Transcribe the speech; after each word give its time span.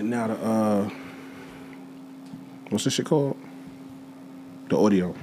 And 0.00 0.08
now 0.08 0.28
the 0.28 0.34
uh, 0.42 0.88
what's 2.70 2.84
this 2.84 2.94
shit 2.94 3.04
called? 3.04 3.36
The 4.70 4.78
audio, 4.78 5.14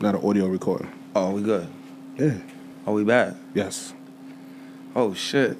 not 0.00 0.18
the 0.18 0.26
audio 0.26 0.46
recording. 0.46 0.90
Oh, 1.14 1.32
we 1.32 1.42
good. 1.42 1.68
Yeah. 2.16 2.38
Are 2.86 2.94
we 2.94 3.04
back? 3.04 3.34
Yes. 3.52 3.92
Oh 4.96 5.12
shit. 5.12 5.58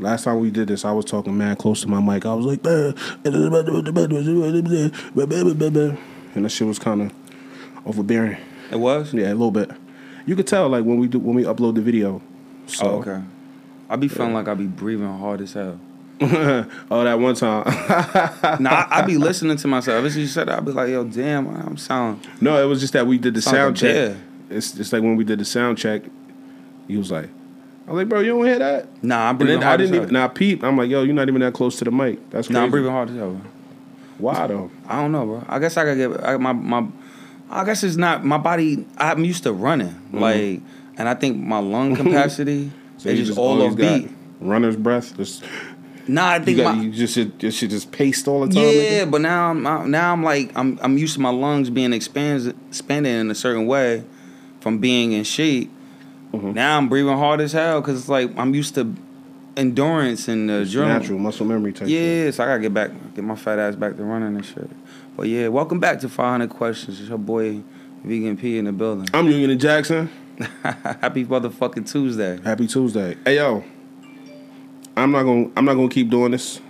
Last 0.00 0.24
time 0.24 0.40
we 0.40 0.50
did 0.50 0.66
this, 0.66 0.84
I 0.84 0.90
was 0.90 1.04
talking 1.04 1.38
mad 1.38 1.58
close 1.58 1.82
to 1.82 1.88
my 1.88 2.00
mic. 2.00 2.26
I 2.26 2.34
was 2.34 2.46
like, 2.46 2.66
and 2.66 2.96
that 6.34 6.48
shit 6.48 6.66
was 6.66 6.80
kind 6.80 7.02
of 7.02 7.12
overbearing. 7.86 8.38
It 8.72 8.80
was. 8.80 9.14
Yeah, 9.14 9.28
a 9.28 9.34
little 9.38 9.52
bit. 9.52 9.70
You 10.26 10.34
could 10.34 10.48
tell 10.48 10.68
like 10.68 10.84
when 10.84 10.98
we 10.98 11.06
do 11.06 11.20
when 11.20 11.36
we 11.36 11.44
upload 11.44 11.76
the 11.76 11.80
video. 11.80 12.20
So, 12.66 12.88
Oh, 12.88 12.98
okay. 13.02 13.22
I 13.88 13.94
be 13.94 14.08
feeling 14.08 14.34
like 14.34 14.48
I 14.48 14.54
be 14.54 14.66
breathing 14.66 15.16
hard 15.16 15.40
as 15.42 15.52
hell. 15.52 15.78
oh, 16.90 17.04
that 17.04 17.18
one 17.18 17.34
time. 17.34 17.64
nah, 18.62 18.70
I, 18.70 18.88
I 18.90 19.02
be 19.02 19.16
listening 19.16 19.56
to 19.56 19.68
myself. 19.68 20.02
Since 20.04 20.16
you 20.16 20.26
said 20.26 20.48
that, 20.48 20.58
I 20.58 20.60
be 20.60 20.72
like, 20.72 20.90
yo, 20.90 21.04
damn, 21.04 21.48
I'm 21.48 21.76
sound. 21.76 22.26
no, 22.40 22.62
it 22.62 22.66
was 22.66 22.80
just 22.80 22.92
that 22.92 23.06
we 23.06 23.18
did 23.18 23.34
the 23.34 23.42
Sound 23.42 23.54
sound 23.54 23.76
check. 23.78 24.16
It's 24.50 24.78
it's 24.78 24.92
like 24.92 25.02
when 25.02 25.16
we 25.16 25.24
did 25.24 25.38
the 25.38 25.44
sound 25.44 25.78
check. 25.78 26.02
He 26.88 26.96
was 26.96 27.10
like, 27.10 27.28
I 27.86 27.90
was 27.92 27.98
like, 27.98 28.08
bro, 28.08 28.20
you 28.20 28.32
don't 28.32 28.44
hear 28.44 28.58
that? 28.58 29.02
Nah, 29.02 29.28
I'm 29.28 29.38
breathing 29.38 29.60
then 29.60 29.68
I 29.68 29.76
didn't 29.76 29.94
even. 29.94 30.12
Now 30.12 30.28
peep. 30.28 30.62
I'm 30.62 30.76
like, 30.76 30.90
yo, 30.90 31.02
you're 31.04 31.14
not 31.14 31.28
even 31.28 31.40
that 31.40 31.54
close 31.54 31.76
to 31.78 31.84
the 31.84 31.90
mic. 31.90 32.18
That's 32.30 32.48
crazy. 32.48 32.58
Nah, 32.58 32.64
I'm 32.64 32.70
breathing 32.70 32.90
hard 32.90 33.10
as 33.10 33.16
hell. 33.16 33.30
Bro. 33.30 33.50
Why 34.18 34.46
though? 34.46 34.70
I 34.86 35.00
don't 35.00 35.12
know, 35.12 35.24
bro. 35.24 35.44
I 35.48 35.58
guess 35.58 35.76
I 35.76 35.84
gotta 35.84 35.96
get 35.96 36.24
I, 36.24 36.36
my 36.36 36.52
my. 36.52 36.86
I 37.48 37.64
guess 37.64 37.82
it's 37.82 37.96
not 37.96 38.24
my 38.24 38.38
body. 38.38 38.86
I'm 38.98 39.24
used 39.24 39.42
to 39.44 39.52
running, 39.52 40.00
like, 40.12 40.60
and 40.96 41.08
I 41.08 41.14
think 41.14 41.38
my 41.38 41.58
lung 41.58 41.96
capacity 41.96 42.70
Mm-hmm. 43.00 43.08
So 43.08 43.08
is 43.08 43.28
just, 43.28 43.38
all 43.38 43.62
off 43.62 43.76
beat. 43.76 44.10
Runner's 44.40 44.76
breath. 44.76 45.16
Just, 45.16 45.42
Nah, 46.08 46.24
I 46.26 46.36
you, 46.38 46.44
think 46.44 46.56
got, 46.58 46.76
my 46.76 46.82
you 46.82 46.90
just 46.90 47.14
should, 47.14 47.38
just 47.38 47.58
should 47.58 47.70
just 47.70 47.92
paste 47.92 48.26
all 48.28 48.46
the 48.46 48.52
time. 48.52 48.64
yeah, 48.64 49.04
nigga? 49.04 49.10
but 49.10 49.20
now 49.20 49.50
I'm 49.50 49.66
I- 49.66 49.86
now 49.86 50.12
I'm 50.12 50.22
like 50.22 50.50
I'm 50.56 50.78
I'm 50.82 50.98
used 50.98 51.14
to 51.14 51.20
my 51.20 51.30
lungs 51.30 51.70
being 51.70 51.92
expanded 51.92 52.56
expanded 52.68 53.12
in 53.20 53.30
a 53.30 53.34
certain 53.34 53.66
way 53.66 54.04
from 54.60 54.78
being 54.78 55.12
in 55.12 55.24
shape. 55.24 55.70
Mm-hmm. 56.32 56.52
Now 56.52 56.76
I'm 56.78 56.88
breathing 56.88 57.16
hard 57.16 57.40
as 57.40 57.52
hell 57.52 57.80
because 57.80 57.98
it's 57.98 58.08
like 58.08 58.30
I'm 58.38 58.54
used 58.54 58.74
to 58.76 58.94
endurance 59.56 60.28
and 60.28 60.50
It's 60.50 60.72
adrenaline. 60.74 60.86
natural 61.00 61.18
muscle 61.18 61.44
memory 61.46 61.72
type. 61.72 61.88
Yeah, 61.88 62.30
so 62.30 62.44
I 62.44 62.46
gotta 62.46 62.60
get 62.62 62.72
back, 62.74 62.90
get 63.14 63.24
my 63.24 63.34
fat 63.36 63.58
ass 63.58 63.74
back 63.76 63.96
to 63.96 64.04
running 64.04 64.36
and 64.36 64.44
shit. 64.44 64.70
But 65.16 65.28
yeah, 65.28 65.48
welcome 65.48 65.80
back 65.80 66.00
to 66.00 66.08
500 66.08 66.48
Questions. 66.50 67.00
It's 67.00 67.08
your 67.08 67.18
boy 67.18 67.62
Vegan 68.04 68.36
P 68.36 68.58
in 68.58 68.64
the 68.66 68.72
building. 68.72 69.08
I'm 69.12 69.28
Union 69.28 69.58
Jackson. 69.58 70.08
Happy 70.62 71.24
motherfucking 71.26 71.90
Tuesday. 71.90 72.40
Happy 72.42 72.66
Tuesday. 72.66 73.16
Hey 73.24 73.36
yo, 73.36 73.62
I'm 74.96 75.12
not 75.12 75.22
gonna 75.22 75.50
I'm 75.56 75.64
not 75.64 75.74
gonna 75.74 75.88
keep 75.88 76.10
doing 76.10 76.32
this. 76.32 76.60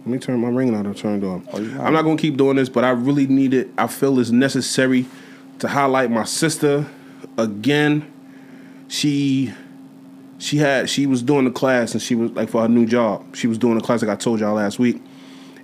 Let 0.00 0.06
me 0.06 0.18
turn 0.18 0.40
my 0.40 0.48
ring 0.48 0.74
on. 0.74 0.86
I 0.86 0.92
turned 0.92 1.24
on. 1.24 1.46
Oh, 1.52 1.58
I'm 1.58 1.92
not 1.92 2.02
gonna 2.02 2.16
keep 2.16 2.36
doing 2.36 2.56
this, 2.56 2.68
but 2.68 2.84
I 2.84 2.90
really 2.90 3.26
need 3.26 3.52
it. 3.54 3.70
I 3.76 3.88
feel 3.88 4.18
it's 4.20 4.30
necessary 4.30 5.06
to 5.58 5.68
highlight 5.68 6.10
my 6.10 6.24
sister 6.24 6.86
again. 7.36 8.12
She 8.88 9.52
she 10.38 10.58
had 10.58 10.88
she 10.88 11.06
was 11.06 11.22
doing 11.22 11.44
the 11.44 11.50
class 11.50 11.92
and 11.92 12.02
she 12.02 12.14
was 12.14 12.30
like 12.32 12.50
for 12.50 12.62
her 12.62 12.68
new 12.68 12.86
job. 12.86 13.34
She 13.34 13.46
was 13.46 13.58
doing 13.58 13.76
the 13.76 13.80
class 13.84 14.02
like 14.02 14.10
I 14.10 14.16
told 14.16 14.40
y'all 14.40 14.54
last 14.54 14.78
week, 14.78 15.02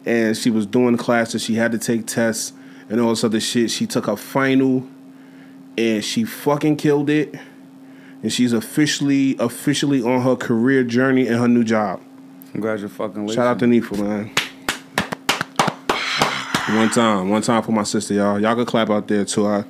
and 0.05 0.37
she 0.37 0.51
was 0.51 0.67
doing 0.67 0.97
the 0.97 1.03
class 1.03 1.33
and 1.35 1.43
she 1.43 1.55
had 1.55 1.73
to 1.73 1.79
take 1.79 2.07
tests 2.07 2.53
and 2.89 3.01
all 3.01 3.11
this 3.11 3.25
other 3.25 3.41
shit. 3.41 3.71
She 3.71 3.87
took 3.87 4.07
her 4.07 4.17
final 4.17 4.87
and 5.79 6.05
she 6.05 6.25
fucking 6.25 6.77
killed 6.77 7.11
it. 7.11 7.35
And 8.23 8.33
she's 8.33 8.53
officially 8.53 9.37
officially 9.39 10.03
on 10.03 10.21
her 10.23 10.37
career 10.37 10.85
journey 10.85 11.27
and 11.27 11.37
her 11.39 11.49
new 11.49 11.65
job. 11.65 12.01
Congratulations. 12.53 12.97
Fucking 12.97 13.27
way. 13.27 13.35
Shout 13.35 13.47
out 13.47 13.59
to 13.61 13.65
Nifa, 13.65 13.99
man. 13.99 14.31
One 16.79 16.91
time, 16.91 17.29
one 17.29 17.43
time 17.43 17.63
for 17.63 17.73
my 17.73 17.83
sister, 17.83 18.15
y'all. 18.15 18.41
Y'all 18.41 18.55
can 18.55 18.65
clap 18.65 18.89
out 18.89 19.09
there 19.09 19.25
too. 19.25 19.47
I, 19.47 19.65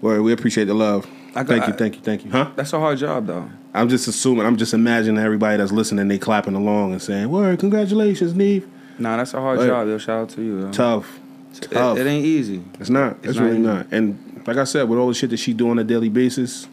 well, 0.00 0.22
we 0.22 0.32
appreciate 0.32 0.64
the 0.66 0.74
love. 0.74 1.06
I 1.34 1.42
got- 1.42 1.48
thank 1.48 1.66
you, 1.66 1.72
thank 1.74 1.94
you, 1.96 2.00
thank 2.02 2.24
you. 2.24 2.30
Huh? 2.30 2.50
That's 2.56 2.72
a 2.72 2.78
hard 2.78 2.98
job 2.98 3.26
though. 3.26 3.50
I'm 3.74 3.88
just 3.88 4.06
assuming. 4.08 4.46
I'm 4.46 4.56
just 4.56 4.72
imagining 4.72 5.22
everybody 5.22 5.56
that's 5.58 5.72
listening. 5.72 6.08
They 6.08 6.18
clapping 6.18 6.54
along 6.54 6.92
and 6.92 7.02
saying, 7.02 7.28
"Word, 7.30 7.58
congratulations, 7.58 8.34
Neve." 8.34 8.66
Nah, 8.98 9.16
that's 9.16 9.34
a 9.34 9.40
hard 9.40 9.60
Hey. 9.60 9.66
job. 9.66 9.86
Yo, 9.88 9.98
shout 9.98 10.22
out 10.22 10.28
to 10.30 10.42
you. 10.42 10.60
Yo. 10.60 10.70
Tough, 10.72 11.18
It, 11.54 11.70
tough. 11.70 11.98
it 11.98 12.06
ain't 12.06 12.24
easy. 12.24 12.62
It's 12.78 12.90
not. 12.90 13.16
It's, 13.18 13.30
It's 13.30 13.36
not 13.38 13.44
really 13.44 13.58
easy. 13.58 13.66
not. 13.66 13.86
And 13.92 14.42
like 14.46 14.56
I 14.56 14.64
said, 14.64 14.88
with 14.88 14.98
all 14.98 15.08
the 15.08 15.14
shit 15.14 15.30
that 15.30 15.38
she 15.38 15.52
do 15.52 15.68
on 15.70 15.78
a 15.78 15.84
daily 15.84 16.08
basis, 16.08 16.66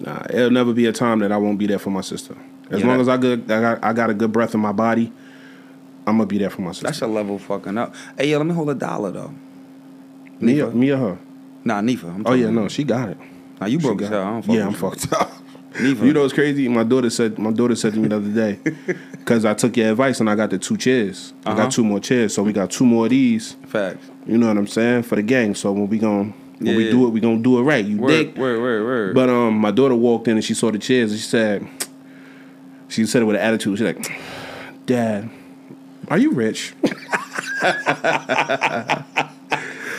nah, 0.00 0.22
it'll 0.30 0.50
never 0.50 0.72
be 0.72 0.86
a 0.86 0.92
time 0.92 1.18
that 1.20 1.32
I 1.32 1.36
won't 1.36 1.58
be 1.58 1.66
there 1.66 1.78
for 1.78 1.90
my 1.90 2.00
sister. 2.02 2.36
As 2.70 2.80
Yeah, 2.80 2.88
long 2.88 3.00
as 3.00 3.08
I 3.08 3.16
good, 3.16 3.50
I 3.50 3.60
got, 3.60 3.84
I 3.84 3.92
got 3.92 4.10
a 4.10 4.14
good 4.14 4.32
breath 4.32 4.54
in 4.54 4.60
my 4.60 4.72
body, 4.72 5.12
I'm 6.06 6.16
gonna 6.16 6.26
be 6.26 6.38
there 6.38 6.50
for 6.50 6.62
my 6.62 6.70
sister. 6.72 6.86
That's 6.86 7.02
a 7.02 7.06
level 7.06 7.38
fucking 7.38 7.76
up. 7.78 7.94
Hey, 8.18 8.30
yo, 8.30 8.38
let 8.38 8.46
me 8.46 8.54
hold 8.54 8.70
a 8.70 8.74
dollar 8.74 9.10
though. 9.10 9.34
me, 10.40 10.60
or, 10.60 10.68
Nifa. 10.68 10.74
me 10.74 10.90
or 10.90 10.96
her. 10.96 11.18
Nah, 11.64 11.80
Nifa. 11.80 12.14
I'm 12.14 12.26
Oh 12.26 12.32
yeah, 12.34 12.50
no, 12.50 12.68
she 12.68 12.84
got 12.84 13.08
it. 13.10 13.18
Nah, 13.60 13.66
you 13.66 13.78
broke. 13.78 14.02
I 14.02 14.06
it. 14.06 14.46
Yeah, 14.46 14.66
I'm 14.66 14.72
fucked 14.74 15.12
up. 15.12 15.30
Nifa. 15.74 16.06
You 16.06 16.12
know 16.12 16.22
what's 16.22 16.32
crazy? 16.34 16.68
My 16.68 16.84
daughter 16.84 17.10
said 17.10 17.38
my 17.38 17.50
daughter 17.52 17.74
said 17.74 17.94
to 17.94 17.98
me 17.98 18.08
the 18.08 18.16
other 18.16 18.28
day, 18.28 18.58
because 19.12 19.44
I 19.44 19.54
took 19.54 19.76
your 19.76 19.90
advice 19.90 20.20
and 20.20 20.28
I 20.30 20.34
got 20.34 20.50
the 20.50 20.58
two 20.58 20.76
chairs. 20.76 21.32
I 21.46 21.50
Uh-huh. 21.50 21.62
got 21.62 21.72
two 21.72 21.84
more 21.84 22.00
chairs, 22.00 22.34
so 22.34 22.42
we 22.42 22.52
got 22.52 22.70
two 22.70 22.84
more 22.86 23.06
of 23.06 23.10
these. 23.10 23.52
Facts. 23.66 24.06
You 24.26 24.38
know 24.38 24.48
what 24.48 24.56
I'm 24.56 24.66
saying 24.66 25.02
for 25.04 25.16
the 25.16 25.22
gang. 25.22 25.54
So 25.54 25.72
when 25.72 25.88
we 25.88 25.98
gon' 25.98 26.32
when 26.64 26.76
we 26.76 26.84
Yeah. 26.86 26.90
do 26.92 27.06
it, 27.06 27.10
we 27.10 27.20
gonna 27.20 27.38
do 27.42 27.58
it 27.58 27.62
right. 27.62 27.84
You 27.84 27.98
Word, 27.98 28.08
dig? 28.10 28.38
word, 28.38 28.60
word, 28.60 28.84
word. 28.84 29.14
But 29.14 29.28
um, 29.30 29.54
my 29.58 29.70
daughter 29.70 29.94
walked 29.94 30.28
in 30.28 30.36
and 30.36 30.44
she 30.44 30.54
saw 30.54 30.70
the 30.70 30.78
chairs 30.78 31.10
and 31.12 31.20
she 31.20 31.26
said, 31.26 31.66
she 32.88 33.06
said 33.06 33.22
it 33.22 33.24
with 33.26 33.36
an 33.36 33.42
attitude. 33.42 33.78
She's 33.78 33.86
like, 33.86 34.10
"Dad, 34.86 35.28
are 36.08 36.18
you 36.18 36.32
rich?" 36.32 36.74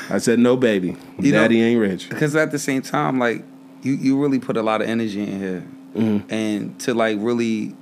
I 0.08 0.18
said, 0.20 0.40
"No, 0.40 0.56
baby, 0.56 0.96
You 1.20 1.32
know- 1.32 1.42
Daddy 1.42 1.62
ain't 1.62 1.80
rich." 1.80 2.10
because 2.10 2.36
at 2.36 2.52
the 2.52 2.60
same 2.60 2.82
time, 2.82 3.18
like 3.20 3.44
you, 3.82 3.94
you 3.94 4.20
really 4.22 4.40
put 4.40 4.56
a 4.58 4.62
lot 4.64 4.82
of 4.82 4.88
energy 4.88 5.22
in 5.24 5.40
here, 5.40 5.64
Mm-hmm. 5.96 6.34
and 6.34 6.80
to 6.82 6.94
like 6.94 7.18
really, 7.20 7.74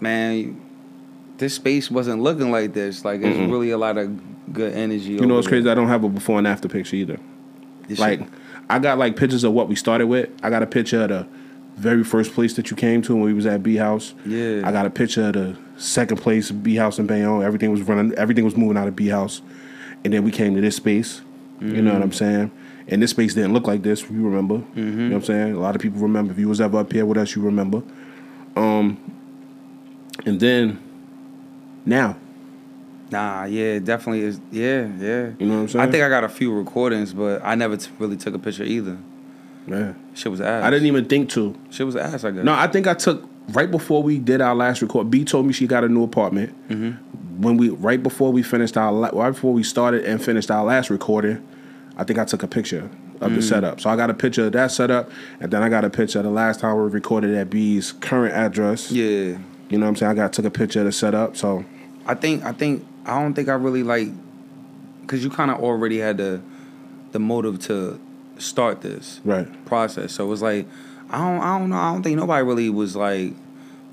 man, 0.00 0.60
this 1.38 1.54
space 1.54 1.90
wasn't 1.90 2.22
looking 2.22 2.50
like 2.50 2.72
this. 2.72 3.04
Like 3.04 3.20
it's 3.22 3.38
really 3.50 3.70
a 3.70 3.78
lot 3.78 3.96
of 3.98 4.52
good 4.52 4.72
energy. 4.74 5.12
You 5.12 5.26
know 5.26 5.36
what's 5.36 5.46
crazy? 5.48 5.68
I 5.70 5.74
don't 5.74 5.88
have 5.88 6.02
a 6.04 6.08
before 6.08 6.38
and 6.38 6.46
after 6.46 6.68
picture 6.68 6.96
either. 6.96 7.18
Like, 7.98 8.22
I 8.68 8.78
got 8.78 8.98
like 8.98 9.16
pictures 9.16 9.42
of 9.44 9.52
what 9.52 9.68
we 9.68 9.74
started 9.74 10.06
with. 10.06 10.30
I 10.42 10.50
got 10.50 10.62
a 10.62 10.66
picture 10.66 11.02
of 11.02 11.08
the 11.08 11.26
very 11.76 12.04
first 12.04 12.32
place 12.34 12.54
that 12.54 12.70
you 12.70 12.76
came 12.76 13.00
to 13.02 13.14
when 13.14 13.24
we 13.24 13.32
was 13.32 13.46
at 13.46 13.62
B 13.62 13.76
House. 13.76 14.14
Yeah. 14.26 14.62
I 14.64 14.72
got 14.72 14.86
a 14.86 14.90
picture 14.90 15.26
of 15.28 15.32
the 15.32 15.56
second 15.76 16.18
place, 16.18 16.50
B 16.50 16.76
House 16.76 16.98
in 16.98 17.06
Bayonne. 17.06 17.42
Everything 17.42 17.70
was 17.70 17.82
running. 17.82 18.14
Everything 18.14 18.44
was 18.44 18.56
moving 18.56 18.76
out 18.76 18.86
of 18.86 18.94
B 18.94 19.08
House, 19.08 19.40
and 20.04 20.12
then 20.12 20.22
we 20.24 20.30
came 20.30 20.54
to 20.54 20.60
this 20.60 20.76
space. 20.76 21.22
You 21.60 21.82
know 21.82 21.92
what 21.92 22.02
I'm 22.02 22.12
saying? 22.12 22.50
And 22.88 23.02
this 23.02 23.10
space 23.10 23.34
didn't 23.34 23.52
look 23.52 23.66
like 23.66 23.82
this. 23.82 24.02
You 24.08 24.24
remember? 24.24 24.62
You 24.74 24.82
know 24.84 25.08
what 25.10 25.16
I'm 25.16 25.24
saying? 25.24 25.54
A 25.54 25.58
lot 25.60 25.76
of 25.76 25.82
people 25.82 26.00
remember. 26.00 26.32
If 26.32 26.38
you 26.38 26.48
was 26.48 26.60
ever 26.60 26.78
up 26.78 26.90
here 26.90 27.04
with 27.04 27.18
us, 27.18 27.36
you 27.36 27.42
remember. 27.42 27.82
Um, 28.56 28.98
and 30.24 30.40
then 30.40 30.78
now, 31.84 32.16
Nah, 33.10 33.44
yeah, 33.44 33.78
definitely 33.80 34.20
is. 34.22 34.40
Yeah, 34.52 34.86
yeah. 34.98 35.30
you 35.38 35.46
know 35.46 35.54
what 35.56 35.60
I'm 35.62 35.68
saying? 35.68 35.88
I 35.88 35.90
think 35.90 36.04
I 36.04 36.08
got 36.08 36.24
a 36.24 36.28
few 36.28 36.52
recordings, 36.52 37.12
but 37.12 37.40
I 37.44 37.54
never 37.54 37.76
t- 37.76 37.90
really 37.98 38.16
took 38.16 38.34
a 38.34 38.38
picture 38.38 38.64
either. 38.64 38.98
yeah. 39.66 39.94
Shit 40.14 40.30
was 40.30 40.40
ass. 40.40 40.64
I 40.64 40.70
didn't 40.70 40.86
even 40.86 41.04
think 41.06 41.30
to. 41.30 41.56
Shit 41.70 41.86
was 41.86 41.96
ass. 41.96 42.24
I 42.24 42.30
guess. 42.30 42.44
No, 42.44 42.52
I 42.54 42.66
think 42.68 42.86
I 42.86 42.94
took 42.94 43.28
right 43.48 43.70
before 43.70 44.02
we 44.02 44.18
did 44.18 44.40
our 44.40 44.54
last 44.54 44.80
record. 44.82 45.10
B 45.10 45.24
told 45.24 45.46
me 45.46 45.52
she 45.52 45.66
got 45.66 45.82
a 45.84 45.88
new 45.88 46.02
apartment. 46.04 46.54
Mm-hmm. 46.68 47.42
When 47.42 47.56
we 47.56 47.70
right 47.70 48.02
before 48.02 48.32
we 48.32 48.42
finished 48.42 48.76
our 48.76 48.92
la- 48.92 49.10
right 49.12 49.30
before 49.32 49.52
we 49.52 49.62
started 49.62 50.04
and 50.04 50.22
finished 50.22 50.50
our 50.50 50.64
last 50.64 50.90
recording, 50.90 51.46
I 51.96 52.04
think 52.04 52.18
I 52.18 52.24
took 52.24 52.42
a 52.42 52.48
picture 52.48 52.88
of 53.20 53.32
Mm. 53.32 53.36
the 53.36 53.42
setup. 53.42 53.80
So 53.80 53.90
I 53.90 53.96
got 53.96 54.08
a 54.08 54.14
picture 54.14 54.46
of 54.46 54.52
that 54.52 54.70
setup, 54.72 55.10
and 55.40 55.50
then 55.50 55.62
I 55.62 55.68
got 55.68 55.84
a 55.84 55.90
picture 55.90 56.20
of 56.20 56.24
the 56.24 56.30
last 56.30 56.60
time 56.60 56.74
we 56.76 56.88
recorded 56.88 57.34
at 57.34 57.50
B's 57.50 57.92
current 57.92 58.34
address. 58.34 58.90
Yeah. 58.90 59.36
You 59.68 59.78
know 59.78 59.80
what 59.80 59.88
I'm 59.88 59.96
saying? 59.96 60.12
I 60.12 60.14
got 60.14 60.32
took 60.32 60.44
a 60.46 60.50
picture 60.50 60.80
of 60.80 60.86
the 60.86 60.92
setup. 60.92 61.36
So 61.36 61.64
I 62.06 62.14
think 62.14 62.44
I 62.44 62.52
think 62.52 62.86
I 63.06 63.20
don't 63.20 63.34
think 63.34 63.48
I 63.48 63.54
really 63.54 63.82
like 63.82 64.08
because 65.02 65.24
you 65.24 65.30
kind 65.30 65.50
of 65.50 65.58
already 65.58 65.98
had 65.98 66.18
the 66.18 66.40
the 67.12 67.18
motive 67.18 67.58
to 67.60 67.98
start 68.38 68.80
this 68.82 69.20
right. 69.24 69.48
process. 69.66 70.12
So 70.12 70.24
it 70.24 70.28
was 70.28 70.42
like 70.42 70.66
I 71.10 71.18
don't 71.18 71.42
I 71.42 71.58
don't 71.58 71.70
know 71.70 71.76
I 71.76 71.92
don't 71.92 72.02
think 72.02 72.18
nobody 72.18 72.44
really 72.44 72.70
was 72.70 72.94
like 72.96 73.32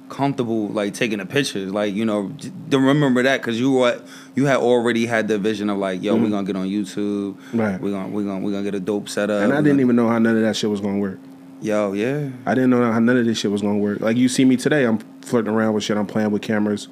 comfortable 0.10 0.70
like 0.70 0.94
taking 0.94 1.18
the 1.20 1.26
pictures. 1.26 1.72
Like 1.72 1.94
you 1.94 2.06
know 2.06 2.32
to 2.72 2.80
remember 2.80 3.24
that 3.24 3.42
because 3.42 3.60
you 3.60 3.72
what 3.72 4.06
you 4.36 4.46
had 4.46 4.58
already 4.58 5.06
had 5.06 5.28
the 5.28 5.38
vision 5.38 5.70
of 5.70 5.78
like 5.78 6.02
yo 6.02 6.16
we're 6.16 6.30
gonna 6.30 6.46
get 6.48 6.56
on 6.56 6.68
YouTube. 6.68 7.34
Mm-hmm. 7.34 7.60
Right. 7.60 7.82
We're 7.82 7.92
gonna 7.92 8.10
we're 8.10 8.24
gonna 8.24 8.44
we're 8.44 8.52
gonna 8.52 8.64
get 8.64 8.76
a 8.76 8.80
dope 8.80 9.10
setup. 9.10 9.42
And 9.44 9.52
I 9.52 9.58
We're 9.58 9.64
didn't 9.64 9.78
gonna- 9.78 9.82
even 9.82 9.96
know 9.96 10.08
how 10.10 10.20
none 10.20 10.36
of 10.38 10.44
that 10.44 10.56
shit 10.56 10.70
was 10.70 10.82
gonna 10.82 11.00
work. 11.00 11.20
Yo 11.62 11.94
yeah. 11.94 12.30
I 12.46 12.54
didn't 12.54 12.70
know 12.70 12.92
how 12.92 13.00
none 13.00 13.18
of 13.18 13.26
this 13.26 13.40
shit 13.40 13.52
was 13.52 13.62
gonna 13.62 13.80
work. 13.80 14.00
Like 14.00 14.16
you 14.18 14.30
see 14.30 14.46
me 14.46 14.58
today, 14.58 14.84
I'm 14.86 15.00
flirting 15.22 15.52
around 15.52 15.74
with 15.74 15.84
shit. 15.84 15.98
I'm 15.98 16.08
playing 16.08 16.32
with 16.32 16.42
cameras, 16.44 16.88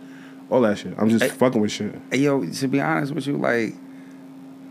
all 0.49 0.61
that 0.61 0.77
shit. 0.77 0.93
I'm 0.97 1.09
just 1.09 1.23
Hey. 1.23 1.29
fucking 1.29 1.59
with 1.61 1.71
shit. 1.71 1.95
Hey, 2.11 2.19
yo, 2.19 2.45
to 2.45 2.67
be 2.67 2.79
honest 2.81 3.13
with 3.13 3.27
you, 3.27 3.37
like 3.37 3.73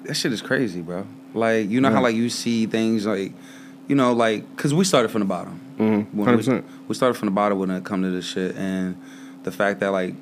that 0.04 0.14
shit 0.14 0.32
is 0.32 0.42
crazy, 0.42 0.80
bro. 0.82 1.06
Like 1.34 1.68
you 1.68 1.80
know 1.80 1.90
how 1.90 2.02
like 2.02 2.14
you 2.14 2.28
see 2.28 2.66
things 2.66 3.06
like, 3.06 3.32
you 3.88 3.96
know, 3.96 4.12
like 4.12 4.48
because 4.56 4.72
we 4.74 4.84
started 4.84 5.08
from 5.10 5.20
the 5.20 5.26
bottom. 5.26 5.60
Mhm. 5.78 6.06
We, 6.14 6.24
100%. 6.24 6.62
we 6.86 6.94
started 6.94 7.14
from 7.14 7.26
the 7.26 7.32
bottom 7.32 7.58
when 7.58 7.70
it 7.70 7.84
come 7.84 8.02
to 8.02 8.10
this 8.10 8.24
shit, 8.24 8.54
and 8.56 8.96
the 9.42 9.50
fact 9.50 9.80
that 9.80 9.90
like 9.90 10.14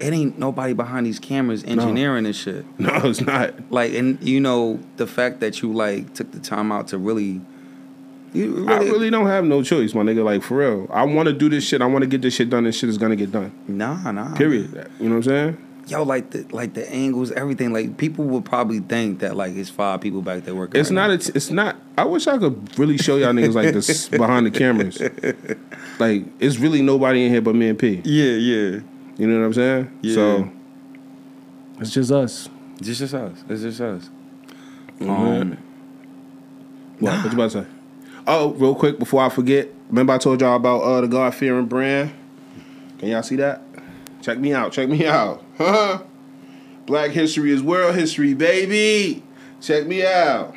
it 0.00 0.12
ain't 0.12 0.38
nobody 0.38 0.72
behind 0.74 1.06
these 1.06 1.18
cameras 1.18 1.64
engineering 1.64 2.24
this 2.24 2.36
shit. 2.36 2.64
No, 2.78 2.90
it's 3.04 3.20
not. 3.22 3.54
Like, 3.70 3.94
and 3.94 4.22
you 4.22 4.40
know, 4.40 4.78
the 4.98 5.06
fact 5.06 5.40
that 5.40 5.62
you 5.62 5.72
like 5.72 6.12
took 6.14 6.32
the 6.32 6.40
time 6.40 6.70
out 6.72 6.88
to 6.88 6.98
really, 6.98 7.40
you 8.36 8.68
I 8.68 8.74
really, 8.78 8.90
really 8.90 9.10
don't 9.10 9.26
have 9.26 9.44
no 9.44 9.62
choice, 9.62 9.94
my 9.94 10.02
nigga. 10.02 10.24
Like 10.24 10.42
for 10.42 10.58
real, 10.58 10.86
I 10.92 11.04
want 11.04 11.26
to 11.28 11.32
do 11.32 11.48
this 11.48 11.64
shit. 11.64 11.82
I 11.82 11.86
want 11.86 12.02
to 12.02 12.06
get 12.06 12.22
this 12.22 12.34
shit 12.34 12.50
done. 12.50 12.64
This 12.64 12.76
shit 12.78 12.88
is 12.88 12.98
gonna 12.98 13.16
get 13.16 13.32
done. 13.32 13.52
nah, 13.66 14.10
nah. 14.12 14.34
Period. 14.36 14.90
You 15.00 15.08
know 15.08 15.16
what 15.16 15.16
I'm 15.16 15.22
saying? 15.24 15.62
Yo, 15.88 16.02
like 16.02 16.30
the 16.30 16.44
like 16.50 16.74
the 16.74 16.90
angles, 16.92 17.30
everything. 17.32 17.72
Like 17.72 17.96
people 17.96 18.24
would 18.24 18.44
probably 18.44 18.80
think 18.80 19.20
that 19.20 19.36
like 19.36 19.54
it's 19.54 19.70
five 19.70 20.00
people 20.00 20.20
back 20.20 20.42
there 20.44 20.54
working. 20.54 20.80
It's 20.80 20.90
right 20.90 20.94
not. 20.96 21.10
It's, 21.10 21.28
it's 21.28 21.50
not. 21.50 21.76
I 21.96 22.04
wish 22.04 22.26
I 22.26 22.38
could 22.38 22.76
really 22.76 22.98
show 22.98 23.16
y'all 23.16 23.32
niggas 23.32 23.54
like 23.54 23.72
this 23.72 24.08
behind 24.24 24.46
the 24.46 24.50
cameras. 24.50 25.00
Like 26.00 26.24
it's 26.40 26.58
really 26.58 26.82
nobody 26.82 27.24
in 27.24 27.30
here 27.32 27.40
but 27.40 27.54
me 27.54 27.68
and 27.68 27.78
P. 27.78 28.02
Yeah, 28.04 28.32
yeah. 28.32 28.80
You 29.16 29.26
know 29.28 29.38
what 29.38 29.46
I'm 29.46 29.52
saying? 29.54 29.98
Yeah. 30.02 30.14
So 30.14 30.50
it's 31.78 31.92
just 31.92 32.10
us. 32.10 32.48
It's 32.80 32.98
just 32.98 33.14
us. 33.14 33.44
It's 33.48 33.62
just 33.62 33.80
us. 33.80 34.10
Um, 35.00 35.56
What? 36.98 37.12
What 37.12 37.24
you 37.26 37.30
about 37.32 37.50
to 37.52 37.62
say? 37.62 37.66
Oh, 38.26 38.50
real 38.54 38.74
quick 38.74 38.98
before 38.98 39.22
I 39.22 39.28
forget. 39.28 39.68
Remember 39.88 40.12
I 40.12 40.18
told 40.18 40.40
y'all 40.40 40.56
about 40.56 40.80
uh, 40.80 41.00
the 41.00 41.08
God 41.08 41.34
fearing 41.34 41.66
brand. 41.66 42.12
Can 42.98 43.08
y'all 43.08 43.22
see 43.22 43.36
that? 43.36 43.62
Check 44.22 44.38
me 44.38 44.52
out. 44.52 44.72
Check 44.72 44.88
me 44.88 45.06
out. 45.06 45.44
Huh? 45.58 46.02
Black 46.86 47.10
history 47.10 47.52
is 47.52 47.62
world 47.62 47.94
history, 47.94 48.34
baby. 48.34 49.22
Check 49.60 49.86
me 49.86 50.04
out. 50.04 50.54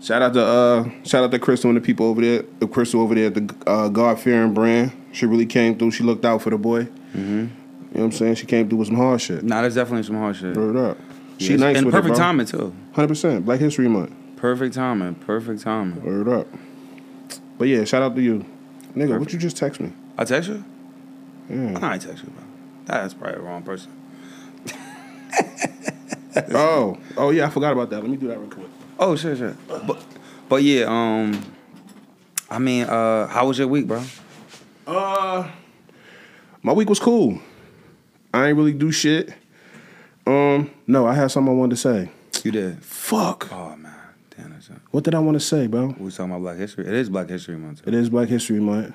Shout 0.00 0.22
out 0.22 0.34
to 0.34 0.42
uh, 0.42 0.90
shout 1.04 1.24
out 1.24 1.30
to 1.30 1.38
Crystal 1.38 1.70
and 1.70 1.76
the 1.76 1.80
people 1.80 2.06
over 2.06 2.20
there. 2.20 2.44
The 2.60 2.68
Crystal 2.68 3.00
over 3.00 3.14
there 3.14 3.26
at 3.26 3.34
the 3.34 3.54
uh, 3.66 3.88
God 3.88 4.20
fearing 4.20 4.54
brand. 4.54 4.92
She 5.12 5.26
really 5.26 5.46
came 5.46 5.78
through. 5.78 5.90
She 5.92 6.04
looked 6.04 6.24
out 6.24 6.42
for 6.42 6.50
the 6.50 6.58
boy. 6.58 6.84
Mm-hmm. 6.84 7.22
You 7.22 7.42
know 7.42 7.48
what 7.92 8.02
I'm 8.02 8.12
saying? 8.12 8.34
She 8.34 8.46
came 8.46 8.68
through 8.68 8.78
with 8.78 8.88
some 8.88 8.96
hard 8.96 9.20
shit. 9.20 9.42
nah, 9.42 9.62
there's 9.62 9.74
definitely 9.74 10.02
some 10.02 10.16
hard 10.16 10.36
shit. 10.36 10.56
Word 10.56 10.76
up. 10.76 10.98
She 11.38 11.56
nice 11.56 11.76
and 11.76 11.86
with 11.86 11.94
perfect 11.94 12.14
it, 12.14 12.16
bro. 12.16 12.24
timing 12.24 12.46
too. 12.46 12.74
Hundred 12.92 13.08
percent. 13.08 13.44
Black 13.44 13.60
History 13.60 13.88
Month. 13.88 14.12
Perfect 14.46 14.76
timing. 14.76 15.16
Perfect 15.16 15.62
timing. 15.62 16.04
Word 16.04 16.28
up. 16.28 16.46
But 17.58 17.66
yeah, 17.66 17.82
shout 17.82 18.00
out 18.00 18.14
to 18.14 18.22
you, 18.22 18.44
nigga. 18.94 19.18
What 19.18 19.32
you 19.32 19.40
just 19.40 19.56
text 19.56 19.80
me? 19.80 19.92
I 20.16 20.24
text 20.24 20.48
you. 20.48 20.64
Yeah. 21.50 21.80
I 21.82 21.94
ain't 21.94 22.02
text 22.02 22.22
you, 22.22 22.30
bro. 22.30 22.44
That's 22.84 23.12
probably 23.12 23.38
the 23.38 23.42
wrong 23.42 23.64
person. 23.64 23.90
oh, 26.54 26.96
oh 27.16 27.30
yeah, 27.30 27.48
I 27.48 27.50
forgot 27.50 27.72
about 27.72 27.90
that. 27.90 28.02
Let 28.02 28.08
me 28.08 28.16
do 28.16 28.28
that 28.28 28.38
real 28.38 28.48
quick. 28.48 28.68
Oh 29.00 29.16
shit, 29.16 29.36
shit. 29.36 29.56
But 29.66 30.00
but 30.48 30.62
yeah, 30.62 30.84
um, 30.86 31.44
I 32.48 32.60
mean, 32.60 32.84
uh, 32.84 33.26
how 33.26 33.48
was 33.48 33.58
your 33.58 33.66
week, 33.66 33.88
bro? 33.88 34.04
Uh, 34.86 35.50
my 36.62 36.72
week 36.72 36.88
was 36.88 37.00
cool. 37.00 37.40
I 38.32 38.46
ain't 38.46 38.56
really 38.56 38.74
do 38.74 38.92
shit. 38.92 39.34
Um, 40.24 40.70
no, 40.86 41.04
I 41.04 41.14
had 41.14 41.32
something 41.32 41.52
I 41.52 41.56
wanted 41.56 41.74
to 41.74 41.82
say. 41.82 42.10
You 42.44 42.52
did. 42.52 42.84
Fuck. 42.84 43.48
Oh 43.50 43.74
man, 43.74 43.85
What 44.90 45.04
did 45.04 45.14
I 45.14 45.18
want 45.18 45.36
to 45.36 45.40
say, 45.40 45.66
bro? 45.66 45.94
We 45.98 46.10
talking 46.10 46.30
about 46.30 46.40
Black 46.40 46.56
History. 46.56 46.86
It 46.86 46.94
is 46.94 47.08
Black 47.08 47.28
History 47.28 47.56
Month. 47.56 47.82
It 47.86 47.94
is 47.94 48.08
Black 48.08 48.28
History 48.28 48.60
Month. 48.60 48.94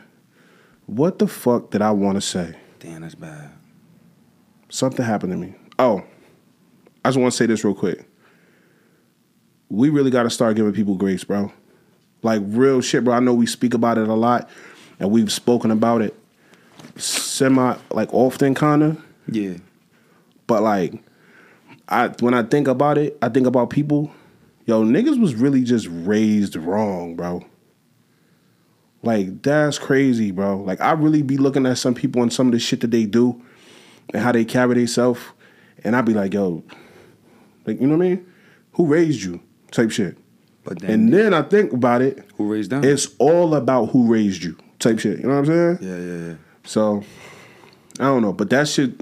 What 0.85 1.19
the 1.19 1.27
fuck 1.27 1.71
did 1.71 1.81
I 1.81 1.91
want 1.91 2.15
to 2.15 2.21
say? 2.21 2.55
Damn, 2.79 3.01
that's 3.01 3.15
bad. 3.15 3.51
Something 4.69 5.05
happened 5.05 5.33
to 5.33 5.37
me. 5.37 5.55
Oh, 5.79 6.03
I 7.03 7.09
just 7.09 7.19
want 7.19 7.31
to 7.31 7.37
say 7.37 7.45
this 7.45 7.63
real 7.63 7.75
quick. 7.75 8.05
We 9.69 9.89
really 9.89 10.11
got 10.11 10.23
to 10.23 10.29
start 10.29 10.55
giving 10.55 10.73
people 10.73 10.95
grace, 10.95 11.23
bro. 11.23 11.51
Like 12.23 12.41
real 12.45 12.81
shit, 12.81 13.03
bro. 13.03 13.13
I 13.13 13.19
know 13.19 13.33
we 13.33 13.45
speak 13.45 13.73
about 13.73 13.97
it 13.97 14.07
a 14.07 14.13
lot, 14.13 14.49
and 14.99 15.11
we've 15.11 15.31
spoken 15.31 15.71
about 15.71 16.01
it 16.01 16.15
semi 16.97 17.75
like 17.91 18.13
often, 18.13 18.55
kinda. 18.55 18.97
Yeah. 19.27 19.55
But 20.47 20.63
like, 20.63 20.93
I 21.87 22.09
when 22.19 22.33
I 22.33 22.43
think 22.43 22.67
about 22.67 22.97
it, 22.97 23.17
I 23.21 23.29
think 23.29 23.47
about 23.47 23.69
people. 23.69 24.11
Yo, 24.71 24.85
niggas 24.85 25.19
was 25.19 25.35
really 25.35 25.63
just 25.63 25.85
raised 25.91 26.55
wrong, 26.55 27.13
bro. 27.13 27.43
Like 29.03 29.41
that's 29.41 29.77
crazy, 29.77 30.31
bro. 30.31 30.61
Like 30.61 30.79
I 30.79 30.93
really 30.93 31.23
be 31.23 31.35
looking 31.35 31.65
at 31.65 31.77
some 31.77 31.93
people 31.93 32.21
and 32.21 32.31
some 32.31 32.47
of 32.47 32.53
the 32.53 32.59
shit 32.59 32.79
that 32.79 32.89
they 32.89 33.05
do, 33.05 33.43
and 34.13 34.23
how 34.23 34.31
they 34.31 34.45
carry 34.45 34.75
themselves, 34.75 35.19
and 35.83 35.93
I 35.93 35.99
be 35.99 36.13
like, 36.13 36.33
yo, 36.33 36.63
like 37.65 37.81
you 37.81 37.87
know 37.87 37.97
what 37.97 38.05
I 38.05 38.09
mean? 38.11 38.25
Who 38.75 38.85
raised 38.85 39.21
you? 39.21 39.41
Type 39.71 39.91
shit. 39.91 40.17
But 40.63 40.79
then, 40.79 40.89
And 40.89 41.13
then 41.13 41.33
I 41.33 41.41
think 41.41 41.73
about 41.73 42.01
it, 42.01 42.23
who 42.37 42.49
raised 42.49 42.71
them? 42.71 42.85
it's 42.85 43.09
all 43.19 43.55
about 43.55 43.87
who 43.87 44.09
raised 44.09 44.41
you. 44.41 44.55
Type 44.79 44.99
shit. 44.99 45.19
You 45.19 45.25
know 45.27 45.41
what 45.41 45.49
I'm 45.49 45.77
saying? 45.77 45.77
yeah, 45.81 45.97
yeah, 45.97 46.27
yeah. 46.29 46.35
So 46.63 47.03
I 47.99 48.05
don't 48.05 48.21
know, 48.21 48.31
but 48.31 48.49
that 48.51 48.69
shit. 48.69 48.93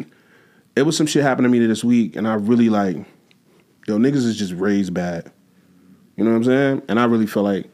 It 0.76 0.82
was 0.82 0.98
some 0.98 1.06
shit 1.06 1.22
happened 1.22 1.46
to 1.46 1.50
me 1.50 1.64
this 1.64 1.84
week, 1.84 2.16
and 2.16 2.28
I 2.28 2.34
really 2.34 2.70
like, 2.70 2.96
yo, 3.86 4.00
niggas 4.00 4.26
is 4.26 4.36
just 4.36 4.54
raised 4.54 4.96
bad. 4.96 5.32
You 6.20 6.26
know 6.26 6.32
what 6.32 6.38
I'm 6.38 6.44
saying? 6.44 6.82
And 6.90 7.00
I 7.00 7.06
really 7.06 7.26
feel 7.28 7.44
like, 7.44 7.66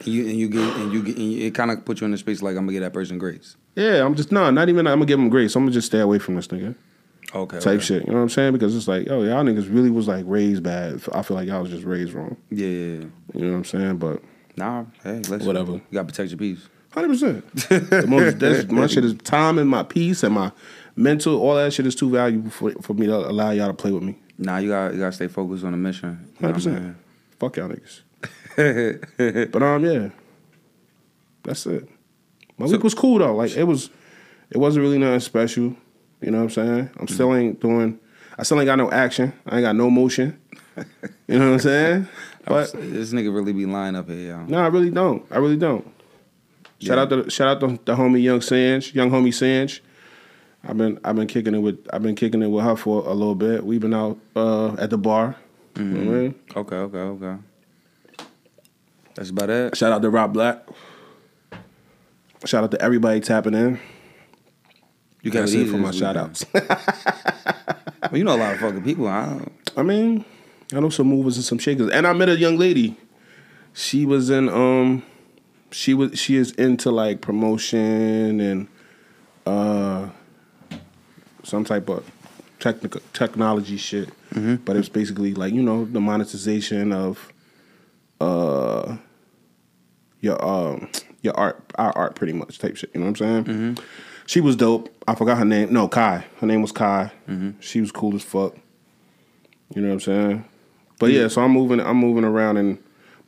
And 0.00 0.08
you 0.08 0.26
and 0.28 0.36
you 0.38 0.48
get 0.48 0.76
and 0.76 0.92
you 0.92 1.02
get 1.02 1.16
and 1.16 1.32
it 1.32 1.54
kind 1.54 1.70
of 1.70 1.84
put 1.84 2.00
you 2.00 2.04
in 2.04 2.10
the 2.10 2.18
space 2.18 2.42
like 2.42 2.50
I'm 2.56 2.62
gonna 2.66 2.72
give 2.72 2.82
that 2.82 2.92
person 2.92 3.18
grace. 3.18 3.56
yeah, 3.74 4.04
I'm 4.04 4.14
just 4.14 4.30
no, 4.30 4.50
not 4.50 4.68
even. 4.68 4.86
I'm 4.86 4.96
gonna 4.98 5.06
give 5.06 5.18
him 5.18 5.28
grace. 5.30 5.56
I'm 5.56 5.62
gonna 5.64 5.72
just 5.72 5.86
stay 5.86 6.00
away 6.00 6.18
from 6.18 6.36
this 6.36 6.48
nigga 6.48 6.74
Okay. 7.34 7.58
type 7.58 7.76
okay. 7.76 7.84
shit. 7.84 8.02
You 8.06 8.10
know 8.12 8.18
what 8.18 8.22
I'm 8.22 8.28
saying? 8.28 8.52
Because 8.52 8.76
it's 8.76 8.86
like, 8.86 9.06
yo, 9.06 9.22
y'all 9.22 9.42
niggas 9.44 9.72
really 9.74 9.90
was 9.90 10.06
like 10.06 10.24
raised 10.28 10.62
bad. 10.62 11.02
I 11.12 11.22
feel 11.22 11.36
like 11.36 11.48
y'all 11.48 11.62
was 11.62 11.70
just 11.70 11.84
raised 11.84 12.12
wrong. 12.12 12.36
Yeah, 12.50 12.66
yeah, 12.66 12.72
yeah. 12.74 13.04
You 13.34 13.44
know 13.46 13.50
what 13.52 13.56
I'm 13.58 13.64
saying? 13.64 13.96
But 13.96 14.22
Nah, 14.56 14.84
hey, 15.02 15.18
listen. 15.20 15.44
Whatever. 15.46 15.72
You 15.72 15.82
gotta 15.92 16.06
protect 16.06 16.30
your 16.30 16.38
peace. 16.38 16.68
hundred 16.92 17.08
percent. 17.08 18.08
My 18.70 18.86
shit 18.86 19.04
is 19.04 19.14
time 19.24 19.58
and 19.58 19.68
my 19.68 19.82
peace 19.82 20.22
and 20.22 20.34
my 20.34 20.52
mental. 20.94 21.40
All 21.40 21.54
that 21.56 21.72
shit 21.72 21.86
is 21.86 21.94
too 21.94 22.10
valuable 22.10 22.50
for 22.50 22.70
for 22.82 22.94
me 22.94 23.06
to 23.06 23.16
allow 23.16 23.50
y'all 23.50 23.68
to 23.68 23.74
play 23.74 23.92
with 23.92 24.02
me. 24.02 24.18
Nah, 24.38 24.58
you 24.58 24.68
got 24.68 24.92
you 24.94 25.00
gotta 25.00 25.12
stay 25.12 25.28
focused 25.28 25.64
on 25.64 25.72
the 25.72 25.78
mission. 25.78 26.10
You 26.10 26.48
know 26.48 26.52
Hundred 26.52 26.64
what 26.64 26.76
I'm 26.76 26.82
percent. 26.84 26.96
Fuck 27.38 27.56
y'all 27.56 27.68
niggas. 27.68 28.02
But 29.52 29.62
um, 29.62 29.84
yeah, 29.84 30.08
that's 31.42 31.66
it. 31.66 31.88
My 32.58 32.66
week 32.66 32.82
was 32.82 32.94
cool 32.94 33.18
though. 33.18 33.34
Like 33.36 33.54
it 33.56 33.64
was, 33.64 33.90
it 34.50 34.56
wasn't 34.56 34.82
really 34.82 34.98
nothing 34.98 35.20
special. 35.20 35.76
You 36.22 36.30
know 36.30 36.38
what 36.38 36.44
I'm 36.44 36.50
saying? 36.50 36.90
I'm 36.98 37.08
still 37.08 37.34
ain't 37.34 37.60
doing. 37.60 37.98
I 38.38 38.42
still 38.42 38.58
ain't 38.58 38.66
got 38.66 38.78
no 38.78 38.90
action. 38.90 39.32
I 39.46 39.56
ain't 39.56 39.64
got 39.64 39.76
no 39.76 39.90
motion. 39.90 40.40
You 41.28 41.38
know 41.40 41.46
what 41.46 41.54
I'm 41.54 41.58
saying? 41.60 42.08
But 42.44 42.72
this 42.72 43.12
nigga 43.12 43.34
really 43.34 43.52
be 43.52 43.66
lying 43.66 43.96
up 43.96 44.08
here, 44.08 44.36
y'all. 44.36 44.46
no, 44.46 44.58
I 44.58 44.68
really 44.68 44.90
don't. 44.90 45.26
I 45.30 45.38
really 45.38 45.56
don't. 45.56 45.84
Shout 46.78 46.98
out 46.98 47.10
to 47.10 47.28
shout 47.30 47.48
out 47.48 47.60
to 47.60 47.80
the 47.84 47.96
homie 47.96 48.22
Young 48.22 48.40
Sanj, 48.40 48.94
young 48.94 49.10
homie 49.10 49.28
Sanj. 49.28 49.80
I've 50.62 50.76
been 50.76 51.00
I've 51.02 51.16
been 51.16 51.26
kicking 51.26 51.54
it 51.54 51.58
with 51.58 51.84
I've 51.92 52.02
been 52.02 52.14
kicking 52.14 52.42
it 52.42 52.48
with 52.48 52.64
her 52.64 52.76
for 52.76 53.04
a 53.06 53.12
little 53.14 53.34
bit. 53.34 53.64
We've 53.64 53.80
been 53.80 53.94
out 53.94 54.18
uh, 54.36 54.74
at 54.74 54.90
the 54.90 54.98
bar. 54.98 55.36
You 55.76 55.84
know 55.84 56.00
I 56.00 56.04
mean? 56.20 56.34
Okay, 56.54 56.76
okay, 56.76 56.98
okay. 56.98 57.36
That's 59.14 59.30
about 59.30 59.50
it. 59.50 59.76
Shout 59.76 59.92
out 59.92 60.02
to 60.02 60.10
Rob 60.10 60.32
Black. 60.32 60.66
Shout 62.44 62.64
out 62.64 62.70
to 62.70 62.80
everybody 62.82 63.20
tapping 63.20 63.54
in. 63.54 63.80
You 65.22 65.30
got 65.30 65.48
it 65.48 65.66
for 65.68 65.78
my 65.78 65.90
shout 65.90 66.16
outs. 66.16 66.44
Well, 68.02 68.18
you 68.18 68.24
know 68.24 68.36
a 68.36 68.38
lot 68.38 68.54
of 68.54 68.60
fucking 68.60 68.84
people. 68.84 69.08
I 69.08 69.40
I 69.76 69.82
mean, 69.82 70.24
I 70.72 70.78
know 70.78 70.90
some 70.90 71.08
movers 71.08 71.36
and 71.36 71.44
some 71.44 71.58
shakers. 71.58 71.90
And 71.90 72.06
I 72.06 72.12
met 72.12 72.28
a 72.28 72.36
young 72.36 72.56
lady. 72.56 72.96
She 73.72 74.06
was 74.06 74.30
in 74.30 74.48
um 74.48 75.02
she 75.72 75.92
was 75.92 76.16
she 76.16 76.36
is 76.36 76.52
into 76.52 76.92
like 76.92 77.20
promotion 77.20 78.40
and 78.40 78.68
uh 79.44 80.08
some 81.42 81.64
type 81.64 81.88
of 81.88 82.08
technical 82.60 83.00
technology 83.12 83.76
shit. 83.76 84.08
But 84.64 84.76
it's 84.76 84.88
basically 84.88 85.34
like, 85.34 85.54
you 85.54 85.62
know, 85.62 85.84
the 85.84 86.00
monetization 86.00 86.92
of 86.92 87.32
uh 88.20 88.96
your 90.20 90.42
um 90.44 90.88
your 91.22 91.34
art 91.38 91.62
our 91.76 91.92
art 91.96 92.14
pretty 92.16 92.32
much 92.32 92.58
type 92.58 92.76
shit. 92.76 92.90
You 92.94 93.00
know 93.00 93.10
what 93.10 93.20
I'm 93.20 93.44
saying? 93.44 93.78
She 94.26 94.40
was 94.40 94.56
dope. 94.56 94.88
I 95.06 95.14
forgot 95.14 95.38
her 95.38 95.44
name. 95.44 95.72
No, 95.72 95.86
Kai. 95.88 96.24
Her 96.40 96.46
name 96.46 96.60
was 96.62 96.72
Kai. 96.72 97.12
She 97.60 97.80
was 97.80 97.92
cool 97.92 98.14
as 98.16 98.22
fuck. 98.24 98.54
You 99.74 99.82
know 99.82 99.88
what 99.88 99.94
I'm 99.94 100.00
saying? 100.00 100.44
But 100.98 101.10
yeah, 101.12 101.28
so 101.28 101.42
I'm 101.42 101.50
moving. 101.52 101.80
I'm 101.80 101.96
moving 101.98 102.24
around, 102.24 102.56
and 102.56 102.78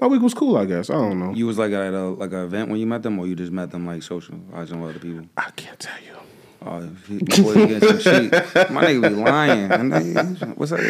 my 0.01 0.07
week 0.07 0.23
was 0.23 0.33
cool. 0.35 0.57
I 0.57 0.65
guess 0.65 0.89
I 0.91 0.95
don't 0.95 1.19
know. 1.19 1.35
you 1.35 1.47
was 1.47 1.59
like 1.59 1.73
at 1.73 1.93
a 1.95 2.09
like 2.09 2.33
an 2.33 2.45
event 2.45 2.71
when 2.71 2.81
you 2.81 2.87
met 2.87 3.03
them, 3.03 3.19
or 3.19 3.27
you 3.27 3.35
just 3.35 3.53
met 3.53 3.71
them 3.71 3.87
like 3.87 4.03
social, 4.03 4.37
watching 4.51 4.81
with 4.81 4.91
other 4.97 4.99
people. 5.01 5.27
I 5.37 5.51
can't 5.51 5.79
tell 5.79 5.99
you. 6.03 6.17
Oh, 6.65 6.81
he, 7.07 7.19
boy 7.19 7.55
getting 7.55 7.81
some 7.81 7.99
shit. 8.01 8.33
My 8.71 8.85
nigga 8.85 9.09
be 9.09 9.15
lying. 9.15 10.55
What's 10.57 10.73
that? 10.73 10.81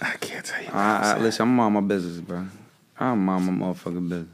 I 0.00 0.16
can't 0.16 0.44
tell 0.44 0.62
you. 0.62 0.68
I, 0.72 1.14
I, 1.14 1.18
listen, 1.18 1.42
I'm 1.48 1.60
on 1.60 1.72
my 1.74 1.80
business, 1.80 2.18
bro. 2.18 2.46
I'm 2.98 3.28
on 3.28 3.58
my 3.58 3.66
motherfucking 3.66 4.08
business. 4.08 4.28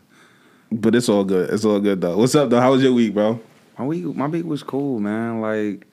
But 0.73 0.95
it's 0.95 1.09
all 1.09 1.25
good. 1.25 1.51
It's 1.51 1.65
all 1.65 1.81
good 1.81 2.01
though. 2.01 2.17
What's 2.17 2.35
up 2.35 2.51
though? 2.51 2.61
How 2.61 2.73
was 2.73 2.83
your 2.83 2.93
week, 2.93 3.15
bro? 3.15 3.41
My 3.79 3.85
week, 3.87 4.05
my 4.05 4.27
week 4.27 4.45
was 4.45 4.63
cool, 4.63 4.99
man. 4.99 5.41
Like, 5.41 5.87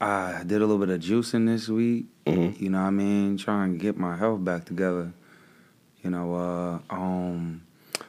I 0.00 0.42
did 0.46 0.62
a 0.62 0.66
little 0.66 0.78
bit 0.78 0.90
of 0.90 1.00
juicing 1.00 1.46
this 1.46 1.68
week. 1.68 2.06
Mhm. 2.26 2.60
You 2.60 2.70
know 2.70 2.80
what 2.80 2.86
I 2.88 2.90
mean? 2.90 3.36
Trying 3.36 3.72
to 3.72 3.78
get 3.78 3.96
my 3.96 4.16
health 4.16 4.44
back 4.44 4.64
together. 4.64 5.12
You 6.02 6.10
know, 6.10 6.34
uh, 6.34 6.78
um, 6.94 7.62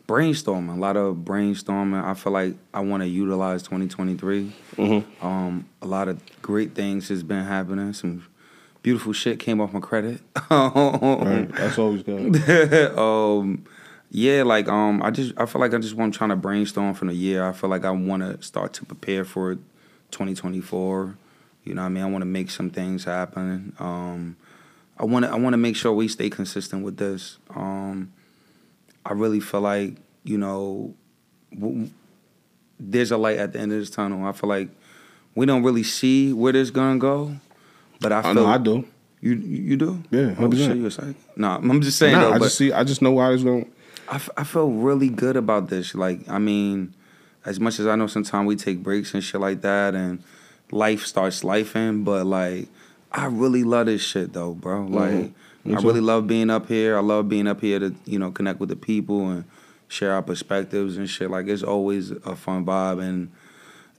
brainstorming, 0.07 0.75
a 0.75 0.79
lot 0.79 0.97
of 0.97 1.17
brainstorming. 1.17 2.03
I 2.03 2.13
feel 2.13 2.33
like 2.33 2.55
I 2.73 2.79
want 2.79 3.03
to 3.03 3.09
utilize 3.09 3.63
2023. 3.63 4.53
Mm-hmm. 4.75 5.25
Um, 5.25 5.67
a 5.81 5.87
lot 5.87 6.07
of 6.07 6.21
great 6.41 6.73
things 6.73 7.09
has 7.09 7.23
been 7.23 7.43
happening. 7.43 7.93
Some 7.93 8.25
beautiful 8.81 9.13
shit 9.13 9.39
came 9.39 9.59
off 9.59 9.73
my 9.73 9.79
credit. 9.79 10.21
Right. 10.49 11.49
That's 11.53 11.77
always 11.77 12.03
good. 12.03 12.35
um, 12.97 13.65
yeah, 14.09 14.43
like 14.43 14.69
um, 14.69 15.03
I 15.03 15.11
just 15.11 15.33
I 15.37 15.45
feel 15.45 15.59
like 15.59 15.73
I 15.73 15.77
just 15.77 15.95
want 15.95 16.13
trying 16.13 16.29
to 16.29 16.35
brainstorm 16.35 16.93
for 16.93 17.05
the 17.05 17.13
year. 17.13 17.45
I 17.45 17.51
feel 17.51 17.69
like 17.69 17.83
I 17.83 17.91
want 17.91 18.23
to 18.23 18.41
start 18.41 18.73
to 18.73 18.85
prepare 18.85 19.25
for 19.25 19.55
2024. 20.11 21.17
You 21.65 21.73
know, 21.73 21.81
what 21.81 21.85
I 21.85 21.89
mean, 21.89 22.03
I 22.03 22.05
want 22.05 22.21
to 22.21 22.27
make 22.27 22.49
some 22.49 22.69
things 22.69 23.03
happen. 23.03 23.73
Um, 23.79 24.37
I 24.97 25.03
want 25.03 25.25
to 25.25 25.31
I 25.31 25.35
want 25.35 25.53
to 25.53 25.57
make 25.57 25.75
sure 25.75 25.91
we 25.91 26.07
stay 26.07 26.29
consistent 26.29 26.83
with 26.83 26.97
this. 26.97 27.37
Um, 27.53 28.13
I 29.07 29.13
really 29.13 29.39
feel 29.39 29.61
like 29.61 29.95
you 30.23 30.37
know, 30.37 30.93
w- 31.53 31.89
there's 32.79 33.11
a 33.11 33.17
light 33.17 33.37
at 33.37 33.53
the 33.53 33.59
end 33.59 33.71
of 33.71 33.79
this 33.79 33.89
tunnel. 33.89 34.25
I 34.27 34.31
feel 34.33 34.49
like 34.49 34.69
we 35.35 35.45
don't 35.45 35.63
really 35.63 35.83
see 35.83 36.33
where 36.33 36.51
this 36.53 36.69
gonna 36.69 36.99
go, 36.99 37.35
but 38.01 38.11
I 38.11 38.19
I 38.19 38.21
feel 38.23 38.33
know 38.35 38.45
I 38.47 38.57
do. 38.57 38.85
you 39.21 39.33
you 39.35 39.77
do. 39.77 40.03
Yeah, 40.11 40.35
oh 40.37 40.47
100%. 40.49 40.57
shit, 40.67 40.77
you're 40.77 40.89
psych. 40.91 41.15
Nah, 41.37 41.57
I'm 41.57 41.81
just 41.81 41.97
saying 41.97 42.13
Nah, 42.13 42.21
though. 42.29 42.33
I 42.33 42.39
just 42.39 42.57
see. 42.57 42.71
I 42.71 42.83
just 42.83 43.01
know 43.01 43.11
why 43.11 43.31
it's 43.31 43.43
going. 43.43 43.71
I, 44.09 44.15
f- 44.15 44.29
I 44.37 44.43
feel 44.43 44.69
really 44.71 45.09
good 45.09 45.35
about 45.35 45.67
this. 45.69 45.93
Like, 45.93 46.27
I 46.29 46.37
mean, 46.39 46.93
as 47.45 47.59
much 47.59 47.77
as 47.79 47.87
I 47.87 47.95
know 47.95 48.07
sometimes 48.07 48.47
we 48.47 48.55
take 48.55 48.81
breaks 48.83 49.13
and 49.13 49.21
shit 49.23 49.41
like 49.41 49.61
that 49.61 49.95
and 49.95 50.23
life 50.71 51.05
starts 51.05 51.43
lifing, 51.43 52.03
but 52.05 52.25
like, 52.25 52.67
I 53.11 53.25
really 53.25 53.63
love 53.63 53.87
this 53.87 54.01
shit 54.01 54.33
though, 54.33 54.53
bro. 54.53 54.83
Like, 54.85 55.11
Mm-hmm. 55.11 55.33
Me 55.67 55.75
I 55.75 55.79
too. 55.79 55.87
really 55.87 56.01
love 56.01 56.27
being 56.27 56.49
up 56.49 56.67
here. 56.67 56.97
I 56.97 57.01
love 57.01 57.29
being 57.29 57.47
up 57.47 57.61
here 57.61 57.79
to, 57.79 57.93
you 58.05 58.19
know, 58.19 58.31
connect 58.31 58.59
with 58.59 58.69
the 58.69 58.75
people 58.75 59.29
and 59.29 59.43
share 59.87 60.13
our 60.13 60.21
perspectives 60.21 60.97
and 60.97 61.09
shit. 61.09 61.29
Like, 61.29 61.47
it's 61.47 61.63
always 61.63 62.11
a 62.11 62.35
fun 62.35 62.65
vibe. 62.65 63.01
And 63.01 63.31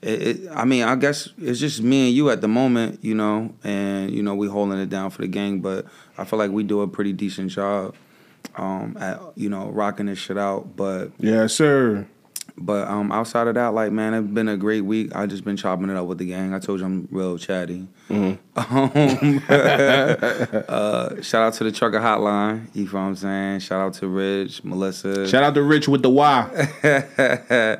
it, 0.03 0.23
it, 0.23 0.51
I 0.55 0.65
mean, 0.65 0.85
I 0.85 0.95
guess 0.97 1.29
it's 1.39 1.61
just 1.61 1.83
me 1.83 2.09
and 2.09 2.17
you 2.17 2.31
at 2.31 2.41
the 2.41 2.49
moment, 2.49 3.05
you 3.05 3.15
know, 3.15 3.55
and, 3.65 4.11
you 4.11 4.23
know, 4.23 4.35
we 4.35 4.49
holding 4.49 4.79
it 4.79 4.89
down 4.91 5.11
for 5.11 5.23
the 5.23 5.29
gang, 5.29 5.61
but 5.61 5.87
I 6.17 6.25
feel 6.25 6.39
like 6.39 6.51
we 6.51 6.63
do 6.63 6.81
a 6.83 6.89
pretty 6.89 7.13
decent 7.13 7.51
job 7.51 7.95
um, 8.57 8.97
at 9.01 9.21
you 9.37 9.49
know 9.49 9.69
rocking 9.71 10.07
this 10.07 10.19
shit 10.19 10.39
out. 10.39 10.77
But 10.77 11.13
Yeah, 11.19 11.47
sir. 11.47 12.07
But 12.61 12.89
um, 12.89 13.13
outside 13.13 13.47
of 13.47 13.55
that, 13.55 13.75
like 13.75 13.93
man, 13.93 14.15
it's 14.15 14.27
been 14.29 14.49
a 14.49 14.57
great 14.57 14.81
week. 14.83 15.15
I 15.15 15.27
just 15.27 15.45
been 15.45 15.57
chopping 15.57 15.91
it 15.91 15.97
up 15.97 16.07
with 16.07 16.19
the 16.19 16.25
gang. 16.27 16.55
I 16.55 16.59
told 16.59 16.81
you 16.81 16.87
I'm 16.87 17.09
real 17.11 17.39
chatty. 17.39 17.87
Um, 18.11 18.39
uh, 18.57 18.67
shout 21.23 21.43
out 21.43 21.53
to 21.55 21.65
the 21.65 21.73
trucker 21.73 22.01
hotline. 22.01 22.67
You 22.75 22.87
feel 22.89 23.01
what 23.01 23.07
I'm 23.07 23.17
saying? 23.17 23.61
Shout 23.61 23.81
out 23.81 23.95
to 23.95 24.07
Rich, 24.09 24.65
Melissa. 24.65 25.27
Shout 25.29 25.43
out 25.43 25.55
to 25.55 25.63
Rich 25.63 25.89
with 25.89 26.03
the 26.03 26.11
Y. 26.11 26.69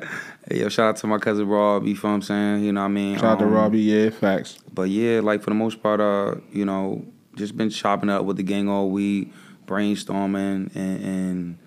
Yo, 0.51 0.67
shout 0.69 0.89
out 0.89 0.95
to 0.97 1.05
my 1.07 1.19
cousin 1.19 1.47
Rob. 1.47 1.85
You 1.85 1.95
feel 1.95 2.09
what 2.09 2.15
I'm 2.15 2.21
saying? 2.23 2.63
You 2.63 2.71
know 2.71 2.81
what 2.81 2.85
I 2.85 2.89
mean? 2.89 3.15
Shout 3.17 3.25
out 3.33 3.39
to 3.39 3.45
Um, 3.45 3.51
Robbie. 3.53 3.81
Yeah, 3.81 4.09
facts. 4.09 4.57
But 4.73 4.89
yeah, 4.89 5.19
like 5.19 5.43
for 5.43 5.51
the 5.51 5.55
most 5.55 5.83
part, 5.83 5.99
uh, 5.99 6.35
you 6.51 6.65
know, 6.65 7.05
just 7.35 7.55
been 7.55 7.69
chopping 7.69 8.09
up 8.09 8.25
with 8.25 8.37
the 8.37 8.43
gang 8.43 8.67
all 8.67 8.89
week, 8.89 9.31
brainstorming 9.67 10.75
and, 10.75 11.05
and 11.05 11.57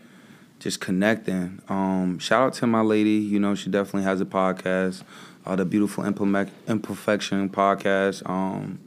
just 0.63 0.81
connecting. 0.81 1.61
Um, 1.69 2.19
shout 2.19 2.43
out 2.43 2.53
to 2.55 2.67
my 2.67 2.81
lady. 2.83 3.11
You 3.11 3.41
know, 3.41 3.55
she 3.55 3.69
definitely 3.69 4.05
has 4.05 4.21
a 4.21 4.25
podcast, 4.25 5.03
uh, 5.45 5.57
the 5.57 5.65
Beautiful 5.65 6.05
Imperfec- 6.05 6.51
Imperfection 6.69 7.49
podcast. 7.49 8.29
Um, 8.29 8.79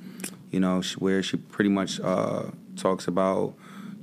you 0.52 0.60
know, 0.62 0.82
where 1.00 1.22
she 1.22 1.36
pretty 1.38 1.70
much 1.70 2.00
uh, 2.00 2.44
talks 2.78 3.08
about, 3.10 3.56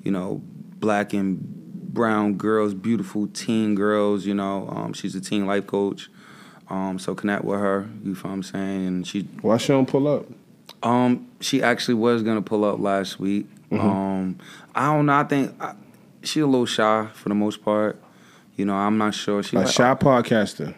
you 0.02 0.10
know, 0.10 0.42
black 0.44 1.14
and 1.14 1.38
brown 1.40 2.34
girls, 2.34 2.74
beautiful 2.74 3.26
teen 3.28 3.74
girls. 3.74 4.26
You 4.26 4.34
know, 4.34 4.68
um, 4.70 4.92
she's 4.92 5.14
a 5.14 5.20
teen 5.20 5.46
life 5.46 5.66
coach. 5.66 6.10
Um, 6.68 6.98
so 6.98 7.14
connect 7.14 7.44
with 7.44 7.58
her. 7.58 7.88
You 8.04 8.14
feel 8.14 8.30
what 8.30 8.34
I'm 8.34 8.42
saying? 8.42 8.86
And 8.86 9.06
she 9.06 9.22
Why 9.40 9.56
she 9.56 9.68
don't 9.68 9.86
pull 9.88 10.06
up? 10.08 10.26
um, 10.82 11.26
she 11.40 11.62
actually 11.62 11.94
was 11.94 12.22
gonna 12.22 12.42
pull 12.42 12.64
up 12.64 12.78
last 12.80 13.18
week. 13.18 13.46
Mm-hmm. 13.70 13.88
Um, 13.88 14.38
I 14.74 14.92
don't 14.94 15.06
know. 15.06 15.14
I 15.14 15.24
think 15.24 15.54
I, 15.60 15.74
she 16.22 16.40
a 16.40 16.46
little 16.46 16.66
shy 16.66 17.08
for 17.14 17.28
the 17.28 17.34
most 17.34 17.62
part. 17.64 18.00
You 18.56 18.64
know, 18.66 18.74
I'm 18.74 18.98
not 18.98 19.14
sure. 19.14 19.42
She 19.42 19.56
a 19.56 19.60
like, 19.60 19.68
shy 19.68 19.94
podcaster. 19.94 20.74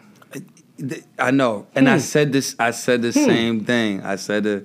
I 1.18 1.30
know, 1.30 1.66
and 1.74 1.88
I 1.88 1.94
Hmm. 1.94 2.00
said 2.00 2.32
this. 2.32 2.56
I 2.58 2.72
said 2.72 3.02
the 3.02 3.12
same 3.12 3.64
thing. 3.64 4.02
I 4.02 4.16
said 4.16 4.42
the, 4.44 4.64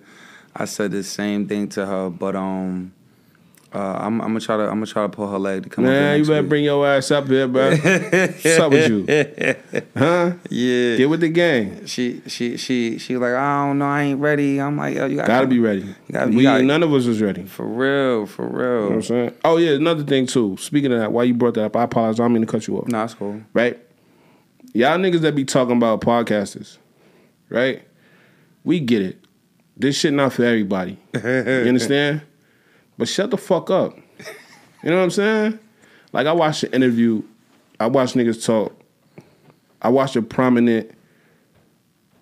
I 0.56 0.66
said 0.66 0.92
the 0.92 1.04
same 1.04 1.48
thing 1.48 1.68
to 1.70 1.86
her. 1.86 2.10
But 2.10 2.36
um, 2.36 2.94
uh, 3.74 3.78
I'm, 4.02 4.20
I'm 4.22 4.30
gonna 4.30 4.40
try 4.40 4.58
to. 4.58 4.64
I'm 4.64 4.70
gonna 4.76 4.86
try 4.88 5.04
to 5.04 5.10
pull 5.10 5.28
her 5.30 5.38
leg 5.38 5.64
to 5.64 5.70
come 5.70 5.86
here 5.86 6.16
you 6.16 6.26
better 6.26 6.42
week. 6.42 6.50
bring 6.50 6.64
your 6.64 6.88
ass 6.88 7.12
up 7.12 7.28
here, 7.28 7.48
bro. 7.48 7.70
What's 7.78 8.46
up 8.60 8.72
with 8.72 8.90
you? 8.90 9.06
Huh? 9.96 10.34
Yeah. 10.50 10.98
Get 10.98 11.10
with 11.10 11.20
the 11.22 11.30
gang. 11.30 11.86
she 11.86 12.22
she 12.28 12.58
she 12.58 12.98
she 12.98 13.16
was 13.16 13.22
like 13.22 13.34
I 13.40 13.68
don't 13.68 13.78
know. 13.78 13.86
I 13.86 14.02
ain't 14.04 14.20
ready. 14.20 14.60
I'm 14.60 14.76
like, 14.78 14.96
yo, 14.96 15.06
you 15.06 15.18
gotta, 15.18 15.28
Gotta 15.28 15.48
be 15.48 15.60
ready. 15.60 15.86
gotta- 16.12 16.32
we 16.32 16.38
you 16.38 16.44
gotta- 16.44 16.64
none 16.64 16.82
of 16.82 16.92
us 16.94 17.06
was 17.06 17.22
ready. 17.22 17.44
For 17.46 17.66
real, 17.66 18.26
for 18.26 18.48
real. 18.48 18.66
know 18.82 18.88
what 18.88 18.96
I'm 18.96 19.02
saying? 19.04 19.36
Oh 19.46 19.58
yeah, 19.58 19.72
another 19.74 20.04
thing 20.04 20.26
too. 20.26 20.58
Speaking 20.60 20.92
of 20.92 21.00
that, 21.00 21.12
why 21.12 21.24
you 21.24 21.36
brought 21.36 21.54
that 21.54 21.66
up, 21.66 21.76
I 21.76 21.84
apologize. 21.84 22.20
I 22.20 22.24
don't 22.24 22.34
mean 22.34 22.46
to 22.46 22.52
cut 22.52 22.66
you 22.68 22.78
off. 22.80 22.88
Nah, 22.88 23.04
it's 23.04 23.14
cool. 23.14 23.42
Right? 23.54 23.80
Y'all 24.74 24.98
niggas 24.98 25.22
that 25.22 25.36
be 25.36 25.46
talking 25.46 25.78
about 25.78 26.02
podcasters, 26.02 26.78
right? 27.50 27.84
We 28.64 28.80
get 28.80 29.02
it. 29.04 29.24
This 29.78 29.98
shit 29.98 30.14
not 30.14 30.34
for 30.34 30.44
everybody. 30.44 30.98
you 31.14 31.20
understand? 31.24 32.22
But 33.00 33.08
shut 33.08 33.32
the 33.32 33.38
fuck 33.38 33.72
up. 33.72 33.98
You 34.84 34.92
know 34.92 34.98
what 34.98 35.04
I'm 35.04 35.10
saying? 35.10 35.60
Like 36.14 36.28
I 36.28 36.34
watched 36.34 36.64
an 36.64 36.74
interview. 36.74 37.24
I 37.80 37.88
watched 37.88 38.16
niggas 38.16 38.46
talk. 38.46 38.76
I 39.82 39.90
watched 39.90 40.16
a 40.18 40.22
prominent 40.22 40.92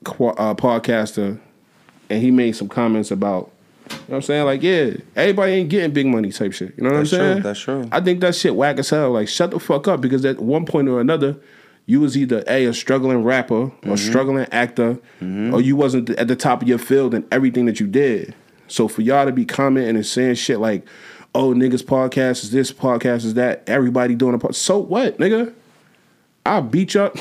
uh, 0.05 0.53
podcaster, 0.55 1.39
and 2.09 2.21
he 2.21 2.31
made 2.31 2.53
some 2.55 2.67
comments 2.69 3.11
about. 3.11 3.51
You 3.89 3.95
know 3.95 4.03
what 4.07 4.15
I'm 4.17 4.21
saying? 4.23 4.45
Like, 4.45 4.61
yeah, 4.63 4.91
everybody 5.15 5.53
ain't 5.53 5.69
getting 5.69 5.91
big 5.93 6.07
money 6.07 6.31
type 6.31 6.51
shit. 6.53 6.73
You 6.77 6.83
know 6.83 6.91
what 6.91 6.97
That's 6.99 7.13
I'm 7.13 7.19
true, 7.19 7.27
saying? 7.31 7.41
that's 7.43 7.59
true. 7.59 7.89
I 7.91 8.01
think 8.01 8.19
that 8.21 8.35
shit 8.35 8.55
whack 8.55 8.79
as 8.79 8.89
hell. 8.89 9.11
Like, 9.11 9.29
shut 9.29 9.51
the 9.51 9.59
fuck 9.59 9.87
up 9.87 10.01
because 10.01 10.25
at 10.25 10.39
one 10.39 10.65
point 10.65 10.89
or 10.89 10.99
another, 10.99 11.37
you 11.85 12.01
was 12.01 12.17
either 12.17 12.43
a 12.47 12.65
a 12.65 12.73
struggling 12.73 13.23
rapper 13.23 13.55
or 13.55 13.69
Mm-hmm. 13.69 13.95
struggling 13.95 14.45
actor, 14.51 14.99
or 15.21 15.61
you 15.61 15.75
wasn't 15.75 16.09
at 16.11 16.27
the 16.27 16.35
top 16.35 16.61
of 16.61 16.67
your 16.67 16.77
field 16.79 17.13
in 17.13 17.25
everything 17.31 17.65
that 17.65 17.79
you 17.79 17.87
did. 17.87 18.35
So 18.67 18.87
for 18.87 19.01
y'all 19.01 19.25
to 19.25 19.31
be 19.31 19.45
commenting 19.45 19.95
and 19.95 20.05
saying 20.05 20.35
shit 20.35 20.59
like, 20.59 20.85
"Oh, 21.33 21.53
niggas 21.53 21.83
podcast 21.83 22.43
is 22.43 22.51
this, 22.51 22.71
podcast 22.71 23.25
is 23.25 23.33
that," 23.35 23.63
everybody 23.67 24.15
doing 24.15 24.35
a 24.35 24.39
podcast. 24.39 24.55
So 24.55 24.79
what, 24.79 25.17
nigga? 25.17 25.53
I'll 26.45 26.61
beat 26.61 26.93
you 26.93 27.01
up. 27.01 27.15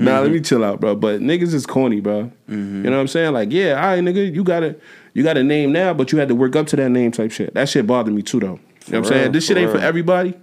nah, 0.00 0.20
let 0.20 0.30
me 0.30 0.40
chill 0.40 0.62
out, 0.62 0.80
bro. 0.80 0.94
But 0.94 1.20
niggas 1.20 1.52
is 1.52 1.66
corny, 1.66 2.00
bro. 2.00 2.30
Mm-hmm. 2.48 2.84
You 2.84 2.90
know 2.90 2.92
what 2.92 3.00
I'm 3.00 3.08
saying? 3.08 3.32
Like, 3.32 3.50
yeah, 3.50 3.74
all 3.74 3.88
right, 3.88 4.02
nigga, 4.04 4.32
you 4.32 4.44
got 4.44 4.62
a 4.62 4.76
you 5.14 5.24
got 5.24 5.36
a 5.36 5.42
name 5.42 5.72
now, 5.72 5.92
but 5.94 6.12
you 6.12 6.18
had 6.18 6.28
to 6.28 6.34
work 6.34 6.54
up 6.54 6.68
to 6.68 6.76
that 6.76 6.90
name 6.90 7.10
type 7.10 7.32
shit. 7.32 7.52
That 7.54 7.68
shit 7.68 7.86
bothered 7.86 8.14
me 8.14 8.22
too, 8.22 8.40
though. 8.40 8.46
You 8.46 8.52
know 8.52 8.58
what 8.58 8.94
I'm 8.96 9.02
For 9.02 9.08
saying? 9.08 9.22
real, 9.22 9.32
This 9.32 9.46
shit 9.46 9.56
for 9.56 9.62
ain't 9.62 9.72
for 9.72 9.78
everybody. 9.78 10.34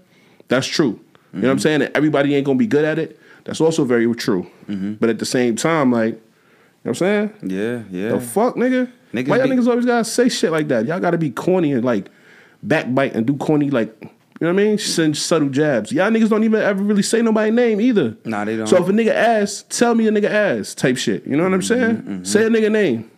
That's 0.50 0.68
true. 0.68 1.00
You 1.34 1.40
know 1.40 1.48
what 1.48 1.52
I'm 1.52 1.58
mm-hmm. 1.58 1.62
saying? 1.62 1.82
And 1.84 1.96
everybody 1.96 2.36
ain't 2.36 2.46
gonna 2.46 2.58
be 2.58 2.68
good 2.68 2.84
at 2.84 3.00
it. 3.00 3.18
That's 3.46 3.62
also 3.62 3.86
very 3.86 4.14
true. 4.16 4.50
Mm-hmm. 4.68 4.94
But 4.96 5.10
at 5.10 5.20
the 5.20 5.26
same 5.26 5.56
time, 5.56 5.92
like, 5.92 6.16
you 6.16 6.20
know 6.20 6.22
what 6.82 6.90
I'm 6.90 6.96
saying? 6.96 7.34
Yeah, 7.44 7.84
yeah. 7.90 8.10
The 8.10 8.20
fuck, 8.20 8.56
nigga? 8.56 8.92
Niggas 9.14 9.28
Why 9.28 9.38
y'all 9.38 9.48
be- 9.48 9.56
niggas 9.56 9.68
always 9.68 9.86
gotta 9.86 10.06
say 10.06 10.30
shit 10.30 10.52
like 10.52 10.68
that? 10.70 10.86
Y'all 10.86 11.00
gotta 11.00 11.18
be 11.18 11.30
corny 11.32 11.74
and 11.74 11.84
like 11.84 12.10
backbite 12.64 13.14
and 13.16 13.26
do 13.26 13.36
corny 13.38 13.70
like 13.70 13.96
you 14.02 14.48
know 14.48 14.54
what 14.56 14.62
I 14.62 14.66
mean? 14.66 14.78
Send 14.80 15.16
subtle 15.18 15.50
jabs. 15.50 15.92
Y'all 15.92 16.10
niggas 16.10 16.30
don't 16.30 16.44
even 16.44 16.62
ever 16.62 16.82
really 16.82 17.04
say 17.04 17.22
nobody's 17.22 17.54
name 17.54 17.80
either. 17.80 18.18
Nah, 18.26 18.44
they 18.44 18.58
don't. 18.58 18.66
So 18.66 18.78
if 18.82 18.90
a 18.90 18.92
nigga 18.92 19.10
ass, 19.14 19.64
tell 19.70 19.94
me 19.94 20.08
a 20.08 20.12
nigga 20.12 20.32
ass 20.32 20.74
type 20.74 20.98
shit. 20.98 21.28
You 21.28 21.38
know 21.38 21.44
what 21.44 21.54
I'm 21.54 21.60
Mm-hmm, 21.60 22.24
saying? 22.24 22.26
Say 22.26 22.46
a 22.46 22.50
nigga 22.50 22.72
name. 22.72 23.12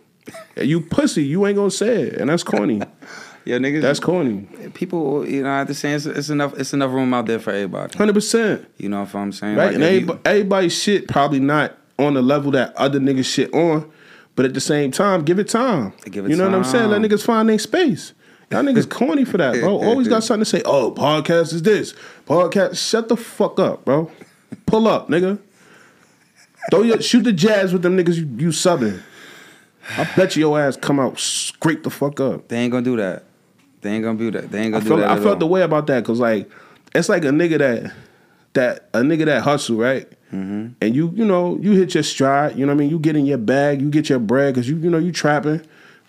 you 0.56 0.82
pussy, 0.82 1.24
you 1.24 1.46
ain't 1.46 1.56
gonna 1.56 1.70
say 1.70 2.02
it, 2.02 2.20
and 2.20 2.28
that's 2.28 2.42
corny. 2.42 2.82
yeah, 3.46 3.56
niggas. 3.56 3.80
that's 3.80 4.00
corny. 4.00 4.46
people. 4.74 5.26
You 5.26 5.44
know, 5.44 5.50
I 5.50 5.58
have 5.60 5.68
to 5.68 5.74
say 5.74 5.92
it's, 5.94 6.04
it's 6.04 6.28
enough. 6.28 6.58
It's 6.58 6.74
enough 6.74 6.92
room 6.92 7.14
out 7.14 7.24
there 7.24 7.38
for 7.38 7.52
everybody. 7.52 7.96
Hundred 7.96 8.12
percent. 8.14 8.68
You 8.76 8.90
know 8.90 9.00
what 9.00 9.14
I'm 9.14 9.32
saying? 9.32 9.56
Right? 9.56 9.66
Like, 9.68 9.74
and 9.76 9.82
if 9.84 9.90
you- 9.92 9.96
everybody, 10.00 10.20
everybody's 10.26 10.78
shit 10.82 11.08
probably 11.08 11.40
not 11.40 11.72
on 11.98 12.12
the 12.12 12.22
level 12.22 12.50
that 12.50 12.76
other 12.76 13.00
niggas 13.00 13.24
shit 13.24 13.50
on, 13.54 13.90
but 14.36 14.44
at 14.44 14.54
the 14.54 14.60
same 14.60 14.90
time, 14.90 15.24
give 15.24 15.38
it 15.38 15.48
time. 15.48 15.92
Give 16.04 16.26
it 16.26 16.30
you 16.30 16.36
know 16.36 16.44
what 16.44 16.54
I'm 16.54 16.64
saying? 16.64 16.90
Let 16.90 17.00
niggas 17.00 17.24
find 17.24 17.48
their 17.48 17.58
space. 17.58 18.12
Y'all 18.50 18.62
niggas 18.64 18.88
corny 18.88 19.24
for 19.24 19.38
that, 19.38 19.54
bro. 19.54 19.76
Always 19.82 20.08
got 20.08 20.24
something 20.24 20.44
to 20.44 20.50
say. 20.50 20.62
Oh, 20.64 20.92
podcast 20.92 21.52
is 21.52 21.62
this. 21.62 21.94
Podcast. 22.26 22.76
Shut 22.76 23.08
the 23.08 23.16
fuck 23.16 23.58
up, 23.58 23.84
bro. 23.84 24.10
Pull 24.66 24.88
up, 24.88 25.08
nigga. 25.08 25.38
Throw 26.70 26.82
your 26.82 27.00
shoot 27.02 27.24
the 27.24 27.32
jazz 27.32 27.72
with 27.72 27.82
them 27.82 27.96
niggas 27.96 28.16
you, 28.16 28.28
you 28.38 28.48
subbing. 28.48 29.00
I 29.98 30.08
bet 30.16 30.34
you 30.34 30.40
your 30.40 30.58
ass 30.58 30.76
come 30.76 30.98
out 30.98 31.18
scrape 31.18 31.82
the 31.82 31.90
fuck 31.90 32.18
up. 32.20 32.48
they 32.48 32.56
ain't 32.56 32.72
gonna 32.72 32.84
do 32.84 32.96
that. 32.96 33.24
They 33.82 33.90
ain't 33.90 34.02
gonna 34.02 34.18
do 34.18 34.30
that. 34.30 34.50
They 34.50 34.62
ain't 34.62 34.72
gonna 34.72 34.82
do 34.82 34.88
felt 34.88 35.00
that. 35.00 35.10
I 35.10 35.16
felt 35.16 35.26
all. 35.26 35.36
the 35.36 35.46
way 35.46 35.60
about 35.60 35.86
that 35.88 36.02
because 36.02 36.20
like 36.20 36.50
it's 36.94 37.10
like 37.10 37.24
a 37.24 37.28
nigga 37.28 37.58
that 37.58 37.92
that 38.54 38.88
a 38.94 39.00
nigga 39.00 39.26
that 39.26 39.42
hustle 39.42 39.76
right, 39.76 40.10
Mm-hmm. 40.34 40.66
and 40.80 40.94
you 40.96 41.12
you 41.14 41.24
know 41.24 41.58
you 41.60 41.72
hit 41.72 41.94
your 41.94 42.02
stride. 42.02 42.58
You 42.58 42.66
know 42.66 42.72
what 42.72 42.78
I 42.78 42.80
mean. 42.80 42.90
You 42.90 42.98
get 42.98 43.14
in 43.16 43.24
your 43.26 43.38
bag, 43.38 43.80
you 43.80 43.88
get 43.90 44.08
your 44.08 44.18
bread 44.18 44.54
because 44.54 44.68
you 44.68 44.76
you 44.78 44.90
know 44.90 44.98
you 44.98 45.12
trapping, 45.12 45.60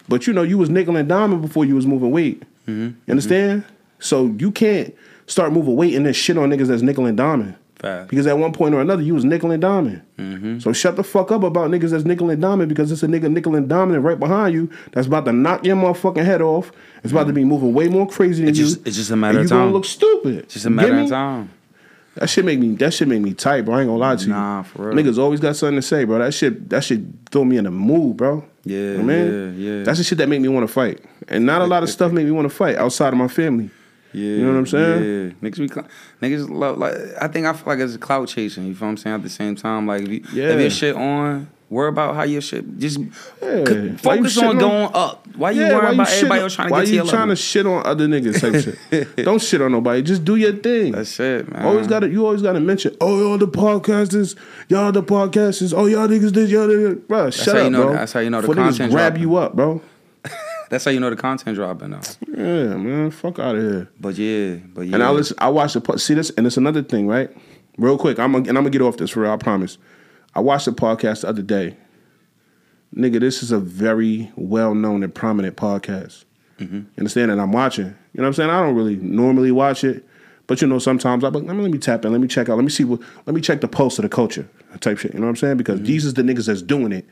but 0.09 0.25
you 0.27 0.33
know 0.33 0.41
you 0.43 0.57
was 0.57 0.69
nickel 0.69 0.95
and 0.95 1.07
diamond 1.07 1.41
before 1.41 1.65
you 1.65 1.75
was 1.75 1.85
moving 1.85 2.11
weight. 2.11 2.41
Mm-hmm. 2.67 2.81
You 3.05 3.11
understand? 3.11 3.63
So 3.99 4.25
you 4.39 4.51
can't 4.51 4.93
start 5.27 5.51
moving 5.53 5.75
weight 5.75 5.95
and 5.95 6.05
then 6.05 6.13
shit 6.13 6.37
on 6.37 6.49
niggas 6.49 6.67
that's 6.67 6.81
nickel 6.81 7.05
and 7.05 7.15
diamond. 7.17 7.55
Fact. 7.79 8.09
Because 8.09 8.25
at 8.25 8.37
one 8.37 8.53
point 8.53 8.73
or 8.73 8.79
another, 8.81 9.01
you 9.03 9.13
was 9.13 9.25
nickel 9.25 9.51
and 9.51 9.61
diamond. 9.61 10.01
Mm-hmm. 10.17 10.59
So 10.59 10.71
shut 10.71 10.95
the 10.95 11.03
fuck 11.03 11.29
up 11.31 11.43
about 11.43 11.69
niggas 11.69 11.89
that's 11.91 12.05
nickel 12.05 12.29
and 12.29 12.41
diamond 12.41 12.69
because 12.69 12.89
it's 12.91 13.03
a 13.03 13.07
nigga 13.07 13.29
nickel 13.29 13.53
and 13.55 13.67
diamond 13.67 14.03
right 14.03 14.17
behind 14.19 14.53
you 14.53 14.71
that's 14.93 15.07
about 15.07 15.25
to 15.25 15.33
knock 15.33 15.65
your 15.65 15.75
motherfucking 15.75 16.23
head 16.23 16.41
off. 16.41 16.71
It's 17.03 17.11
about 17.11 17.27
to 17.27 17.33
be 17.33 17.43
moving 17.43 17.73
way 17.73 17.87
more 17.89 18.07
crazy 18.07 18.43
than 18.43 18.49
It's 18.49 18.59
you. 18.59 18.65
just- 18.65 18.87
it's 18.87 18.95
just 18.95 19.11
a 19.11 19.15
matter 19.15 19.39
of 19.39 19.43
you 19.43 19.49
gonna 19.49 19.65
time. 19.65 19.73
look 19.73 19.85
stupid. 19.85 20.35
It's 20.39 20.53
just 20.53 20.65
a 20.65 20.69
matter 20.69 20.97
of 20.97 21.09
time. 21.09 21.49
That 22.15 22.29
shit 22.29 22.45
make 22.45 22.59
me. 22.59 22.75
That 22.75 22.93
shit 22.93 23.07
make 23.07 23.21
me 23.21 23.33
tight, 23.33 23.63
bro. 23.65 23.75
I 23.75 23.81
ain't 23.81 23.87
gonna 23.89 23.99
lie 23.99 24.15
to 24.15 24.23
you. 24.23 24.29
Nah, 24.29 24.63
for 24.63 24.89
real. 24.89 24.95
Niggas 24.97 25.17
always 25.17 25.39
got 25.41 25.55
something 25.55 25.75
to 25.75 25.81
say, 25.81 26.05
bro. 26.05 26.19
That 26.19 26.33
shit. 26.33 26.69
That 26.69 26.83
shit 26.83 27.01
throw 27.29 27.43
me 27.43 27.57
in 27.57 27.65
the 27.65 27.71
mood, 27.71 28.17
bro. 28.17 28.43
Yeah, 28.63 28.97
man. 28.97 29.55
yeah, 29.59 29.69
yeah. 29.77 29.83
That's 29.83 29.97
the 29.99 30.03
shit 30.03 30.17
that 30.19 30.29
make 30.29 30.41
me 30.41 30.47
want 30.47 30.65
to 30.67 30.73
fight, 30.73 31.03
and 31.27 31.45
not 31.45 31.61
a 31.61 31.65
lot 31.65 31.83
of 31.83 31.89
stuff 31.89 32.11
make 32.11 32.25
me 32.25 32.31
want 32.31 32.49
to 32.49 32.55
fight 32.55 32.77
outside 32.77 33.09
of 33.09 33.19
my 33.19 33.27
family. 33.27 33.69
Yeah, 34.13 34.21
you 34.21 34.41
know 34.45 34.53
what 34.53 34.59
I'm 34.59 34.65
saying? 34.67 35.03
Yeah, 35.03 35.49
niggas, 35.49 35.57
be, 35.59 35.67
cl- 35.67 35.87
niggas 36.21 36.49
love 36.49 36.77
like. 36.77 36.95
I 37.21 37.27
think 37.27 37.45
I 37.47 37.53
feel 37.53 37.65
like 37.67 37.79
it's 37.79 37.95
a 37.95 37.99
clout 37.99 38.29
chasing. 38.29 38.65
You 38.65 38.73
feel 38.73 38.87
what 38.87 38.91
I'm 38.91 38.97
saying? 38.97 39.15
At 39.15 39.23
the 39.23 39.29
same 39.29 39.55
time, 39.57 39.85
like 39.85 40.03
if 40.03 40.09
you 40.09 40.23
Yeah. 40.31 40.51
if 40.53 40.59
your 40.61 40.69
shit 40.69 40.95
on, 40.95 41.49
worry 41.69 41.89
about 41.89 42.15
how 42.15 42.23
your 42.23 42.41
shit. 42.41 42.77
Just 42.77 42.99
Yeah. 42.99 43.07
Why 43.41 43.61
you 43.81 43.97
focus 43.97 44.37
on 44.37 44.45
on- 44.47 44.57
going 44.57 44.89
up. 44.93 45.27
Why 45.35 45.51
you 45.51 45.61
Yeah, 45.61 45.75
worrying 45.75 45.93
about 45.95 46.09
everybody 46.11 46.41
else 46.41 46.55
trying 46.55 46.67
to 46.69 46.71
why 46.71 46.79
get 46.81 46.85
to 46.85 46.91
you 46.91 46.95
your 46.97 47.05
trying 47.07 47.19
level? 47.21 47.35
to 47.35 47.41
shit 47.41 47.65
on 47.65 47.85
other 47.85 48.07
niggas 48.07 48.39
type 48.39 48.63
shit? 48.91 49.15
Don't 49.25 49.41
shit 49.41 49.61
on 49.61 49.71
nobody. 49.71 50.01
Just 50.01 50.23
do 50.23 50.35
your 50.37 50.53
thing. 50.53 50.93
That's 50.93 51.19
it, 51.19 51.51
man. 51.51 51.65
Always 51.65 51.87
got 51.87 51.99
to 52.01 52.09
You 52.09 52.25
always 52.25 52.41
got 52.41 52.53
to 52.53 52.59
mention. 52.59 52.95
Oh, 53.01 53.19
y'all 53.19 53.37
the 53.37 53.47
podcasters. 53.47 54.35
Y'all 54.69 54.91
the 54.91 55.03
podcasters. 55.03 55.73
Oh, 55.75 55.85
y'all 55.87 56.07
niggas 56.07 56.31
did. 56.31 56.49
Y'all 56.49 56.67
niggas. 56.67 57.07
Bro, 57.07 57.29
shut 57.31 57.55
how 57.55 57.61
you 57.61 57.65
up, 57.67 57.71
know- 57.71 57.83
bro. 57.83 57.93
that's 57.93 58.13
how 58.13 58.19
you 58.21 58.29
know 58.29 58.41
the 58.41 58.47
Before 58.47 58.63
content 58.63 58.91
grab 58.91 59.13
dropping. 59.13 59.29
you 59.29 59.35
up, 59.37 59.55
bro. 59.55 59.81
That's 60.69 60.83
how 60.83 60.89
you 60.89 60.99
know 60.99 61.11
the 61.11 61.15
content 61.15 61.55
dropping 61.55 61.91
though. 61.91 61.99
Yeah, 62.27 62.75
man. 62.75 63.11
Fuck 63.11 63.37
out 63.37 63.55
of 63.55 63.61
here. 63.61 63.87
But 64.01 64.17
yeah, 64.17 64.55
but 64.73 64.81
yeah. 64.87 64.95
And 64.95 65.03
I 65.03 65.11
listen. 65.11 65.37
I 65.39 65.49
watched 65.49 65.75
the 65.81 65.97
see 65.99 66.15
this, 66.15 66.31
and 66.31 66.47
it's 66.47 66.57
another 66.57 66.81
thing, 66.81 67.05
right? 67.07 67.29
Real 67.77 67.99
quick, 67.99 68.17
I'm 68.17 68.31
gonna, 68.31 68.49
and 68.49 68.57
I'm 68.57 68.63
gonna 68.63 68.71
get 68.71 68.81
off 68.81 68.97
this 68.97 69.11
for 69.11 69.19
real. 69.21 69.31
I 69.31 69.37
promise. 69.37 69.77
I 70.35 70.41
watched 70.41 70.65
the 70.65 70.71
podcast 70.71 71.21
the 71.21 71.29
other 71.29 71.41
day. 71.41 71.77
Nigga, 72.95 73.19
this 73.19 73.43
is 73.43 73.51
a 73.51 73.59
very 73.59 74.31
well 74.35 74.73
known 74.73 75.03
and 75.03 75.13
prominent 75.13 75.57
podcast. 75.57 76.23
Mm-hmm. 76.59 76.75
You 76.75 76.85
understand? 76.97 77.31
And 77.31 77.41
I'm 77.41 77.51
watching. 77.51 77.85
You 77.85 77.91
know 77.91 78.23
what 78.23 78.27
I'm 78.27 78.33
saying? 78.33 78.49
I 78.49 78.61
don't 78.63 78.75
really 78.75 78.95
normally 78.97 79.51
watch 79.51 79.83
it, 79.83 80.05
but 80.47 80.61
you 80.61 80.67
know, 80.67 80.79
sometimes 80.79 81.23
I'm 81.23 81.33
like, 81.33 81.43
let 81.43 81.55
me, 81.55 81.61
let 81.63 81.71
me 81.71 81.77
tap 81.77 82.05
in, 82.05 82.11
let 82.13 82.21
me 82.21 82.27
check 82.29 82.47
out, 82.47 82.55
let 82.55 82.63
me 82.63 82.69
see 82.69 82.85
what, 82.85 83.01
let 83.25 83.33
me 83.35 83.41
check 83.41 83.59
the 83.59 83.67
pulse 83.67 83.97
of 83.99 84.03
the 84.03 84.09
culture 84.09 84.47
type 84.79 84.97
shit. 84.97 85.13
You 85.13 85.19
know 85.19 85.25
what 85.25 85.31
I'm 85.31 85.35
saying? 85.35 85.57
Because 85.57 85.77
Mm-hmm. 85.79 85.85
these 85.87 86.05
is 86.05 86.13
the 86.13 86.21
niggas 86.21 86.47
that's 86.47 86.61
doing 86.61 86.91
it, 86.93 87.05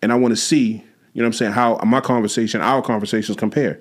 and 0.00 0.12
I 0.12 0.14
want 0.16 0.32
to 0.32 0.36
see. 0.36 0.82
You 1.12 1.22
know 1.22 1.28
what 1.28 1.28
I'm 1.28 1.32
saying? 1.34 1.52
How 1.52 1.76
my 1.84 2.00
conversation, 2.00 2.60
our 2.60 2.82
conversations 2.82 3.36
compare. 3.38 3.80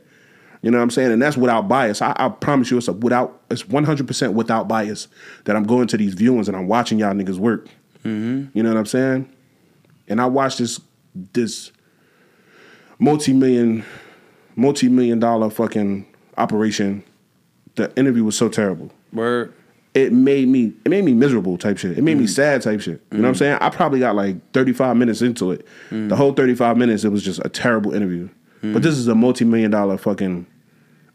You 0.61 0.71
know 0.71 0.77
what 0.77 0.83
I'm 0.83 0.89
saying? 0.89 1.11
And 1.11 1.21
that's 1.21 1.35
without 1.37 1.67
bias. 1.67 2.01
I, 2.01 2.13
I 2.17 2.29
promise 2.29 2.71
you, 2.71 2.77
it's 2.77 2.87
a 2.87 2.93
without. 2.93 3.41
It's 3.51 3.67
100 3.67 4.07
percent 4.07 4.33
without 4.33 4.67
bias 4.69 5.07
that 5.43 5.55
I'm 5.55 5.63
going 5.63 5.87
to 5.87 5.97
these 5.97 6.15
viewings 6.15 6.47
and 6.47 6.55
I'm 6.57 6.67
watching 6.67 6.97
y'all 6.97 7.13
niggas 7.13 7.37
work. 7.37 7.67
Mm-hmm. 8.05 8.57
You 8.57 8.63
know 8.63 8.69
what 8.69 8.77
I'm 8.77 8.85
saying? 8.85 9.29
And 10.07 10.21
I 10.21 10.27
watched 10.27 10.59
this 10.59 10.79
this 11.33 11.71
multi 12.99 13.33
million 13.33 13.83
multi 14.55 14.87
million 14.87 15.19
dollar 15.19 15.49
fucking 15.49 16.05
operation. 16.37 17.03
The 17.75 17.93
interview 17.97 18.23
was 18.23 18.37
so 18.37 18.47
terrible. 18.47 18.91
word. 19.11 19.53
It 19.93 20.11
made 20.11 20.49
me 20.49 20.73
it 20.83 20.89
made 20.89 21.05
me 21.05 21.13
miserable 21.13 21.57
type 21.57 21.77
shit. 21.77 21.97
It 21.97 22.03
made 22.03 22.17
me 22.17 22.25
mm. 22.25 22.29
sad 22.29 22.61
type 22.61 22.81
shit. 22.81 23.01
You 23.11 23.17
know 23.17 23.23
what 23.23 23.29
I'm 23.29 23.33
mm. 23.35 23.39
saying? 23.39 23.57
I 23.61 23.69
probably 23.69 23.99
got 23.99 24.15
like 24.15 24.51
35 24.51 24.97
minutes 24.97 25.21
into 25.21 25.51
it. 25.51 25.65
Mm. 25.89 26.09
The 26.09 26.15
whole 26.17 26.33
35 26.33 26.77
minutes 26.77 27.05
it 27.05 27.09
was 27.09 27.23
just 27.23 27.39
a 27.45 27.49
terrible 27.49 27.93
interview. 27.93 28.29
But 28.73 28.81
this 28.81 28.97
is 28.97 29.07
a 29.07 29.15
multi 29.15 29.45
million 29.45 29.71
dollar 29.71 29.97
fucking 29.97 30.47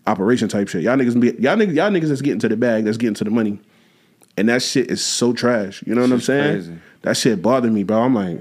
operation 0.07 0.49
type 0.49 0.69
shit. 0.69 0.83
Y'all 0.83 0.97
niggas 0.97 1.19
be 1.19 1.29
y'all 1.43 1.57
niggas 1.57 1.75
y'all 1.75 1.91
niggas 1.91 2.09
that's 2.09 2.23
getting 2.23 2.41
to 2.41 2.49
the 2.49 2.57
bag, 2.57 2.85
that's 2.85 2.97
getting 2.97 3.15
to 3.15 3.25
the 3.25 3.31
money. 3.31 3.61
And 4.41 4.49
that 4.49 4.63
shit 4.63 4.91
is 4.91 5.05
so 5.05 5.35
trash. 5.35 5.85
You 5.87 5.95
know 5.95 6.01
what 6.01 6.13
I'm 6.13 6.21
saying? 6.23 6.55
crazy. 6.55 6.79
That 7.03 7.17
shit 7.19 7.43
bothered 7.43 7.71
me, 7.71 7.85
bro. 7.85 8.05
I'm 8.05 8.15
like, 8.15 8.41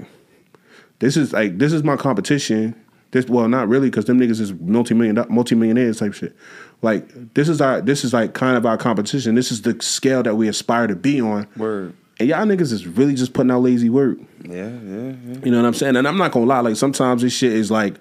this 0.98 1.14
is 1.14 1.34
like 1.34 1.58
this 1.58 1.74
is 1.74 1.84
my 1.84 1.96
competition. 1.96 2.74
This 3.10 3.26
well, 3.26 3.48
not 3.48 3.68
really, 3.68 3.90
because 3.90 4.06
them 4.06 4.18
niggas 4.18 4.40
is 4.40 4.54
multi 4.54 4.94
million 4.94 5.22
multi 5.28 5.54
millionaires 5.54 5.98
type 5.98 6.14
shit. 6.14 6.34
Like 6.80 7.34
this 7.34 7.50
is 7.50 7.60
our 7.60 7.82
this 7.82 8.02
is 8.02 8.14
like 8.14 8.32
kind 8.32 8.56
of 8.56 8.64
our 8.64 8.78
competition. 8.78 9.34
This 9.34 9.52
is 9.52 9.60
the 9.60 9.76
scale 9.82 10.22
that 10.22 10.36
we 10.36 10.48
aspire 10.48 10.86
to 10.86 10.96
be 10.96 11.20
on. 11.20 11.46
Word. 11.54 11.94
And 12.18 12.26
y'all 12.26 12.46
niggas 12.46 12.72
is 12.72 12.86
really 12.86 13.14
just 13.14 13.34
putting 13.34 13.50
out 13.50 13.60
lazy 13.60 13.90
work. 13.90 14.16
Yeah, 14.42 14.54
yeah, 14.54 14.68
yeah. 14.68 15.38
You 15.44 15.50
know 15.50 15.60
what 15.60 15.66
I'm 15.66 15.74
saying? 15.74 15.96
And 15.96 16.08
I'm 16.08 16.16
not 16.16 16.32
gonna 16.32 16.46
lie, 16.46 16.60
like 16.60 16.76
sometimes 16.76 17.20
this 17.20 17.34
shit 17.34 17.52
is 17.52 17.70
like, 17.70 17.96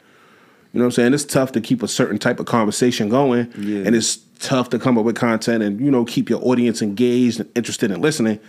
you 0.73 0.79
know 0.79 0.85
what 0.85 0.87
I'm 0.87 0.91
saying? 0.91 1.13
It's 1.13 1.25
tough 1.25 1.51
to 1.53 1.61
keep 1.61 1.81
a 1.81 1.87
certain 1.87 2.19
type 2.19 2.39
of 2.39 2.45
conversation 2.45 3.09
going. 3.09 3.51
Yeah. 3.57 3.85
And 3.85 3.95
it's 3.95 4.17
tough 4.39 4.69
to 4.69 4.79
come 4.79 4.97
up 4.97 5.05
with 5.05 5.15
content 5.15 5.63
and, 5.63 5.79
you 5.79 5.89
know, 5.89 6.05
keep 6.05 6.29
your 6.29 6.43
audience 6.45 6.81
engaged 6.81 7.39
and 7.39 7.49
interested 7.55 7.89
in 7.89 8.01
listening. 8.01 8.39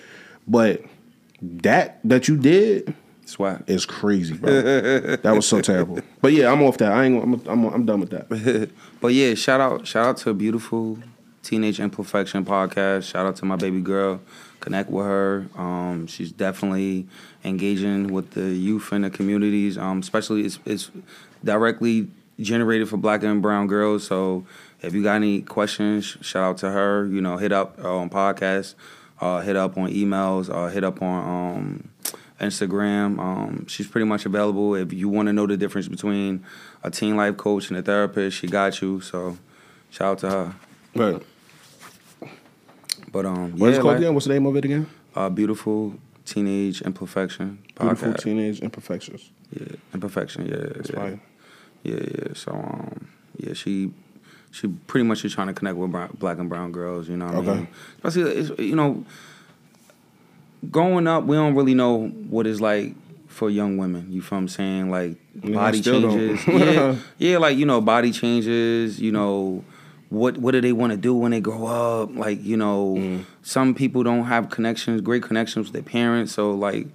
But 0.46 0.82
that 1.40 1.98
that 2.04 2.28
you 2.28 2.36
did 2.36 2.94
Swag. 3.24 3.62
is 3.66 3.86
crazy, 3.86 4.34
bro. 4.34 4.50
that 5.16 5.34
was 5.34 5.46
so 5.46 5.60
terrible. 5.60 6.00
But 6.20 6.32
yeah, 6.32 6.52
I'm 6.52 6.62
off 6.62 6.76
that. 6.78 6.92
I 6.92 7.04
ain't 7.04 7.22
I'm 7.22 7.34
I'm, 7.46 7.64
I'm 7.72 7.86
done 7.86 8.00
with 8.00 8.10
that. 8.10 8.70
but 9.00 9.14
yeah, 9.14 9.34
shout 9.34 9.60
out, 9.60 9.86
shout 9.86 10.06
out 10.06 10.16
to 10.18 10.34
beautiful 10.34 10.98
Teenage 11.42 11.80
Imperfection 11.80 12.44
podcast. 12.44 13.10
Shout 13.10 13.24
out 13.24 13.36
to 13.36 13.46
my 13.46 13.56
baby 13.56 13.80
girl. 13.80 14.20
Connect 14.60 14.90
with 14.90 15.06
her. 15.06 15.46
Um, 15.56 16.06
she's 16.06 16.30
definitely 16.32 17.06
engaging 17.44 18.12
with 18.12 18.32
the 18.32 18.50
youth 18.50 18.92
and 18.92 19.04
the 19.04 19.10
communities. 19.10 19.78
Um, 19.78 20.00
especially 20.00 20.42
it's, 20.42 20.58
it's 20.66 20.90
directly 21.44 22.08
generated 22.38 22.88
for 22.88 22.96
Black 22.96 23.22
and 23.22 23.42
Brown 23.42 23.66
girls. 23.66 24.06
So 24.06 24.46
if 24.82 24.94
you 24.94 25.02
got 25.02 25.16
any 25.16 25.42
questions, 25.42 26.04
shout 26.20 26.42
out 26.42 26.58
to 26.58 26.70
her. 26.70 27.06
You 27.06 27.20
know, 27.20 27.36
hit 27.36 27.52
up 27.52 27.78
uh, 27.82 27.96
on 27.96 28.10
podcasts, 28.10 28.74
uh, 29.20 29.40
hit 29.40 29.56
up 29.56 29.76
on 29.76 29.90
emails, 29.90 30.52
uh, 30.52 30.68
hit 30.68 30.84
up 30.84 31.02
on. 31.02 31.56
Um, 31.56 31.90
Instagram. 32.40 33.18
Um, 33.18 33.66
she's 33.66 33.86
pretty 33.86 34.06
much 34.06 34.24
available. 34.24 34.74
If 34.74 34.94
you 34.94 35.10
want 35.10 35.26
to 35.26 35.32
know 35.34 35.46
the 35.46 35.58
difference 35.58 35.88
between 35.88 36.42
a 36.82 36.90
teen 36.90 37.14
life 37.14 37.36
coach 37.36 37.68
and 37.68 37.78
a 37.78 37.82
therapist, 37.82 38.38
she 38.38 38.46
got 38.46 38.80
you. 38.80 39.02
So 39.02 39.36
shout 39.90 40.12
out 40.12 40.18
to 40.20 40.30
her. 40.30 40.54
Right. 40.94 41.22
But 43.12 43.26
um, 43.26 43.58
What's 43.58 43.76
yeah, 43.76 43.82
called 43.82 43.92
like, 43.92 43.98
again? 43.98 44.14
What's 44.14 44.26
the 44.26 44.32
name 44.32 44.46
of 44.46 44.56
it 44.56 44.64
again? 44.64 44.88
uh, 45.14 45.28
beautiful 45.28 45.94
teenage 46.24 46.80
imperfection 46.82 47.58
Podcast. 47.74 47.88
Beautiful. 47.88 48.14
Teenage 48.14 48.60
Imperfections. 48.60 49.30
yeah, 49.52 49.76
imperfection. 49.94 50.46
Yeah, 50.46 50.56
That's 50.74 50.90
yeah, 50.90 50.96
fine. 50.96 51.20
Yeah, 51.82 51.96
yeah. 52.00 52.34
So 52.34 52.52
um, 52.52 53.08
yeah, 53.36 53.52
she. 53.54 53.92
She 54.52 54.66
pretty 54.66 55.04
much 55.06 55.24
is 55.24 55.32
trying 55.32 55.46
to 55.46 55.52
connect 55.52 55.76
with 55.76 55.92
brown, 55.92 56.16
black 56.18 56.38
and 56.38 56.48
brown 56.48 56.72
girls, 56.72 57.08
you 57.08 57.16
know 57.16 57.26
what 57.26 57.36
I 57.48 57.54
mean? 57.54 57.68
Especially, 58.02 58.66
you 58.66 58.74
know, 58.74 59.04
growing 60.70 61.06
up, 61.06 61.24
we 61.24 61.36
don't 61.36 61.54
really 61.54 61.74
know 61.74 62.08
what 62.08 62.48
it's 62.48 62.60
like 62.60 62.94
for 63.28 63.48
young 63.48 63.76
women. 63.78 64.10
You 64.10 64.20
feel 64.22 64.38
what 64.38 64.42
I'm 64.42 64.48
saying? 64.48 64.90
Like 64.90 65.16
Yeah, 65.42 65.54
body 65.54 65.80
changes. 65.80 66.44
yeah, 66.48 66.96
yeah, 67.18 67.38
like 67.38 67.56
you 67.58 67.66
know, 67.66 67.80
body 67.80 68.10
changes. 68.10 69.00
You 69.00 69.12
know, 69.12 69.64
what 70.08 70.36
what 70.38 70.50
do 70.52 70.60
they 70.60 70.72
want 70.72 70.90
to 70.92 70.96
do 70.96 71.14
when 71.14 71.30
they 71.30 71.40
grow 71.40 71.66
up? 71.66 72.10
Like 72.14 72.42
you 72.42 72.56
know, 72.56 72.96
Mm. 72.98 73.24
some 73.42 73.74
people 73.74 74.02
don't 74.02 74.24
have 74.24 74.50
connections, 74.50 75.00
great 75.00 75.22
connections 75.22 75.66
with 75.66 75.72
their 75.74 75.82
parents. 75.82 76.32
So 76.32 76.52
like, 76.52 76.88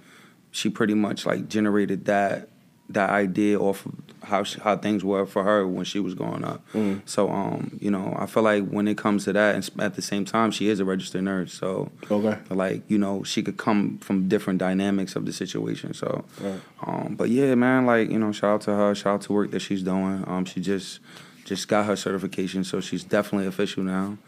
she 0.50 0.68
pretty 0.68 0.94
much 0.94 1.24
like 1.26 1.48
generated 1.48 2.04
that 2.04 2.50
that 2.90 3.10
idea 3.10 3.58
off 3.58 3.84
of 3.86 3.92
how 4.22 4.42
she, 4.42 4.60
how 4.60 4.76
things 4.76 5.04
were 5.04 5.24
for 5.24 5.44
her 5.44 5.66
when 5.66 5.84
she 5.84 6.00
was 6.00 6.14
growing 6.14 6.44
up. 6.44 6.60
Mm. 6.72 7.00
So 7.04 7.30
um, 7.30 7.78
you 7.80 7.90
know, 7.90 8.16
I 8.18 8.26
feel 8.26 8.42
like 8.42 8.66
when 8.68 8.88
it 8.88 8.96
comes 8.98 9.24
to 9.24 9.32
that, 9.32 9.54
and 9.54 9.70
at 9.80 9.94
the 9.94 10.02
same 10.02 10.24
time, 10.24 10.50
she 10.50 10.68
is 10.68 10.80
a 10.80 10.84
registered 10.84 11.22
nurse. 11.24 11.52
So 11.52 11.90
Okay. 12.10 12.38
like 12.50 12.82
you 12.88 12.98
know, 12.98 13.22
she 13.22 13.42
could 13.42 13.56
come 13.56 13.98
from 13.98 14.28
different 14.28 14.58
dynamics 14.58 15.14
of 15.16 15.26
the 15.26 15.32
situation. 15.32 15.94
So, 15.94 16.24
Right. 16.40 16.60
um, 16.84 17.14
but 17.16 17.28
yeah, 17.30 17.54
man, 17.54 17.86
like 17.86 18.10
you 18.10 18.18
know, 18.18 18.32
shout 18.32 18.50
out 18.54 18.60
to 18.62 18.74
her, 18.74 18.94
shout 18.94 19.14
out 19.14 19.20
to 19.22 19.32
work 19.32 19.50
that 19.52 19.60
she's 19.60 19.82
doing. 19.82 20.24
Um, 20.26 20.44
she 20.44 20.60
just 20.60 21.00
just 21.44 21.68
got 21.68 21.86
her 21.86 21.94
certification, 21.96 22.64
so 22.64 22.80
she's 22.80 23.04
definitely 23.04 23.46
official 23.46 23.84
now. 23.84 24.18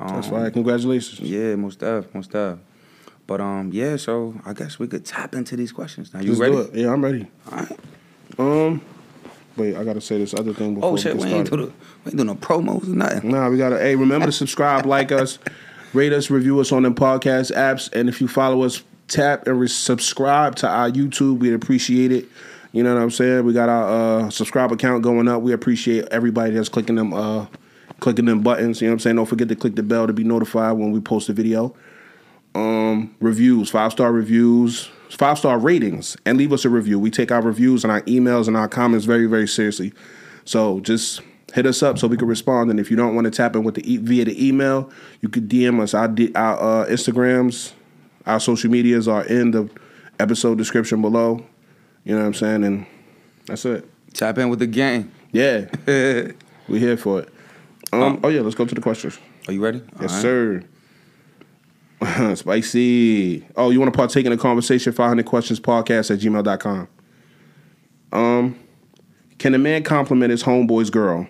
Um, 0.00 0.14
That's 0.16 0.28
right. 0.28 0.52
Congratulations. 0.52 1.20
Yeah, 1.20 1.54
most 1.54 1.78
def, 1.78 2.12
most 2.12 2.30
def. 2.32 2.58
But 3.28 3.40
um, 3.40 3.70
yeah, 3.72 3.96
so 3.96 4.34
I 4.44 4.52
guess 4.52 4.78
we 4.80 4.88
could 4.88 5.04
tap 5.04 5.34
into 5.34 5.56
these 5.56 5.70
questions. 5.72 6.12
Now 6.12 6.20
you 6.20 6.34
ready? 6.34 6.68
Yeah, 6.74 6.92
I'm 6.92 7.02
ready. 7.04 7.28
All 7.50 7.58
right. 7.58 7.78
Um, 8.38 8.80
wait, 9.56 9.76
I 9.76 9.84
gotta 9.84 10.00
say 10.00 10.18
this 10.18 10.34
other 10.34 10.52
thing 10.52 10.74
before 10.74 10.90
Oh 10.90 10.92
we 10.94 11.00
shit, 11.00 11.16
get 11.16 11.24
we 11.26 11.32
ain't, 11.32 11.44
do 11.50 11.56
started. 11.56 11.68
the, 11.68 11.72
we 12.04 12.08
ain't 12.10 12.16
do 12.18 12.24
no 12.24 12.34
promos 12.34 12.84
or 12.84 12.90
nothing. 12.94 13.30
Nah, 13.30 13.48
we 13.48 13.58
gotta. 13.58 13.78
Hey, 13.78 13.96
remember 13.96 14.26
to 14.26 14.32
subscribe, 14.32 14.86
like 14.86 15.12
us, 15.12 15.38
rate 15.92 16.12
us, 16.12 16.30
review 16.30 16.60
us 16.60 16.72
on 16.72 16.82
them 16.82 16.94
podcast 16.94 17.52
apps, 17.54 17.92
and 17.92 18.08
if 18.08 18.20
you 18.20 18.28
follow 18.28 18.62
us, 18.62 18.82
tap 19.08 19.46
and 19.46 19.60
re- 19.60 19.68
subscribe 19.68 20.56
to 20.56 20.68
our 20.68 20.90
YouTube. 20.90 21.38
We'd 21.38 21.54
appreciate 21.54 22.10
it. 22.12 22.26
You 22.72 22.82
know 22.82 22.92
what 22.94 23.02
I'm 23.02 23.10
saying? 23.10 23.44
We 23.44 23.52
got 23.52 23.68
our 23.68 24.24
uh, 24.26 24.30
subscribe 24.30 24.72
account 24.72 25.02
going 25.04 25.28
up. 25.28 25.42
We 25.42 25.52
appreciate 25.52 26.08
everybody 26.10 26.54
that's 26.54 26.68
clicking 26.68 26.96
them, 26.96 27.12
uh, 27.12 27.46
clicking 28.00 28.24
them 28.24 28.40
buttons. 28.42 28.80
You 28.80 28.88
know 28.88 28.92
what 28.92 28.94
I'm 28.94 28.98
saying? 29.00 29.16
Don't 29.16 29.26
forget 29.26 29.48
to 29.48 29.54
click 29.54 29.76
the 29.76 29.84
bell 29.84 30.08
to 30.08 30.12
be 30.12 30.24
notified 30.24 30.76
when 30.76 30.90
we 30.90 30.98
post 31.00 31.28
a 31.28 31.32
video. 31.32 31.72
Um, 32.56 33.14
reviews, 33.20 33.70
five 33.70 33.92
star 33.92 34.10
reviews, 34.12 34.90
five 35.14 35.38
star 35.38 35.58
ratings, 35.58 36.16
and 36.26 36.38
leave 36.38 36.52
us 36.52 36.64
a 36.64 36.70
review. 36.70 36.98
We 36.98 37.10
take 37.10 37.30
our 37.32 37.42
reviews 37.42 37.84
and 37.84 37.92
our 37.92 38.02
emails 38.02 38.48
and 38.48 38.56
our 38.56 38.68
comments 38.68 39.06
very, 39.06 39.26
very 39.26 39.48
seriously. 39.48 39.92
So 40.44 40.80
just 40.80 41.20
hit 41.54 41.66
us 41.66 41.82
up 41.82 41.98
so 41.98 42.08
we 42.08 42.16
can 42.16 42.28
respond. 42.28 42.70
And 42.70 42.80
if 42.80 42.90
you 42.90 42.96
don't 42.96 43.14
want 43.14 43.26
to 43.26 43.30
tap 43.30 43.54
in 43.54 43.64
with 43.64 43.76
the 43.76 43.92
e- 43.92 43.98
via 43.98 44.24
the 44.24 44.46
email, 44.46 44.90
you 45.20 45.28
could 45.28 45.48
DM 45.48 45.80
us. 45.80 45.94
Our, 45.94 46.08
D- 46.08 46.32
our 46.34 46.82
uh, 46.82 46.86
Instagrams, 46.86 47.72
our 48.26 48.40
social 48.40 48.70
medias 48.70 49.08
are 49.08 49.24
in 49.24 49.52
the 49.52 49.70
episode 50.18 50.58
description 50.58 51.00
below. 51.00 51.44
You 52.04 52.14
know 52.14 52.20
what 52.20 52.26
I'm 52.26 52.34
saying? 52.34 52.64
And 52.64 52.86
that's 53.46 53.64
it. 53.64 53.88
Tap 54.12 54.38
in 54.38 54.48
with 54.48 54.58
the 54.58 54.66
gang. 54.66 55.10
Yeah, 55.32 55.66
we're 55.86 56.34
we 56.68 56.78
here 56.78 56.96
for 56.96 57.20
it. 57.20 57.28
Um, 57.92 58.20
oh 58.22 58.28
yeah, 58.28 58.40
let's 58.40 58.54
go 58.54 58.64
to 58.64 58.74
the 58.74 58.80
questions. 58.80 59.18
Are 59.48 59.52
you 59.52 59.62
ready? 59.62 59.82
Yes, 60.00 60.12
right. 60.12 60.22
sir. 60.22 60.62
Spicy. 62.34 63.46
Oh, 63.56 63.70
you 63.70 63.80
want 63.80 63.92
to 63.92 63.96
partake 63.96 64.26
in 64.26 64.32
the 64.32 64.38
conversation? 64.38 64.92
500 64.92 65.24
questions 65.26 65.60
podcast 65.60 66.10
at 66.10 66.20
gmail.com. 66.20 66.88
Um, 68.12 68.58
can 69.38 69.54
a 69.54 69.58
man 69.58 69.82
compliment 69.82 70.30
his 70.30 70.42
homeboy's 70.42 70.90
girl? 70.90 71.26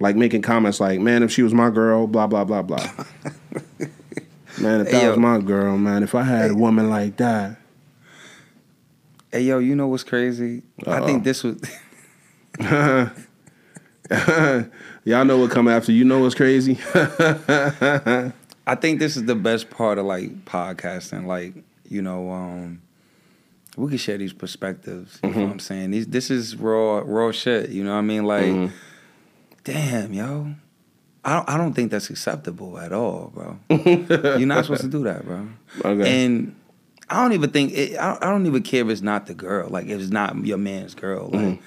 Like 0.00 0.16
making 0.16 0.42
comments 0.42 0.80
like, 0.80 1.00
man, 1.00 1.22
if 1.22 1.30
she 1.30 1.42
was 1.42 1.54
my 1.54 1.70
girl, 1.70 2.06
blah, 2.06 2.26
blah, 2.26 2.44
blah, 2.44 2.62
blah. 2.62 2.78
man, 4.60 4.80
if 4.80 4.90
that 4.90 5.02
yo. 5.02 5.10
was 5.10 5.18
my 5.18 5.38
girl, 5.38 5.78
man, 5.78 6.02
if 6.02 6.14
I 6.14 6.22
had 6.22 6.50
a 6.50 6.54
woman 6.54 6.90
like 6.90 7.16
that. 7.18 7.58
Hey 9.30 9.42
yo, 9.42 9.58
you 9.58 9.74
know 9.74 9.88
what's 9.88 10.04
crazy? 10.04 10.62
I 10.86 10.98
Uh-oh. 10.98 11.06
think 11.06 11.24
this 11.24 11.42
was 11.42 11.60
Y'all 15.04 15.24
know 15.24 15.38
what 15.38 15.50
come 15.50 15.66
after. 15.66 15.90
You 15.92 16.04
know 16.04 16.20
what's 16.20 16.34
crazy? 16.34 16.78
I 18.66 18.74
think 18.74 18.98
this 18.98 19.16
is 19.16 19.24
the 19.24 19.34
best 19.34 19.70
part 19.70 19.98
of 19.98 20.06
like 20.06 20.44
podcasting. 20.44 21.26
Like, 21.26 21.54
you 21.88 22.02
know, 22.02 22.30
um, 22.30 22.82
we 23.76 23.88
can 23.88 23.98
share 23.98 24.18
these 24.18 24.32
perspectives. 24.32 25.18
You 25.22 25.30
know 25.30 25.34
what 25.34 25.42
mm-hmm. 25.42 25.52
I'm 25.52 25.58
saying? 25.58 25.90
These 25.90 26.06
this 26.08 26.30
is 26.30 26.56
raw 26.56 27.02
raw 27.04 27.30
shit. 27.32 27.70
You 27.70 27.84
know 27.84 27.92
what 27.92 27.98
I 27.98 28.02
mean? 28.02 28.24
Like, 28.24 28.44
mm-hmm. 28.44 28.74
damn, 29.64 30.12
yo. 30.12 30.54
I 31.26 31.36
don't, 31.36 31.48
I 31.48 31.56
don't 31.56 31.72
think 31.72 31.90
that's 31.90 32.10
acceptable 32.10 32.78
at 32.78 32.92
all, 32.92 33.32
bro. 33.34 33.58
You're 33.70 34.46
not 34.46 34.66
supposed 34.66 34.82
to 34.82 34.88
do 34.88 35.04
that, 35.04 35.24
bro. 35.24 35.48
Okay. 35.82 36.24
And 36.24 36.54
I 37.08 37.22
don't 37.22 37.32
even 37.32 37.50
think 37.50 37.72
it, 37.72 37.96
I, 37.96 38.18
I 38.20 38.30
don't 38.30 38.46
even 38.46 38.62
care 38.62 38.82
if 38.82 38.90
it's 38.90 39.00
not 39.00 39.26
the 39.26 39.34
girl. 39.34 39.68
Like 39.68 39.86
if 39.86 40.00
it's 40.00 40.10
not 40.10 40.36
your 40.44 40.58
man's 40.58 40.94
girl. 40.94 41.30
Like 41.30 41.40
mm-hmm. 41.40 41.62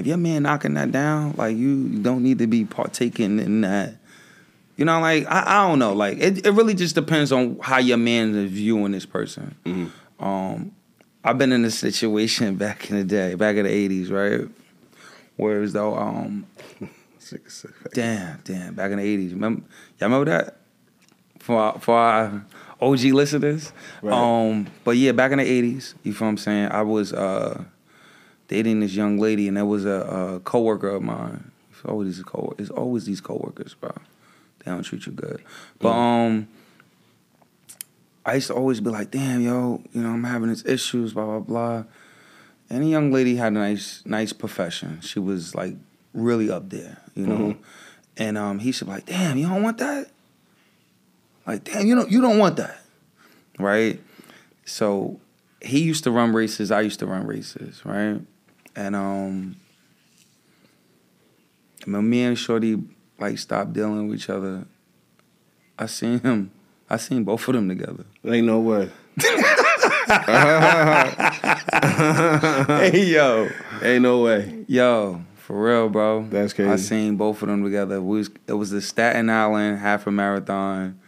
if 0.00 0.06
your 0.06 0.16
man 0.16 0.44
knocking 0.44 0.74
that 0.74 0.92
down, 0.92 1.34
like 1.36 1.56
you 1.56 1.88
don't 2.00 2.22
need 2.22 2.38
to 2.38 2.46
be 2.46 2.64
partaking 2.64 3.38
in 3.38 3.62
that. 3.62 3.96
You 4.76 4.84
know, 4.84 5.00
like 5.00 5.26
I, 5.26 5.44
I 5.46 5.68
don't 5.68 5.78
know. 5.78 5.92
Like 5.92 6.18
it, 6.18 6.46
it 6.46 6.50
really 6.50 6.74
just 6.74 6.94
depends 6.94 7.30
on 7.32 7.58
how 7.60 7.78
your 7.78 7.98
man 7.98 8.34
is 8.34 8.50
viewing 8.50 8.92
this 8.92 9.06
person. 9.06 9.54
Um, 10.18 10.72
I've 11.24 11.38
been 11.38 11.52
in 11.52 11.64
a 11.64 11.70
situation 11.70 12.54
back 12.56 12.90
in 12.90 12.96
the 12.96 13.04
day, 13.04 13.34
back 13.34 13.56
in 13.56 13.64
the 13.64 13.70
eighties, 13.70 14.10
right? 14.10 14.42
Where 15.36 15.62
as 15.62 15.72
though, 15.72 15.96
um, 15.96 16.46
damn, 17.94 18.40
damn, 18.44 18.74
back 18.74 18.92
in 18.92 18.98
the 18.98 19.04
eighties. 19.04 19.32
Remember, 19.34 19.62
y'all 19.98 20.08
remember 20.08 20.30
that? 20.30 20.56
For 21.38 21.58
our, 21.58 21.78
for 21.80 21.96
our 21.96 22.44
OG 22.80 23.00
listeners. 23.00 23.72
Right. 24.00 24.14
Um, 24.14 24.68
but 24.84 24.96
yeah, 24.96 25.12
back 25.12 25.32
in 25.32 25.38
the 25.38 25.44
eighties, 25.44 25.94
you 26.02 26.12
feel 26.12 26.26
what 26.26 26.30
I'm 26.30 26.38
saying? 26.38 26.68
I 26.70 26.82
was 26.82 27.12
uh, 27.12 27.64
dating 28.48 28.80
this 28.80 28.94
young 28.94 29.18
lady, 29.18 29.48
and 29.48 29.56
there 29.56 29.66
was 29.66 29.84
a, 29.84 30.36
a 30.36 30.40
coworker 30.40 30.88
of 30.88 31.02
mine. 31.02 31.50
It's 31.72 31.84
always 31.84 32.16
these 32.16 32.24
co 32.24 32.54
It's 32.58 32.70
always 32.70 33.04
these 33.06 33.20
coworkers, 33.20 33.74
bro. 33.74 33.92
They 34.64 34.70
don't 34.70 34.82
treat 34.82 35.06
you 35.06 35.12
good. 35.12 35.42
But 35.78 35.92
um, 35.92 36.48
I 38.24 38.34
used 38.34 38.48
to 38.48 38.54
always 38.54 38.80
be 38.80 38.90
like, 38.90 39.10
"Damn, 39.10 39.40
yo, 39.40 39.82
you 39.92 40.02
know, 40.02 40.10
I'm 40.10 40.24
having 40.24 40.48
these 40.48 40.64
issues, 40.64 41.12
blah 41.14 41.24
blah 41.24 41.40
blah." 41.40 41.84
Any 42.70 42.90
young 42.90 43.12
lady 43.12 43.36
had 43.36 43.52
a 43.52 43.56
nice, 43.56 44.02
nice 44.06 44.32
profession. 44.32 45.00
She 45.02 45.18
was 45.18 45.54
like 45.54 45.74
really 46.14 46.50
up 46.50 46.70
there, 46.70 46.98
you 47.14 47.26
know. 47.26 47.56
And 48.16 48.38
um, 48.38 48.58
he 48.60 48.72
should 48.72 48.86
be 48.86 48.92
like, 48.92 49.06
"Damn, 49.06 49.36
you 49.38 49.48
don't 49.48 49.62
want 49.62 49.78
that." 49.78 50.10
Like, 51.46 51.64
damn, 51.64 51.86
you 51.86 51.94
don't, 51.94 52.10
you 52.10 52.20
don't 52.20 52.38
want 52.38 52.56
that, 52.56 52.78
right? 53.58 54.00
So 54.64 55.20
he 55.60 55.80
used 55.80 56.04
to 56.04 56.10
run 56.10 56.32
races. 56.32 56.70
I 56.70 56.82
used 56.82 57.00
to 57.00 57.06
run 57.06 57.26
races, 57.26 57.84
right? 57.84 58.20
And 58.76 58.96
um, 58.96 59.56
me 61.86 62.22
and 62.22 62.38
Shorty 62.38 62.82
like 63.22 63.38
stop 63.38 63.72
dealing 63.72 64.08
with 64.08 64.18
each 64.18 64.28
other, 64.28 64.66
I 65.78 65.86
seen 65.86 66.20
him. 66.20 66.50
I 66.90 66.96
seen 66.98 67.24
both 67.24 67.46
of 67.48 67.54
them 67.54 67.68
together. 67.68 68.04
Ain't 68.26 68.46
no 68.46 68.60
way. 68.60 68.90
hey 72.82 73.06
yo, 73.06 73.48
Ain't 73.82 74.02
no 74.02 74.22
way. 74.22 74.64
yo, 74.68 75.22
for 75.36 75.62
real, 75.64 75.88
bro. 75.88 76.26
That's 76.28 76.52
crazy. 76.52 76.70
I 76.70 76.76
seen 76.76 77.16
both 77.16 77.40
of 77.42 77.48
them 77.48 77.64
together. 77.64 78.00
We 78.02 78.18
was, 78.18 78.30
it 78.46 78.52
was 78.54 78.70
the 78.70 78.80
Staten 78.80 79.30
Island 79.30 79.78
half 79.78 80.06
a 80.06 80.10
marathon. 80.10 80.98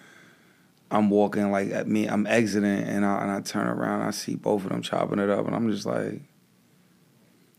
I'm 0.91 1.11
walking 1.11 1.51
like 1.51 1.71
at 1.71 1.89
me. 1.89 2.07
I'm 2.07 2.27
exiting, 2.27 2.71
and 2.85 3.05
I 3.05 3.23
and 3.23 3.31
I 3.31 3.41
turn 3.41 3.67
around. 3.67 4.03
I 4.03 4.11
see 4.11 4.37
both 4.37 4.63
of 4.65 4.71
them 4.71 4.81
chopping 4.83 5.19
it 5.19 5.29
up, 5.29 5.47
and 5.47 5.55
I'm 5.55 5.71
just 5.71 5.87
like, 5.87 6.21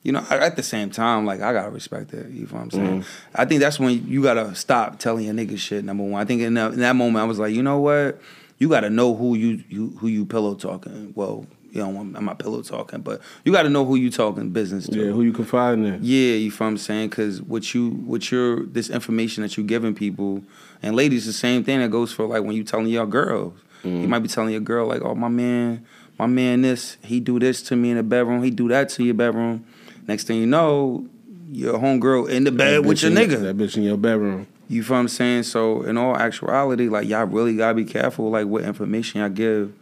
you 0.05 0.11
know, 0.11 0.23
at 0.29 0.55
the 0.55 0.61
same 0.61 0.91
time, 0.91 1.25
like 1.25 1.41
I 1.41 1.51
gotta 1.51 1.71
respect 1.71 2.13
it. 2.13 2.29
You 2.29 2.45
know 2.45 2.53
what 2.53 2.61
I'm 2.61 2.71
saying? 2.71 3.01
Mm-hmm. 3.01 3.41
I 3.41 3.45
think 3.45 3.59
that's 3.59 3.79
when 3.79 4.07
you 4.07 4.21
gotta 4.21 4.53
stop 4.53 4.99
telling 4.99 5.25
your 5.25 5.33
nigga 5.33 5.57
shit. 5.57 5.83
Number 5.83 6.03
one, 6.03 6.21
I 6.21 6.25
think 6.25 6.43
in 6.43 6.53
that, 6.53 6.73
in 6.73 6.79
that 6.81 6.95
moment, 6.95 7.23
I 7.23 7.27
was 7.27 7.39
like, 7.39 7.55
you 7.55 7.63
know 7.63 7.79
what? 7.79 8.21
You 8.59 8.69
gotta 8.69 8.91
know 8.91 9.15
who 9.15 9.33
you 9.33 9.63
you 9.67 9.97
who 9.97 10.07
you 10.07 10.23
pillow 10.25 10.53
talking. 10.53 11.11
Well, 11.15 11.47
you 11.71 11.81
know, 11.81 11.89
I'm 11.89 12.15
I'm 12.15 12.25
not 12.25 12.37
pillow 12.37 12.61
talking, 12.61 13.01
but 13.01 13.19
you 13.45 13.51
gotta 13.51 13.69
know 13.69 13.83
who 13.83 13.95
you 13.95 14.11
talking 14.11 14.51
business 14.51 14.87
to. 14.89 14.95
Yeah, 14.95 15.11
who 15.11 15.23
you 15.23 15.33
confiding 15.33 15.85
in? 15.85 15.99
Yeah, 16.03 16.35
you 16.35 16.51
feel 16.51 16.67
what 16.67 16.71
I'm 16.71 16.77
saying? 16.77 17.09
Because 17.09 17.41
what 17.41 17.73
you, 17.73 17.89
what 17.89 18.31
your, 18.31 18.63
this 18.67 18.91
information 18.91 19.41
that 19.41 19.57
you 19.57 19.63
giving 19.63 19.95
people, 19.95 20.43
and 20.83 20.95
ladies, 20.95 21.25
the 21.25 21.33
same 21.33 21.63
thing 21.63 21.79
that 21.79 21.89
goes 21.89 22.13
for 22.13 22.27
like 22.27 22.43
when 22.43 22.55
you 22.55 22.63
telling 22.63 22.87
your 22.87 23.07
girls. 23.07 23.53
You 23.83 24.07
might 24.07 24.19
be 24.19 24.27
telling 24.27 24.49
your 24.49 24.61
girl 24.61 24.87
like, 24.87 25.03
oh 25.03 25.13
my 25.13 25.27
man, 25.27 25.85
my 26.17 26.25
man, 26.25 26.61
this 26.63 26.97
he 27.03 27.19
do 27.19 27.37
this 27.37 27.61
to 27.63 27.75
me 27.75 27.91
in 27.91 27.97
the 27.97 28.03
bedroom, 28.03 28.41
he 28.41 28.49
do 28.49 28.67
that 28.69 28.89
to 28.89 29.03
your 29.03 29.13
bedroom. 29.13 29.63
Next 30.07 30.27
thing 30.27 30.39
you 30.39 30.47
know, 30.47 31.07
your 31.51 31.79
homegirl 31.79 32.29
in 32.29 32.43
the 32.43 32.51
That 32.51 32.57
bed 32.57 32.85
with 32.85 33.01
your 33.01 33.11
nigga. 33.11 33.41
That 33.41 33.57
bitch 33.57 33.77
in 33.77 33.83
your 33.83 33.97
bedroom. 33.97 34.47
You 34.67 34.83
feel 34.83 34.95
what 34.95 35.01
I'm 35.01 35.07
saying? 35.07 35.43
So 35.43 35.83
in 35.83 35.97
all 35.97 36.17
actuality, 36.17 36.89
like 36.89 37.07
y'all 37.07 37.25
really 37.25 37.55
gotta 37.55 37.75
be 37.75 37.85
careful 37.85 38.29
like 38.29 38.47
what 38.47 38.63
information 38.63 39.21
y'all 39.21 39.29
give 39.29 39.73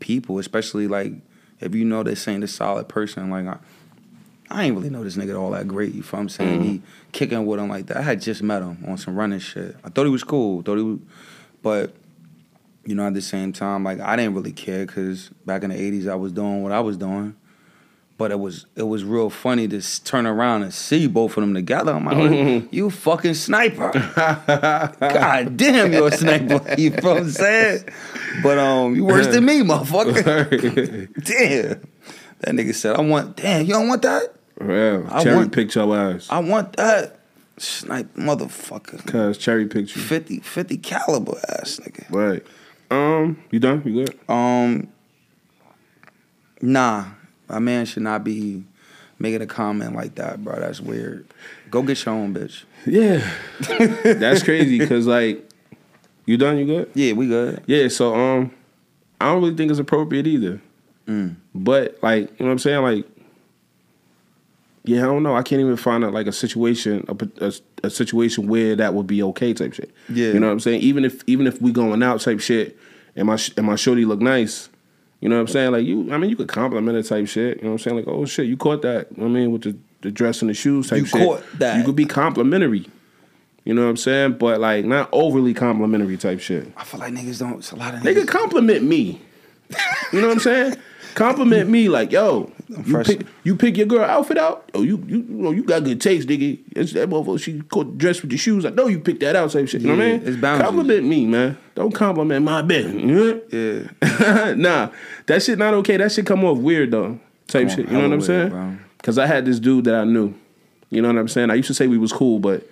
people, 0.00 0.38
especially 0.38 0.88
like 0.88 1.12
if 1.60 1.74
you 1.74 1.84
know 1.84 2.02
this 2.02 2.26
ain't 2.26 2.44
a 2.44 2.48
solid 2.48 2.88
person. 2.88 3.30
Like 3.30 3.46
I, 3.46 3.58
I 4.50 4.64
ain't 4.64 4.76
really 4.76 4.90
know 4.90 5.04
this 5.04 5.16
nigga 5.16 5.38
all 5.38 5.50
that 5.50 5.68
great. 5.68 5.94
You 5.94 6.02
feel 6.02 6.18
what 6.18 6.22
I'm 6.22 6.28
saying? 6.30 6.60
Mm-hmm. 6.60 6.68
He 6.68 6.82
kicking 7.12 7.44
with 7.44 7.60
him 7.60 7.68
like 7.68 7.86
that. 7.86 7.98
I 7.98 8.02
had 8.02 8.20
just 8.20 8.42
met 8.42 8.62
him 8.62 8.82
on 8.86 8.96
some 8.96 9.16
running 9.16 9.40
shit. 9.40 9.76
I 9.84 9.90
thought 9.90 10.04
he 10.04 10.10
was 10.10 10.24
cool. 10.24 10.62
Thought 10.62 10.76
he 10.76 10.82
was, 10.82 10.98
but 11.62 11.94
you 12.86 12.94
know 12.94 13.06
at 13.06 13.14
the 13.14 13.22
same 13.22 13.52
time, 13.52 13.84
like 13.84 14.00
I 14.00 14.16
didn't 14.16 14.34
really 14.34 14.52
care 14.52 14.86
because 14.86 15.28
back 15.44 15.64
in 15.64 15.70
the 15.70 15.76
'80s 15.76 16.08
I 16.08 16.14
was 16.14 16.32
doing 16.32 16.62
what 16.62 16.72
I 16.72 16.80
was 16.80 16.96
doing. 16.96 17.36
But 18.16 18.30
it 18.30 18.38
was 18.38 18.66
it 18.76 18.84
was 18.84 19.02
real 19.02 19.28
funny 19.28 19.66
to 19.66 19.78
s- 19.78 19.98
turn 19.98 20.24
around 20.24 20.62
and 20.62 20.72
see 20.72 21.08
both 21.08 21.36
of 21.36 21.40
them 21.42 21.52
together. 21.52 21.92
I'm 21.92 22.04
like, 22.04 22.16
"Oh, 22.16 22.68
you 22.70 22.88
fucking 22.90 23.34
sniper. 23.34 23.90
God 25.00 25.56
damn, 25.56 25.92
you're 25.92 26.08
a 26.08 26.12
sniper. 26.12 26.60
You 26.78 26.90
know 26.90 26.96
what 27.02 27.16
I'm 27.18 27.30
saying? 27.30 27.84
But 28.42 28.58
um, 28.58 28.94
you 28.94 29.04
worse 29.04 29.26
than 29.26 29.44
me, 29.44 29.62
motherfucker. 29.62 31.12
damn. 31.24 31.80
That 32.40 32.54
nigga 32.54 32.74
said, 32.74 32.96
I 32.96 33.00
want, 33.00 33.36
damn, 33.36 33.64
you 33.64 33.72
don't 33.72 33.88
want 33.88 34.02
that? 34.02 34.34
well, 34.60 35.06
I 35.10 35.22
cherry 35.24 35.36
want- 35.36 35.52
picked 35.52 35.74
your 35.74 35.96
ass. 35.96 36.28
I 36.30 36.38
want 36.38 36.76
that. 36.76 37.18
Snipe 37.56 38.14
motherfucker. 38.14 39.04
Cause 39.06 39.38
cherry 39.38 39.66
picked 39.66 39.94
you. 39.96 40.02
50, 40.02 40.40
50 40.40 40.76
caliber 40.78 41.40
ass 41.48 41.80
nigga. 41.82 42.04
Right. 42.10 42.44
Um, 42.90 43.42
you 43.50 43.58
done? 43.60 43.82
You 43.84 44.04
good? 44.04 44.18
Um, 44.28 44.88
nah, 46.60 47.06
my 47.48 47.58
man 47.58 47.86
should 47.86 48.02
not 48.02 48.24
be 48.24 48.64
making 49.18 49.42
a 49.42 49.46
comment 49.46 49.94
like 49.94 50.16
that, 50.16 50.42
bro. 50.42 50.58
That's 50.58 50.80
weird. 50.80 51.26
Go 51.70 51.82
get 51.82 52.04
your 52.04 52.14
own 52.14 52.34
bitch. 52.34 52.64
Yeah. 52.86 53.28
That's 54.14 54.42
crazy 54.42 54.78
because 54.78 55.06
like, 55.06 55.48
you 56.26 56.36
done? 56.36 56.58
You 56.58 56.64
good? 56.66 56.90
Yeah, 56.94 57.12
we 57.12 57.26
good. 57.26 57.62
Yeah. 57.66 57.88
So 57.88 58.14
um, 58.14 58.52
I 59.20 59.26
don't 59.26 59.42
really 59.42 59.56
think 59.56 59.70
it's 59.70 59.80
appropriate 59.80 60.26
either. 60.26 60.60
Mm. 61.06 61.36
But 61.54 61.98
like, 62.02 62.30
you 62.30 62.36
know 62.40 62.46
what 62.46 62.52
I'm 62.52 62.58
saying? 62.58 62.82
Like, 62.82 63.06
yeah, 64.84 64.98
I 64.98 65.06
don't 65.06 65.22
know. 65.22 65.34
I 65.34 65.42
can't 65.42 65.60
even 65.60 65.76
find 65.76 66.04
a, 66.04 66.10
like 66.10 66.26
a 66.26 66.32
situation, 66.32 67.06
a, 67.08 67.46
a, 67.46 67.52
a 67.84 67.90
situation 67.90 68.48
where 68.48 68.76
that 68.76 68.92
would 68.94 69.06
be 69.06 69.22
okay 69.22 69.54
type 69.54 69.72
shit. 69.72 69.90
Yeah. 70.08 70.28
You 70.28 70.40
know 70.40 70.46
what 70.46 70.52
I'm 70.52 70.60
saying? 70.60 70.80
Even 70.80 71.04
if 71.04 71.22
even 71.26 71.46
if 71.46 71.60
we 71.60 71.72
going 71.72 72.02
out 72.02 72.20
type 72.20 72.40
shit, 72.40 72.78
and 73.16 73.26
my 73.26 73.38
and 73.56 73.66
my 73.66 73.76
shorty 73.76 74.04
look 74.04 74.20
nice. 74.20 74.68
You 75.24 75.30
know 75.30 75.36
what 75.36 75.40
I'm 75.40 75.48
saying? 75.48 75.72
Like 75.72 75.86
you, 75.86 76.12
I 76.12 76.18
mean, 76.18 76.28
you 76.28 76.36
could 76.36 76.48
compliment 76.48 76.98
it 76.98 77.04
type 77.04 77.26
shit. 77.28 77.56
You 77.56 77.62
know 77.62 77.70
what 77.70 77.72
I'm 77.76 77.78
saying? 77.78 77.96
Like, 77.96 78.08
oh 78.08 78.26
shit, 78.26 78.46
you 78.46 78.58
caught 78.58 78.82
that. 78.82 79.08
I 79.16 79.22
mean, 79.22 79.52
with 79.52 79.62
the, 79.62 79.74
the 80.02 80.10
dress 80.10 80.42
and 80.42 80.50
the 80.50 80.54
shoes 80.54 80.90
type 80.90 80.98
You 80.98 81.06
shit. 81.06 81.18
You 81.18 81.26
caught 81.26 81.44
that. 81.60 81.78
You 81.78 81.84
could 81.84 81.96
be 81.96 82.04
complimentary. 82.04 82.84
You 83.64 83.72
know 83.72 83.84
what 83.84 83.88
I'm 83.88 83.96
saying? 83.96 84.34
But 84.34 84.60
like, 84.60 84.84
not 84.84 85.08
overly 85.12 85.54
complimentary 85.54 86.18
type 86.18 86.40
shit. 86.40 86.70
I 86.76 86.84
feel 86.84 87.00
like 87.00 87.14
niggas 87.14 87.38
don't. 87.38 87.60
It's 87.60 87.72
a 87.72 87.76
lot 87.76 87.94
of 87.94 88.00
niggas. 88.00 88.16
Nigga, 88.16 88.24
niggas. 88.24 88.28
compliment 88.28 88.84
me. 88.84 89.22
You 90.12 90.20
know 90.20 90.26
what 90.28 90.34
I'm 90.34 90.40
saying? 90.40 90.76
Compliment 91.14 91.70
me 91.70 91.88
like, 91.88 92.12
yo, 92.12 92.50
you 92.68 93.02
pick, 93.02 93.26
you 93.44 93.56
pick 93.56 93.76
your 93.76 93.86
girl 93.86 94.04
outfit 94.04 94.38
out. 94.38 94.70
Oh, 94.74 94.82
you 94.82 95.02
you 95.06 95.18
you 95.18 95.34
know 95.34 95.50
you 95.50 95.62
got 95.62 95.84
good 95.84 96.00
taste, 96.00 96.28
nigga. 96.28 96.58
It's 96.72 96.92
that 96.92 97.08
motherfucker. 97.08 97.40
She 97.40 97.62
dressed 97.96 98.22
with 98.22 98.30
the 98.30 98.36
shoes. 98.36 98.64
I 98.64 98.70
know 98.70 98.86
you 98.86 99.00
picked 99.00 99.20
that 99.20 99.36
out. 99.36 99.50
Type 99.50 99.68
shit. 99.68 99.82
You 99.82 99.88
know 99.88 99.96
what 99.96 100.04
I 100.04 100.12
mean? 100.12 100.26
it's 100.26 100.36
boundaries. 100.36 100.68
Compliment 100.68 101.06
me, 101.06 101.26
man. 101.26 101.58
Don't 101.74 101.92
compliment 101.92 102.44
my 102.44 102.62
bitch. 102.62 102.92
You 102.92 103.06
know? 103.50 103.88
Yeah. 104.02 104.54
nah, 104.56 104.90
that 105.26 105.42
shit 105.42 105.58
not 105.58 105.74
okay. 105.74 105.96
That 105.96 106.12
shit 106.12 106.26
come 106.26 106.44
off 106.44 106.58
weird 106.58 106.90
though. 106.90 107.18
Type 107.46 107.70
shit. 107.70 107.86
You 107.86 107.92
know 107.92 107.98
what 107.98 108.04
I'm 108.04 108.10
weird, 108.10 108.24
saying? 108.24 108.48
bro. 108.50 108.76
Cause 109.02 109.18
I 109.18 109.26
had 109.26 109.44
this 109.44 109.60
dude 109.60 109.84
that 109.84 109.94
I 109.94 110.04
knew. 110.04 110.34
You 110.88 111.02
know 111.02 111.08
what 111.08 111.18
I'm 111.18 111.28
saying? 111.28 111.50
I 111.50 111.54
used 111.54 111.66
to 111.66 111.74
say 111.74 111.86
we 111.86 111.98
was 111.98 112.12
cool, 112.12 112.38
but 112.38 112.66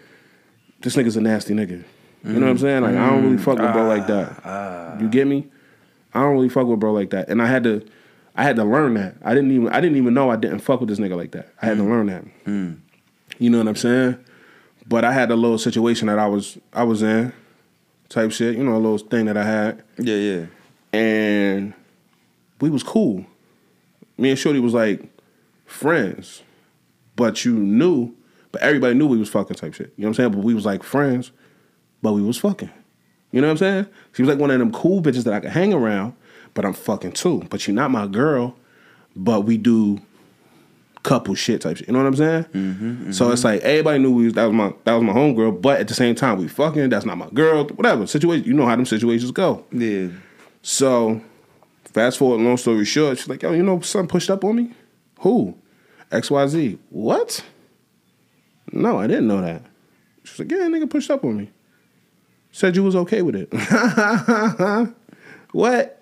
this 0.80 0.96
nigga's 0.96 1.16
a 1.16 1.20
nasty 1.20 1.54
nigga. 1.54 1.84
You 2.24 2.34
know 2.34 2.40
what 2.40 2.50
I'm 2.50 2.56
mm, 2.56 2.60
saying? 2.60 2.82
Like 2.82 2.94
I 2.94 3.10
don't 3.10 3.24
really 3.24 3.36
mm. 3.36 3.40
fuck 3.40 3.58
with 3.58 3.72
bro 3.72 3.86
like 3.86 4.06
that. 4.06 4.40
Ah, 4.44 4.94
ah. 4.94 5.00
you 5.00 5.08
get 5.08 5.26
me? 5.26 5.46
I 6.14 6.20
don't 6.20 6.34
really 6.34 6.48
fuck 6.48 6.66
with 6.66 6.78
bro 6.78 6.92
like 6.92 7.10
that. 7.10 7.28
And 7.28 7.42
I 7.42 7.46
had 7.46 7.64
to 7.64 7.84
I 8.34 8.44
had 8.44 8.56
to 8.56 8.64
learn 8.64 8.94
that. 8.94 9.16
I 9.22 9.34
didn't 9.34 9.50
even 9.50 9.68
I 9.68 9.80
didn't 9.80 9.96
even 9.96 10.14
know 10.14 10.30
I 10.30 10.36
didn't 10.36 10.60
fuck 10.60 10.80
with 10.80 10.88
this 10.88 10.98
nigga 10.98 11.16
like 11.16 11.32
that. 11.32 11.52
I 11.60 11.66
had 11.66 11.76
to 11.76 11.82
mm. 11.82 11.88
learn 11.88 12.06
that. 12.06 12.24
Mm. 12.44 12.78
You 13.38 13.50
know 13.50 13.58
what 13.58 13.68
I'm 13.68 13.76
saying? 13.76 14.18
But 14.86 15.04
I 15.04 15.12
had 15.12 15.30
a 15.30 15.36
little 15.36 15.58
situation 15.58 16.06
that 16.08 16.18
I 16.18 16.26
was 16.26 16.58
I 16.72 16.84
was 16.84 17.02
in, 17.02 17.32
type 18.08 18.32
shit. 18.32 18.56
You 18.56 18.64
know, 18.64 18.74
a 18.74 18.78
little 18.78 18.98
thing 18.98 19.26
that 19.26 19.36
I 19.36 19.44
had 19.44 19.82
Yeah, 19.98 20.16
yeah. 20.16 20.46
and 20.92 21.74
we 22.60 22.70
was 22.70 22.82
cool. 22.82 23.26
Me 24.16 24.30
and 24.30 24.38
Shorty 24.38 24.60
was 24.60 24.74
like 24.74 25.02
friends, 25.66 26.42
but 27.16 27.44
you 27.44 27.54
knew, 27.54 28.14
but 28.50 28.62
everybody 28.62 28.94
knew 28.94 29.06
we 29.06 29.18
was 29.18 29.28
fucking 29.28 29.56
type 29.56 29.74
shit. 29.74 29.92
You 29.96 30.02
know 30.02 30.08
what 30.08 30.10
I'm 30.10 30.14
saying? 30.14 30.30
But 30.32 30.44
we 30.44 30.54
was 30.54 30.64
like 30.64 30.82
friends, 30.82 31.32
but 32.02 32.12
we 32.12 32.22
was 32.22 32.38
fucking. 32.38 32.70
You 33.32 33.40
know 33.40 33.48
what 33.48 33.52
I'm 33.52 33.58
saying? 33.58 33.86
She 34.12 34.22
was 34.22 34.28
like 34.28 34.38
one 34.38 34.50
of 34.50 34.58
them 34.58 34.72
cool 34.72 35.02
bitches 35.02 35.24
that 35.24 35.34
I 35.34 35.40
could 35.40 35.50
hang 35.50 35.72
around, 35.72 36.14
but 36.54 36.64
I'm 36.64 36.72
fucking 36.72 37.12
too. 37.12 37.46
But 37.50 37.66
you're 37.66 37.74
not 37.74 37.90
my 37.90 38.06
girl, 38.06 38.56
but 39.14 39.42
we 39.42 39.58
do 39.58 40.00
couple 41.02 41.34
shit 41.34 41.60
type 41.60 41.76
shit. 41.76 41.88
You 41.88 41.92
know 41.92 42.00
what 42.00 42.06
I'm 42.06 42.16
saying? 42.16 42.44
Mm-hmm, 42.44 42.90
mm-hmm. 42.90 43.12
So 43.12 43.30
it's 43.32 43.44
like 43.44 43.60
everybody 43.62 43.98
knew 43.98 44.12
we 44.12 44.24
was, 44.26 44.34
that 44.34 44.44
was 44.44 44.52
my 44.52 44.72
that 44.84 44.94
was 44.94 45.02
my 45.02 45.12
homegirl, 45.12 45.60
but 45.60 45.80
at 45.80 45.88
the 45.88 45.94
same 45.94 46.14
time 46.14 46.38
we 46.38 46.48
fucking. 46.48 46.88
That's 46.88 47.04
not 47.04 47.18
my 47.18 47.28
girl. 47.30 47.64
Whatever 47.66 48.06
situation. 48.06 48.46
You 48.46 48.54
know 48.54 48.66
how 48.66 48.76
them 48.76 48.86
situations 48.86 49.30
go. 49.30 49.64
Yeah. 49.72 50.08
So, 50.62 51.20
fast 51.84 52.18
forward, 52.18 52.40
long 52.40 52.56
story 52.56 52.84
short, 52.84 53.18
she's 53.18 53.28
like, 53.28 53.42
yo, 53.42 53.52
you 53.52 53.64
know, 53.64 53.80
something 53.80 54.08
pushed 54.08 54.30
up 54.30 54.44
on 54.44 54.56
me? 54.56 54.70
Who? 55.20 55.56
XYZ. 56.10 56.78
What? 56.90 57.44
No, 58.70 58.98
I 58.98 59.08
didn't 59.08 59.26
know 59.26 59.40
that. 59.40 59.62
She's 60.22 60.38
like, 60.38 60.50
yeah, 60.52 60.58
nigga 60.58 60.88
pushed 60.88 61.10
up 61.10 61.24
on 61.24 61.36
me. 61.36 61.50
Said 62.52 62.76
you 62.76 62.84
was 62.84 62.94
okay 62.94 63.22
with 63.22 63.34
it. 63.34 63.48
what? 65.52 66.01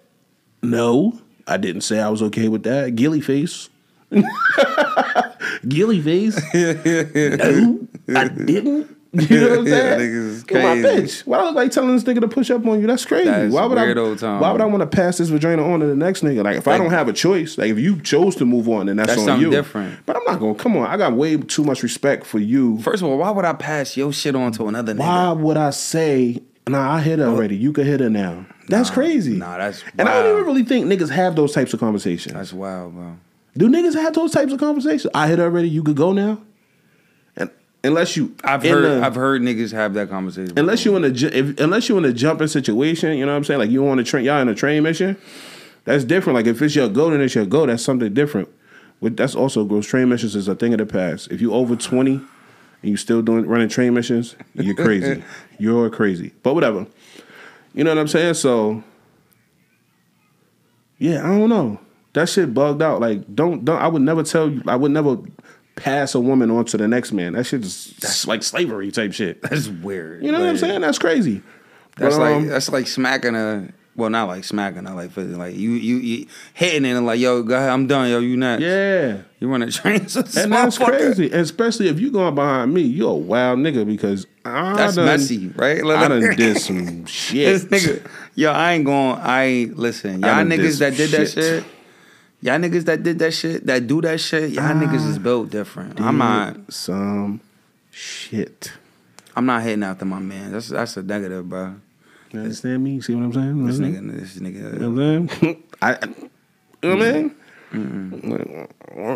No, 0.62 1.18
I 1.46 1.56
didn't 1.56 1.82
say 1.82 2.00
I 2.00 2.08
was 2.08 2.22
okay 2.22 2.48
with 2.48 2.62
that. 2.64 2.94
Gilly 2.96 3.20
face. 3.20 3.68
Gilly 5.68 6.00
face. 6.00 6.36
no, 6.54 7.88
I 8.16 8.28
didn't. 8.28 8.96
You 9.12 9.40
know 9.40 9.48
what 9.50 9.58
I'm 9.58 9.66
saying? 9.66 10.00
is 10.00 10.44
my 10.50 10.76
bitch. 10.76 11.26
Why 11.26 11.38
I 11.38 11.44
look 11.44 11.56
like 11.56 11.72
telling 11.72 11.92
this 11.96 12.04
nigga 12.04 12.20
to 12.20 12.28
push 12.28 12.48
up 12.50 12.64
on 12.64 12.80
you? 12.80 12.86
That's 12.86 13.04
crazy. 13.04 13.24
That's 13.28 13.52
why 13.52 13.64
would 13.66 13.76
I? 13.76 13.92
time. 14.16 14.40
Why 14.40 14.52
would 14.52 14.60
I 14.60 14.66
want 14.66 14.82
to 14.82 14.86
pass 14.86 15.18
this 15.18 15.28
vagina 15.30 15.64
on 15.68 15.80
to 15.80 15.86
the 15.86 15.96
next 15.96 16.22
nigga? 16.22 16.44
Like 16.44 16.56
if 16.58 16.68
I 16.68 16.78
don't 16.78 16.90
have 16.90 17.08
a 17.08 17.12
choice, 17.12 17.58
like 17.58 17.70
if 17.70 17.78
you 17.78 18.00
chose 18.02 18.36
to 18.36 18.44
move 18.44 18.68
on, 18.68 18.86
then 18.86 18.96
that's, 18.96 19.08
That's 19.08 19.20
on 19.22 19.26
something 19.26 19.42
you. 19.42 19.50
different. 19.50 20.06
But 20.06 20.16
I'm 20.16 20.22
not 20.24 20.38
gonna. 20.38 20.54
Come 20.54 20.76
on, 20.76 20.86
I 20.86 20.96
got 20.96 21.14
way 21.14 21.36
too 21.36 21.64
much 21.64 21.82
respect 21.82 22.24
for 22.24 22.38
you. 22.38 22.78
First 22.82 23.02
of 23.02 23.08
all, 23.08 23.18
why 23.18 23.30
would 23.30 23.44
I 23.44 23.52
pass 23.52 23.96
your 23.96 24.12
shit 24.12 24.36
on 24.36 24.52
to 24.52 24.68
another 24.68 24.94
nigga? 24.94 24.98
Why 25.00 25.32
would 25.32 25.56
I 25.56 25.70
say? 25.70 26.40
Nah, 26.68 26.94
I 26.94 27.00
hit 27.00 27.18
her 27.18 27.26
already. 27.26 27.56
You 27.56 27.72
can 27.72 27.86
hit 27.86 27.98
her 27.98 28.10
now. 28.10 28.46
That's 28.70 28.88
Nah, 28.90 28.94
crazy. 28.94 29.36
nah, 29.36 29.58
that's 29.58 29.82
and 29.98 30.08
I 30.08 30.22
don't 30.22 30.32
even 30.32 30.46
really 30.46 30.64
think 30.64 30.86
niggas 30.86 31.10
have 31.10 31.36
those 31.36 31.52
types 31.52 31.74
of 31.74 31.80
conversations. 31.80 32.34
That's 32.34 32.52
wild, 32.52 32.94
bro. 32.94 33.16
Do 33.56 33.68
niggas 33.68 33.94
have 33.94 34.14
those 34.14 34.32
types 34.32 34.52
of 34.52 34.60
conversations? 34.60 35.10
I 35.14 35.26
hit 35.28 35.40
already. 35.40 35.68
You 35.68 35.82
could 35.82 35.96
go 35.96 36.12
now. 36.12 36.40
And 37.36 37.50
unless 37.82 38.16
you, 38.16 38.34
I've 38.44 38.62
heard 38.62 38.84
the- 38.84 39.04
I've 39.06 39.14
heard 39.14 39.42
niggas 39.42 39.72
have 39.72 39.94
that 39.94 40.08
conversation. 40.08 40.58
Unless 40.58 40.84
you 40.84 40.96
in 40.96 41.04
a 41.04 41.08
if, 41.08 41.58
unless 41.60 41.88
you 41.88 41.98
in 41.98 42.04
a 42.04 42.12
jumping 42.12 42.48
situation, 42.48 43.16
you 43.18 43.26
know 43.26 43.32
what 43.32 43.38
I'm 43.38 43.44
saying? 43.44 43.60
Like 43.60 43.70
you 43.70 43.86
on 43.88 43.98
a 43.98 44.04
train, 44.04 44.24
y'all 44.24 44.40
in 44.40 44.48
a 44.48 44.54
train 44.54 44.82
mission. 44.82 45.16
That's 45.84 46.04
different. 46.04 46.36
Like 46.36 46.46
if 46.46 46.60
it's 46.62 46.74
your 46.76 46.88
go, 46.88 47.10
then 47.10 47.20
it's 47.20 47.34
your 47.34 47.46
go. 47.46 47.66
That's 47.66 47.82
something 47.82 48.12
different. 48.14 48.48
With 49.00 49.16
that's 49.16 49.34
also 49.34 49.64
gross. 49.64 49.86
Train 49.86 50.08
missions 50.10 50.36
is 50.36 50.46
a 50.46 50.54
thing 50.54 50.72
of 50.74 50.78
the 50.78 50.86
past. 50.86 51.32
If 51.32 51.40
you 51.40 51.52
over 51.54 51.74
twenty 51.74 52.12
and 52.82 52.90
you 52.90 52.96
still 52.96 53.22
doing 53.22 53.46
running 53.46 53.68
train 53.68 53.94
missions, 53.94 54.36
you're 54.54 54.74
crazy. 54.74 55.24
you're 55.58 55.88
crazy. 55.90 56.32
But 56.42 56.54
whatever. 56.54 56.86
You 57.74 57.84
know 57.84 57.90
what 57.90 57.98
I'm 57.98 58.08
saying? 58.08 58.34
So 58.34 58.82
yeah, 60.98 61.24
I 61.24 61.38
don't 61.38 61.48
know. 61.48 61.80
That 62.12 62.28
shit 62.28 62.52
bugged 62.52 62.82
out. 62.82 63.00
Like 63.00 63.34
don't 63.34 63.64
don't. 63.64 63.78
I 63.78 63.88
would 63.88 64.02
never 64.02 64.22
tell 64.22 64.50
you. 64.50 64.62
I 64.66 64.76
would 64.76 64.90
never 64.90 65.18
pass 65.76 66.14
a 66.14 66.20
woman 66.20 66.50
on 66.50 66.64
to 66.66 66.76
the 66.76 66.88
next 66.88 67.12
man. 67.12 67.32
That 67.34 67.44
shit 67.44 67.62
is 67.62 67.94
that's 68.00 68.26
like 68.26 68.42
slavery 68.42 68.90
type 68.90 69.12
shit. 69.12 69.40
that's 69.42 69.68
weird. 69.68 70.24
You 70.24 70.32
know 70.32 70.40
what 70.40 70.48
I'm 70.48 70.58
saying? 70.58 70.80
That's 70.80 70.98
crazy. 70.98 71.42
That's 71.96 72.16
But, 72.16 72.20
like 72.22 72.34
um, 72.36 72.46
that's 72.48 72.68
like 72.70 72.86
smacking 72.86 73.34
a 73.34 73.68
well, 74.00 74.10
not 74.10 74.26
like 74.28 74.42
smacking 74.44 74.86
her, 74.86 74.94
like 74.94 75.10
physically, 75.12 75.36
like 75.38 75.54
you 75.54 75.70
you, 75.72 75.96
you 75.96 76.26
hitting 76.54 76.84
it 76.84 76.96
and 76.96 77.06
like 77.06 77.20
yo, 77.20 77.42
go 77.42 77.54
ahead, 77.54 77.68
I'm 77.70 77.86
done, 77.86 78.10
yo, 78.10 78.18
you 78.18 78.36
next. 78.36 78.62
yeah. 78.62 79.22
You 79.38 79.48
run 79.48 79.62
a 79.62 79.70
train, 79.70 80.00
And 80.36 80.52
that's 80.52 80.76
crazy. 80.78 81.26
And 81.30 81.40
especially 81.40 81.88
if 81.88 82.00
you 82.00 82.10
going 82.10 82.34
behind 82.34 82.74
me, 82.74 82.82
you're 82.82 83.12
a 83.12 83.14
wild 83.14 83.58
nigga 83.60 83.86
because 83.86 84.26
I 84.44 84.74
That's 84.76 84.96
done, 84.96 85.06
messy, 85.06 85.48
right? 85.48 85.84
I 85.84 86.08
done 86.08 86.20
did 86.36 86.58
some 86.58 87.06
shit. 87.06 87.70
This 87.70 87.84
nigga, 87.84 88.10
yo, 88.34 88.50
I 88.50 88.72
ain't 88.72 88.84
going. 88.84 89.18
I 89.18 89.44
ain't 89.44 89.78
listen. 89.78 90.20
Y'all 90.22 90.44
niggas 90.44 90.78
that 90.80 90.96
did 90.96 91.10
that 91.10 91.28
shit. 91.28 91.62
shit. 91.62 91.64
Y'all 92.42 92.58
niggas 92.58 92.84
that 92.86 93.02
did 93.02 93.18
that 93.18 93.32
shit, 93.32 93.66
that 93.66 93.86
do 93.86 94.00
that 94.00 94.18
shit. 94.18 94.50
Y'all 94.50 94.74
niggas 94.74 95.06
is 95.06 95.18
built 95.18 95.50
different. 95.50 96.00
I'm 96.00 96.16
not. 96.18 96.72
Some 96.72 97.40
shit. 97.90 98.72
I'm 99.36 99.46
not 99.46 99.62
hitting 99.62 99.82
after 99.82 100.04
my 100.04 100.18
man. 100.18 100.52
That's 100.52 100.68
that's 100.68 100.96
a 100.96 101.02
negative, 101.02 101.48
bro. 101.48 101.76
You 102.32 102.40
understand 102.40 102.84
me? 102.84 103.00
See 103.00 103.14
what 103.14 103.24
I'm 103.24 103.32
saying? 103.32 103.66
This 103.66 103.78
nigga, 103.78 104.20
this 104.20 104.36
nigga. 104.36 104.64
Uh, 104.64 104.72
you 104.74 104.78
know 104.78 104.90
what 104.90 105.02
I'm 105.02 105.28
saying? 105.28 105.62
I, 105.82 105.98
you 106.82 106.88
know 106.88 106.96
what 106.96 107.06
I 107.06 107.12
mean? 107.12 107.34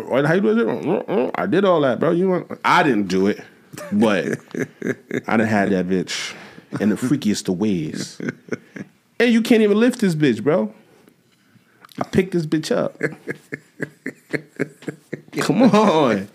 What- 0.09 0.25
How 0.25 0.33
you 0.33 0.41
do 0.41 1.03
it? 1.07 1.31
I 1.35 1.45
did 1.45 1.65
all 1.65 1.81
that, 1.81 1.99
bro. 1.99 2.11
You 2.11 2.29
want? 2.29 2.51
I 2.63 2.83
didn't 2.83 3.07
do 3.07 3.27
it, 3.27 3.41
but 3.91 4.37
I 5.27 5.37
done 5.37 5.47
had 5.47 5.71
that 5.71 5.87
bitch 5.87 6.33
in 6.79 6.89
the 6.89 6.95
freakiest 6.95 7.49
of 7.49 7.57
ways. 7.59 8.19
And 9.19 9.31
you 9.33 9.41
can't 9.41 9.61
even 9.61 9.79
lift 9.79 9.99
this 10.01 10.15
bitch, 10.15 10.43
bro. 10.43 10.73
I 11.99 12.03
picked 12.03 12.33
this 12.33 12.45
bitch 12.45 12.75
up. 12.75 12.99
Come 15.39 15.61
on. 15.63 16.27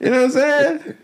You 0.00 0.10
know 0.10 0.10
what 0.10 0.24
I'm 0.24 0.30
saying? 0.30 0.94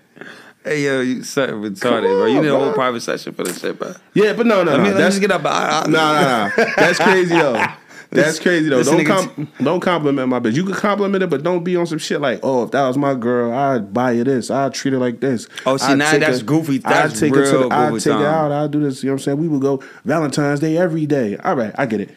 Hey 0.64 0.85
yo, 0.85 1.01
you 1.01 1.23
something 1.23 1.57
retarded, 1.57 2.03
bro. 2.03 2.27
You 2.27 2.37
on, 2.38 2.42
need 2.42 2.49
a 2.51 2.59
whole 2.59 2.73
private 2.75 3.01
session 3.01 3.33
for 3.33 3.44
this 3.44 3.61
shit, 3.61 3.79
bro. 3.79 3.94
Yeah, 4.12 4.35
but 4.35 4.46
no, 4.46 4.62
no, 4.62 4.73
Let 4.73 4.77
no. 4.79 4.83
me 4.83 4.88
let 4.90 4.94
me 4.96 5.03
That's 5.03 5.14
just 5.18 5.20
get 5.23 5.31
up. 5.31 5.44
I, 5.46 5.83
I, 5.85 5.87
No, 5.87 5.90
no, 5.90 6.64
no. 6.64 6.73
That's 6.77 6.99
crazy 6.99 7.35
though. 7.35 7.66
That's 8.11 8.38
crazy 8.40 8.68
though. 8.68 8.83
Don't 8.83 9.07
com- 9.07 9.49
don't 9.62 9.81
compliment 9.81 10.29
my 10.29 10.40
bitch. 10.40 10.55
You 10.57 10.64
can 10.64 10.75
compliment 10.75 11.23
it, 11.23 11.31
but 11.31 11.42
don't 11.44 11.62
be 11.62 11.77
on 11.77 11.87
some 11.87 11.99
shit 11.99 12.20
like, 12.20 12.40
oh, 12.42 12.64
if 12.64 12.73
that 12.73 12.87
was 12.88 12.99
my 12.99 13.14
girl, 13.14 13.53
I'd 13.55 13.94
buy 13.94 14.11
you 14.12 14.25
this. 14.25 14.51
I'd 14.51 14.75
treat 14.75 14.92
her 14.92 14.99
like 14.99 15.20
this. 15.20 15.46
Oh, 15.64 15.77
see, 15.77 15.92
I'd 15.92 15.99
now 15.99 16.18
that's 16.18 16.40
her- 16.40 16.44
goofy. 16.44 16.77
I'd 16.77 16.83
That's 16.83 17.20
take 17.20 17.35
her 17.35 17.44
to 17.44 17.51
real 17.59 17.68
the, 17.68 17.75
I'd 17.75 17.92
take 17.94 18.12
her 18.12 18.18
time. 18.18 18.25
out. 18.25 18.53
I'd 18.53 18.70
do 18.73 18.81
this. 18.81 19.03
You 19.05 19.11
know 19.11 19.12
what 19.14 19.20
I'm 19.20 19.25
saying? 19.25 19.38
We 19.38 19.46
would 19.49 19.62
go 19.62 19.83
Valentine's 20.05 20.59
Day 20.61 20.77
every 20.77 21.07
day. 21.07 21.37
All 21.38 21.55
right, 21.55 21.73
I 21.79 21.87
get 21.87 22.01
it. 22.01 22.16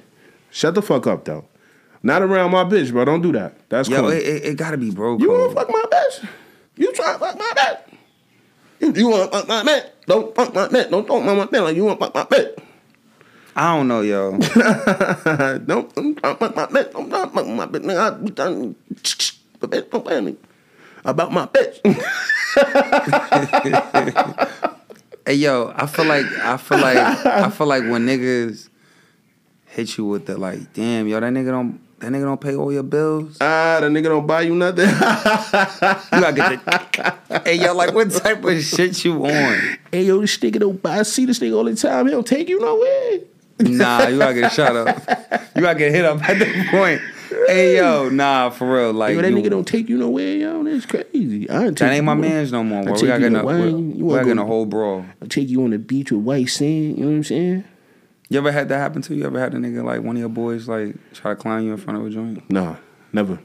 Shut 0.50 0.74
the 0.76 0.82
fuck 0.82 1.06
up 1.08 1.26
though. 1.26 1.46
Not 2.02 2.24
around 2.24 2.52
my 2.52 2.64
bitch, 2.64 2.92
bro. 2.92 3.06
Don't 3.06 3.22
do 3.22 3.32
that. 3.34 3.54
That's 3.70 3.88
yo, 3.88 4.02
cool. 4.02 4.10
it, 4.10 4.24
it, 4.24 4.44
it 4.46 4.58
gotta 4.58 4.78
be 4.78 4.90
bro. 4.92 5.18
you 5.20 5.32
wanna 5.32 5.54
fuck 5.54 5.70
my 5.70 5.84
bitch? 5.92 6.28
You 6.76 6.92
try 6.94 7.14
to 7.14 7.20
fuck 7.20 7.38
my 7.38 7.52
bitch? 7.56 7.80
You, 8.84 8.94
you 8.96 9.10
wanna 9.10 9.28
fuck 9.28 9.48
my 9.48 9.64
bitch? 9.64 9.90
Don't 10.06 10.36
fuck 10.36 10.54
my 10.54 10.68
bitch. 10.68 10.90
Don't 10.90 11.08
talk 11.08 11.24
my 11.24 11.46
bitch 11.46 11.64
like 11.64 11.76
you 11.76 11.86
wanna 11.86 12.00
fuck 12.00 12.14
my 12.14 12.24
bitch. 12.26 12.60
I 13.56 13.78
don't 13.78 13.88
know, 13.88 14.02
yo. 14.02 14.32
don't 15.66 15.96
don't 15.96 16.16
talk 16.16 16.42
about 16.42 16.56
my 16.56 16.66
bitch. 16.66 16.92
Don't 16.92 17.10
talk 17.10 17.32
about 17.32 17.48
my 17.48 17.66
bitch. 17.66 17.84
Nigga, 17.84 18.00
I 18.00 18.10
be 18.12 18.32
done. 18.32 18.76
The 19.64 19.70
bitch 19.70 19.90
don't 19.92 20.04
play 20.04 20.20
me 20.20 20.36
about 21.06 21.32
my 21.32 21.48
bitch. 21.48 21.80
Hey 25.26 25.36
yo, 25.36 25.72
I 25.74 25.86
feel 25.86 26.04
like 26.04 26.26
I 26.26 26.58
feel 26.58 26.80
like 26.80 27.26
I 27.26 27.50
feel 27.50 27.66
like 27.66 27.84
when 27.84 28.06
niggas 28.06 28.68
hit 29.68 29.98
you 29.98 30.06
with 30.06 30.26
the 30.26 30.38
like, 30.38 30.74
damn, 30.74 31.08
yo, 31.08 31.22
that 31.22 31.32
nigga 31.32 31.52
don't 31.52 31.80
that 32.04 32.12
nigga 32.12 32.24
don't 32.26 32.42
pay 32.42 32.56
all 32.56 32.72
your 32.72 32.84
bills. 32.84 33.38
ah, 33.40 33.78
the 33.80 33.88
nigga 33.88 34.04
don't 34.04 34.28
buy 34.28 34.42
you 34.42 34.54
nothing. 34.56 34.90
You 34.90 34.92
gotta 36.22 36.34
get 36.34 36.66
the 36.66 37.42
Hey 37.46 37.56
yo, 37.56 37.74
like 37.74 37.94
what 37.94 38.12
type 38.12 38.44
of 38.44 38.62
shit 38.62 39.04
you 39.06 39.26
on? 39.26 39.78
hey 39.92 40.04
yo, 40.04 40.20
this 40.20 40.38
nigga 40.38 40.60
don't 40.60 40.82
buy. 40.82 41.00
I 41.00 41.04
see 41.04 41.26
this 41.26 41.40
nigga 41.40 41.56
all 41.58 41.64
the 41.64 41.76
time. 41.76 42.06
He 42.08 42.12
don't 42.12 42.28
take 42.28 42.50
you 42.50 42.60
nowhere. 42.60 43.20
Nah, 43.60 44.08
you 44.08 44.18
gotta 44.18 44.34
get 44.34 44.52
shut 44.52 44.76
up. 44.76 44.98
You 45.56 45.62
gotta 45.62 45.80
get 45.80 45.92
hit 45.94 46.04
up 46.06 46.22
at 46.28 46.40
that 46.40 46.68
point. 46.72 47.02
Hey 47.48 47.78
yo, 47.78 48.10
nah, 48.10 48.50
for 48.50 48.72
real. 48.72 48.94
Like 48.94 49.16
Yo, 49.16 49.22
that 49.22 49.32
you- 49.32 49.38
nigga 49.38 49.50
don't 49.50 49.68
take 49.68 49.88
you 49.90 49.98
nowhere, 49.98 50.36
yo. 50.36 50.64
That's 50.64 50.86
crazy. 50.86 51.50
I 51.50 51.66
ain't 51.68 51.78
that 51.80 51.92
ain't 51.94 52.06
my 52.06 52.14
man's 52.16 52.52
no 52.52 52.64
more. 52.64 52.84
Bro. 52.84 52.94
We 52.94 53.08
gotta 53.08 53.20
get 53.30 53.34
a, 53.34 53.46
we, 53.46 54.10
gotta 54.10 54.26
get 54.26 54.38
a 54.38 54.44
whole 54.46 54.66
brawl. 54.66 55.06
I'll 55.22 55.28
take 55.30 55.48
you 55.50 55.64
on 55.64 55.70
the 55.72 55.80
beach 55.80 56.12
with 56.12 56.22
white 56.22 56.50
sand. 56.50 56.98
You 56.98 57.06
know 57.06 57.12
what 57.12 57.16
I'm 57.18 57.24
saying? 57.24 57.64
You 58.34 58.40
ever 58.40 58.52
had 58.52 58.68
that 58.70 58.80
happen 58.80 59.02
to 59.04 59.14
you? 59.14 59.22
You 59.22 59.28
ever 59.28 59.40
had 59.40 59.54
a 59.54 59.58
nigga 59.58 59.84
like 59.84 60.02
one 60.02 60.16
of 60.16 60.20
your 60.20 60.28
boys 60.30 60.68
like 60.68 60.96
try 61.14 61.32
to 61.32 61.36
climb 61.36 61.64
you 61.66 61.72
in 61.72 61.78
front 61.78 62.00
of 62.00 62.06
a 62.08 62.10
joint? 62.10 62.50
Nah, 62.50 62.78
Never. 63.14 63.40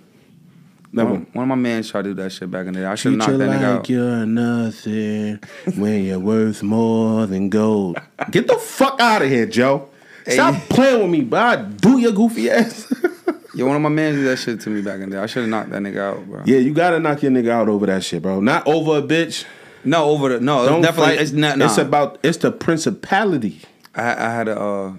Never. 0.91 1.11
One, 1.11 1.27
one 1.35 1.43
of 1.43 1.49
my 1.51 1.55
mans 1.57 1.91
tried 1.91 2.05
to 2.05 2.15
do 2.15 2.23
that 2.23 2.33
shit 2.33 2.51
back 2.51 2.67
in 2.67 2.73
the 2.73 2.81
day. 2.81 2.87
I 2.87 2.95
should 2.95 3.21
Treat 3.21 3.23
have 3.25 3.33
you 3.33 3.39
knocked 3.39 3.51
that 3.53 3.59
nigga 3.61 3.71
like 3.71 3.79
out. 3.81 3.91
you're 3.91 4.25
nothing 4.27 5.41
when 5.83 6.05
you're 6.05 6.19
worth 6.19 6.63
more 6.63 7.27
than 7.27 7.51
gold. 7.51 7.99
Get 8.31 8.47
the 8.47 8.55
fuck 8.57 8.99
out 8.99 9.21
of 9.21 9.29
here, 9.29 9.45
Joe. 9.45 9.91
Stop 10.27 10.55
Hey. 10.55 10.67
playing 10.71 11.01
with 11.03 11.11
me, 11.11 11.21
bro. 11.21 11.39
I 11.39 11.57
do 11.57 11.99
your 11.99 12.13
goofy 12.13 12.49
ass. 12.49 12.91
Yo, 13.55 13.67
one 13.67 13.77
of 13.77 13.83
my 13.83 13.91
mans 13.91 14.17
did 14.17 14.25
that 14.27 14.39
shit 14.39 14.61
to 14.63 14.71
me 14.71 14.81
back 14.81 15.01
in 15.01 15.11
the 15.11 15.17
day. 15.17 15.23
I 15.23 15.27
should 15.27 15.43
have 15.43 15.51
knocked 15.51 15.69
that 15.71 15.83
nigga 15.83 15.99
out, 15.99 16.25
bro. 16.27 16.43
yeah, 16.47 16.57
you 16.59 16.73
gotta 16.73 16.99
knock 16.99 17.23
your 17.23 17.33
nigga 17.33 17.51
out 17.51 17.69
over 17.69 17.85
that 17.85 18.03
shit, 18.05 18.23
bro. 18.23 18.41
Not 18.41 18.67
over 18.67 18.97
a 18.97 19.03
bitch. 19.03 19.45
No, 19.85 20.07
over 20.07 20.31
the 20.31 20.41
no, 20.41 20.65
Don't 20.67 20.81
definitely. 20.81 21.17
fight. 21.17 21.21
It's 21.23 21.33
not. 21.33 21.59
Nah. 21.59 21.67
It's 21.67 21.77
about 21.77 22.19
it's 22.23 22.39
the 22.39 22.51
principality. 22.51 23.61
I, 23.99 24.27
I 24.27 24.35
had 24.35 24.49
a, 24.49 24.61
uh, 24.61 24.93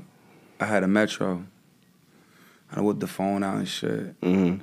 I 0.60 0.66
had 0.66 0.84
a 0.84 0.88
Metro. 0.88 1.46
I 2.72 2.82
whipped 2.82 3.00
the 3.00 3.08
phone 3.08 3.44
out 3.44 3.56
and 3.56 3.68
shit. 3.68 4.20
Mm-hmm. 4.22 4.62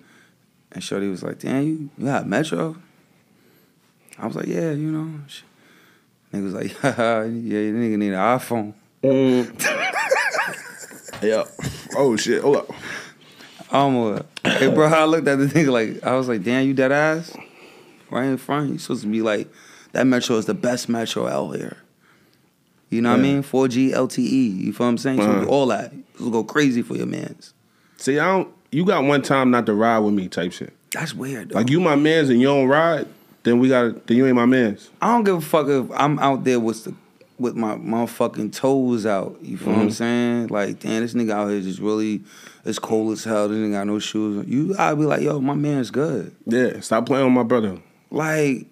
And 0.72 0.84
Shorty 0.84 1.08
was 1.08 1.22
like, 1.22 1.38
"Damn, 1.38 1.62
you, 1.64 1.90
you 1.96 2.06
got 2.06 2.24
a 2.24 2.26
Metro?" 2.26 2.76
I 4.18 4.26
was 4.26 4.36
like, 4.36 4.46
"Yeah, 4.46 4.72
you 4.72 4.90
know." 4.90 5.20
Sh- 5.26 5.42
Nigga 6.32 6.44
was 6.44 6.54
like, 6.54 6.76
"Haha, 6.80 7.22
yeah, 7.22 7.60
you 7.60 7.74
nigga 7.74 7.98
need 7.98 8.12
an 8.12 8.38
iPhone." 8.38 8.74
yeah. 11.22 11.44
Oh 11.96 12.16
shit. 12.16 12.42
Hold 12.42 12.56
up. 12.56 12.70
Almost. 13.72 14.24
hey, 14.44 14.68
bro, 14.68 14.86
I 14.86 15.04
looked 15.04 15.28
at 15.28 15.38
the 15.38 15.46
nigga 15.46 15.70
like, 15.70 16.04
I 16.04 16.14
was 16.14 16.28
like, 16.28 16.42
"Damn, 16.42 16.66
you 16.66 16.74
dead 16.74 16.92
ass?" 16.92 17.36
Right 18.10 18.26
in 18.26 18.36
front, 18.36 18.70
you 18.70 18.78
supposed 18.78 19.02
to 19.02 19.08
be 19.08 19.22
like, 19.22 19.48
"That 19.92 20.06
Metro 20.06 20.36
is 20.36 20.46
the 20.46 20.54
best 20.54 20.88
Metro 20.88 21.26
out 21.26 21.56
here." 21.56 21.78
You 22.90 23.02
know 23.02 23.10
what 23.10 23.18
I 23.20 23.22
mean? 23.22 23.42
4G 23.42 23.90
LTE. 23.92 24.58
You 24.64 24.72
feel 24.72 24.86
what 24.86 24.90
I'm 24.90 24.98
saying? 24.98 25.18
You 25.18 25.22
supposed 25.24 25.40
to 25.40 25.46
be 25.46 25.46
Uh-huh. 25.48 25.56
all 25.56 25.66
that. 25.66 25.92
To 26.18 26.30
go 26.30 26.44
crazy 26.44 26.82
for 26.82 26.96
your 26.96 27.06
mans. 27.06 27.52
See, 27.96 28.18
I 28.18 28.26
don't. 28.26 28.48
You 28.72 28.84
got 28.84 29.04
one 29.04 29.22
time 29.22 29.50
not 29.50 29.66
to 29.66 29.74
ride 29.74 29.98
with 30.00 30.14
me, 30.14 30.28
type 30.28 30.52
shit. 30.52 30.72
That's 30.92 31.14
weird. 31.14 31.50
Though. 31.50 31.56
Like 31.58 31.70
you 31.70 31.80
my 31.80 31.96
man's 31.96 32.28
and 32.30 32.40
you 32.40 32.46
don't 32.46 32.68
ride, 32.68 33.06
then 33.42 33.58
we 33.58 33.68
gotta. 33.68 33.90
Then 34.06 34.16
you 34.16 34.26
ain't 34.26 34.36
my 34.36 34.46
man's. 34.46 34.90
I 35.02 35.12
don't 35.12 35.24
give 35.24 35.36
a 35.36 35.40
fuck 35.40 35.68
if 35.68 35.86
I'm 35.92 36.18
out 36.20 36.44
there 36.44 36.60
with 36.60 36.84
the 36.84 36.94
with 37.38 37.54
my 37.54 37.74
motherfucking 37.74 38.52
toes 38.54 39.04
out. 39.04 39.36
You 39.42 39.58
feel 39.58 39.72
what 39.74 39.82
I'm 39.82 39.90
saying? 39.90 40.46
Like, 40.48 40.80
damn, 40.80 41.02
this 41.02 41.12
nigga 41.12 41.32
out 41.32 41.48
here 41.50 41.60
just 41.60 41.80
really 41.80 42.22
it's 42.64 42.78
cold 42.78 43.12
as 43.12 43.24
hell. 43.24 43.48
This 43.48 43.58
nigga 43.58 43.72
got 43.72 43.86
no 43.86 43.98
shoes. 43.98 44.46
You 44.48 44.74
I'd 44.78 44.94
be 44.96 45.04
like, 45.04 45.20
yo, 45.22 45.40
my 45.40 45.54
man's 45.54 45.90
good. 45.90 46.34
Yeah. 46.46 46.80
Stop 46.80 47.06
playing 47.06 47.24
with 47.26 47.34
my 47.34 47.42
brother. 47.42 47.78
Like, 48.10 48.66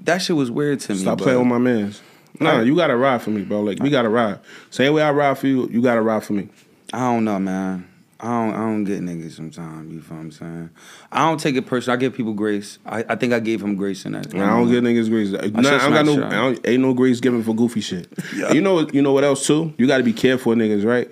that 0.00 0.18
shit 0.18 0.36
was 0.36 0.50
weird 0.50 0.80
to 0.80 0.92
me. 0.92 0.98
Stop 0.98 1.18
playing 1.18 1.38
with 1.38 1.48
my 1.48 1.58
man's. 1.58 2.02
Nah, 2.40 2.60
you 2.60 2.74
gotta 2.74 2.96
ride 2.96 3.22
for 3.22 3.30
me, 3.30 3.42
bro. 3.42 3.60
Like 3.60 3.80
we 3.80 3.90
gotta 3.90 4.08
ride. 4.08 4.40
Same 4.70 4.92
way 4.94 5.02
I 5.02 5.10
ride 5.12 5.38
for 5.38 5.46
you, 5.46 5.68
you 5.70 5.82
gotta 5.82 6.02
ride 6.02 6.24
for 6.24 6.32
me. 6.32 6.48
I 6.92 7.00
don't 7.00 7.24
know, 7.24 7.38
man. 7.38 7.88
I 8.20 8.26
don't 8.26 8.54
I 8.54 8.58
don't 8.58 8.84
get 8.84 9.00
niggas 9.00 9.32
sometimes, 9.32 9.92
you 9.92 10.00
feel 10.00 10.16
what 10.16 10.22
I'm 10.22 10.30
saying? 10.30 10.70
I 11.10 11.28
don't 11.28 11.38
take 11.40 11.56
it 11.56 11.66
personal. 11.66 11.96
I 11.96 11.98
give 11.98 12.14
people 12.14 12.34
grace. 12.34 12.78
I, 12.86 13.04
I 13.08 13.16
think 13.16 13.32
I 13.32 13.40
gave 13.40 13.60
him 13.60 13.74
grace 13.74 14.04
in 14.06 14.12
that. 14.12 14.32
And 14.32 14.42
I 14.42 14.50
don't 14.56 14.70
get 14.70 14.84
niggas 14.84 15.08
grace. 15.08 15.30
Nah, 15.30 15.38
I, 15.38 15.78
don't 15.78 15.92
got 15.92 16.06
no. 16.06 16.14
shit. 16.14 16.24
I 16.24 16.30
don't, 16.30 16.66
ain't 16.68 16.82
no 16.82 16.94
grace 16.94 17.18
given 17.18 17.42
for 17.42 17.52
goofy 17.54 17.80
shit. 17.80 18.06
And 18.34 18.54
You 18.54 18.60
know. 18.60 18.74
what- 18.74 18.94
You 18.94 19.02
know 19.02 19.12
what 19.12 19.24
else 19.24 19.44
too? 19.46 19.74
You 19.76 19.88
got 19.88 19.98
to 19.98 20.04
be 20.04 20.12
careful, 20.12 20.54
niggas, 20.54 20.84
right? 20.84 21.10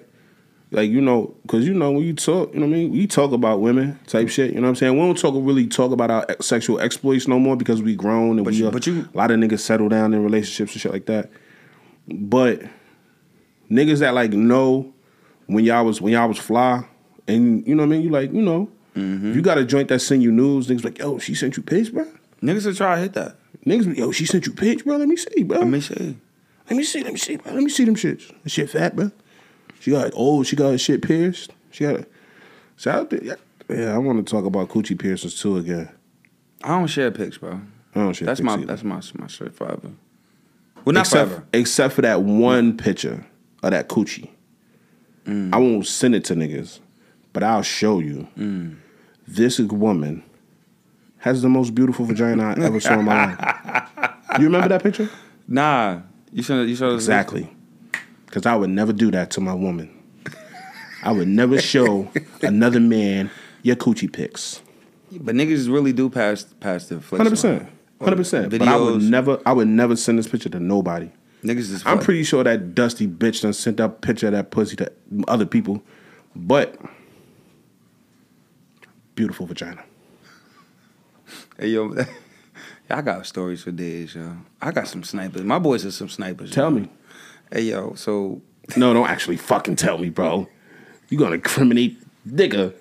Like 0.73 0.89
you 0.89 1.01
know, 1.01 1.35
cause 1.49 1.65
you 1.67 1.75
know 1.75 1.91
when 1.91 2.05
you 2.05 2.13
talk, 2.15 2.55
you 2.55 2.61
know 2.61 2.67
what 2.67 2.73
I 2.77 2.79
mean. 2.79 2.93
We 2.93 3.07
talk 3.09 3.33
about 3.33 3.61
women 3.61 3.99
type 4.07 4.29
shit. 4.29 4.51
You 4.53 4.57
know 4.57 4.63
what 4.63 4.69
I'm 4.69 4.75
saying? 4.77 4.93
We 4.93 5.01
don't 5.01 5.19
talk 5.19 5.35
really 5.37 5.67
talk 5.67 5.91
about 5.91 6.11
our 6.13 6.27
sexual 6.41 6.79
exploits 6.81 7.27
no 7.27 7.41
more 7.41 7.57
because 7.57 7.83
we 7.83 7.97
grown 7.97 8.37
and 8.39 8.45
But 8.45 8.53
we 8.53 8.59
you- 8.61 8.69
are- 8.69 8.71
but 8.71 8.87
you- 8.87 9.09
a 9.13 9.17
lot 9.19 9.31
of 9.33 9.39
niggas 9.41 9.59
settle 9.61 9.89
down 9.89 10.15
in 10.15 10.23
relationships 10.23 10.73
and 10.73 10.81
shit 10.81 10.93
like 10.93 11.07
that. 11.07 11.29
But 12.09 12.63
niggas 13.71 13.99
that 13.99 14.15
like 14.15 14.33
know 14.33 14.93
when 15.47 15.65
y'all 15.65 15.85
was 15.85 16.01
when 16.01 16.13
y'all 16.13 16.29
was 16.29 16.39
fly 16.39 16.85
and 17.27 17.67
you 17.67 17.75
know 17.75 17.83
what 17.83 17.89
I 17.89 17.91
mean. 17.99 18.03
You 18.03 18.11
like 18.11 18.33
you 18.33 18.43
know. 18.43 18.69
Mm-hmm. 18.97 19.31
If 19.31 19.37
you 19.37 19.43
got 19.43 19.59
a 19.59 19.65
joint 19.65 19.89
that 19.89 20.01
send 20.01 20.23
you 20.23 20.33
news, 20.33 20.67
niggas 20.69 20.85
like, 20.85 20.99
yo, 20.99 21.19
she 21.19 21.35
sent 21.35 21.57
you 21.57 21.63
pics, 21.63 21.89
bro. 21.91 22.07
Niggas 22.43 22.67
will 22.67 22.75
try 22.75 22.97
to 22.97 23.03
hit 23.03 23.13
that. 23.15 23.37
Niggas, 23.65 23.97
yo, 23.97 24.11
she 24.11 24.25
sent 24.27 24.47
you 24.47 24.53
pics, 24.53 24.83
bro. 24.83 24.97
Let 24.97 25.07
me 25.09 25.17
see, 25.17 25.43
bro. 25.45 25.59
Let 25.59 25.69
me 25.69 25.81
see. 25.81 26.17
Let 26.69 26.77
me 26.77 26.83
see, 26.85 27.03
let 27.05 27.13
me 27.13 27.19
see, 27.19 27.37
bro. 27.37 27.53
Let 27.55 27.63
me 27.63 27.71
see 27.71 27.85
them 27.85 27.95
shits. 27.95 28.33
That 28.43 28.49
shit 28.51 28.71
fat, 28.71 28.97
bro. 28.97 29.11
She 29.81 29.91
got 29.91 30.13
oh, 30.15 30.45
she 30.45 30.55
got 30.55 30.71
her 30.71 30.79
shit 30.79 31.03
pierced. 31.03 31.51
She 31.71 31.85
got. 31.85 31.97
A, 31.97 32.07
so 32.77 33.09
I 33.11 33.17
yeah, 33.69 33.95
I 33.95 33.99
want 33.99 34.25
to 34.25 34.31
talk 34.31 34.45
about 34.45 34.69
coochie 34.69 34.99
piercings 34.99 35.41
too 35.41 35.57
again. 35.57 35.89
I 36.63 36.69
don't 36.69 36.87
share 36.87 37.11
pics, 37.11 37.39
bro. 37.39 37.61
I 37.95 37.99
don't 37.99 38.13
shit. 38.13 38.27
That's 38.27 38.41
pics 38.41 38.47
my 38.47 38.55
either. 38.55 38.67
that's 38.67 38.85
my 38.85 39.01
my 39.19 39.27
shit 39.27 39.55
forever. 39.55 39.91
Well, 40.85 40.93
not 40.93 41.01
except, 41.01 41.31
forever. 41.31 41.47
except 41.55 41.95
for 41.95 42.03
that 42.03 42.23
one 42.23 42.77
picture 42.77 43.25
of 43.63 43.71
that 43.71 43.89
coochie. 43.89 44.29
Mm. 45.25 45.55
I 45.55 45.59
won't 45.59 45.87
send 45.87 46.15
it 46.15 46.25
to 46.27 46.35
niggas, 46.35 46.81
but 47.33 47.43
I'll 47.43 47.63
show 47.63 48.01
you. 48.01 48.29
Mm. 48.39 48.77
This 49.27 49.59
woman 49.59 50.25
has 51.19 51.41
the 51.41 51.49
most 51.49 51.75
beautiful 51.75 52.05
vagina 52.05 52.55
I 52.57 52.65
ever 52.65 52.81
saw 52.81 52.99
in 52.99 53.05
my 53.05 53.35
life. 53.35 54.11
You 54.39 54.45
remember 54.45 54.69
that 54.69 54.83
picture? 54.83 55.09
Nah, 55.49 56.01
you 56.33 56.43
should 56.43 56.69
you 56.69 56.77
should 56.77 56.95
Exactly. 56.95 57.51
Because 58.31 58.47
I 58.47 58.55
would 58.55 58.71
never 58.71 58.93
do 58.93 59.11
that 59.11 59.33
to 59.33 59.41
my 59.41 59.55
woman. 59.55 59.91
I 61.03 61.11
would 61.11 61.27
never 61.27 61.61
show 61.61 62.09
another 62.43 62.79
man 62.79 63.29
your 63.65 63.75
coochie 63.75 64.13
pics. 64.13 64.63
But 65.11 65.35
niggas 65.35 65.69
really 65.69 65.93
do 65.93 66.09
pass 66.09 66.45
pass 66.61 66.87
the. 66.87 67.01
Hundred 67.01 67.31
percent. 67.31 67.69
Hundred 68.01 68.17
percent. 68.17 68.51
But 68.51 68.63
I 68.63 68.77
would 68.77 69.03
never 69.03 69.41
I 69.45 69.53
would 69.53 69.67
never 69.67 69.97
send 69.97 70.17
this 70.21 70.29
picture 70.29 70.49
to 70.51 70.61
nobody. 70.61 71.11
Niggas 71.43 71.73
is 71.73 71.83
I'm 71.85 71.99
pretty 71.99 72.23
sure 72.23 72.45
that 72.45 72.77
dusty 72.77 73.09
bitch 73.09 73.43
done 73.43 73.53
sent 73.53 73.79
that 73.79 74.01
picture 74.01 74.29
of 74.29 74.33
that 74.35 74.53
pussy 74.53 74.77
to 74.77 74.93
other 75.27 75.47
people. 75.47 75.83
But 76.37 76.81
beautiful 79.17 79.47
vagina. 79.47 79.83
Hey 81.59 81.71
yo, 81.71 81.97
I 82.91 83.03
got 83.03 83.27
stories 83.27 83.65
for 83.65 83.73
days, 83.73 84.15
yo. 84.15 84.37
I 84.63 84.71
got 84.71 84.87
some 84.87 85.03
snipers. 85.03 85.43
My 85.43 85.59
boys 85.59 85.85
are 85.85 85.91
some 85.91 86.09
snipers. 86.09 86.53
Tell 86.53 86.71
yo. 86.71 86.79
me. 86.79 86.91
Hey 87.53 87.63
yo, 87.63 87.95
so 87.95 88.41
No, 88.77 88.95
don't 88.95 89.09
actually 89.09 89.37
fucking 89.37 89.75
tell 89.77 89.99
me, 89.99 90.09
bro. 90.09 90.49
You 91.09 91.19
gonna 91.19 91.35
incriminate 91.35 91.99
nigga. 92.29 92.73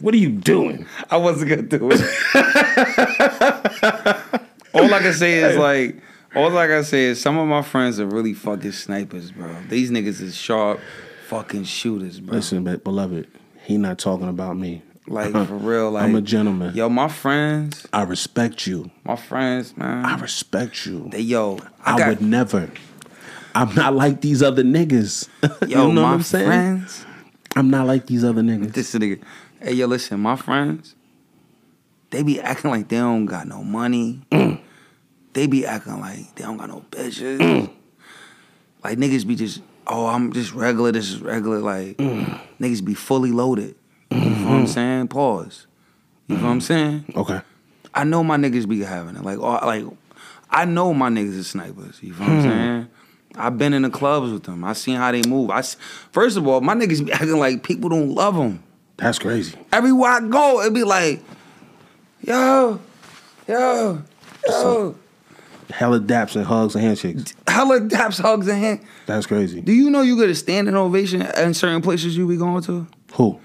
What 0.00 0.14
are 0.14 0.18
you 0.18 0.30
doing? 0.30 0.86
I 1.10 1.18
wasn't 1.18 1.50
gonna 1.50 1.62
do 1.62 1.90
it. 1.92 2.00
all 4.72 4.94
I 4.94 5.00
can 5.00 5.12
say 5.12 5.34
is 5.34 5.58
like, 5.58 6.00
all 6.34 6.56
I 6.56 6.66
can 6.66 6.84
say 6.84 7.04
is 7.04 7.20
some 7.20 7.36
of 7.36 7.46
my 7.48 7.60
friends 7.60 8.00
are 8.00 8.06
really 8.06 8.32
fucking 8.32 8.72
snipers, 8.72 9.30
bro. 9.30 9.54
These 9.68 9.90
niggas 9.90 10.22
is 10.22 10.34
sharp, 10.34 10.80
fucking 11.26 11.64
shooters, 11.64 12.20
bro. 12.20 12.36
Listen, 12.36 12.64
but 12.64 12.84
beloved, 12.84 13.28
he 13.64 13.76
not 13.76 13.98
talking 13.98 14.28
about 14.28 14.56
me. 14.56 14.82
Like 15.06 15.32
for 15.32 15.42
real, 15.42 15.90
like 15.90 16.04
I'm 16.04 16.14
a 16.14 16.22
gentleman. 16.22 16.74
Yo, 16.74 16.88
my 16.88 17.08
friends, 17.08 17.86
I 17.92 18.04
respect 18.04 18.66
you. 18.66 18.90
my 19.04 19.16
friends, 19.16 19.76
man. 19.76 20.06
I 20.06 20.18
respect 20.18 20.86
you. 20.86 21.08
they 21.10 21.20
yo, 21.20 21.58
I, 21.84 21.94
I, 21.94 21.98
got, 21.98 22.08
would 22.08 22.22
never. 22.22 22.70
I'm 23.54 23.74
not 23.74 23.94
like 23.94 24.20
these 24.20 24.42
other 24.42 24.62
niggas. 24.62 25.28
yo, 25.68 25.88
you 25.88 25.92
know 25.94 26.02
my 26.02 26.02
what 26.02 26.08
I'm 26.14 26.22
saying? 26.22 26.46
friends. 26.46 27.04
I'm 27.56 27.70
not 27.70 27.86
like 27.86 28.06
these 28.06 28.24
other 28.24 28.42
niggas. 28.42 28.72
This 28.72 28.94
nigga. 28.94 29.20
Hey, 29.60 29.72
yo, 29.74 29.86
listen, 29.86 30.20
my 30.20 30.36
friends, 30.36 30.94
they 32.10 32.22
be 32.22 32.40
acting 32.40 32.70
like 32.70 32.88
they 32.88 32.96
don't 32.98 33.26
got 33.26 33.46
no 33.48 33.62
money. 33.64 34.20
Mm. 34.30 34.60
They 35.32 35.46
be 35.46 35.66
acting 35.66 36.00
like 36.00 36.34
they 36.36 36.44
don't 36.44 36.56
got 36.56 36.68
no 36.68 36.84
bitches. 36.90 37.38
Mm. 37.38 37.70
Like 38.84 38.98
niggas 38.98 39.26
be 39.26 39.34
just, 39.34 39.60
oh, 39.86 40.06
I'm 40.06 40.32
just 40.32 40.52
regular. 40.52 40.92
This 40.92 41.10
is 41.10 41.20
regular. 41.20 41.58
Like 41.58 41.96
Mm. 41.96 42.40
niggas 42.60 42.84
be 42.84 42.94
fully 42.94 43.32
loaded. 43.32 43.74
You 44.10 44.20
feel 44.20 44.44
what 44.44 44.52
I'm 44.52 44.66
saying? 44.66 45.08
Pause. 45.08 45.66
You 46.28 46.36
feel 46.36 46.44
what 46.46 46.50
I'm 46.52 46.60
saying? 46.60 47.04
Okay. 47.16 47.40
I 47.94 48.04
know 48.04 48.22
my 48.22 48.36
niggas 48.36 48.68
be 48.68 48.80
having 48.80 49.16
it. 49.16 49.24
Like, 49.24 49.38
oh, 49.38 49.58
like 49.66 49.84
I 50.50 50.64
know 50.64 50.94
my 50.94 51.08
niggas 51.10 51.34
is 51.34 51.48
snipers. 51.48 51.98
You 52.02 52.14
feel 52.14 52.26
what. 52.26 52.36
I'm 52.36 52.42
saying? 52.42 52.88
I've 53.38 53.56
been 53.58 53.72
in 53.72 53.82
the 53.82 53.90
clubs 53.90 54.32
with 54.32 54.44
them. 54.44 54.64
I 54.64 54.72
seen 54.72 54.96
how 54.96 55.12
they 55.12 55.22
move. 55.22 55.50
I 55.50 55.62
first 56.12 56.36
of 56.36 56.46
all, 56.46 56.60
my 56.60 56.74
niggas 56.74 57.04
be 57.04 57.12
acting 57.12 57.38
like 57.38 57.62
people 57.62 57.88
don't 57.90 58.14
love 58.14 58.34
them. 58.34 58.62
That's 58.96 59.18
crazy. 59.18 59.56
Everywhere 59.72 60.10
I 60.10 60.20
go, 60.20 60.60
it'd 60.60 60.74
be 60.74 60.84
like, 60.84 61.22
yo, 62.20 62.80
yo, 63.46 64.02
yo, 64.48 64.94
Hella 65.70 66.00
daps 66.00 66.34
and 66.34 66.44
hugs 66.46 66.74
and 66.74 66.82
handshakes. 66.82 67.34
hella 67.46 67.80
daps, 67.80 68.20
hugs, 68.20 68.48
and 68.48 68.58
hand. 68.58 68.80
That's 69.06 69.26
crazy. 69.26 69.60
Do 69.60 69.72
you 69.72 69.90
know 69.90 70.00
you 70.00 70.18
get 70.18 70.30
a 70.30 70.34
standing 70.34 70.74
ovation 70.74 71.22
in 71.22 71.54
certain 71.54 71.82
places 71.82 72.16
you 72.16 72.26
be 72.26 72.36
going 72.36 72.62
to? 72.64 72.86
Who? 73.14 73.38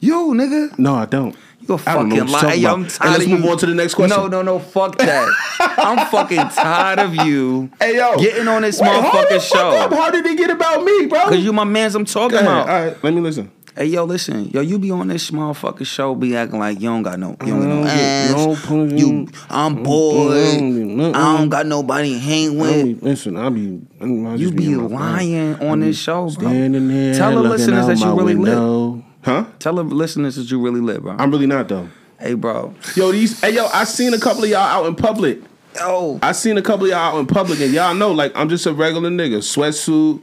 You, 0.00 0.32
nigga. 0.34 0.78
No, 0.78 0.94
I 0.94 1.06
don't. 1.06 1.34
You 1.68 1.74
a 1.74 1.78
I 1.86 1.94
don't 1.94 2.08
know 2.08 2.16
fucking 2.16 2.32
what 2.32 2.42
you're 2.42 2.50
talking 2.50 2.60
Yo, 2.62 2.68
about. 2.68 2.78
I'm 2.78 2.86
tired 2.88 3.10
let's 3.12 3.24
of 3.24 3.30
move 3.30 3.44
on 3.50 3.58
to 3.58 3.66
the 3.66 3.74
next 3.74 3.94
question. 3.94 4.16
No, 4.16 4.26
no, 4.28 4.42
no, 4.42 4.58
fuck 4.58 4.96
that. 4.98 5.28
I'm 5.78 6.06
fucking 6.08 6.48
tired 6.50 6.98
of 7.00 7.14
you 7.14 7.70
Hey 7.80 7.96
yo, 7.96 8.16
getting 8.18 8.48
on 8.48 8.62
this 8.62 8.80
Wait, 8.80 8.88
motherfucking 8.88 9.28
fuck 9.30 9.42
show. 9.42 9.70
up. 9.70 9.92
How 9.92 10.10
did 10.10 10.24
they 10.24 10.36
get 10.36 10.50
about 10.50 10.84
me, 10.84 11.06
bro? 11.06 11.22
Cause 11.24 11.38
you 11.38 11.52
my 11.52 11.64
mans 11.64 11.94
I'm 11.94 12.04
talking 12.04 12.38
about. 12.38 12.68
All 12.68 12.84
right, 12.86 13.04
let 13.04 13.12
me 13.14 13.20
listen. 13.20 13.50
Hey 13.74 13.86
yo, 13.86 14.04
listen, 14.04 14.48
yo, 14.50 14.62
you 14.62 14.78
be 14.78 14.90
on 14.90 15.08
this 15.08 15.30
motherfucking 15.30 15.84
show, 15.86 16.14
be 16.14 16.34
acting 16.34 16.58
like 16.58 16.80
you 16.80 16.88
don't 16.88 17.02
got 17.02 17.18
no, 17.18 17.36
you 17.42 17.48
don't 17.48 17.60
got 17.60 17.68
no 17.68 17.82
uh, 17.82 17.84
don't 17.84 18.56
ass. 18.56 18.70
no. 18.70 18.84
You, 18.96 19.28
I'm 19.50 19.76
mm, 19.76 19.84
bored. 19.84 20.34
Mm, 20.34 20.34
mm, 20.34 20.54
I 20.54 20.58
don't 20.58 20.72
get 20.72 20.86
nothing. 20.86 21.14
I 21.14 21.36
don't 21.38 21.48
got 21.50 21.66
nobody 21.66 22.12
to 22.14 22.18
hang 22.18 22.58
with. 22.58 23.02
listen, 23.02 23.36
I 23.36 23.50
be. 23.50 23.82
I 24.00 24.06
You 24.36 24.50
be 24.50 24.76
lying 24.76 25.56
on 25.56 25.80
this 25.80 25.98
show, 25.98 26.30
bro. 26.30 26.48
Tell 26.48 27.34
the 27.34 27.42
listeners 27.46 27.86
that 27.88 27.98
you 27.98 28.14
really 28.16 28.34
lit. 28.34 29.04
Huh? 29.26 29.44
Tell 29.58 29.74
the 29.74 29.82
listeners 29.82 30.36
that 30.36 30.48
you 30.52 30.60
really 30.60 30.80
lit, 30.80 31.02
bro. 31.02 31.16
I'm 31.18 31.32
really 31.32 31.48
not 31.48 31.66
though. 31.68 31.88
Hey, 32.20 32.34
bro. 32.34 32.72
Yo, 32.94 33.10
these. 33.10 33.40
Hey, 33.40 33.54
yo, 33.54 33.66
I 33.66 33.82
seen 33.82 34.14
a 34.14 34.20
couple 34.20 34.44
of 34.44 34.50
y'all 34.50 34.60
out 34.60 34.86
in 34.86 34.94
public. 34.94 35.40
Yo, 35.74 36.20
I 36.22 36.30
seen 36.30 36.56
a 36.56 36.62
couple 36.62 36.84
of 36.86 36.90
y'all 36.92 37.16
out 37.16 37.18
in 37.18 37.26
public, 37.26 37.58
and 37.60 37.72
y'all 37.72 37.92
know, 37.92 38.12
like, 38.12 38.30
I'm 38.36 38.48
just 38.48 38.66
a 38.66 38.72
regular 38.72 39.10
nigga, 39.10 39.38
sweatsuit. 39.38 40.22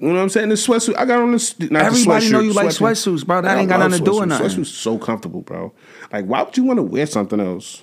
You 0.00 0.08
know 0.08 0.14
what 0.14 0.20
I'm 0.20 0.28
saying? 0.30 0.48
The 0.48 0.56
sweatsuit. 0.56 0.96
I 0.98 1.04
got 1.04 1.20
on 1.20 1.30
this. 1.30 1.56
Not 1.60 1.70
the 1.70 1.78
Everybody 1.84 2.30
know 2.30 2.40
you 2.40 2.52
like 2.52 2.66
sweatsuit. 2.66 3.14
sweatsuits, 3.20 3.26
bro. 3.26 3.40
That 3.40 3.56
I 3.56 3.60
ain't 3.60 3.68
got 3.68 3.78
nothing 3.78 4.04
to 4.04 4.10
do 4.10 4.18
with 4.18 4.28
nothing. 4.30 4.48
Sweatsuits 4.48 4.66
so 4.66 4.98
comfortable, 4.98 5.42
bro. 5.42 5.72
Like, 6.12 6.24
why 6.24 6.42
would 6.42 6.56
you 6.56 6.64
want 6.64 6.78
to 6.78 6.82
wear 6.82 7.06
something 7.06 7.38
else? 7.38 7.82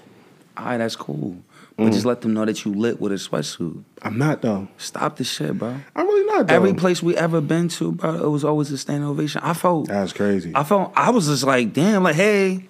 all 0.57 0.65
right, 0.65 0.77
that's 0.77 0.97
cool. 0.97 1.37
But 1.79 1.93
just 1.93 2.03
mm. 2.03 2.07
let 2.07 2.21
them 2.21 2.33
know 2.33 2.43
that 2.45 2.65
you 2.65 2.73
lit 2.73 2.99
with 2.99 3.11
a 3.11 3.15
sweatsuit. 3.15 3.83
I'm 4.01 4.17
not 4.17 4.41
though. 4.41 4.67
Stop 4.77 5.15
the 5.15 5.23
shit, 5.23 5.57
bro. 5.57 5.79
I'm 5.95 6.05
really 6.05 6.25
not 6.25 6.47
though. 6.47 6.53
Every 6.53 6.73
place 6.73 7.01
we 7.01 7.15
ever 7.15 7.39
been 7.39 7.69
to, 7.69 7.93
bro, 7.93 8.15
it 8.15 8.29
was 8.29 8.43
always 8.43 8.69
a 8.71 8.77
standing 8.77 9.07
ovation. 9.07 9.41
I 9.43 9.53
felt, 9.53 9.87
That's 9.87 10.11
crazy. 10.11 10.51
I 10.53 10.63
felt, 10.63 10.91
I 10.95 11.09
was 11.11 11.27
just 11.27 11.43
like, 11.43 11.71
damn, 11.71 12.03
like, 12.03 12.15
hey, 12.15 12.51
you 12.51 12.67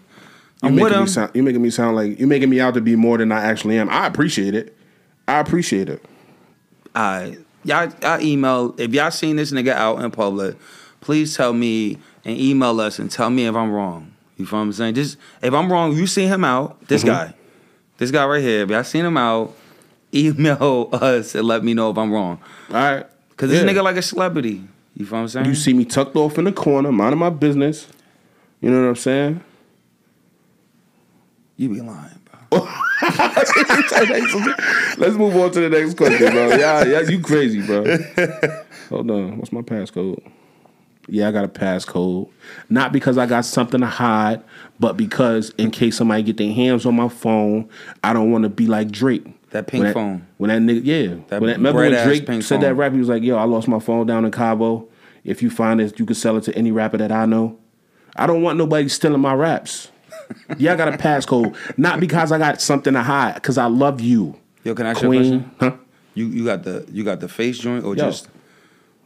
I'm 0.61 0.75
with 0.75 0.83
making 0.83 0.97
him. 0.97 1.03
me 1.05 1.09
sound. 1.09 1.31
You 1.33 1.43
making 1.43 1.61
me 1.61 1.69
sound 1.69 1.95
like 1.95 2.19
you 2.19 2.27
making 2.27 2.49
me 2.49 2.59
out 2.59 2.73
to 2.75 2.81
be 2.81 2.95
more 2.95 3.17
than 3.17 3.31
I 3.31 3.43
actually 3.43 3.77
am. 3.77 3.89
I 3.89 4.05
appreciate 4.05 4.53
it. 4.53 4.77
I 5.27 5.39
appreciate 5.39 5.89
it. 5.89 6.03
I 6.93 7.37
y'all, 7.63 7.91
y'all 8.01 8.21
email 8.21 8.75
if 8.77 8.93
y'all 8.93 9.11
seen 9.11 9.37
this 9.37 9.51
nigga 9.51 9.71
out 9.71 10.01
in 10.01 10.11
public, 10.11 10.57
please 11.01 11.35
tell 11.35 11.53
me 11.53 11.97
and 12.25 12.37
email 12.37 12.79
us 12.81 12.99
and 12.99 13.09
tell 13.09 13.29
me 13.29 13.45
if 13.45 13.55
I'm 13.55 13.71
wrong. 13.71 14.13
You 14.37 14.45
feel 14.45 14.59
what 14.59 14.63
I'm 14.63 14.73
saying? 14.73 14.95
Just 14.95 15.17
if 15.41 15.53
I'm 15.53 15.71
wrong, 15.71 15.95
you 15.95 16.07
see 16.07 16.25
him 16.25 16.43
out. 16.43 16.85
This 16.87 17.03
mm-hmm. 17.03 17.31
guy, 17.31 17.33
this 17.99 18.09
guy 18.11 18.25
right 18.25 18.41
here. 18.41 18.63
If 18.63 18.69
y'all 18.69 18.83
seen 18.83 19.05
him 19.05 19.15
out, 19.17 19.55
email 20.13 20.89
us 20.93 21.35
and 21.35 21.45
let 21.47 21.63
me 21.63 21.73
know 21.75 21.91
if 21.91 21.97
I'm 21.97 22.11
wrong. 22.11 22.39
All 22.69 22.75
right. 22.75 23.05
Cause 23.37 23.49
this 23.51 23.61
Yeah. 23.63 23.69
nigga 23.71 23.83
like 23.83 23.95
a 23.97 24.01
celebrity. 24.01 24.63
You 24.95 25.05
feel 25.05 25.17
what 25.19 25.21
I'm 25.21 25.27
saying? 25.29 25.45
You 25.45 25.55
see 25.55 25.73
me 25.73 25.85
tucked 25.85 26.15
off 26.15 26.37
in 26.37 26.45
the 26.45 26.51
corner, 26.51 26.91
minding 26.91 27.19
my 27.19 27.29
business. 27.29 27.87
You 28.59 28.71
know 28.71 28.81
what 28.81 28.87
I'm 28.89 28.95
saying? 28.95 29.41
You 31.55 31.69
be 31.69 31.81
lying, 31.81 32.19
bro. 32.49 32.59
Let's 34.97 35.15
move 35.15 35.35
on 35.37 35.51
to 35.51 35.59
the 35.61 35.69
next 35.69 35.95
question, 35.95 36.31
bro. 36.31 36.49
Yeah, 36.57 36.83
yeah, 36.85 36.99
you 37.01 37.21
crazy, 37.21 37.61
bro. 37.61 37.83
Hold 38.89 39.11
on, 39.11 39.37
what's 39.37 39.51
my 39.53 39.61
passcode? 39.61 40.19
Yeah, 41.11 41.27
I 41.27 41.31
got 41.31 41.45
a 41.45 41.49
passcode. 41.49 42.29
Not 42.69 42.91
because 42.91 43.17
I 43.17 43.25
got 43.25 43.45
something 43.45 43.79
to 43.81 43.87
hide, 43.87 44.43
but 44.79 44.97
because 44.97 45.51
in 45.57 45.71
case 45.71 45.97
somebody 45.97 46.23
get 46.23 46.37
their 46.37 46.53
hands 46.53 46.85
on 46.85 46.95
my 46.95 47.09
phone, 47.09 47.69
I 48.03 48.13
don't 48.13 48.31
want 48.31 48.43
to 48.43 48.49
be 48.49 48.67
like 48.67 48.91
Drake. 48.91 49.25
That 49.51 49.67
pink 49.67 49.83
when 49.83 49.93
phone. 49.93 50.27
When 50.37 50.49
that 50.49 50.61
nigga, 50.61 50.81
yeah. 50.83 51.15
That 51.27 51.41
when 51.41 51.49
that, 51.49 51.57
remember 51.57 51.81
when 51.81 52.05
Drake 52.05 52.27
pink 52.27 52.43
said 52.43 52.55
phone. 52.55 52.61
that 52.61 52.75
rap, 52.75 52.93
he 52.93 52.99
was 52.99 53.09
like, 53.09 53.23
"Yo, 53.23 53.35
I 53.35 53.43
lost 53.43 53.67
my 53.67 53.79
phone 53.79 54.05
down 54.05 54.25
in 54.25 54.31
Cabo. 54.31 54.87
If 55.23 55.41
you 55.41 55.49
find 55.49 55.81
it, 55.81 55.99
you 55.99 56.05
can 56.05 56.15
sell 56.15 56.37
it 56.37 56.41
to 56.43 56.55
any 56.55 56.71
rapper 56.71 56.97
that 56.97 57.11
I 57.11 57.25
know. 57.25 57.57
I 58.15 58.27
don't 58.27 58.41
want 58.41 58.57
nobody 58.57 58.87
stealing 58.89 59.21
my 59.21 59.33
raps. 59.33 59.91
yeah, 60.57 60.73
I 60.73 60.75
got 60.75 60.93
a 60.93 60.97
passcode, 60.97 61.55
not 61.77 61.99
because 61.99 62.31
I 62.31 62.37
got 62.37 62.61
something 62.61 62.93
to 62.93 63.01
hide, 63.01 63.35
because 63.35 63.57
I 63.57 63.65
love 63.65 64.01
you, 64.01 64.35
Yo, 64.63 64.75
can 64.75 64.85
I 64.85 64.91
ask 64.91 65.01
you 65.01 65.11
a 65.11 65.15
question? 65.15 65.51
Huh? 65.59 65.75
You 66.13 66.27
you 66.27 66.45
got 66.45 66.63
the 66.63 66.85
you 66.91 67.03
got 67.03 67.19
the 67.19 67.27
face 67.27 67.57
joint 67.57 67.85
or 67.85 67.95
Yo. 67.95 68.05
just 68.05 68.27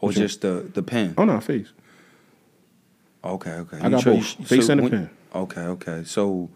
or 0.02 0.12
just 0.12 0.42
the 0.42 0.70
the 0.74 0.84
pen? 0.84 1.14
Oh 1.18 1.26
no, 1.26 1.40
face. 1.40 1.72
Okay, 3.24 3.52
okay. 3.52 3.78
I 3.82 3.90
got 3.90 4.04
both, 4.04 4.26
face 4.48 4.70
and 4.70 4.80
a 4.80 4.84
when- 4.84 4.92
pen. 4.92 5.10
Okay, 5.34 5.62
okay. 5.62 6.04
So 6.04 6.50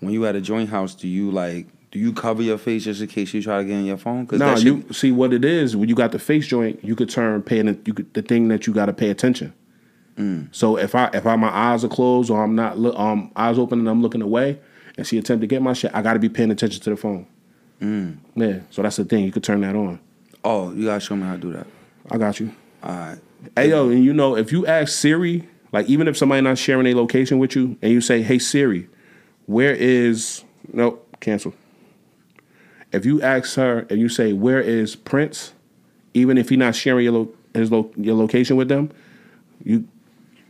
when 0.00 0.12
you 0.12 0.24
at 0.26 0.36
a 0.36 0.40
joint 0.40 0.70
house, 0.70 0.94
do 0.94 1.08
you 1.08 1.30
like 1.30 1.66
do 1.90 1.98
you 1.98 2.12
cover 2.12 2.42
your 2.42 2.56
face 2.56 2.84
just 2.84 3.02
in 3.02 3.08
case 3.08 3.34
you 3.34 3.42
try 3.42 3.58
to 3.58 3.64
get 3.64 3.74
in 3.74 3.84
your 3.84 3.98
phone? 3.98 4.26
No, 4.32 4.54
shit- 4.56 4.64
you 4.64 4.84
see 4.92 5.12
what 5.12 5.32
it 5.32 5.44
is 5.44 5.76
when 5.76 5.88
you 5.88 5.94
got 5.94 6.12
the 6.12 6.18
face 6.18 6.46
joint, 6.46 6.82
you 6.82 6.96
could 6.96 7.10
turn 7.10 7.42
paying 7.42 7.66
you 7.84 7.92
could, 7.94 8.12
the 8.14 8.22
thing 8.22 8.48
that 8.48 8.66
you 8.66 8.72
got 8.72 8.86
to 8.86 8.92
pay 8.92 9.10
attention. 9.10 9.52
Mm. 10.16 10.48
So 10.52 10.76
if 10.78 10.94
I 10.94 11.10
if 11.12 11.26
I 11.26 11.36
my 11.36 11.48
eyes 11.48 11.84
are 11.84 11.88
closed 11.88 12.30
or 12.30 12.42
I'm 12.42 12.54
not 12.54 12.78
look 12.78 12.98
um 12.98 13.30
eyes 13.36 13.58
open 13.58 13.80
and 13.80 13.88
I'm 13.88 14.00
looking 14.02 14.22
away, 14.22 14.58
and 14.96 15.06
she 15.06 15.18
attempt 15.18 15.40
to 15.42 15.46
get 15.46 15.60
my 15.62 15.72
shit, 15.72 15.90
I 15.94 16.02
got 16.02 16.14
to 16.14 16.18
be 16.18 16.28
paying 16.28 16.50
attention 16.50 16.82
to 16.82 16.90
the 16.90 16.96
phone. 16.96 17.26
Mm. 17.80 18.18
Yeah, 18.36 18.60
so 18.70 18.82
that's 18.82 18.96
the 18.96 19.04
thing. 19.04 19.24
You 19.24 19.32
could 19.32 19.42
turn 19.44 19.60
that 19.62 19.74
on. 19.74 19.98
Oh, 20.44 20.72
you 20.72 20.86
gotta 20.86 21.00
show 21.00 21.16
me 21.16 21.24
how 21.26 21.34
to 21.34 21.38
do 21.38 21.52
that. 21.52 21.66
I 22.10 22.18
got 22.18 22.40
you. 22.40 22.54
All 22.82 22.94
right. 22.94 23.18
Hey 23.56 23.70
yo, 23.70 23.88
and 23.90 24.04
you 24.04 24.12
know 24.12 24.36
if 24.36 24.52
you 24.52 24.66
ask 24.66 24.92
Siri, 24.92 25.48
like 25.72 25.88
even 25.88 26.06
if 26.06 26.16
somebody 26.16 26.42
not 26.42 26.58
sharing 26.58 26.86
a 26.86 26.94
location 26.94 27.38
with 27.38 27.56
you, 27.56 27.76
and 27.82 27.92
you 27.92 28.00
say, 28.00 28.22
"Hey 28.22 28.38
Siri, 28.38 28.88
where 29.46 29.74
is?" 29.74 30.44
Nope, 30.72 31.06
cancel. 31.20 31.54
If 32.92 33.06
you 33.06 33.22
ask 33.22 33.56
her 33.56 33.86
and 33.90 33.98
you 33.98 34.08
say, 34.08 34.32
"Where 34.32 34.60
is 34.60 34.94
Prince?" 34.94 35.54
Even 36.14 36.36
if 36.36 36.50
he 36.50 36.56
not 36.56 36.74
sharing 36.74 37.04
your 37.04 37.12
lo- 37.14 37.34
his 37.54 37.72
lo- 37.72 37.90
your 37.96 38.14
location 38.14 38.56
with 38.56 38.68
them, 38.68 38.90
you 39.64 39.88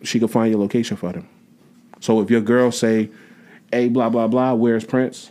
she 0.03 0.19
can 0.19 0.29
find 0.29 0.51
your 0.51 0.61
location 0.61 0.97
for 0.97 1.13
them. 1.13 1.29
So 2.01 2.21
if 2.21 2.31
your 2.31 2.41
girl 2.41 2.73
say, 2.73 3.11
"Hey, 3.71 3.89
blah 3.89 4.11
blah 4.11 4.27
blah, 4.27 4.55
where's 4.55 4.85
Prince?" 4.85 5.31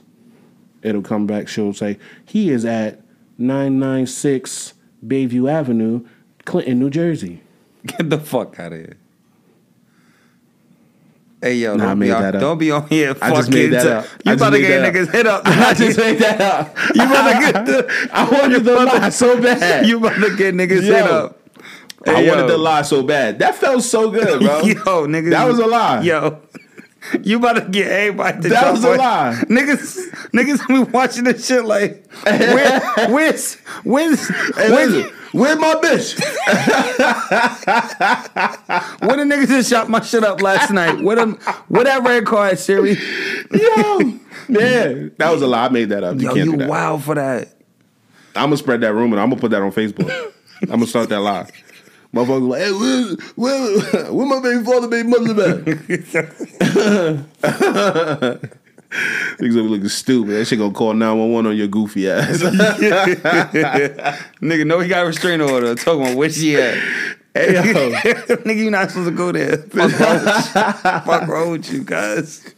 It'll 0.82 1.02
come 1.02 1.28
back. 1.28 1.48
She'll 1.50 1.74
say, 1.74 1.98
"He 2.26 2.50
is 2.50 2.64
at 2.64 3.02
nine 3.38 3.78
nine 3.78 4.08
six 4.08 4.74
Bayview 5.06 5.52
Avenue, 5.52 6.06
Clinton, 6.46 6.80
New 6.80 6.90
Jersey." 6.90 7.42
Get 7.86 8.10
the 8.10 8.20
fuck 8.20 8.58
out 8.58 8.72
of 8.72 8.80
here. 8.80 8.98
Hey 11.42 11.56
yo, 11.56 11.76
Nah, 11.76 11.88
don't, 11.88 12.00
be 12.00 12.12
on, 12.12 12.34
don't 12.34 12.58
be 12.60 12.70
on 12.72 12.88
here 12.88 13.12
I 13.12 13.14
fucking. 13.14 13.36
just 13.36 13.50
made 13.52 13.74
that 13.74 13.88
up. 13.88 14.06
You 14.24 14.34
about 14.34 14.52
to 14.52 14.60
get 14.60 14.94
niggas 14.94 15.12
hit 15.12 15.26
up. 15.26 15.42
I 15.46 15.74
just 15.74 15.98
made 15.98 16.20
that 16.20 16.40
up. 16.40 16.78
You 16.94 17.04
about 17.04 17.32
to 17.32 17.52
get 17.52 17.66
the. 17.66 18.10
I 18.14 18.30
wanted 18.30 18.64
to 18.64 18.76
lie 18.76 19.10
so 19.10 19.42
bad. 19.42 19.88
You 19.88 19.98
about 19.98 20.22
to 20.22 20.36
get 20.38 20.54
niggas 20.54 20.84
Yo. 20.84 20.94
hit 20.94 21.04
up. 21.04 21.40
I 22.06 22.28
wanted 22.28 22.48
the 22.48 22.58
lie 22.58 22.84
so 22.84 23.02
bad. 23.04 23.40
That 23.40 23.56
felt 23.56 23.84
so 23.84 24.12
good, 24.12 24.42
bro. 24.42 24.62
Yo, 24.62 25.08
niggas. 25.08 25.32
That 25.32 25.48
was 25.48 25.58
a 25.60 25.66
lie. 25.66 26.02
Yo. 26.02 26.40
You 27.24 27.38
about 27.38 27.54
to 27.54 27.62
get 27.62 27.92
everybody 27.92 28.42
to 28.44 28.50
That 28.50 28.72
was 28.72 28.84
a 28.84 28.96
lie. 28.96 29.42
Niggas, 29.48 30.10
niggas 30.32 30.68
be 30.68 30.80
watching 30.92 31.24
this 31.24 31.46
shit 31.46 31.66
like, 31.66 32.06
where, 32.24 32.80
where's, 33.10 33.56
where's, 33.84 34.28
Hey, 34.56 35.10
where's, 35.32 35.60
my 35.60 35.74
bitch? 35.76 36.20
where 39.02 39.18
the 39.18 39.24
niggas 39.24 39.48
that 39.48 39.66
shot 39.66 39.90
my 39.90 40.02
shit 40.02 40.24
up 40.24 40.42
last 40.42 40.72
night? 40.72 41.02
Where 41.02 41.16
them, 41.16 41.36
where 41.68 41.84
that 41.86 42.04
red 42.04 42.26
card, 42.26 42.60
Siri? 42.60 42.98
Yo, 43.52 44.00
yeah, 44.50 45.10
that 45.18 45.30
was 45.32 45.42
a 45.42 45.48
lie. 45.48 45.66
I 45.66 45.70
made 45.70 45.90
that 45.90 46.04
up. 46.04 46.16
You 46.16 46.22
Yo, 46.28 46.34
can't 46.34 46.46
you 46.46 46.52
do 46.52 46.58
that. 46.60 46.70
wild 46.70 47.04
for 47.04 47.16
that. 47.16 47.50
I'm 48.36 48.46
gonna 48.46 48.58
spread 48.58 48.82
that 48.82 48.94
rumor. 48.94 49.20
I'm 49.20 49.30
gonna 49.30 49.42
put 49.42 49.52
that 49.52 49.62
on 49.62 49.72
Facebook. 49.72 50.10
I'm 50.64 50.70
gonna 50.70 50.88
start 50.88 51.10
that 51.10 51.20
lie. 51.20 51.50
Motherfuckers 52.14 52.50
like, 52.50 52.62
hey, 52.62 52.72
where, 52.72 53.16
where, 53.36 54.12
where 54.12 54.26
my 54.26 54.42
baby 54.42 54.64
father, 54.66 54.88
baby 54.88 55.08
mother 55.08 55.34
at? 55.50 55.66
Niggas 58.92 59.56
gonna 59.56 59.64
be 59.64 59.70
looking 59.70 59.88
stupid. 59.88 60.32
That 60.32 60.46
shit 60.46 60.60
gonna 60.60 60.74
call 60.74 60.94
911 60.94 61.52
on 61.52 61.58
your 61.58 61.68
goofy 61.68 62.10
ass. 62.10 62.40
Nigga, 64.42 64.68
no, 64.68 64.80
he 64.80 64.90
got 64.90 65.04
a 65.04 65.06
restraining 65.08 65.50
order. 65.50 65.74
Talking 65.76 66.02
about 66.02 66.18
where 66.18 66.30
she 66.30 66.58
at. 66.58 66.74
hey, 67.34 67.54
yo. 67.54 67.62
Nigga, 67.64 68.58
you 68.58 68.70
not 68.70 68.90
supposed 68.90 69.10
to 69.10 69.16
go 69.16 69.32
there. 69.32 69.58
Fuck 69.58 69.98
wrong 70.00 70.26
with 70.26 70.36
you, 70.36 70.52
Fuck 70.82 71.28
wrong 71.28 71.52
with 71.52 71.72
you 71.72 71.84
guys. 71.86 72.54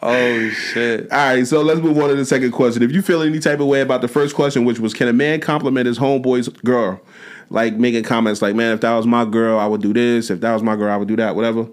Oh 0.00 0.50
shit. 0.50 1.10
All 1.10 1.18
right, 1.18 1.46
so 1.46 1.62
let's 1.62 1.80
move 1.80 1.98
on 1.98 2.10
to 2.10 2.14
the 2.14 2.26
second 2.26 2.52
question. 2.52 2.82
If 2.82 2.92
you 2.92 3.02
feel 3.02 3.22
any 3.22 3.40
type 3.40 3.58
of 3.58 3.66
way 3.66 3.80
about 3.80 4.02
the 4.02 4.08
first 4.08 4.36
question, 4.36 4.64
which 4.64 4.78
was, 4.78 4.92
can 4.94 5.08
a 5.08 5.12
man 5.12 5.40
compliment 5.40 5.86
his 5.86 5.98
homeboy's 5.98 6.48
girl? 6.48 7.00
Like 7.54 7.74
making 7.74 8.02
comments 8.02 8.42
like, 8.42 8.56
man, 8.56 8.74
if 8.74 8.80
that 8.80 8.92
was 8.94 9.06
my 9.06 9.24
girl, 9.24 9.60
I 9.60 9.66
would 9.68 9.80
do 9.80 9.92
this. 9.92 10.28
If 10.28 10.40
that 10.40 10.52
was 10.52 10.64
my 10.64 10.74
girl, 10.74 10.92
I 10.92 10.96
would 10.96 11.06
do 11.06 11.14
that, 11.14 11.36
whatever. 11.36 11.68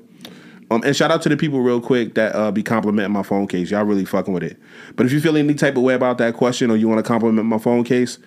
Um, 0.69 0.83
and 0.85 0.95
shout 0.95 1.09
out 1.09 1.23
to 1.23 1.29
the 1.29 1.35
people 1.35 1.61
real 1.61 1.81
quick 1.81 2.13
that 2.13 2.35
uh, 2.35 2.51
be 2.51 2.61
complimenting 2.61 3.11
my 3.11 3.23
phone 3.23 3.47
case. 3.47 3.71
Y'all 3.71 3.83
really 3.83 4.05
fucking 4.05 4.31
with 4.31 4.43
it. 4.43 4.57
But 4.95 5.07
if 5.07 5.11
you 5.11 5.19
feel 5.19 5.35
any 5.35 5.55
type 5.55 5.75
of 5.75 5.81
way 5.81 5.95
about 5.95 6.19
that 6.19 6.35
question 6.35 6.69
or 6.69 6.75
you 6.75 6.87
want 6.87 6.99
to 6.99 7.03
compliment 7.03 7.47
my 7.47 7.57
phone 7.57 7.83
case, 7.83 8.19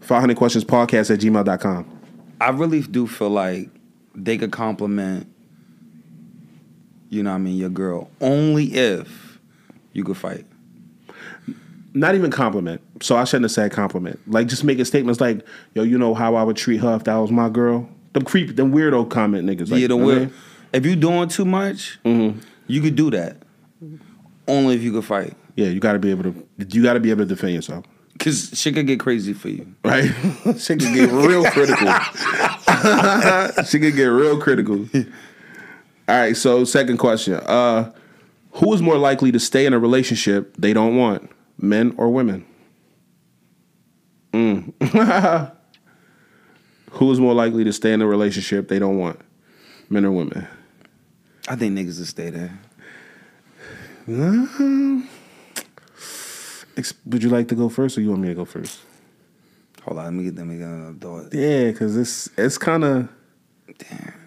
500 0.00 0.38
questions 0.38 0.64
podcast 0.64 1.12
at 1.12 1.20
gmail.com. 1.20 2.00
I 2.40 2.48
really 2.48 2.80
do 2.80 3.06
feel 3.06 3.28
like 3.28 3.68
they 4.14 4.38
could 4.38 4.50
compliment, 4.50 5.30
you 7.10 7.22
know 7.22 7.30
what 7.30 7.36
I 7.36 7.40
mean, 7.40 7.56
your 7.58 7.68
girl 7.68 8.10
only 8.22 8.72
if 8.72 9.38
you 9.92 10.02
could 10.02 10.16
fight. 10.16 10.46
Not 11.94 12.14
even 12.14 12.30
compliment. 12.30 12.80
So 13.02 13.16
I 13.16 13.24
shouldn't 13.24 13.44
have 13.44 13.52
said 13.52 13.72
compliment. 13.72 14.20
Like 14.26 14.46
just 14.46 14.64
making 14.64 14.84
statements 14.86 15.20
like, 15.20 15.46
yo, 15.74 15.82
you 15.82 15.98
know 15.98 16.14
how 16.14 16.34
I 16.34 16.42
would 16.42 16.56
treat 16.56 16.78
her 16.78 16.94
if 16.96 17.04
that 17.04 17.16
was 17.16 17.30
my 17.30 17.48
girl? 17.48 17.88
Them 18.12 18.24
creep, 18.24 18.56
them 18.56 18.72
weirdo 18.72 19.10
comment 19.10 19.48
niggas. 19.48 19.70
Like, 19.70 19.80
yeah, 19.80 19.88
the 19.88 19.96
you 19.96 20.02
know 20.04 20.10
I 20.10 20.18
mean? 20.20 20.34
If 20.72 20.86
you 20.86 20.96
doing 20.96 21.28
too 21.28 21.44
much, 21.44 21.98
you 22.04 22.80
could 22.80 22.96
do 22.96 23.10
that. 23.10 23.36
Only 24.48 24.74
if 24.74 24.82
you 24.82 24.92
could 24.92 25.04
fight. 25.04 25.34
Yeah, 25.56 25.68
you 25.68 25.80
got 25.80 25.92
to 25.92 25.98
be 25.98 26.10
able 26.10 26.24
to. 26.24 26.48
You 26.68 26.82
got 26.82 26.94
to 26.94 27.00
be 27.00 27.10
able 27.10 27.24
to 27.24 27.26
defend 27.26 27.52
yourself, 27.54 27.84
Cause 28.18 28.50
shit 28.54 28.74
could 28.74 28.86
get 28.86 29.00
crazy 29.00 29.32
for 29.34 29.48
you. 29.50 29.74
right? 29.84 30.04
she 30.58 30.76
could 30.76 30.94
get 30.94 31.10
real 31.10 31.44
critical. 31.44 31.88
she 33.66 33.78
could 33.78 33.96
get 33.96 34.06
real 34.06 34.40
critical. 34.40 34.88
All 34.94 35.04
right. 36.08 36.36
So, 36.36 36.64
second 36.64 36.96
question: 36.98 37.34
uh, 37.34 37.92
Who 38.52 38.72
is 38.72 38.80
more 38.80 38.96
likely 38.96 39.30
to 39.32 39.40
stay 39.40 39.66
in 39.66 39.72
a 39.74 39.78
relationship 39.78 40.56
they 40.56 40.72
don't 40.72 40.96
want, 40.96 41.30
men 41.62 41.94
or 41.96 42.10
women? 42.10 42.44
Mm. 44.32 44.72
who 46.92 47.12
is 47.12 47.20
more 47.20 47.34
likely 47.34 47.64
to 47.64 47.72
stay 47.72 47.92
in 47.92 48.02
a 48.02 48.06
relationship 48.06 48.68
they 48.68 48.78
don't 48.78 48.98
want, 48.98 49.20
men 49.88 50.04
or 50.04 50.12
women? 50.12 50.46
I 51.48 51.56
think 51.56 51.76
niggas 51.76 51.98
will 51.98 52.06
stay 52.06 52.30
there. 52.30 52.58
Um, 54.06 55.08
would 57.06 57.22
you 57.22 57.28
like 57.30 57.48
to 57.48 57.54
go 57.54 57.68
first, 57.68 57.96
or 57.96 58.00
you 58.00 58.10
want 58.10 58.22
me 58.22 58.28
to 58.28 58.34
go 58.34 58.44
first? 58.44 58.80
Hold 59.84 59.98
on, 59.98 60.04
let 60.04 60.12
me 60.12 60.24
get 60.24 60.36
let 60.36 60.46
me 60.46 60.58
get 60.58 61.00
thought. 61.00 61.32
Yeah, 61.32 61.70
because 61.70 61.96
it's 61.96 62.28
it's 62.36 62.58
kind 62.58 62.84
of. 62.84 63.08
Damn. 63.78 64.21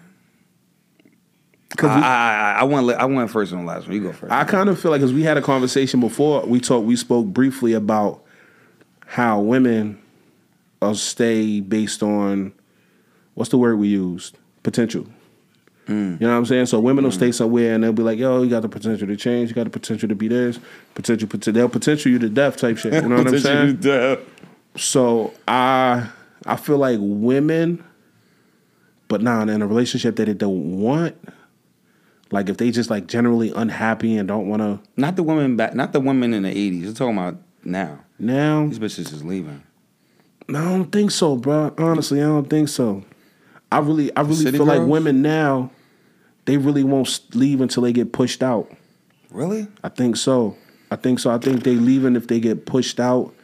Cause 1.76 1.90
I, 1.90 1.96
we- 1.96 2.02
I, 2.02 2.52
I, 2.52 2.60
I 2.60 2.64
went 2.64 2.90
I 3.00 3.04
went 3.06 3.30
first 3.30 3.52
on 3.52 3.60
the 3.60 3.64
last 3.64 3.86
one. 3.86 3.96
You 3.96 4.02
go 4.02 4.12
first. 4.12 4.32
I 4.32 4.44
kind 4.44 4.68
of 4.68 4.78
feel 4.80 4.90
like 4.90 5.00
because 5.00 5.12
we 5.12 5.22
had 5.22 5.36
a 5.36 5.42
conversation 5.42 6.00
before 6.00 6.42
we 6.46 6.60
talked, 6.60 6.86
we 6.86 6.96
spoke 6.96 7.26
briefly 7.26 7.72
about 7.72 8.22
how 9.06 9.40
women 9.40 10.00
will 10.80 10.94
stay 10.94 11.60
based 11.60 12.02
on 12.02 12.52
what's 13.34 13.50
the 13.50 13.58
word 13.58 13.76
we 13.78 13.88
used 13.88 14.38
potential. 14.62 15.06
Mm. 15.86 16.20
You 16.20 16.26
know 16.26 16.32
what 16.32 16.38
I'm 16.38 16.46
saying? 16.46 16.66
So 16.66 16.80
women 16.80 17.04
will 17.04 17.12
stay 17.12 17.30
somewhere 17.32 17.74
and 17.74 17.84
they'll 17.84 17.92
be 17.92 18.02
like, 18.02 18.18
"Yo, 18.18 18.42
you 18.42 18.50
got 18.50 18.62
the 18.62 18.68
potential 18.68 19.06
to 19.06 19.16
change. 19.16 19.50
You 19.50 19.54
got 19.54 19.64
the 19.64 19.70
potential 19.70 20.08
to 20.08 20.14
be 20.16 20.26
this. 20.28 20.58
Potential, 20.94 21.28
potential. 21.28 21.52
They'll 21.52 21.68
potential 21.68 22.10
you 22.10 22.18
to 22.20 22.28
death 22.28 22.56
type 22.56 22.76
shit. 22.78 22.92
You 22.94 23.08
know 23.08 23.16
what 23.18 23.28
I'm 23.28 23.38
saying? 23.38 24.18
So 24.76 25.32
I 25.46 26.08
I 26.44 26.56
feel 26.56 26.78
like 26.78 26.98
women, 27.00 27.84
but 29.08 29.20
now 29.22 29.42
in 29.42 29.62
a 29.62 29.66
relationship 29.66 30.16
that 30.16 30.24
they 30.26 30.34
don't 30.34 30.80
want, 30.80 31.16
like 32.30 32.48
if 32.48 32.56
they 32.56 32.70
just 32.70 32.90
like 32.90 33.06
generally 33.06 33.52
unhappy 33.54 34.16
and 34.16 34.28
don't 34.28 34.48
want 34.48 34.62
to 34.62 34.80
Not 34.96 35.16
the 35.16 35.22
women 35.22 35.56
back. 35.56 35.74
Not 35.74 35.92
the 35.92 36.00
women 36.00 36.34
in 36.34 36.42
the 36.42 36.50
eighties. 36.50 36.86
We're 36.86 36.92
talking 36.94 37.18
about 37.18 37.36
now. 37.64 38.00
now. 38.18 38.66
These 38.66 38.78
bitches 38.78 39.12
is 39.12 39.24
leaving. 39.24 39.62
No, 40.48 40.60
I 40.60 40.64
don't 40.64 40.92
think 40.92 41.10
so, 41.10 41.36
bro. 41.36 41.74
Honestly, 41.78 42.20
I 42.20 42.26
don't 42.26 42.48
think 42.48 42.68
so. 42.68 43.04
I 43.70 43.80
really, 43.80 44.14
I 44.16 44.20
really 44.20 44.36
City 44.36 44.58
feel 44.58 44.66
like 44.66 44.86
women 44.86 45.20
now, 45.22 45.70
they 46.44 46.56
really 46.56 46.84
won't 46.84 47.34
leave 47.34 47.60
until 47.60 47.82
they 47.82 47.92
get 47.92 48.12
pushed 48.12 48.42
out. 48.42 48.70
Really? 49.30 49.66
I 49.82 49.88
think 49.88 50.16
so. 50.16 50.56
I 50.90 50.96
think 50.96 51.18
so. 51.18 51.30
I 51.30 51.38
think 51.38 51.64
they 51.64 51.74
leaving 51.74 52.14
if 52.14 52.28
they 52.28 52.38
get 52.38 52.64
pushed 52.64 53.00
out, 53.00 53.34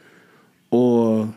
or 0.71 1.33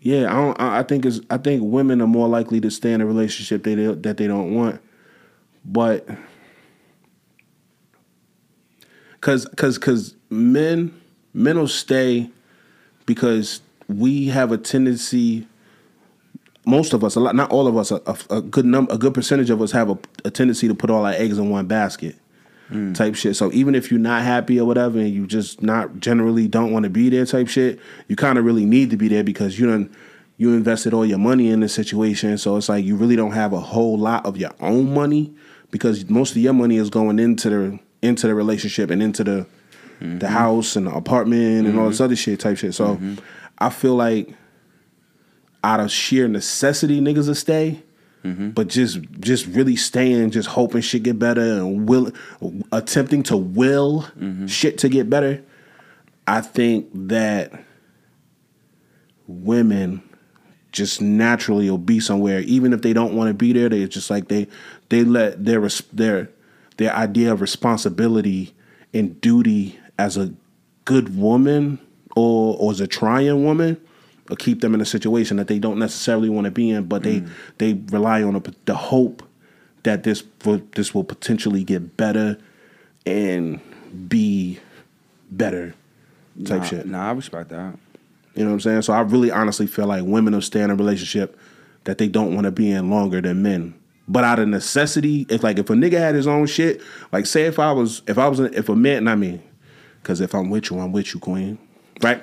yeah, 0.00 0.30
I 0.30 0.34
don't. 0.34 0.60
I 0.60 0.82
think 0.82 1.06
it's. 1.06 1.20
I 1.30 1.38
think 1.38 1.62
women 1.64 2.02
are 2.02 2.06
more 2.06 2.28
likely 2.28 2.60
to 2.60 2.70
stay 2.70 2.92
in 2.92 3.00
a 3.00 3.06
relationship 3.06 3.62
they 3.62 3.74
that 3.74 4.18
they 4.18 4.26
don't 4.26 4.54
want, 4.54 4.82
but 5.64 6.06
because 9.12 9.46
because 9.46 9.78
because 9.78 10.14
men 10.30 11.00
men 11.32 11.58
will 11.58 11.68
stay 11.68 12.30
because 13.06 13.60
we 13.88 14.26
have 14.28 14.52
a 14.52 14.58
tendency. 14.58 15.46
Most 16.66 16.94
of 16.94 17.04
us, 17.04 17.14
a 17.14 17.20
lot, 17.20 17.34
not 17.34 17.50
all 17.50 17.66
of 17.66 17.76
us, 17.76 17.90
a, 17.90 18.00
a, 18.30 18.40
good 18.40 18.64
number, 18.64 18.90
a 18.94 18.96
good 18.96 19.12
percentage 19.12 19.50
of 19.50 19.60
us 19.60 19.70
have 19.72 19.90
a, 19.90 19.98
a 20.24 20.30
tendency 20.30 20.66
to 20.66 20.74
put 20.74 20.88
all 20.88 21.04
our 21.04 21.12
eggs 21.12 21.36
in 21.36 21.50
one 21.50 21.66
basket 21.66 22.16
mm. 22.70 22.94
type 22.94 23.14
shit. 23.14 23.36
So 23.36 23.52
even 23.52 23.74
if 23.74 23.90
you're 23.90 24.00
not 24.00 24.22
happy 24.22 24.58
or 24.58 24.66
whatever, 24.66 24.98
and 24.98 25.10
you 25.10 25.26
just 25.26 25.62
not 25.62 26.00
generally 26.00 26.48
don't 26.48 26.72
want 26.72 26.84
to 26.84 26.90
be 26.90 27.10
there 27.10 27.26
type 27.26 27.48
shit, 27.48 27.78
you 28.08 28.16
kind 28.16 28.38
of 28.38 28.46
really 28.46 28.64
need 28.64 28.88
to 28.90 28.96
be 28.96 29.08
there 29.08 29.22
because 29.22 29.58
you 29.58 29.66
done 29.66 29.94
you 30.36 30.52
invested 30.54 30.92
all 30.92 31.06
your 31.06 31.18
money 31.18 31.50
in 31.50 31.60
the 31.60 31.68
situation. 31.68 32.36
So 32.38 32.56
it's 32.56 32.68
like 32.68 32.84
you 32.84 32.96
really 32.96 33.14
don't 33.14 33.32
have 33.32 33.52
a 33.52 33.60
whole 33.60 33.98
lot 33.98 34.26
of 34.26 34.36
your 34.36 34.50
own 34.60 34.92
money 34.92 35.34
because 35.74 36.08
most 36.08 36.30
of 36.30 36.36
your 36.36 36.52
money 36.52 36.76
is 36.76 36.88
going 36.88 37.18
into 37.18 37.50
the 37.50 37.78
into 38.00 38.28
the 38.28 38.34
relationship 38.36 38.92
and 38.92 39.02
into 39.02 39.24
the 39.24 39.44
the 39.98 40.06
mm-hmm. 40.06 40.24
house 40.24 40.76
and 40.76 40.86
the 40.86 40.94
apartment 40.94 41.66
and 41.66 41.76
all 41.76 41.88
this 41.88 41.96
mm-hmm. 41.96 42.04
other 42.04 42.14
shit 42.14 42.38
type 42.38 42.58
shit. 42.58 42.74
So 42.74 42.94
mm-hmm. 42.94 43.16
I 43.58 43.70
feel 43.70 43.96
like 43.96 44.28
out 45.64 45.80
of 45.80 45.90
sheer 45.90 46.28
necessity, 46.28 47.00
niggas 47.00 47.26
will 47.26 47.34
stay. 47.34 47.82
But 48.22 48.68
just 48.68 49.00
just 49.18 49.46
really 49.46 49.74
staying, 49.74 50.30
just 50.30 50.48
hoping 50.48 50.80
shit 50.80 51.02
get 51.02 51.18
better 51.18 51.42
and 51.42 51.88
will 51.88 52.12
attempting 52.70 53.24
to 53.24 53.36
will 53.36 54.06
shit 54.46 54.78
to 54.78 54.88
get 54.88 55.10
better. 55.10 55.42
I 56.28 56.40
think 56.40 56.88
that 56.94 57.52
women 59.26 60.04
just 60.74 61.00
naturally 61.00 61.70
will 61.70 61.78
be 61.78 62.00
somewhere, 62.00 62.40
even 62.40 62.72
if 62.72 62.82
they 62.82 62.92
don't 62.92 63.14
want 63.14 63.28
to 63.28 63.34
be 63.34 63.52
there. 63.52 63.68
They 63.68 63.86
just 63.86 64.10
like 64.10 64.26
they 64.28 64.48
they 64.88 65.04
let 65.04 65.44
their 65.44 65.68
their 65.92 66.30
their 66.76 66.94
idea 66.94 67.32
of 67.32 67.40
responsibility 67.40 68.54
and 68.92 69.20
duty 69.20 69.78
as 69.98 70.16
a 70.16 70.32
good 70.84 71.16
woman 71.16 71.78
or 72.16 72.56
or 72.58 72.72
as 72.72 72.80
a 72.80 72.86
trying 72.86 73.44
woman 73.44 73.80
will 74.28 74.36
keep 74.36 74.60
them 74.60 74.74
in 74.74 74.80
a 74.80 74.86
situation 74.86 75.36
that 75.36 75.48
they 75.48 75.58
don't 75.58 75.78
necessarily 75.78 76.28
want 76.28 76.46
to 76.46 76.50
be 76.50 76.70
in, 76.70 76.84
but 76.84 77.02
they 77.02 77.20
mm. 77.20 77.28
they 77.58 77.74
rely 77.90 78.22
on 78.22 78.36
a, 78.36 78.42
the 78.64 78.74
hope 78.74 79.22
that 79.82 80.02
this 80.02 80.24
will, 80.44 80.62
this 80.72 80.94
will 80.94 81.04
potentially 81.04 81.62
get 81.62 81.96
better 81.96 82.38
and 83.04 83.60
be 84.08 84.58
better 85.30 85.74
type 86.44 86.60
nah, 86.60 86.66
shit. 86.66 86.86
Nah, 86.86 87.08
I 87.10 87.12
respect 87.12 87.50
that. 87.50 87.78
You 88.34 88.42
know 88.42 88.50
what 88.50 88.54
I'm 88.54 88.60
saying? 88.60 88.82
So 88.82 88.92
I 88.92 89.00
really 89.00 89.30
honestly 89.30 89.66
feel 89.66 89.86
like 89.86 90.04
women 90.04 90.34
will 90.34 90.42
stay 90.42 90.60
in 90.60 90.70
a 90.70 90.74
relationship 90.74 91.38
that 91.84 91.98
they 91.98 92.08
don't 92.08 92.34
want 92.34 92.46
to 92.46 92.50
be 92.50 92.70
in 92.70 92.90
longer 92.90 93.20
than 93.20 93.42
men. 93.42 93.74
But 94.06 94.24
out 94.24 94.38
of 94.38 94.48
necessity, 94.48 95.26
if 95.30 95.42
like 95.42 95.58
if 95.58 95.70
a 95.70 95.72
nigga 95.72 95.98
had 95.98 96.14
his 96.14 96.26
own 96.26 96.46
shit, 96.46 96.82
like 97.12 97.24
say 97.26 97.44
if 97.44 97.58
I 97.58 97.72
was 97.72 98.02
if 98.06 98.18
I 98.18 98.28
was 98.28 98.38
if 98.40 98.68
a 98.68 98.76
man, 98.76 99.08
I 99.08 99.14
mean, 99.14 99.42
because 100.02 100.20
if 100.20 100.34
I'm 100.34 100.50
with 100.50 100.70
you, 100.70 100.78
I'm 100.78 100.92
with 100.92 101.14
you, 101.14 101.20
queen, 101.20 101.56
right? 102.02 102.20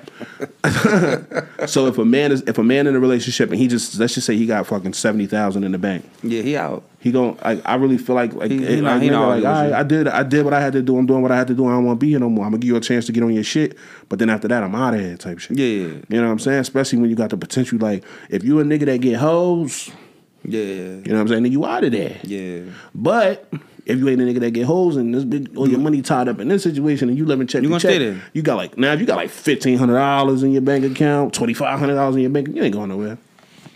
so 1.66 1.86
if 1.86 1.98
a 1.98 2.04
man 2.04 2.32
is 2.32 2.42
if 2.46 2.58
a 2.58 2.62
man 2.62 2.86
in 2.86 2.94
a 2.94 3.00
relationship 3.00 3.50
and 3.50 3.58
he 3.58 3.66
just 3.66 3.98
let's 3.98 4.14
just 4.14 4.26
say 4.26 4.36
he 4.36 4.46
got 4.46 4.66
fucking 4.66 4.92
seventy 4.92 5.26
thousand 5.26 5.64
in 5.64 5.72
the 5.72 5.78
bank, 5.78 6.04
Yeah, 6.22 6.42
he 6.42 6.56
out. 6.56 6.84
he 7.00 7.10
gon' 7.10 7.36
like 7.44 7.60
I 7.64 7.74
really 7.74 7.98
feel 7.98 8.14
like 8.14 8.32
like, 8.34 8.50
He- 8.50 8.64
he 8.64 8.80
like, 8.80 9.02
he 9.02 9.08
nigga, 9.08 9.12
not 9.12 9.40
like 9.40 9.44
I, 9.72 9.82
did 9.82 10.06
I 10.08 10.22
did 10.22 10.44
what 10.44 10.54
I 10.54 10.60
had 10.60 10.72
to 10.74 10.82
do. 10.82 10.96
I'm 10.96 11.06
doing 11.06 11.22
what 11.22 11.32
I 11.32 11.36
had 11.36 11.48
to 11.48 11.54
do. 11.54 11.66
I 11.66 11.72
don't 11.72 11.84
want 11.84 11.98
to 11.98 12.04
be 12.06 12.10
here 12.10 12.20
no 12.20 12.28
more. 12.30 12.44
I'm 12.44 12.52
gonna 12.52 12.60
give 12.60 12.68
you 12.68 12.76
a 12.76 12.80
chance 12.80 13.06
to 13.06 13.12
get 13.12 13.22
on 13.24 13.32
your 13.34 13.42
shit, 13.44 13.76
but 14.08 14.18
then 14.20 14.30
after 14.30 14.46
that, 14.48 14.62
I'm 14.62 14.74
out 14.74 14.94
of 14.94 15.00
here 15.00 15.16
type 15.16 15.38
shit. 15.40 15.58
Yeah, 15.58 15.66
yeah, 15.66 15.86
You 16.08 16.20
know 16.20 16.26
what 16.26 16.32
I'm 16.32 16.38
saying? 16.38 16.60
Especially 16.60 17.00
when 17.00 17.10
you 17.10 17.16
got 17.16 17.30
the 17.30 17.36
potential, 17.36 17.78
like 17.78 18.04
if 18.30 18.44
you 18.44 18.60
a 18.60 18.64
nigga 18.64 18.86
that 18.86 19.00
get 19.00 19.16
hoes, 19.16 19.90
yeah, 20.44 20.60
you 20.60 21.02
know 21.06 21.14
what 21.14 21.20
I'm 21.22 21.28
saying? 21.28 21.42
Then 21.44 21.52
you 21.52 21.64
out 21.64 21.84
of 21.84 21.92
there. 21.92 22.18
yeah. 22.24 22.60
But 22.94 23.48
if 23.84 23.98
you 23.98 24.08
ain't 24.08 24.20
a 24.20 24.24
nigga 24.24 24.40
that 24.40 24.50
get 24.52 24.64
hoes 24.66 24.96
and 24.96 25.12
this 25.14 25.24
big 25.24 25.56
all 25.56 25.68
your 25.68 25.80
money 25.80 26.02
tied 26.02 26.28
up 26.28 26.38
in 26.38 26.48
this 26.48 26.62
situation 26.62 27.08
and 27.08 27.18
you 27.18 27.24
living 27.26 27.46
check 27.48 27.62
You 27.62 27.68
to 27.68 27.72
gonna 27.72 27.80
check, 27.80 27.90
stay 27.90 27.98
there. 27.98 28.22
you 28.32 28.42
got 28.42 28.56
like 28.56 28.78
now 28.78 28.92
if 28.92 29.00
you 29.00 29.06
got 29.06 29.16
like 29.16 29.30
fifteen 29.30 29.76
hundred 29.78 29.94
dollars 29.94 30.42
in 30.42 30.52
your 30.52 30.62
bank 30.62 30.84
account, 30.84 31.34
twenty 31.34 31.54
five 31.54 31.78
hundred 31.78 31.94
dollars 31.94 32.14
in 32.16 32.22
your 32.22 32.30
bank, 32.30 32.48
you 32.48 32.62
ain't 32.62 32.74
going 32.74 32.88
nowhere. 32.90 33.18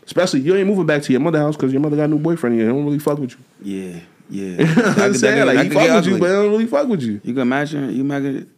Especially 0.05 0.41
you 0.41 0.55
ain't 0.55 0.69
moving 0.69 0.87
back 0.87 1.03
to 1.03 1.13
your 1.13 1.21
mother 1.21 1.39
house 1.39 1.57
because 1.57 1.73
your 1.73 1.81
mother 1.83 1.97
got 1.97 2.05
a 2.05 2.09
new 2.09 2.19
boyfriend 2.19 2.55
and 2.59 2.63
they 2.69 2.73
don't 2.73 2.85
really 2.85 3.01
fuck 3.01 3.19
with 3.19 3.33
you. 3.33 3.39
Yeah, 3.61 4.01
yeah. 4.31 4.57
You 4.59 4.75
know 4.83 4.95
I'm 5.05 5.15
saying? 5.15 5.47
Like 5.47 5.59
he 5.67 5.71
fuck 5.71 5.91
with 5.97 6.07
you, 6.07 6.19
but 6.19 6.29
they 6.29 6.33
don't 6.35 6.51
really 6.53 6.67
fuck 6.67 6.87
with 6.87 7.03
you. 7.03 7.21
You 7.25 7.33
can 7.33 7.43
imagine, 7.43 7.93
you 7.93 8.03
imagine, 8.03 8.49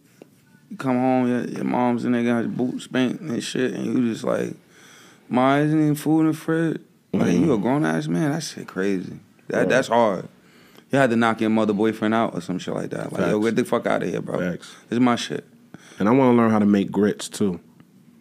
you 0.70 0.76
come 0.76 0.96
home, 0.98 1.26
your, 1.28 1.44
your 1.46 1.64
mom's 1.64 2.04
in 2.04 2.12
there 2.12 2.22
got 2.24 2.40
your 2.40 2.48
boots 2.48 2.84
spanked 2.84 3.22
and 3.22 3.42
shit, 3.42 3.72
and 3.72 3.86
you 3.86 4.12
just 4.12 4.24
like, 4.24 4.52
Ma, 5.30 5.56
isn't 5.56 5.78
even 5.80 5.94
food 5.94 6.20
in 6.20 6.26
the 6.28 6.32
fridge? 6.34 6.80
Like, 7.18 7.32
you 7.34 7.52
a 7.52 7.58
grown 7.58 7.84
ass 7.84 8.08
man? 8.08 8.32
That 8.32 8.42
shit 8.42 8.66
crazy. 8.66 9.18
That 9.48 9.58
Right. 9.58 9.68
That's 9.68 9.88
hard. 9.88 10.28
You 10.90 10.98
had 10.98 11.10
to 11.10 11.16
knock 11.16 11.40
your 11.40 11.50
mother 11.50 11.72
boyfriend 11.72 12.14
out 12.14 12.34
or 12.34 12.40
some 12.40 12.58
shit 12.58 12.74
like 12.74 12.90
that. 12.90 13.12
Like, 13.12 13.28
yo, 13.28 13.40
get 13.40 13.56
the 13.56 13.64
fuck 13.64 13.86
out 13.86 14.02
of 14.02 14.08
here, 14.08 14.22
bro. 14.22 14.38
Facts. 14.38 14.74
This 14.88 14.96
is 14.96 15.00
my 15.00 15.16
shit. 15.16 15.44
And 15.98 16.08
I 16.08 16.12
want 16.12 16.32
to 16.32 16.36
learn 16.36 16.50
how 16.50 16.58
to 16.58 16.66
make 16.66 16.90
grits 16.90 17.28
too. 17.28 17.60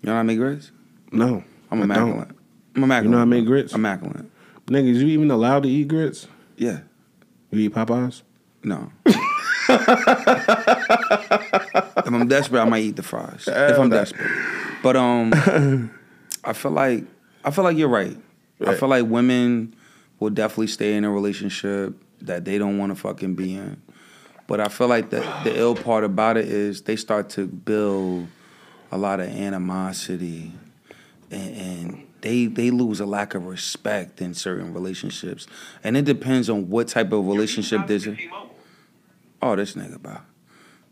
You 0.02 0.08
know 0.08 0.14
how 0.14 0.20
I 0.20 0.24
make 0.24 0.38
grits? 0.38 0.72
No, 1.12 1.44
I'm 1.72 1.82
immaculate. 1.82 2.30
I'm 2.76 2.84
immaculate. 2.84 3.04
You 3.06 3.12
know 3.12 3.18
how 3.18 3.22
I 3.24 3.26
make 3.26 3.46
grits? 3.46 3.74
Immaculate. 3.74 4.26
Niggas, 4.68 4.96
you 4.96 5.08
even 5.08 5.32
allowed 5.32 5.64
to 5.64 5.70
eat 5.70 5.88
grits? 5.88 6.28
Yeah. 6.58 6.80
You 7.52 7.60
eat 7.62 7.74
Popeyes? 7.74 8.24
No. 8.64 8.92
if 9.06 9.18
I'm 12.08 12.28
desperate, 12.28 12.62
I 12.62 12.66
might 12.66 12.84
eat 12.84 12.96
the 12.96 13.04
fries. 13.04 13.48
if 13.48 13.80
I'm 13.80 13.90
desperate. 13.90 14.30
But 14.84 14.96
um 14.96 15.32
I 16.44 16.54
feel 16.54 16.72
like 16.72 17.06
I 17.44 17.52
feel 17.52 17.64
like 17.64 17.78
you're 17.78 17.88
right. 17.90 18.18
I 18.66 18.76
feel 18.76 18.90
like 18.90 19.06
women 19.06 19.76
will 20.20 20.30
definitely 20.32 20.68
stay 20.68 20.96
in 20.96 21.04
a 21.04 21.12
relationship 21.12 21.94
that 22.22 22.46
they 22.46 22.58
don't 22.58 22.78
want 22.78 22.92
to 22.92 22.96
fucking 22.96 23.36
be 23.36 23.56
in. 23.56 23.82
But 24.48 24.60
I 24.62 24.70
feel 24.70 24.88
like 24.88 25.10
the 25.10 25.20
the 25.44 25.58
ill 25.58 25.76
part 25.76 26.04
about 26.04 26.38
it 26.38 26.48
is 26.48 26.82
they 26.84 26.96
start 26.96 27.30
to 27.32 27.46
build 27.46 28.28
a 28.92 28.98
lot 28.98 29.20
of 29.20 29.28
animosity 29.28 30.54
and, 31.30 31.56
and 31.58 32.08
they 32.22 32.46
they 32.46 32.72
lose 32.72 33.00
a 33.00 33.06
lack 33.06 33.36
of 33.36 33.46
respect 33.46 34.22
in 34.22 34.34
certain 34.34 34.74
relationships. 34.74 35.46
And 35.84 35.98
it 35.98 36.06
depends 36.06 36.50
on 36.50 36.70
what 36.70 36.88
type 36.88 37.12
of 37.12 37.28
relationship 37.28 37.88
this 37.88 38.08
is. 38.08 38.18
Oh, 39.42 39.56
this 39.56 39.74
nigga, 39.74 40.02
bro. 40.02 40.18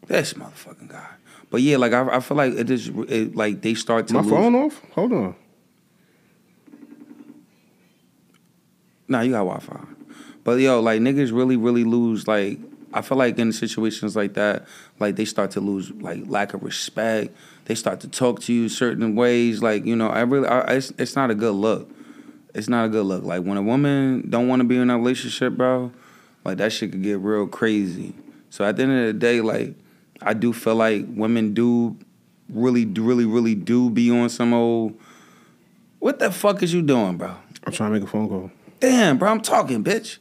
This 0.05 0.34
motherfucking 0.34 0.89
guy. 0.89 1.07
But 1.49 1.61
yeah, 1.61 1.78
like 1.78 1.93
I, 1.93 2.18
I 2.18 2.20
feel 2.20 2.38
like 2.38 2.53
it 2.53 2.70
is 2.70 2.89
it, 3.07 3.36
like 3.36 3.61
they 3.61 3.74
start 3.74 4.07
to 4.09 4.13
My 4.16 4.20
lose. 4.22 4.30
phone 4.30 4.55
off? 4.55 4.82
Hold 4.91 5.13
on. 5.13 5.36
Nah, 9.08 9.22
you 9.22 9.32
got 9.32 9.39
Wi 9.39 9.60
Fi. 9.60 9.80
But 10.43 10.60
yo, 10.60 10.80
like 10.80 11.01
niggas 11.01 11.32
really, 11.32 11.58
really 11.58 11.84
lose 11.84 12.28
like 12.28 12.60
I 12.95 13.01
feel 13.01 13.18
like 13.18 13.38
in 13.38 13.51
situations 13.51 14.16
like 14.16 14.36
that, 14.36 14.66
like 14.99 15.18
they 15.18 15.26
start 15.26 15.51
to 15.51 15.60
lose 15.60 15.91
like 15.91 16.24
lack 16.28 16.53
of 16.53 16.64
respect. 16.64 17.36
They 17.66 17.76
start 17.76 17.99
to 18.01 18.08
talk 18.08 18.39
to 18.43 18.53
you 18.53 18.70
certain 18.70 19.16
ways. 19.16 19.62
Like, 19.62 19.86
you 19.86 19.97
know, 19.97 20.08
I 20.08 20.22
really 20.22 20.47
I, 20.47 20.62
it's 20.76 20.93
it's 20.97 21.16
not 21.16 21.30
a 21.30 21.36
good 21.36 21.56
look. 21.56 21.89
It's 22.53 22.70
not 22.70 22.86
a 22.86 22.89
good 22.89 23.06
look. 23.06 23.26
Like 23.26 23.43
when 23.43 23.58
a 23.58 23.62
woman 23.62 24.30
don't 24.30 24.47
want 24.47 24.62
to 24.62 24.64
be 24.64 24.78
in 24.78 24.89
a 24.89 24.97
relationship, 24.97 25.53
bro, 25.53 25.91
like 26.45 26.58
that 26.60 26.72
shit 26.72 26.91
could 26.91 27.03
get 27.03 27.20
real 27.20 27.47
crazy. 27.47 28.14
So 28.49 28.64
at 28.64 28.78
the 28.78 28.84
end 28.84 28.93
of 28.93 29.06
the 29.08 29.14
day, 29.14 29.41
like 29.41 29.76
I 30.22 30.34
do 30.34 30.53
feel 30.53 30.76
like 30.76 31.06
women 31.10 31.53
do 31.53 31.97
really, 32.47 32.86
really, 32.86 33.26
really 33.26 33.56
do 33.56 33.89
be 33.89 34.10
on 34.10 34.30
some 34.30 34.53
old. 34.53 34.97
What 35.99 36.20
the 36.20 36.32
fuck 36.32 36.64
is 36.64 36.74
you 36.74 36.82
doing, 36.82 37.18
bro? 37.18 37.36
I'm 37.66 37.74
trying 37.74 37.91
to 37.91 37.99
make 37.99 38.08
a 38.08 38.10
phone 38.10 38.30
call. 38.30 38.51
Damn, 38.80 39.17
bro, 39.17 39.30
I'm 39.32 39.41
talking, 39.41 39.84
bitch. 39.84 40.17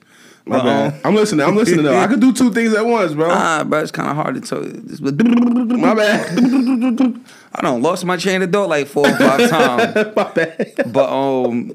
My 0.46 0.58
But, 0.58 0.64
bad. 0.64 0.92
um, 0.94 1.00
I'm 1.04 1.14
listening. 1.14 1.46
I'm 1.46 1.56
listening. 1.56 1.84
Though. 1.84 1.96
I 1.96 2.06
could 2.06 2.20
do 2.20 2.32
two 2.32 2.52
things 2.52 2.74
at 2.74 2.84
once, 2.84 3.14
bro. 3.14 3.28
Ah, 3.30 3.64
bro, 3.64 3.80
it's 3.80 3.90
kind 3.90 4.10
of 4.10 4.16
hard 4.16 4.34
to 4.34 4.40
tell. 4.42 4.60
My 5.78 5.94
bad. 5.94 6.38
I 7.54 7.62
don't 7.62 7.82
lost 7.82 8.04
my 8.04 8.16
chain 8.16 8.42
of 8.42 8.50
thought 8.52 8.68
like 8.68 8.86
four 8.88 9.06
or 9.08 9.16
five 9.16 9.48
times. 9.94 9.94
My 10.16 10.30
bad. 10.32 10.72
but 10.92 11.08
um, 11.10 11.68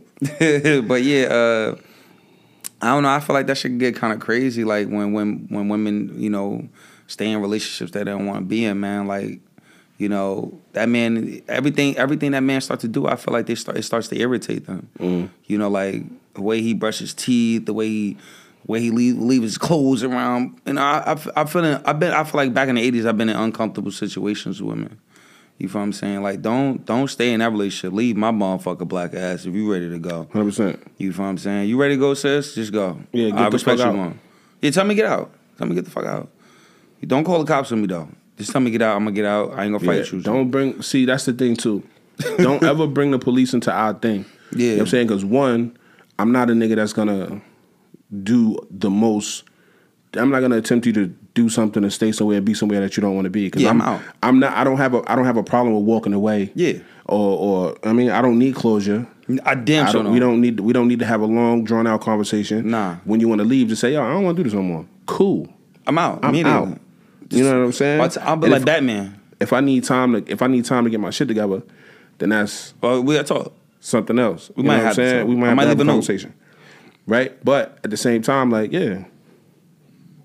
but 0.88 1.02
yeah, 1.04 1.24
uh, 1.28 1.76
I 2.82 2.88
don't 2.94 3.04
know. 3.04 3.10
I 3.10 3.20
feel 3.22 3.34
like 3.34 3.48
that 3.48 3.58
should 3.58 3.80
get 3.80 3.96
kind 3.96 4.14
of 4.14 4.20
crazy. 4.20 4.64
Like 4.64 4.88
when 4.88 5.14
when 5.14 5.48
when 5.50 5.68
women, 5.70 6.14
you 6.22 6.30
know, 6.30 6.68
stay 7.08 7.32
in 7.32 7.42
relationships 7.42 7.92
that 7.92 8.06
they 8.06 8.12
don't 8.12 8.26
want 8.28 8.40
to 8.40 8.46
be 8.46 8.66
in, 8.66 8.80
man. 8.80 9.08
Like, 9.08 9.40
you 9.98 10.10
know, 10.10 10.60
that 10.74 10.90
man, 10.90 11.42
everything 11.48 11.98
everything 11.98 12.32
that 12.32 12.42
man 12.44 12.62
starts 12.62 12.82
to 12.82 12.88
do, 12.88 13.08
I 13.08 13.16
feel 13.16 13.34
like 13.34 13.46
they 13.48 13.56
start 13.56 13.78
it 13.78 13.84
starts 13.84 14.10
to 14.10 14.20
irritate 14.20 14.68
them. 14.68 14.90
You 15.48 15.58
know, 15.58 15.70
like 15.70 16.04
the 16.40 16.44
way 16.46 16.62
he 16.62 16.74
brushes 16.74 17.14
teeth, 17.14 17.66
the 17.66 17.74
way 17.74 17.88
he. 17.88 18.18
Way 18.68 18.82
he 18.82 18.92
leave, 18.92 19.18
leave 19.18 19.42
his 19.42 19.58
clothes 19.58 20.04
around, 20.04 20.60
and 20.66 20.80
I, 20.80 21.00
I, 21.36 21.42
I 21.42 21.46
feel, 21.46 21.82
I've 21.86 21.98
been, 22.00 22.12
I 22.12 22.24
feel 22.24 22.36
like 22.40 22.54
back 22.54 22.70
in 22.70 22.76
the 22.76 22.92
'80s, 22.92 23.08
I've 23.08 23.18
been 23.18 23.30
in 23.30 23.36
uncomfortable 23.36 23.90
situations 23.90 24.62
with 24.62 24.76
women. 24.76 25.00
You 25.58 25.68
feel 25.70 25.80
what 25.82 25.86
I'm 25.86 25.94
saying? 25.94 26.22
Like, 26.22 26.44
don't 26.44 26.86
don't 26.86 27.08
stay 27.08 27.32
in 27.34 27.40
that 27.40 27.50
relationship. 27.52 27.94
Leave 27.94 28.16
my 28.16 28.32
motherfucker 28.32 28.88
black 28.88 29.16
ass 29.16 29.46
if 29.46 29.56
you 29.56 29.72
ready 29.72 29.90
to 29.90 29.98
go. 29.98 30.28
Hundred 30.32 30.46
percent. 30.46 30.92
You 31.00 31.12
feel 31.14 31.24
what 31.24 31.30
I'm 31.32 31.38
saying? 31.40 31.68
You 31.70 31.82
ready 31.82 31.96
to 31.96 32.00
go, 32.00 32.14
sis? 32.14 32.54
Just 32.54 32.72
go. 32.72 33.00
Yeah, 33.12 33.30
get 33.30 33.40
I 33.40 33.44
the 33.46 33.52
respect 33.52 33.80
fuck 33.80 33.86
you 33.86 33.92
out. 33.92 33.96
going. 34.04 34.20
Yeah, 34.62 34.72
tell 34.72 34.86
me 34.86 34.94
get 34.94 35.06
out. 35.06 35.32
Tell 35.58 35.66
me 35.66 35.74
get 35.74 35.86
the 35.86 35.92
fuck 35.92 36.06
out. 36.06 36.30
You 37.02 37.08
don't 37.08 37.24
call 37.24 37.40
the 37.44 37.46
cops 37.52 37.72
on 37.72 37.82
me 37.82 37.88
though. 37.88 38.10
Just 38.38 38.52
tell 38.52 38.62
me 38.62 38.70
get 38.70 38.84
out. 38.84 38.98
I'm 38.98 39.04
gonna 39.06 39.16
get 39.16 39.26
out. 39.26 39.54
I 39.54 39.64
ain't 39.64 39.74
gonna 39.74 39.92
Yeah, 39.96 40.04
fight 40.04 40.12
you. 40.12 40.22
don't 40.22 40.52
bring. 40.52 40.80
See, 40.84 41.06
that's 41.06 41.26
the 41.26 41.34
thing 41.34 41.56
too. 41.56 41.82
don't 42.38 42.62
ever 42.72 42.86
bring 42.86 43.10
the 43.12 43.20
police 43.20 43.54
into 43.56 43.72
our 43.72 43.94
thing. 43.96 44.26
Yeah. 44.52 44.58
You 44.58 44.68
know 44.72 44.74
what 44.76 44.82
I'm 44.82 44.88
saying? 44.88 45.08
Because 45.08 45.26
one, 45.26 45.76
I'm 46.20 46.32
not 46.32 46.50
a 46.50 46.54
nigga 46.54 46.76
that's 46.76 46.94
gonna 46.94 47.42
do 48.24 48.58
the 48.70 48.90
most. 48.90 49.46
I'm 50.16 50.30
not 50.30 50.42
gonna 50.42 50.58
attempt 50.58 50.86
you 50.86 50.94
to 50.94 51.08
do 51.34 51.50
something 51.50 51.82
to 51.84 51.90
stay 51.90 52.12
somewhere 52.12 52.38
and 52.38 52.46
be 52.46 52.54
somewhere 52.54 52.82
that 52.82 52.98
you 52.98 53.02
don't 53.02 53.16
want 53.16 53.26
to 53.26 53.30
be. 53.30 53.46
Because 53.46 53.62
Yeah, 53.62 53.70
I'm, 53.70 53.82
I'm 53.82 53.88
out. 53.88 54.02
I'm 54.22 54.40
not. 54.40 54.58
I 54.58 54.64
don't 54.64 54.78
have 54.78 54.94
a. 54.94 55.12
I 55.12 55.16
don't 55.16 55.26
have 55.26 55.38
a 55.38 55.44
problem 55.44 55.76
with 55.76 55.86
walking 55.86 56.14
away. 56.14 56.52
Yeah. 56.56 56.80
Or, 57.06 57.72
or 57.72 57.78
I 57.84 57.94
mean, 57.94 58.10
I 58.10 58.22
don't 58.22 58.38
need 58.38 58.56
closure. 58.56 59.08
I 59.46 59.56
damn 59.56 59.88
sure 59.92 60.04
don't, 60.04 60.12
we 60.12 60.20
don't 60.20 60.42
need. 60.42 60.60
We 60.60 60.74
don't 60.74 60.88
need 60.88 61.00
to 61.00 61.06
have 61.06 61.22
a 61.22 61.26
long, 61.26 61.64
drawn 61.64 61.88
out 61.88 62.02
conversation. 62.02 62.70
Nah. 62.70 62.96
When 63.06 63.20
you 63.20 63.28
want 63.28 63.40
to 63.40 63.46
leave, 63.46 63.70
just 63.70 63.82
say, 63.82 63.94
"Yo, 63.94 64.04
I 64.04 64.10
don't 64.10 64.24
want 64.24 64.38
to 64.38 64.44
do 64.44 64.50
this 64.50 64.56
no 64.56 64.64
more." 64.64 64.86
Cool. 65.06 65.48
I'm 65.88 65.98
out. 65.98 66.20
I'm 66.24 66.36
out. 66.46 66.80
You 67.30 67.44
know 67.44 67.60
what 67.60 67.66
I'm 67.66 67.72
saying? 67.72 68.02
I'll 68.22 68.36
be 68.36 68.46
And 68.46 68.52
like 68.52 68.62
if, 68.62 68.66
Batman. 68.66 69.20
If 69.40 69.54
I 69.54 69.62
need 69.62 69.84
time 69.84 70.14
to, 70.14 70.32
if 70.32 70.42
I 70.42 70.48
need 70.48 70.66
time 70.66 70.84
to 70.84 70.90
get 70.90 71.00
my 71.00 71.12
shit 71.12 71.28
together, 71.28 71.62
then 72.18 72.30
that's 72.30 72.74
Well, 72.82 73.02
we 73.04 73.16
gotta 73.16 73.28
talk. 73.28 73.54
Something 73.80 74.20
else. 74.20 74.52
We 74.56 74.64
You 74.64 74.68
might 74.68 74.78
know 74.78 74.84
what 74.84 74.88
have 74.96 75.00
I'm 75.00 75.06
saying? 75.10 75.28
We 75.28 75.36
might 75.36 75.54
might 75.54 75.68
have 75.68 75.80
a 75.80 75.82
a 75.82 75.86
note. 75.86 75.92
conversation, 75.94 76.34
right? 77.08 77.44
But 77.44 77.80
at 77.84 77.90
the 77.92 77.98
same 77.98 78.22
time, 78.22 78.50
like, 78.52 78.72
yeah, 78.72 79.04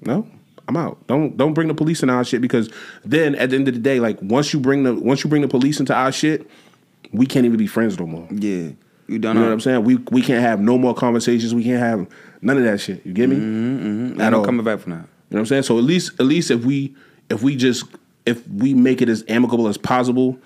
no, 0.03 0.27
I'm 0.69 0.77
out. 0.77 1.07
Don't 1.07 1.37
don't 1.37 1.55
bring 1.55 1.69
the 1.69 1.75
police 1.75 2.03
in 2.03 2.11
our 2.11 2.25
shit 2.25 2.41
because 2.41 2.71
then 3.05 3.35
at 3.37 3.51
the 3.51 3.57
end 3.57 3.69
of 3.69 3.75
the 3.75 3.81
day, 3.81 4.01
like 4.01 4.19
once 4.23 4.53
you 4.53 4.61
bring 4.61 4.83
the 4.85 4.95
once 4.95 5.25
you 5.25 5.31
bring 5.31 5.43
the 5.43 5.49
police 5.49 5.81
into 5.81 5.95
our 5.95 6.13
shit, 6.13 6.49
we 7.13 7.27
can't 7.27 7.47
even 7.47 7.59
be 7.59 7.67
friends 7.67 7.99
no 7.99 8.07
more. 8.07 8.27
Yeah. 8.31 8.71
You 9.07 9.19
done 9.19 9.37
You 9.37 9.43
know 9.43 9.49
what 9.49 9.53
I'm 9.53 9.61
saying? 9.61 9.85
We 9.85 9.97
we 10.11 10.23
can't 10.23 10.41
have 10.43 10.61
no 10.61 10.79
more 10.79 10.95
conversations. 10.95 11.55
We 11.55 11.65
can't 11.65 11.81
have 11.81 12.07
none 12.41 12.57
of 12.57 12.65
that 12.65 12.81
shit. 12.81 13.05
You 13.05 13.13
get 13.13 13.29
me? 13.29 13.37
Mm-hmm. 13.37 14.21
At 14.21 14.29
I'm 14.33 14.41
all. 14.41 14.45
coming 14.47 14.65
back 14.65 14.81
from 14.81 14.93
that. 14.93 14.97
You 14.97 15.03
know 15.03 15.07
what 15.37 15.39
I'm 15.41 15.47
saying? 15.47 15.63
So 15.65 15.77
at 15.79 15.85
least 15.85 16.13
at 16.19 16.27
least 16.27 16.51
if 16.51 16.65
we 16.65 16.95
if 17.29 17.43
we 17.43 17.57
just 17.57 17.85
if 18.25 18.47
we 18.49 18.73
make 18.73 19.03
it 19.03 19.11
as 19.11 19.23
amicable 19.29 19.69
as 19.69 19.77
possible, 19.77 20.39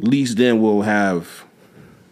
at 0.00 0.06
least 0.06 0.36
then 0.36 0.60
we'll 0.60 0.82
have 0.82 1.44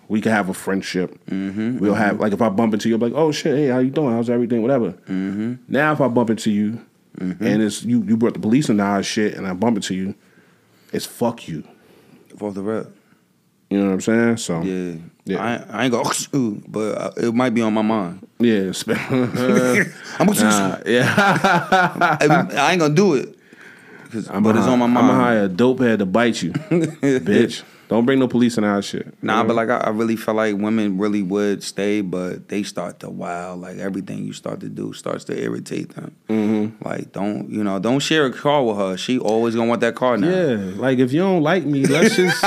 we 0.08 0.20
can 0.20 0.32
have 0.32 0.48
a 0.48 0.54
friendship. 0.54 1.18
Mm-hmm, 1.26 1.78
we'll 1.78 1.94
have 1.94 2.20
like 2.20 2.32
if 2.32 2.42
I 2.42 2.48
bump 2.48 2.74
into 2.74 2.88
you, 2.88 2.94
I'm 2.96 3.00
like, 3.00 3.12
oh 3.14 3.32
shit, 3.32 3.56
hey, 3.56 3.66
how 3.68 3.78
you 3.78 3.90
doing? 3.90 4.12
How's 4.14 4.28
everything? 4.30 4.62
Whatever. 4.62 4.92
Mm-hmm. 4.92 5.54
Now 5.68 5.92
if 5.92 6.00
I 6.00 6.08
bump 6.08 6.30
into 6.30 6.50
you 6.50 6.80
and 7.18 7.62
it's 7.62 7.84
you 7.84 8.02
you 8.02 8.16
brought 8.16 8.34
the 8.34 8.40
police 8.40 8.68
into 8.68 8.82
our 8.82 9.02
shit 9.02 9.34
and 9.34 9.46
I 9.46 9.52
bump 9.54 9.76
into 9.76 9.94
you, 9.94 10.14
it's 10.92 11.06
fuck 11.06 11.46
you. 11.48 11.64
Off 12.40 12.54
the 12.54 12.62
rep. 12.62 12.86
You 13.70 13.78
know 13.78 13.86
what 13.86 13.92
I'm 13.94 14.00
saying? 14.00 14.36
So 14.38 14.62
Yeah. 14.62 14.94
Yeah. 15.26 15.42
I, 15.42 15.54
ain't- 15.54 15.70
I 15.70 15.84
ain't 15.84 15.92
go, 15.92 16.60
but 16.68 17.16
it 17.16 17.34
might 17.34 17.50
be 17.54 17.62
on 17.62 17.72
my 17.72 17.82
mind. 17.82 18.26
yeah, 18.38 18.72
I'm 18.88 20.26
gonna 20.26 20.40
Nah, 20.40 20.78
yeah. 20.84 21.14
I, 21.16 22.48
I 22.52 22.72
ain't 22.72 22.80
gonna 22.80 22.94
do 22.94 23.14
it. 23.14 23.34
but 24.12 24.56
it's 24.56 24.66
on 24.66 24.78
my 24.78 24.86
mind. 24.86 24.98
I'm 24.98 25.06
gonna 25.06 25.14
hire 25.14 25.44
a 25.44 25.48
dope 25.48 25.80
head 25.80 26.00
to 26.00 26.06
bite 26.06 26.42
you, 26.42 26.52
bitch. 26.70 27.62
Don't 27.94 28.06
bring 28.06 28.18
no 28.18 28.26
police 28.26 28.58
in 28.58 28.64
our 28.64 28.82
shit. 28.82 29.22
Nah, 29.22 29.44
but 29.44 29.54
like 29.54 29.68
I, 29.70 29.76
I 29.76 29.90
really 29.90 30.16
feel 30.16 30.34
like 30.34 30.56
women 30.56 30.98
really 30.98 31.22
would 31.22 31.62
stay, 31.62 32.00
but 32.00 32.48
they 32.48 32.64
start 32.64 32.98
to 33.00 33.08
wow. 33.08 33.54
Like 33.54 33.78
everything 33.78 34.24
you 34.24 34.32
start 34.32 34.58
to 34.60 34.68
do 34.68 34.92
starts 34.92 35.22
to 35.26 35.40
irritate 35.40 35.94
them. 35.94 36.16
Mm-hmm. 36.28 36.84
Like 36.84 37.12
don't 37.12 37.48
you 37.48 37.62
know? 37.62 37.78
Don't 37.78 38.00
share 38.00 38.26
a 38.26 38.32
car 38.32 38.64
with 38.64 38.78
her. 38.78 38.96
She 38.96 39.20
always 39.20 39.54
gonna 39.54 39.68
want 39.68 39.80
that 39.82 39.94
car 39.94 40.16
now. 40.16 40.28
Yeah, 40.28 40.72
like 40.74 40.98
if 40.98 41.12
you 41.12 41.20
don't 41.20 41.44
like 41.44 41.64
me, 41.66 41.86
let's 41.86 42.16
just 42.16 42.42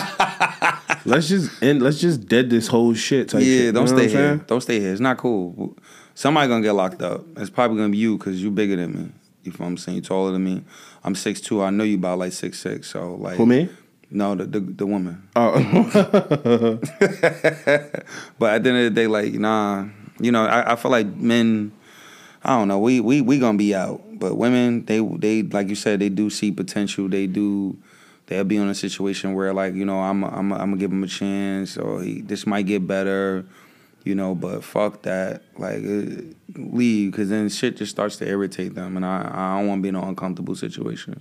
let's 1.06 1.30
just 1.30 1.64
end, 1.64 1.82
let's 1.82 2.02
just 2.02 2.28
dead 2.28 2.50
this 2.50 2.68
whole 2.68 2.94
shit. 2.94 3.30
Type 3.30 3.40
Yeah, 3.42 3.48
shit. 3.48 3.74
don't 3.74 3.88
stay 3.88 4.10
here. 4.10 4.10
saying? 4.10 4.44
Don't 4.48 4.60
stay 4.62 4.82
here. 4.82 4.92
It's 4.92 5.00
not 5.00 5.16
cool. 5.18 5.78
Somebody 6.14 6.50
gonna 6.50 6.62
get 6.62 6.74
locked 6.74 7.02
up. 7.02 7.24
It's 7.38 7.50
probably 7.50 7.78
gonna 7.78 7.90
be 7.90 8.00
you 8.00 8.18
because 8.18 8.44
you 8.44 8.52
bigger 8.52 8.76
than 8.76 8.92
me. 8.94 9.12
You 9.44 9.54
feel 9.54 9.66
what 9.66 9.70
I'm 9.72 9.78
saying? 9.78 9.96
You 9.96 10.02
taller 10.02 10.34
than 10.34 10.44
me. 10.44 10.62
I'm 11.06 11.16
six 11.16 11.40
two. 11.40 11.64
I 11.64 11.70
know 11.70 11.86
you 11.86 11.96
about 11.96 12.20
like 12.20 12.34
six 12.34 12.60
six. 12.60 12.90
So 12.90 13.16
like 13.16 13.38
Who 13.38 13.46
me? 13.46 13.70
No, 14.10 14.36
the 14.36 14.46
the, 14.46 14.60
the 14.62 14.86
woman. 14.86 15.28
Oh, 15.36 15.52
But 18.40 18.54
at 18.54 18.64
the 18.64 18.70
end 18.70 18.78
of 18.78 18.84
the 18.86 18.92
day, 18.94 19.08
like 19.08 19.34
nah, 19.34 19.86
you 20.20 20.32
know, 20.32 20.46
I, 20.46 20.74
I 20.74 20.76
feel 20.76 20.92
like 20.92 21.08
men. 21.16 21.74
I 22.44 22.58
don't 22.58 22.68
know. 22.70 22.80
We 22.80 23.02
we 23.02 23.20
we 23.22 23.40
gonna 23.40 23.58
be 23.58 23.76
out, 23.76 24.02
but 24.14 24.36
women, 24.38 24.86
they 24.86 25.00
they 25.00 25.42
like 25.44 25.68
you 25.68 25.76
said, 25.76 26.00
they 26.00 26.10
do 26.10 26.30
see 26.30 26.52
potential. 26.52 27.10
They 27.10 27.28
do. 27.28 27.78
They'll 28.28 28.44
be 28.44 28.58
in 28.58 28.68
a 28.68 28.76
situation 28.76 29.34
where 29.34 29.54
like 29.54 29.74
you 29.74 29.86
know 29.86 30.00
I'm 30.00 30.24
I'm 30.24 30.54
I'm 30.54 30.60
gonna 30.60 30.78
give 30.78 30.92
him 30.92 31.04
a 31.04 31.08
chance, 31.08 31.78
or 31.78 32.02
he, 32.02 32.22
this 32.22 32.46
might 32.48 32.66
get 32.66 32.88
better, 32.88 33.46
you 34.06 34.16
know. 34.16 34.36
But 34.36 34.64
fuck 34.64 35.02
that, 35.02 35.44
like 35.58 35.80
uh, 35.84 36.22
leave, 36.56 37.12
because 37.12 37.30
then 37.30 37.50
shit 37.50 37.76
just 37.78 37.92
starts 37.92 38.16
to 38.18 38.28
irritate 38.28 38.76
them, 38.76 38.96
and 38.96 39.06
I 39.06 39.30
I 39.34 39.58
don't 39.60 39.68
want 39.68 39.80
to 39.80 39.84
be 39.84 39.90
in 39.90 39.96
an 39.96 40.04
uncomfortable 40.04 40.56
situation. 40.56 41.20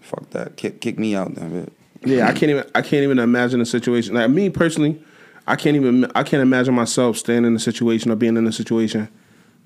Fuck 0.00 0.30
that, 0.30 0.56
kick 0.56 0.80
kick 0.80 0.98
me 0.98 1.14
out, 1.16 1.34
then. 1.34 1.64
Bit. 1.64 1.72
Yeah, 2.02 2.28
I 2.28 2.32
can't 2.32 2.50
even 2.50 2.64
I 2.74 2.82
can't 2.82 3.02
even 3.02 3.18
imagine 3.18 3.60
a 3.60 3.66
situation 3.66 4.14
like 4.14 4.30
me 4.30 4.50
personally. 4.50 5.02
I 5.46 5.56
can't 5.56 5.76
even 5.76 6.10
I 6.14 6.22
can't 6.22 6.42
imagine 6.42 6.74
myself 6.74 7.16
staying 7.16 7.44
in 7.44 7.54
a 7.54 7.58
situation 7.58 8.10
or 8.10 8.16
being 8.16 8.36
in 8.36 8.46
a 8.46 8.52
situation 8.52 9.08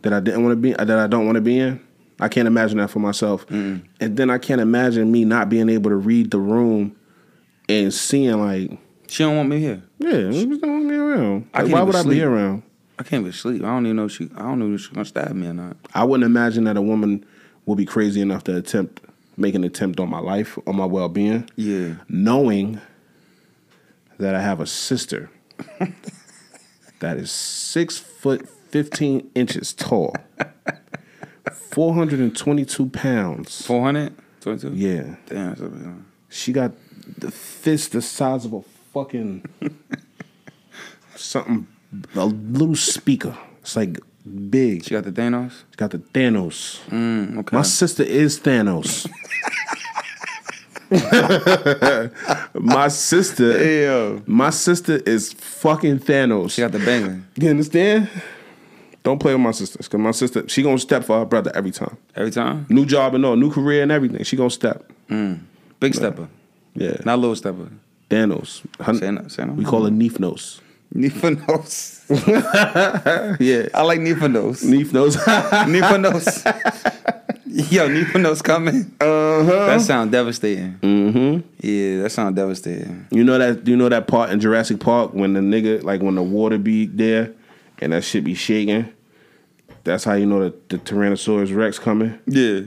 that 0.02 0.12
I 0.12 0.20
didn't 0.20 0.42
want 0.42 0.52
to 0.52 0.56
be 0.56 0.72
that 0.72 0.90
I 0.90 1.06
don't 1.06 1.26
want 1.26 1.36
to 1.36 1.42
be 1.42 1.58
in. 1.58 1.80
I 2.20 2.28
can't 2.28 2.46
imagine 2.46 2.78
that 2.78 2.90
for 2.90 3.00
myself, 3.00 3.46
mm. 3.48 3.82
and 4.00 4.16
then 4.16 4.30
I 4.30 4.38
can't 4.38 4.60
imagine 4.60 5.10
me 5.10 5.24
not 5.24 5.48
being 5.48 5.68
able 5.68 5.90
to 5.90 5.96
read 5.96 6.30
the 6.30 6.38
room 6.38 6.94
and 7.68 7.92
seeing 7.92 8.40
like, 8.40 8.78
She 9.08 9.24
don't 9.24 9.36
want 9.36 9.48
me 9.48 9.58
here. 9.58 9.82
yeah, 9.98 10.30
she 10.30 10.46
don't 10.46 10.62
want 10.62 10.84
me 10.84 10.94
around. 10.94 11.48
Like, 11.52 11.72
why 11.72 11.82
would 11.82 11.96
I 11.96 12.04
be 12.04 12.22
around? 12.22 12.62
I 12.98 13.02
can't 13.02 13.22
even 13.22 13.32
sleep. 13.32 13.62
I 13.62 13.66
don't 13.66 13.86
even 13.86 13.96
know 13.96 14.04
if 14.04 14.12
she. 14.12 14.30
I 14.36 14.42
don't 14.42 14.60
know 14.60 14.72
if 14.72 14.82
she's 14.82 14.90
gonna 14.90 15.04
stab 15.04 15.32
me 15.32 15.48
or 15.48 15.54
not. 15.54 15.76
I 15.92 16.04
wouldn't 16.04 16.24
imagine 16.24 16.64
that 16.64 16.76
a 16.76 16.82
woman 16.82 17.26
will 17.66 17.74
be 17.74 17.84
crazy 17.84 18.20
enough 18.20 18.44
to 18.44 18.56
attempt 18.56 19.00
make 19.36 19.54
an 19.54 19.64
attempt 19.64 20.00
on 20.00 20.08
my 20.08 20.18
life, 20.20 20.58
on 20.66 20.76
my 20.76 20.84
well 20.86 21.08
being, 21.08 21.48
Yeah. 21.56 21.94
knowing 22.08 22.80
that 24.18 24.34
I 24.34 24.40
have 24.42 24.60
a 24.60 24.66
sister 24.66 25.30
that 27.00 27.16
is 27.16 27.30
six 27.30 27.98
foot 27.98 28.48
fifteen 28.70 29.30
inches 29.34 29.72
tall, 29.72 30.14
four 31.52 31.94
hundred 31.94 32.20
and 32.20 32.36
twenty 32.36 32.64
two 32.64 32.88
pounds. 32.88 33.64
422? 33.66 34.72
Yeah, 34.74 35.16
Damn. 35.26 36.06
she 36.28 36.52
got 36.52 36.72
the 37.18 37.30
fist 37.30 37.92
the 37.92 38.02
size 38.02 38.44
of 38.44 38.52
a 38.52 38.62
fucking 38.92 39.44
something, 41.16 41.66
a 42.14 42.26
little 42.26 42.76
speaker. 42.76 43.36
It's 43.60 43.76
like 43.76 43.98
big. 44.24 44.84
She 44.84 44.90
got 44.94 45.04
the 45.04 45.12
Thanos. 45.12 45.50
She 45.70 45.76
got 45.76 45.90
the 45.90 45.98
Thanos. 45.98 46.80
Mm, 46.88 47.38
okay. 47.38 47.56
My 47.56 47.62
sister 47.62 48.02
is 48.02 48.38
Thanos. 48.40 49.08
my 52.54 52.88
sister, 52.88 53.82
Yo. 53.82 54.22
my 54.26 54.50
sister 54.50 54.96
is 55.06 55.32
fucking 55.32 55.98
Thanos. 55.98 56.52
She 56.52 56.60
got 56.62 56.72
the 56.72 56.78
banger 56.78 57.22
you 57.36 57.48
understand? 57.50 58.08
Don't 59.02 59.18
play 59.18 59.32
with 59.34 59.40
my 59.42 59.50
sisters, 59.50 59.86
cause 59.88 60.00
my 60.00 60.12
sister, 60.12 60.48
she 60.48 60.62
gonna 60.62 60.78
step 60.78 61.04
for 61.04 61.18
her 61.18 61.24
brother 61.26 61.50
every 61.54 61.70
time. 61.70 61.96
every 62.16 62.30
time. 62.30 62.66
New 62.70 62.86
job 62.86 63.14
and 63.14 63.24
all, 63.26 63.36
new 63.36 63.50
career 63.50 63.82
and 63.82 63.92
everything. 63.92 64.22
She 64.24 64.36
gonna 64.36 64.50
step. 64.50 64.90
Big 65.08 65.94
stepper, 65.94 66.28
Yeah, 66.74 66.96
not 67.04 67.18
little 67.18 67.36
stepper. 67.36 67.68
Thanos. 68.08 68.62
Her- 68.80 69.28
say 69.28 69.44
no 69.44 69.52
we 69.52 69.64
call 69.64 69.84
her 69.84 69.90
Neefnos. 69.90 70.60
Nifanos. 70.94 71.92
Yeah, 73.40 73.68
I 73.74 73.82
like 73.82 74.00
Nifanos. 74.00 74.62
Neefnos. 74.62 75.16
Nifanos. 75.66 76.44
Yo, 77.70 77.88
Nikono's 77.88 78.42
coming. 78.42 78.94
Uh 79.00 79.44
huh. 79.44 79.66
That 79.66 79.80
sound 79.80 80.10
devastating. 80.12 80.74
Mm-hmm. 80.80 81.48
Yeah, 81.60 82.02
that 82.02 82.10
sound 82.10 82.36
devastating. 82.36 83.06
You 83.10 83.22
know 83.24 83.38
that 83.38 83.66
you 83.66 83.76
know 83.76 83.88
that 83.88 84.06
part 84.08 84.30
in 84.30 84.40
Jurassic 84.40 84.80
Park 84.80 85.14
when 85.14 85.34
the 85.34 85.40
nigga 85.40 85.82
like 85.82 86.02
when 86.02 86.16
the 86.16 86.22
water 86.22 86.58
be 86.58 86.86
there 86.86 87.32
and 87.78 87.92
that 87.92 88.02
shit 88.02 88.24
be 88.24 88.34
shaking. 88.34 88.92
That's 89.84 90.04
how 90.04 90.14
you 90.14 90.26
know 90.26 90.40
that 90.40 90.68
the 90.68 90.78
Tyrannosaurus 90.78 91.54
Rex 91.54 91.78
coming. 91.78 92.18
Yeah. 92.26 92.62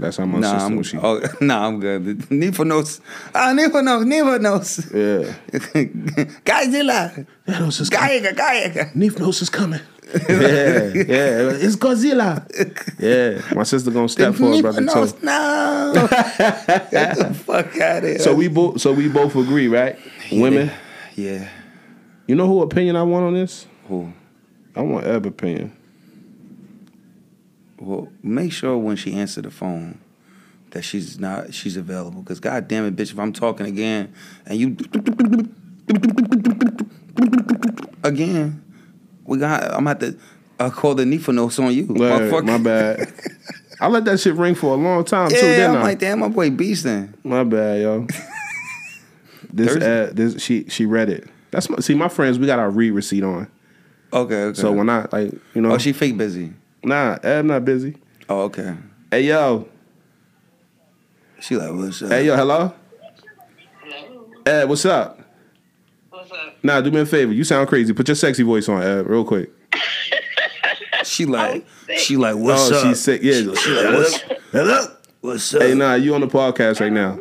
That's 0.00 0.16
how 0.16 0.26
my 0.26 0.38
Nah, 0.38 0.58
sister 0.58 0.74
I'm, 0.74 0.82
she. 0.82 0.96
oh, 0.98 1.20
nah, 1.40 1.66
I'm 1.66 1.80
good. 1.80 2.04
Nikonos. 2.30 3.00
Ah, 3.34 3.52
Nikonos, 3.54 4.04
Nikonos. 4.04 4.92
Yeah. 4.94 5.34
Godzilla. 6.44 7.26
Thanos 7.46 7.80
is 7.80 7.90
coming. 7.90 8.22
Gaiga, 8.22 8.34
Gaiga. 8.36 8.92
Nifnos 8.94 9.42
is 9.42 9.50
coming. 9.50 9.80
yeah, 10.28 10.92
yeah. 10.94 11.50
It's 11.64 11.76
Godzilla. 11.76 12.42
Yeah. 12.98 13.42
My 13.54 13.62
sister 13.64 13.90
gonna 13.90 14.08
step 14.08 14.34
forward, 14.34 14.62
brother. 14.62 14.80
Nikonos, 14.82 15.22
no. 15.22 15.92
Get 16.90 17.16
the 17.18 17.34
fuck 17.34 17.78
out 17.80 17.98
of 17.98 18.04
here. 18.04 18.18
so 18.18 18.34
we 18.34 18.48
both 18.48 18.80
so 18.80 18.92
we 18.92 19.08
both 19.08 19.34
agree, 19.36 19.68
right? 19.68 19.98
Women. 20.32 20.70
Yeah. 21.14 21.48
You 22.26 22.34
know 22.36 22.46
who 22.46 22.62
opinion 22.62 22.96
I 22.96 23.02
want 23.02 23.24
on 23.26 23.34
this? 23.34 23.66
Who? 23.88 24.12
I 24.76 24.82
want 24.82 25.06
Eb 25.06 25.26
opinion. 25.26 25.72
Well, 27.80 28.08
make 28.22 28.52
sure 28.52 28.76
when 28.76 28.96
she 28.96 29.14
answer 29.14 29.40
the 29.42 29.50
phone 29.50 30.00
that 30.70 30.82
she's 30.82 31.18
not 31.18 31.54
she's 31.54 31.76
available. 31.76 32.22
Cause 32.22 32.40
god 32.40 32.68
damn 32.68 32.86
it, 32.86 32.96
bitch, 32.96 33.12
if 33.12 33.18
I'm 33.18 33.32
talking 33.32 33.66
again 33.66 34.12
and 34.46 34.58
you 34.58 34.76
again, 38.02 38.62
we 39.24 39.38
got 39.38 39.72
I'm 39.72 39.86
at 39.86 40.00
the 40.00 40.18
uh, 40.58 40.70
call 40.70 40.94
the 40.94 41.04
Nifonos 41.04 41.62
on 41.62 41.72
you. 41.72 41.86
Motherfucker. 41.86 42.44
my 42.44 42.58
bad. 42.58 43.12
I 43.80 43.86
let 43.86 44.04
that 44.06 44.18
shit 44.18 44.34
ring 44.34 44.56
for 44.56 44.74
a 44.74 44.76
long 44.76 45.04
time 45.04 45.30
too. 45.30 45.36
Yeah, 45.36 45.42
Didn't 45.42 45.70
I'm 45.70 45.76
I? 45.76 45.82
like, 45.82 45.98
damn, 46.00 46.18
my 46.18 46.28
boy 46.28 46.50
beasting. 46.50 47.14
My 47.24 47.44
bad, 47.44 47.80
yo. 47.80 48.06
this 49.52 49.76
uh, 49.76 50.10
this 50.12 50.42
she 50.42 50.68
she 50.68 50.84
read 50.84 51.08
it. 51.08 51.28
That's 51.50 51.70
my 51.70 51.78
see 51.78 51.94
my 51.94 52.08
friends. 52.08 52.38
We 52.38 52.46
got 52.46 52.58
our 52.58 52.70
read 52.70 52.90
receipt 52.90 53.22
on. 53.22 53.48
Okay, 54.12 54.42
okay. 54.44 54.60
So 54.60 54.72
when 54.72 54.90
I 54.90 55.06
like 55.12 55.32
you 55.54 55.60
know, 55.60 55.72
oh, 55.72 55.78
she 55.78 55.92
fake 55.92 56.16
busy. 56.16 56.52
Nah, 56.82 57.18
Eb 57.22 57.44
not 57.44 57.64
busy. 57.64 57.96
Oh, 58.28 58.42
okay. 58.42 58.74
Hey 59.10 59.22
yo, 59.22 59.68
She 61.40 61.56
like, 61.56 61.72
what's 61.72 62.02
up? 62.02 62.10
hey 62.10 62.26
yo, 62.26 62.36
hello. 62.36 62.74
Hello. 63.82 64.26
Ed, 64.46 64.68
what's 64.68 64.84
up? 64.84 65.20
What's 66.10 66.30
up? 66.32 66.56
Nah, 66.62 66.80
do 66.80 66.90
me 66.90 67.00
a 67.00 67.06
favor. 67.06 67.32
You 67.32 67.44
sound 67.44 67.68
crazy. 67.68 67.92
Put 67.92 68.08
your 68.08 68.14
sexy 68.14 68.42
voice 68.42 68.68
on, 68.68 68.82
Ed, 68.82 69.06
real 69.06 69.24
quick. 69.24 69.50
She 71.04 71.24
like, 71.24 71.64
she 71.96 72.16
like, 72.16 72.36
what's 72.36 72.70
oh, 72.70 72.76
up? 72.76 72.86
she's 72.86 73.00
sick. 73.00 73.22
Yeah. 73.22 73.34
She 73.54 73.70
like, 73.70 73.94
what's, 73.94 74.20
hello. 74.52 74.86
what's 75.20 75.54
up? 75.54 75.62
Hey, 75.62 75.74
nah, 75.74 75.94
you 75.94 76.14
on 76.14 76.20
the 76.20 76.26
podcast 76.26 76.80
right 76.80 76.92
now. 76.92 77.18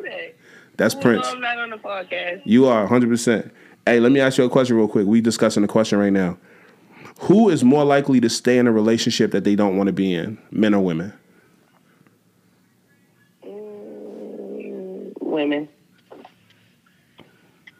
That's 0.75 0.93
Who 0.93 1.01
Prince. 1.01 1.27
I'm 1.27 1.39
not 1.39 1.57
on 1.57 1.69
the 1.69 1.77
podcast. 1.77 2.41
You 2.43 2.67
are 2.67 2.87
100%. 2.87 3.49
Hey, 3.85 3.99
let 3.99 4.11
me 4.11 4.19
ask 4.19 4.37
you 4.37 4.43
a 4.43 4.49
question 4.49 4.75
real 4.75 4.87
quick. 4.87 5.07
We 5.07 5.21
discussing 5.21 5.61
the 5.61 5.67
question 5.67 5.99
right 5.99 6.11
now. 6.11 6.37
Who 7.21 7.49
is 7.49 7.63
more 7.63 7.83
likely 7.83 8.19
to 8.21 8.29
stay 8.29 8.57
in 8.57 8.67
a 8.67 8.71
relationship 8.71 9.31
that 9.31 9.43
they 9.43 9.55
don't 9.55 9.75
want 9.75 9.87
to 9.87 9.93
be 9.93 10.13
in, 10.13 10.37
men 10.51 10.73
or 10.73 10.83
women? 10.83 11.13
Mm, 13.43 15.13
women. 15.21 15.67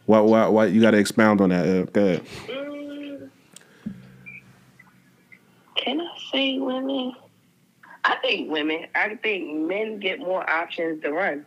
Why, 0.06 0.20
why, 0.22 0.48
why 0.48 0.66
you 0.66 0.82
got 0.82 0.92
to 0.92 0.98
expound 0.98 1.42
on 1.42 1.50
that? 1.50 1.68
Uh, 1.68 1.84
go 1.84 2.06
ahead. 2.06 2.26
Mm, 2.48 3.30
can 5.76 6.02
I 6.02 6.10
say 6.32 6.58
women? 6.60 7.14
I 8.04 8.16
think 8.22 8.50
women. 8.50 8.88
I 8.96 9.16
think 9.16 9.54
men 9.68 10.00
get 10.00 10.20
more 10.20 10.50
options 10.50 11.04
to 11.04 11.12
run. 11.12 11.46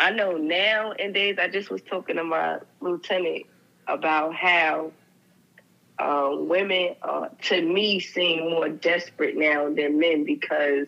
I 0.00 0.10
know 0.10 0.36
now. 0.36 0.92
nowadays. 0.98 1.36
I 1.40 1.48
just 1.48 1.70
was 1.70 1.80
talking 1.82 2.16
to 2.16 2.24
my 2.24 2.58
lieutenant 2.80 3.46
about 3.86 4.34
how 4.34 4.90
uh, 6.04 6.36
women, 6.36 6.94
uh, 7.02 7.28
to 7.42 7.62
me, 7.62 7.98
seem 7.98 8.50
more 8.50 8.68
desperate 8.68 9.36
now 9.36 9.70
than 9.70 9.98
men 9.98 10.24
because 10.24 10.86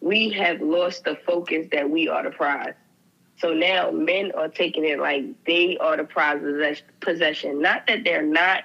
we 0.00 0.30
have 0.30 0.62
lost 0.62 1.04
the 1.04 1.16
focus 1.26 1.68
that 1.72 1.90
we 1.90 2.08
are 2.08 2.22
the 2.22 2.30
prize. 2.30 2.72
So 3.36 3.52
now 3.52 3.90
men 3.90 4.32
are 4.32 4.48
taking 4.48 4.84
it 4.86 4.98
like 4.98 5.24
they 5.44 5.76
are 5.78 5.98
the 5.98 6.04
prize 6.04 6.82
possession. 7.00 7.60
Not 7.60 7.86
that 7.88 8.04
they're 8.04 8.22
not, 8.22 8.64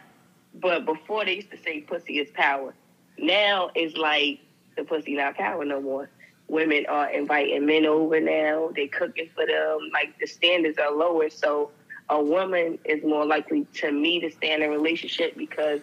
but 0.56 0.86
before 0.86 1.26
they 1.26 1.36
used 1.36 1.52
to 1.52 1.58
say 1.58 1.82
pussy 1.82 2.20
is 2.20 2.30
power. 2.32 2.74
Now 3.18 3.70
it's 3.76 3.98
like 3.98 4.40
the 4.78 4.86
pussy 4.86 5.16
not 5.16 5.36
power 5.36 5.66
no 5.66 5.82
more. 5.82 6.10
Women 6.48 6.86
are 6.88 7.10
inviting 7.10 7.66
men 7.66 7.86
over 7.86 8.20
now. 8.20 8.72
They 8.76 8.88
cooking 8.88 9.30
for 9.36 9.46
them. 9.46 9.90
Like 9.92 10.18
the 10.20 10.28
standards 10.28 10.78
are 10.78 10.92
lower. 10.92 11.30
So 11.30 11.72
a 12.14 12.22
woman 12.22 12.78
is 12.86 13.04
more 13.04 13.26
likely 13.26 13.66
to 13.76 13.92
me 13.92 14.20
to 14.22 14.32
stay 14.32 14.54
in 14.54 14.62
a 14.62 14.70
relationship 14.70 15.36
because 15.38 15.82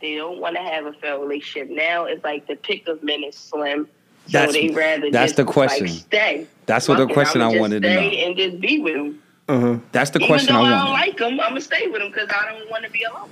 they 0.00 0.14
don't 0.16 0.38
want 0.40 0.56
to 0.56 0.62
have 0.62 0.86
a 0.86 0.92
failed 0.94 1.22
relationship. 1.22 1.70
Now 1.70 2.04
it's 2.04 2.22
like 2.24 2.46
the 2.46 2.56
pick 2.56 2.86
of 2.88 3.02
men 3.02 3.22
is 3.24 3.34
slim. 3.36 3.86
So 4.26 4.32
That's- 4.38 4.54
they 4.54 4.68
rather 4.68 5.10
that's 5.10 5.32
just 5.32 5.36
the 5.36 5.44
question. 5.44 5.86
Like, 5.88 5.96
stay. 5.96 6.46
That's 6.66 6.86
what 6.88 6.98
the 6.98 7.02
Fuck 7.04 7.10
it, 7.10 7.14
question 7.14 7.40
I'ma 7.42 7.50
I 7.50 7.52
just 7.54 7.60
wanted 7.60 7.82
to 7.82 7.88
know. 7.88 7.96
stay 7.96 8.24
And 8.24 8.36
just 8.36 8.60
be 8.60 8.78
with 8.78 8.94
him. 8.96 9.22
Uh 9.48 9.60
huh. 9.60 9.76
That's 9.90 10.10
the 10.10 10.20
Even 10.20 10.28
question 10.28 10.54
though 10.54 10.62
I 10.62 10.66
I, 10.66 10.84
don't 10.84 10.92
like 10.92 11.16
them. 11.18 11.32
I'm 11.40 11.48
gonna 11.50 11.60
stay 11.60 11.88
with 11.88 12.00
them 12.00 12.10
because 12.12 12.28
I 12.30 12.52
don't 12.52 12.70
want 12.70 12.84
to 12.84 12.90
be 12.90 13.02
alone. 13.02 13.30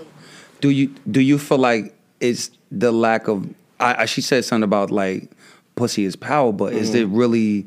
do 0.61 0.71
you 0.71 0.89
do 1.11 1.21
you 1.21 1.39
feel 1.39 1.59
like 1.59 1.95
it's 2.19 2.51
the 2.73 2.91
lack 2.93 3.29
of 3.29 3.47
I, 3.79 4.03
I 4.03 4.05
she 4.07 4.21
said 4.21 4.45
something 4.45 4.65
about 4.65 4.91
like 4.91 5.31
pussy 5.77 6.05
is 6.05 6.17
power 6.17 6.53
but 6.53 6.73
is 6.73 6.95
it 6.95 7.07
really 7.09 7.67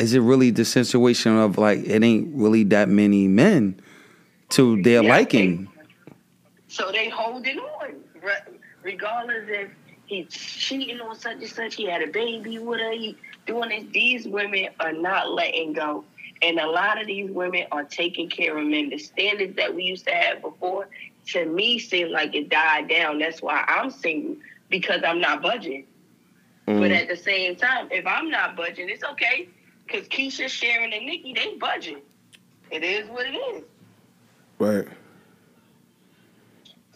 is 0.00 0.14
it 0.14 0.20
really 0.20 0.50
the 0.50 0.64
situation 0.64 1.36
of 1.36 1.58
like 1.58 1.80
it 1.80 2.02
ain't 2.02 2.34
really 2.34 2.64
that 2.64 2.88
many 2.88 3.28
men 3.28 3.80
to 4.48 4.82
their 4.82 5.02
Yeah, 5.02 5.10
liking 5.10 5.68
So 6.68 6.90
they 6.90 7.08
holding 7.08 7.58
on, 7.58 7.94
regardless 8.82 9.44
if 9.48 9.70
he's 10.06 10.28
cheating 10.28 11.00
on 11.00 11.18
such 11.18 11.36
and 11.36 11.48
such. 11.48 11.74
He 11.76 11.84
had 11.84 12.02
a 12.02 12.08
baby 12.08 12.58
with 12.58 12.80
her. 12.80 12.92
He 12.92 13.16
doing 13.46 13.68
this. 13.68 13.84
These 13.92 14.26
women 14.26 14.68
are 14.80 14.92
not 14.92 15.30
letting 15.30 15.74
go, 15.74 16.04
and 16.42 16.58
a 16.58 16.66
lot 16.66 17.00
of 17.00 17.06
these 17.06 17.30
women 17.30 17.66
are 17.70 17.84
taking 17.84 18.28
care 18.28 18.56
of 18.56 18.66
men. 18.66 18.90
The 18.90 18.98
standards 18.98 19.56
that 19.56 19.74
we 19.74 19.84
used 19.84 20.06
to 20.06 20.14
have 20.14 20.42
before, 20.42 20.88
to 21.28 21.44
me, 21.44 21.78
seem 21.78 22.08
like 22.08 22.34
it 22.34 22.48
died 22.48 22.88
down. 22.88 23.18
That's 23.18 23.42
why 23.42 23.64
I'm 23.68 23.90
single 23.90 24.36
because 24.68 25.02
I'm 25.04 25.20
not 25.20 25.42
budging. 25.42 25.86
But 26.66 26.74
mm. 26.74 26.96
at 26.96 27.08
the 27.08 27.16
same 27.16 27.56
time, 27.56 27.88
if 27.90 28.06
I'm 28.06 28.30
not 28.30 28.56
budging, 28.56 28.88
it's 28.88 29.02
okay 29.02 29.48
because 29.90 30.08
Keisha, 30.08 30.48
Sharon, 30.48 30.92
and 30.92 31.06
Nikki 31.06 31.32
they 31.32 31.54
budget. 31.56 32.04
It 32.70 32.84
is 32.84 33.08
what 33.08 33.26
it 33.26 33.34
is. 33.34 33.64
Right. 34.58 34.86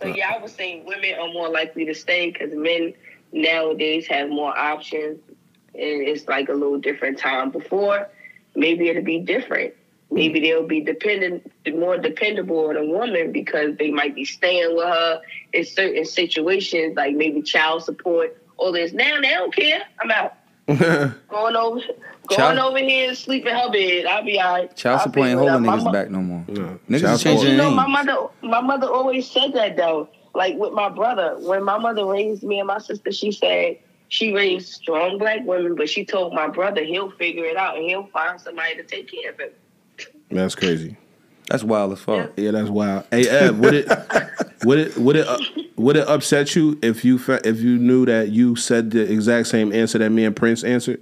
So 0.01 0.09
yeah, 0.09 0.33
I 0.35 0.39
would 0.41 0.51
say 0.51 0.83
women 0.85 1.15
are 1.19 1.33
more 1.33 1.49
likely 1.49 1.85
to 1.87 1.95
stay 1.95 2.31
because 2.31 2.51
men 2.53 2.95
nowadays 3.33 4.07
have 4.09 4.29
more 4.29 4.57
options, 4.57 5.21
and 5.29 5.35
it's 5.75 6.29
like 6.29 6.49
a 6.49 6.53
little 6.53 6.79
different 6.79 7.19
time. 7.19 7.51
Before, 7.51 8.09
maybe 8.55 8.89
it'll 8.89 9.03
be 9.03 9.21
different. 9.21 9.75
Maybe 10.11 10.41
mm-hmm. 10.41 10.45
they'll 10.45 10.67
be 10.67 10.81
dependent, 10.81 11.51
more 11.75 11.97
dependable 11.99 12.69
on 12.69 12.77
a 12.77 12.85
woman 12.85 13.33
because 13.33 13.77
they 13.79 13.91
might 13.91 14.15
be 14.15 14.25
staying 14.25 14.77
with 14.77 14.85
her 14.85 15.23
in 15.53 15.65
certain 15.65 16.05
situations, 16.05 16.97
like 16.97 17.17
maybe 17.17 17.43
child 17.43 17.85
support. 17.85 18.41
All 18.57 18.71
this 18.71 18.93
now, 18.93 19.21
they 19.21 19.31
don't 19.31 19.55
care. 19.55 19.83
I'm 20.01 20.11
out. 20.11 20.37
Going 21.29 21.57
over, 21.57 21.81
going 22.29 22.39
Child- 22.57 22.59
over 22.59 22.79
here 22.79 23.09
and 23.09 23.17
sleep 23.19 23.47
in 23.47 23.55
her 23.55 23.71
bed. 23.71 24.07
I'll 24.07 24.25
be 24.25 24.39
alright. 24.41 24.75
child 24.77 24.99
I'll 25.01 25.05
support 25.05 25.29
ain't 25.29 25.39
holding 25.39 25.61
niggas 25.71 25.85
mo- 25.85 25.93
back 25.93 26.11
no 26.11 26.21
more 26.23 26.45
No. 26.49 26.79
niggas 26.89 27.01
Child 27.01 27.15
is 27.17 27.23
changing 27.23 27.51
you 27.53 27.57
their 27.57 27.69
know, 27.69 27.75
my 27.75 27.87
mother, 27.87 28.17
my 28.43 28.61
mother 28.61 28.87
always 28.89 29.31
said 29.31 29.53
that 29.55 29.77
though. 29.77 30.09
Like 30.35 30.57
with 30.57 30.73
my 30.73 30.89
brother, 30.89 31.37
when 31.39 31.63
my 31.63 31.79
mother 31.79 32.05
raised 32.07 32.43
me 32.43 32.59
and 32.59 32.67
my 32.67 32.79
sister, 32.79 33.13
she 33.13 33.31
said 33.31 33.79
she 34.09 34.33
raised 34.33 34.73
strong 34.73 35.19
black 35.19 35.41
women, 35.45 35.77
but 35.77 35.89
she 35.89 36.05
told 36.05 36.35
my 36.35 36.49
brother 36.49 36.83
he'll 36.85 37.11
figure 37.13 37.45
it 37.45 37.57
out 37.57 37.77
and 37.77 37.85
he'll 37.85 38.07
find 38.09 38.41
somebody 38.41 38.75
to 38.77 38.83
take 38.83 39.11
care 39.11 39.31
of 39.31 39.39
him. 39.39 39.51
That's 40.31 40.55
crazy. 40.57 40.97
that's 41.49 41.63
wild 41.63 41.93
as 41.93 42.01
fuck 42.01 42.33
Yeah, 42.37 42.51
that's 42.51 42.69
wild. 42.69 43.05
Hey, 43.13 43.29
Ed, 43.29 43.59
would 43.61 43.75
it 43.75 43.89
would 44.65 44.79
it 44.79 44.97
would 44.99 45.17
it 45.17 45.29
uh, 45.29 45.39
would 45.77 45.97
it 45.97 46.09
upset 46.09 46.57
you 46.57 46.79
if 46.83 47.05
you 47.05 47.19
fe- 47.19 47.41
if 47.45 47.61
you 47.61 47.79
knew 47.79 48.05
that 48.07 48.31
you 48.31 48.57
said 48.57 48.91
the 48.91 49.03
exact 49.13 49.47
same 49.49 49.73
answer 49.73 49.99
that 49.99 50.11
me 50.11 50.25
and 50.25 50.35
Prince 50.35 50.65
answered? 50.65 51.01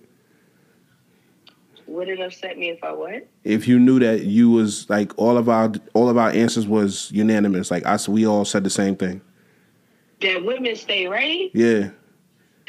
Would 1.92 2.08
it 2.08 2.20
upset 2.20 2.56
me 2.58 2.70
if 2.70 2.82
I 2.82 2.90
what? 2.92 3.28
If 3.44 3.68
you 3.68 3.78
knew 3.78 3.98
that 3.98 4.22
you 4.22 4.50
was 4.50 4.88
like 4.88 5.12
all 5.18 5.36
of 5.36 5.50
our 5.50 5.70
all 5.92 6.08
of 6.08 6.16
our 6.16 6.30
answers 6.30 6.66
was 6.66 7.12
unanimous, 7.12 7.70
like 7.70 7.84
us, 7.84 8.08
we 8.08 8.26
all 8.26 8.46
said 8.46 8.64
the 8.64 8.70
same 8.70 8.96
thing. 8.96 9.20
That 10.22 10.42
women 10.42 10.74
stay 10.74 11.06
right? 11.06 11.50
Yeah, 11.52 11.90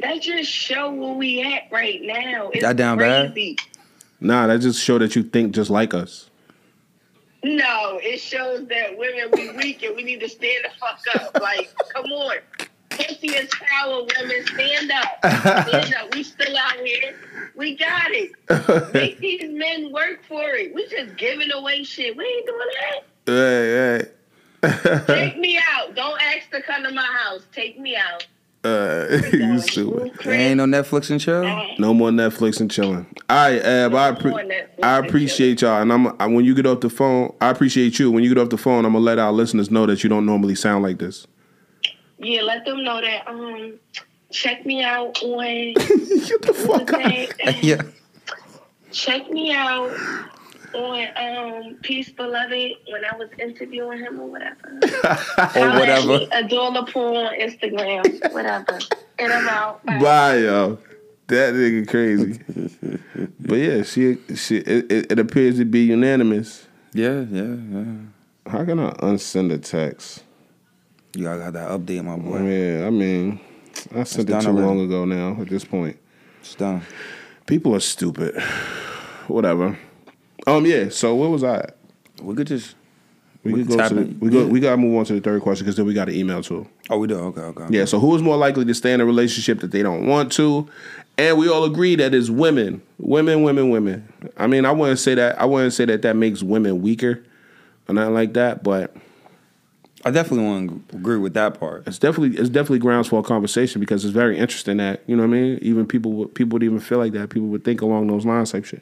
That 0.01 0.21
just 0.21 0.51
show 0.51 0.91
where 0.91 1.13
we 1.13 1.41
at 1.41 1.71
right 1.71 2.01
now. 2.01 2.49
It's 2.49 2.63
That 2.63 2.75
down 2.75 2.97
bad? 2.97 3.33
nah, 4.19 4.47
that 4.47 4.59
just 4.59 4.81
show 4.83 4.97
that 4.99 5.15
you 5.15 5.23
think 5.23 5.55
just 5.55 5.69
like 5.69 5.93
us. 5.93 6.29
No, 7.45 7.99
it 8.03 8.19
shows 8.19 8.67
that 8.67 8.97
women 8.97 9.29
we 9.33 9.51
weak 9.57 9.83
and 9.83 9.95
we 9.95 10.03
need 10.03 10.19
to 10.19 10.27
stand 10.29 10.65
the 10.65 10.69
fuck 10.79 10.99
up. 11.15 11.41
Like, 11.41 11.71
come 11.93 12.05
on. 12.07 12.35
Pussy 13.23 13.35
is 13.37 13.49
power, 13.49 14.03
women. 14.17 14.45
Stand 14.47 14.91
up. 14.91 15.67
Stand 15.67 15.95
up. 15.95 16.13
We 16.13 16.23
still 16.23 16.57
out 16.57 16.75
here. 16.75 17.15
We 17.55 17.75
got 17.75 18.11
it. 18.11 18.93
Make 18.93 19.17
these 19.19 19.49
men 19.51 19.91
work 19.91 20.23
for 20.27 20.41
it. 20.51 20.73
We 20.73 20.87
just 20.87 21.15
giving 21.17 21.51
away 21.51 21.83
shit. 21.83 22.15
We 22.17 22.25
ain't 22.25 22.45
doing 22.45 22.67
that. 22.81 23.03
Hey, 23.25 24.07
hey. 24.63 24.99
Take 25.07 25.37
me 25.37 25.59
out. 25.73 25.95
Don't 25.95 26.21
ask 26.21 26.49
to 26.51 26.61
come 26.61 26.83
to 26.83 26.91
my 26.91 27.03
house. 27.03 27.41
Take 27.51 27.79
me 27.79 27.95
out. 27.95 28.25
Uh, 28.65 29.19
you 29.33 29.59
stupid. 29.59 30.13
There 30.23 30.33
ain't 30.33 30.55
no 30.55 30.63
Netflix 30.63 31.09
and 31.09 31.19
chill. 31.19 31.43
No 31.79 31.93
more 31.93 32.11
Netflix 32.11 32.61
and 32.61 32.71
chilling. 32.71 33.05
All 33.29 33.35
right, 33.49 33.61
Ab, 33.61 33.93
I, 33.93 34.11
No 34.11 34.15
appre- 34.15 34.29
more 34.31 34.61
I 34.81 34.99
appreciate 34.99 35.61
y'all. 35.61 35.81
And 35.81 35.91
I'm 35.91 36.07
I, 36.17 36.27
when 36.27 36.45
you 36.45 36.55
get 36.55 36.65
off 36.65 36.79
the 36.79 36.89
phone, 36.89 37.33
I 37.41 37.49
appreciate 37.49 37.99
you. 37.99 38.09
When 38.09 38.23
you 38.23 38.33
get 38.33 38.41
off 38.41 38.47
the 38.49 38.57
phone, 38.57 38.85
I'm 38.85 38.93
gonna 38.93 39.03
let 39.03 39.19
our 39.19 39.33
listeners 39.33 39.69
know 39.69 39.85
that 39.87 40.01
you 40.01 40.09
don't 40.09 40.25
normally 40.25 40.55
sound 40.55 40.81
like 40.81 40.97
this. 40.97 41.27
Yeah, 42.23 42.41
let 42.41 42.65
them 42.65 42.83
know 42.83 43.01
that. 43.01 43.27
Um, 43.27 43.79
check 44.31 44.65
me 44.65 44.83
out 44.83 45.21
on. 45.23 45.73
Get 45.73 45.75
the 46.41 46.53
fuck 46.53 46.67
what's 46.67 46.93
out. 46.93 47.37
that? 47.45 47.63
yeah. 47.63 47.81
check 48.91 49.29
me 49.29 49.53
out 49.53 49.91
on 50.73 51.07
um 51.15 51.75
Peace 51.83 52.09
Beloved 52.09 52.71
when 52.89 53.05
I 53.05 53.15
was 53.17 53.29
interviewing 53.39 53.99
him 53.99 54.19
or 54.19 54.27
whatever. 54.27 54.79
Or 55.55 55.69
whatever. 55.79 56.19
Adora 56.31 56.91
Pool 56.91 57.17
on 57.17 57.33
Instagram, 57.39 58.33
whatever. 58.33 58.79
And 59.19 59.31
I'm 59.31 59.47
out. 59.47 59.85
Bye. 59.85 59.99
Bye, 59.99 60.37
yo. 60.37 60.79
That 61.27 61.53
nigga 61.53 61.87
crazy. 61.87 62.39
but 63.39 63.55
yeah, 63.55 63.83
she 63.83 64.17
she 64.35 64.57
it, 64.57 64.91
it, 64.91 65.11
it 65.11 65.19
appears 65.19 65.57
to 65.57 65.65
be 65.65 65.81
unanimous. 65.85 66.67
Yeah, 66.93 67.21
yeah, 67.29 67.55
yeah. 67.71 67.85
How 68.47 68.65
can 68.65 68.79
I 68.79 68.91
unsend 68.93 69.51
a 69.53 69.57
text? 69.57 70.22
You 71.15 71.23
gotta 71.23 71.39
got 71.39 71.53
that 71.53 71.69
update, 71.69 72.03
my 72.03 72.15
boy. 72.17 72.41
Yeah, 72.43 72.87
I 72.87 72.89
mean, 72.89 73.39
I 73.95 74.03
sent 74.03 74.27
it 74.29 74.31
done 74.31 74.41
too 74.43 74.49
already. 74.49 74.65
long 74.67 74.79
ago 74.81 75.05
now. 75.05 75.39
At 75.41 75.47
this 75.49 75.63
point, 75.63 75.97
It's 76.41 76.55
done. 76.55 76.81
people 77.45 77.75
are 77.75 77.79
stupid. 77.79 78.35
Whatever. 79.27 79.77
Um. 80.47 80.65
Yeah. 80.65 80.89
So 80.89 81.15
what 81.15 81.29
was 81.29 81.43
I? 81.43 81.69
We 82.21 82.35
could 82.35 82.47
just. 82.47 82.75
We, 83.43 83.51
We 83.53 83.65
could 83.65 83.77
go 83.77 83.87
to 83.89 83.93
the, 83.95 84.01
we 84.19 84.29
go 84.29 84.39
Yeah. 84.43 84.45
we 84.47 84.59
gotta 84.61 84.77
move 84.77 84.95
on 84.97 85.05
to 85.05 85.13
the 85.13 85.19
third 85.21 85.41
question 85.41 85.65
because 85.65 85.75
then 85.75 85.85
we 85.85 85.93
got 85.93 86.07
an 86.09 86.15
email 86.15 86.41
too. 86.41 86.67
Oh, 86.89 86.97
we 86.97 87.07
do. 87.07 87.15
Okay, 87.19 87.41
okay. 87.41 87.65
Yeah. 87.69 87.85
So 87.85 87.99
who 87.99 88.15
is 88.15 88.21
more 88.21 88.37
likely 88.37 88.63
to 88.65 88.73
stay 88.73 88.93
in 88.93 89.01
a 89.01 89.05
relationship 89.05 89.59
that 89.59 89.71
they 89.71 89.83
don't 89.83 90.07
want 90.07 90.31
to? 90.33 90.67
And 91.17 91.37
we 91.37 91.47
all 91.49 91.63
agree 91.65 91.95
that 91.97 92.13
it's 92.15 92.29
women, 92.29 92.81
women, 92.97 93.43
women, 93.43 93.69
women. 93.69 94.07
I 94.37 94.47
mean, 94.47 94.65
I 94.65 94.71
wouldn't 94.71 94.97
say 94.99 95.13
that. 95.15 95.39
I 95.39 95.45
wouldn't 95.45 95.73
say 95.73 95.85
that 95.85 96.01
that 96.01 96.15
makes 96.15 96.41
women 96.41 96.81
weaker 96.81 97.21
or 97.87 97.93
nothing 97.95 98.13
like 98.13 98.33
that. 98.33 98.63
But 98.63 98.95
I 100.05 100.11
definitely 100.11 100.45
want 100.45 100.89
to 100.89 100.97
agree 100.97 101.17
with 101.17 101.33
that 101.35 101.59
part. 101.59 101.87
it's 101.87 101.97
definitely 101.97 102.37
it's 102.37 102.49
definitely 102.49 102.79
grounds 102.79 103.07
for 103.07 103.19
a 103.19 103.23
conversation 103.23 103.79
because 103.79 104.03
it's 104.03 104.13
very 104.13 104.37
interesting 104.37 104.77
that 104.77 105.01
you 105.07 105.15
know 105.15 105.23
what 105.23 105.29
I 105.35 105.39
mean. 105.39 105.59
Even 105.61 105.85
people 105.85 106.11
would 106.13 106.35
people 106.35 106.55
would 106.55 106.63
even 106.63 106.79
feel 106.79 106.97
like 106.97 107.13
that. 107.13 107.29
People 107.29 107.47
would 107.49 107.63
think 107.63 107.81
along 107.81 108.07
those 108.07 108.25
lines 108.25 108.51
type 108.51 108.65
shit. 108.65 108.81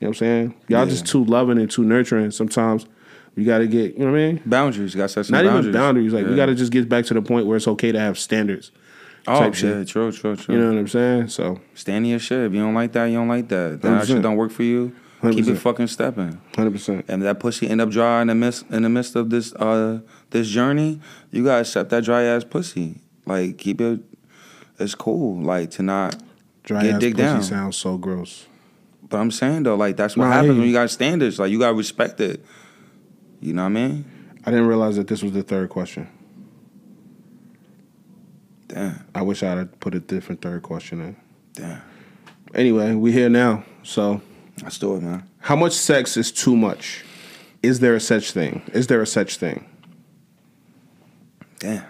You 0.00 0.06
know 0.06 0.08
what 0.08 0.08
I'm 0.08 0.14
saying? 0.14 0.54
Y'all 0.68 0.84
Yeah. 0.84 0.90
just 0.90 1.06
too 1.06 1.24
loving 1.24 1.58
and 1.58 1.70
too 1.70 1.84
nurturing. 1.84 2.30
Sometimes 2.32 2.86
you 3.36 3.44
got 3.44 3.58
to 3.58 3.66
get 3.68 3.94
you 3.94 4.00
know 4.04 4.10
what 4.12 4.18
I 4.20 4.26
mean. 4.32 4.42
Boundaries. 4.46 4.94
You 4.94 4.98
got 4.98 5.04
to 5.04 5.12
set 5.12 5.26
some 5.26 5.34
Not 5.34 5.44
boundaries. 5.44 5.66
even 5.68 5.80
boundaries. 5.80 6.12
Like 6.12 6.26
we 6.26 6.34
got 6.34 6.46
to 6.46 6.54
just 6.54 6.72
get 6.72 6.88
back 6.88 7.04
to 7.06 7.14
the 7.14 7.22
point 7.22 7.46
where 7.46 7.56
it's 7.56 7.68
okay 7.68 7.92
to 7.92 8.00
have 8.00 8.18
standards. 8.18 8.70
Oh, 9.26 9.38
type 9.40 9.54
shit. 9.54 9.76
yeah, 9.76 9.84
true, 9.84 10.10
true, 10.10 10.36
true. 10.36 10.54
You 10.54 10.60
know 10.60 10.70
what 10.72 10.78
I'm 10.78 10.88
saying? 10.88 11.28
So 11.28 11.60
Stand 11.74 12.04
in 12.06 12.10
your 12.12 12.18
shit. 12.18 12.38
If 12.46 12.52
you 12.54 12.60
don't 12.60 12.74
like 12.74 12.92
that, 12.92 13.06
you 13.06 13.14
don't 13.16 13.28
like 13.28 13.48
that. 13.48 13.82
That 13.82 14.02
100%. 14.02 14.06
shit 14.06 14.22
don't 14.22 14.36
work 14.36 14.50
for 14.50 14.62
you. 14.62 14.92
Keep 15.20 15.44
100%. 15.44 15.48
it 15.48 15.54
fucking 15.56 15.86
stepping. 15.88 16.40
hundred 16.56 16.70
percent. 16.70 17.04
And 17.08 17.22
that 17.22 17.40
pussy 17.40 17.68
end 17.68 17.80
up 17.80 17.90
dry 17.90 18.22
in 18.22 18.28
the 18.28 18.34
midst 18.36 18.64
in 18.70 18.82
the 18.84 18.88
midst 18.88 19.16
of 19.16 19.30
this 19.30 19.52
uh 19.54 19.98
this 20.30 20.48
journey, 20.48 21.00
you 21.30 21.44
gotta 21.44 21.60
accept 21.62 21.90
that 21.90 22.04
dry 22.04 22.22
ass 22.24 22.44
pussy. 22.44 23.00
Like 23.26 23.58
keep 23.58 23.80
it. 23.80 24.00
It's 24.78 24.94
cool. 24.94 25.40
Like 25.42 25.70
to 25.72 25.82
not. 25.82 26.16
Dry 26.64 26.82
Get 26.82 26.94
ass 26.94 27.00
dick 27.00 27.12
pussy 27.14 27.22
down. 27.24 27.42
sounds 27.42 27.76
so 27.76 27.96
gross. 27.98 28.46
But 29.08 29.18
I'm 29.18 29.30
saying 29.30 29.62
though, 29.64 29.74
like 29.76 29.96
that's 29.96 30.16
what 30.16 30.26
happens 30.26 30.54
you. 30.54 30.58
when 30.60 30.68
you 30.68 30.74
got 30.74 30.90
standards. 30.90 31.38
Like 31.38 31.50
you 31.50 31.58
gotta 31.58 31.74
respect 31.74 32.20
it. 32.20 32.44
You 33.40 33.54
know 33.54 33.62
what 33.62 33.68
I 33.68 33.72
mean? 33.72 34.04
I 34.44 34.50
didn't 34.50 34.66
realize 34.66 34.96
that 34.96 35.08
this 35.08 35.22
was 35.22 35.32
the 35.32 35.42
third 35.42 35.68
question. 35.68 36.08
Damn, 38.68 39.04
I 39.14 39.22
wish 39.22 39.42
I'd 39.42 39.56
have 39.58 39.80
put 39.80 39.94
a 39.94 40.00
different 40.00 40.42
third 40.42 40.62
question 40.62 41.00
in. 41.00 41.16
damn. 41.54 41.82
Anyway, 42.54 42.94
we 42.94 43.12
here 43.12 43.28
now. 43.28 43.62
So, 43.82 44.20
Let's 44.62 44.78
do 44.78 44.96
it, 44.96 45.02
man. 45.02 45.28
how 45.40 45.54
much 45.56 45.72
sex 45.72 46.16
is 46.16 46.32
too 46.32 46.56
much? 46.56 47.04
Is 47.62 47.80
there 47.80 47.94
a 47.94 48.00
such 48.00 48.32
thing? 48.32 48.62
Is 48.72 48.86
there 48.86 49.00
a 49.02 49.06
such 49.06 49.36
thing? 49.36 49.66
Damn. 51.58 51.84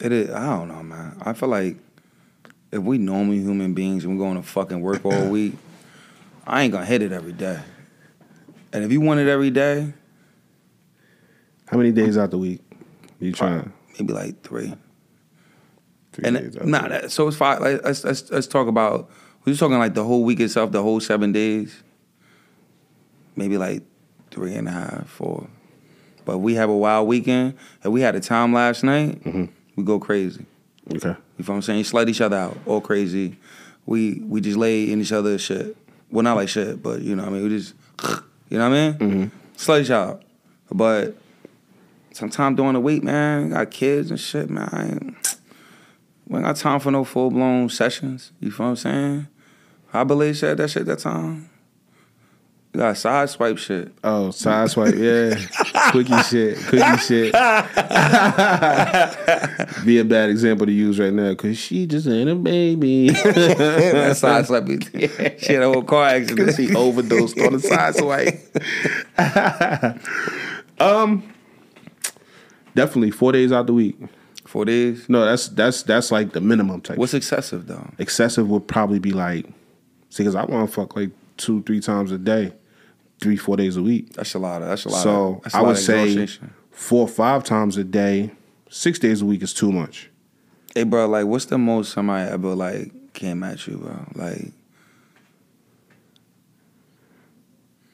It 0.00 0.12
is. 0.12 0.30
I 0.30 0.46
don't 0.56 0.68
know, 0.68 0.82
man. 0.82 1.16
I 1.22 1.32
feel 1.32 1.48
like 1.48 1.76
if 2.70 2.80
we 2.80 2.98
normal 2.98 3.34
human 3.34 3.74
beings 3.74 4.04
and 4.04 4.16
we're 4.18 4.24
going 4.24 4.36
to 4.40 4.46
fucking 4.46 4.80
work 4.80 5.04
all 5.04 5.28
week, 5.30 5.54
I 6.46 6.62
ain't 6.62 6.72
gonna 6.72 6.86
hit 6.86 7.02
it 7.02 7.12
every 7.12 7.32
day. 7.32 7.60
And 8.72 8.84
if 8.84 8.92
you 8.92 9.00
want 9.00 9.20
it 9.20 9.28
every 9.28 9.50
day, 9.50 9.92
How 11.66 11.76
many 11.76 11.92
days 11.92 12.16
out 12.16 12.30
the 12.30 12.38
week? 12.38 12.60
You 13.20 13.32
trying? 13.32 13.72
maybe 13.98 14.12
like 14.12 14.42
three. 14.42 14.74
Three 16.12 16.24
And 16.24 16.36
days 16.36 16.56
out 16.56 16.66
nah, 16.66 16.88
that, 16.88 17.10
so 17.10 17.28
it's 17.28 17.36
five. 17.36 17.60
Like, 17.60 17.82
let's, 17.84 18.04
let's 18.04 18.30
let's 18.30 18.46
talk 18.46 18.68
about. 18.68 19.10
We're 19.44 19.54
talking 19.54 19.78
like 19.78 19.94
the 19.94 20.04
whole 20.04 20.24
week 20.24 20.40
itself, 20.40 20.72
the 20.72 20.82
whole 20.82 21.00
seven 21.00 21.32
days. 21.32 21.82
Maybe 23.36 23.56
like 23.56 23.82
three 24.30 24.54
and 24.54 24.68
a 24.68 24.72
half, 24.72 25.08
four. 25.08 25.48
But 26.28 26.40
we 26.40 26.56
have 26.56 26.68
a 26.68 26.76
wild 26.76 27.08
weekend, 27.08 27.54
and 27.82 27.90
we 27.90 28.02
had 28.02 28.14
a 28.14 28.20
time 28.20 28.52
last 28.52 28.84
night. 28.84 29.24
Mhm. 29.24 29.48
We 29.76 29.82
go 29.82 29.98
crazy. 29.98 30.44
Okay. 30.94 31.08
You 31.08 31.08
know 31.08 31.16
what 31.46 31.48
I'm 31.54 31.62
saying? 31.62 31.78
You 31.78 31.84
Slut 31.86 32.06
each 32.10 32.20
other 32.20 32.36
out, 32.36 32.58
all 32.66 32.82
crazy. 32.82 33.38
We 33.86 34.20
we 34.28 34.42
just 34.42 34.58
lay 34.58 34.92
in 34.92 35.00
each 35.00 35.10
other's 35.10 35.40
shit. 35.40 35.74
Well, 36.10 36.22
not 36.22 36.36
like 36.36 36.50
shit, 36.50 36.82
but 36.82 37.00
you 37.00 37.16
know 37.16 37.22
what 37.22 37.30
I 37.30 37.32
mean? 37.32 37.42
We 37.44 37.48
just, 37.48 37.72
you 38.50 38.58
know 38.58 38.68
what 38.68 38.76
I 38.76 38.90
mean? 38.90 38.94
Mhm. 38.98 39.30
Slut 39.56 39.80
each 39.80 39.90
out. 39.90 40.20
But 40.70 41.16
sometime 42.12 42.54
during 42.56 42.74
the 42.74 42.80
week, 42.80 43.02
man, 43.02 43.48
got 43.48 43.70
kids 43.70 44.10
and 44.10 44.20
shit, 44.20 44.50
man. 44.50 44.68
I 44.70 44.84
ain't, 44.84 45.38
we 46.26 46.36
ain't 46.36 46.44
got 46.44 46.56
time 46.56 46.78
for 46.80 46.90
no 46.90 47.04
full 47.04 47.30
blown 47.30 47.70
sessions. 47.70 48.32
You 48.38 48.50
feel 48.50 48.66
what 48.66 48.70
I'm 48.70 48.76
saying? 48.76 49.28
I 49.94 50.04
believe 50.04 50.36
said 50.36 50.58
that 50.58 50.68
shit 50.68 50.84
that 50.84 50.98
time. 50.98 51.48
You 52.78 52.84
got 52.84 52.96
side 52.96 53.28
swipe 53.28 53.58
shit. 53.58 53.92
Oh, 54.04 54.30
side 54.30 54.70
swipe, 54.70 54.94
yeah. 54.94 55.34
Quickie 55.90 56.22
shit. 56.22 56.58
Quickie 56.58 56.96
shit. 56.98 57.32
Be 59.84 59.98
a 59.98 60.04
bad 60.04 60.30
example 60.30 60.64
to 60.64 60.70
use 60.70 61.00
right 61.00 61.12
now 61.12 61.30
because 61.30 61.58
she 61.58 61.88
just 61.88 62.06
ain't 62.06 62.30
a 62.30 62.36
baby. 62.36 63.10
that 63.10 64.16
side 64.16 64.46
swipe. 64.46 64.68
She 65.40 65.54
had 65.54 65.64
a 65.64 65.72
whole 65.72 65.82
car 65.82 66.04
accident. 66.04 66.54
she 66.54 66.72
overdosed 66.72 67.36
on 67.40 67.54
the 67.54 67.58
side 67.58 67.96
swipe. 67.96 68.38
um, 70.78 71.28
definitely 72.76 73.10
four 73.10 73.32
days 73.32 73.50
out 73.50 73.66
the 73.66 73.74
week. 73.74 73.98
Four 74.44 74.66
days. 74.66 75.08
No, 75.08 75.24
that's 75.24 75.48
that's 75.48 75.82
that's 75.82 76.12
like 76.12 76.32
the 76.32 76.40
minimum 76.40 76.82
type. 76.82 76.96
What's 76.96 77.14
excessive 77.14 77.66
though? 77.66 77.90
excessive 77.98 78.48
would 78.48 78.68
probably 78.68 79.00
be 79.00 79.10
like, 79.10 79.46
see, 80.10 80.22
because 80.22 80.36
I 80.36 80.44
want 80.44 80.68
to 80.68 80.72
fuck 80.72 80.94
like 80.94 81.10
two, 81.38 81.62
three 81.62 81.80
times 81.80 82.12
a 82.12 82.18
day, 82.18 82.52
three, 83.20 83.36
four 83.36 83.56
days 83.56 83.76
a 83.76 83.82
week. 83.82 84.12
That's 84.14 84.34
a 84.34 84.38
lot 84.38 84.62
of. 84.62 84.68
That's 84.68 84.84
a 84.84 84.88
lot. 84.88 85.02
So 85.02 85.42
of, 85.44 85.54
I 85.54 85.62
would 85.62 85.76
say 85.76 86.26
four 86.70 87.02
or 87.02 87.08
five 87.08 87.44
times 87.44 87.76
a 87.76 87.84
day, 87.84 88.30
six 88.70 88.98
days 88.98 89.22
a 89.22 89.26
week 89.26 89.42
is 89.42 89.52
too 89.52 89.72
much. 89.72 90.10
Hey, 90.74 90.84
bro, 90.84 91.08
like, 91.08 91.26
what's 91.26 91.46
the 91.46 91.58
most 91.58 91.92
somebody 91.92 92.30
ever 92.30 92.54
like 92.54 93.12
came 93.14 93.42
at 93.42 93.66
you, 93.66 93.78
bro? 93.78 94.06
Like, 94.14 94.52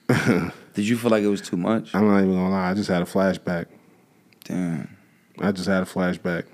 did 0.74 0.86
you 0.86 0.96
feel 0.98 1.10
like 1.10 1.22
it 1.22 1.28
was 1.28 1.40
too 1.40 1.56
much? 1.56 1.94
I'm 1.94 2.06
not 2.06 2.18
even 2.18 2.32
gonna 2.32 2.50
lie. 2.50 2.70
I 2.70 2.74
just 2.74 2.88
had 2.88 3.02
a 3.02 3.06
flashback. 3.06 3.66
Damn. 4.44 4.96
I 5.38 5.52
just 5.52 5.66
had 5.66 5.82
a 5.82 5.86
flashback. 5.86 6.44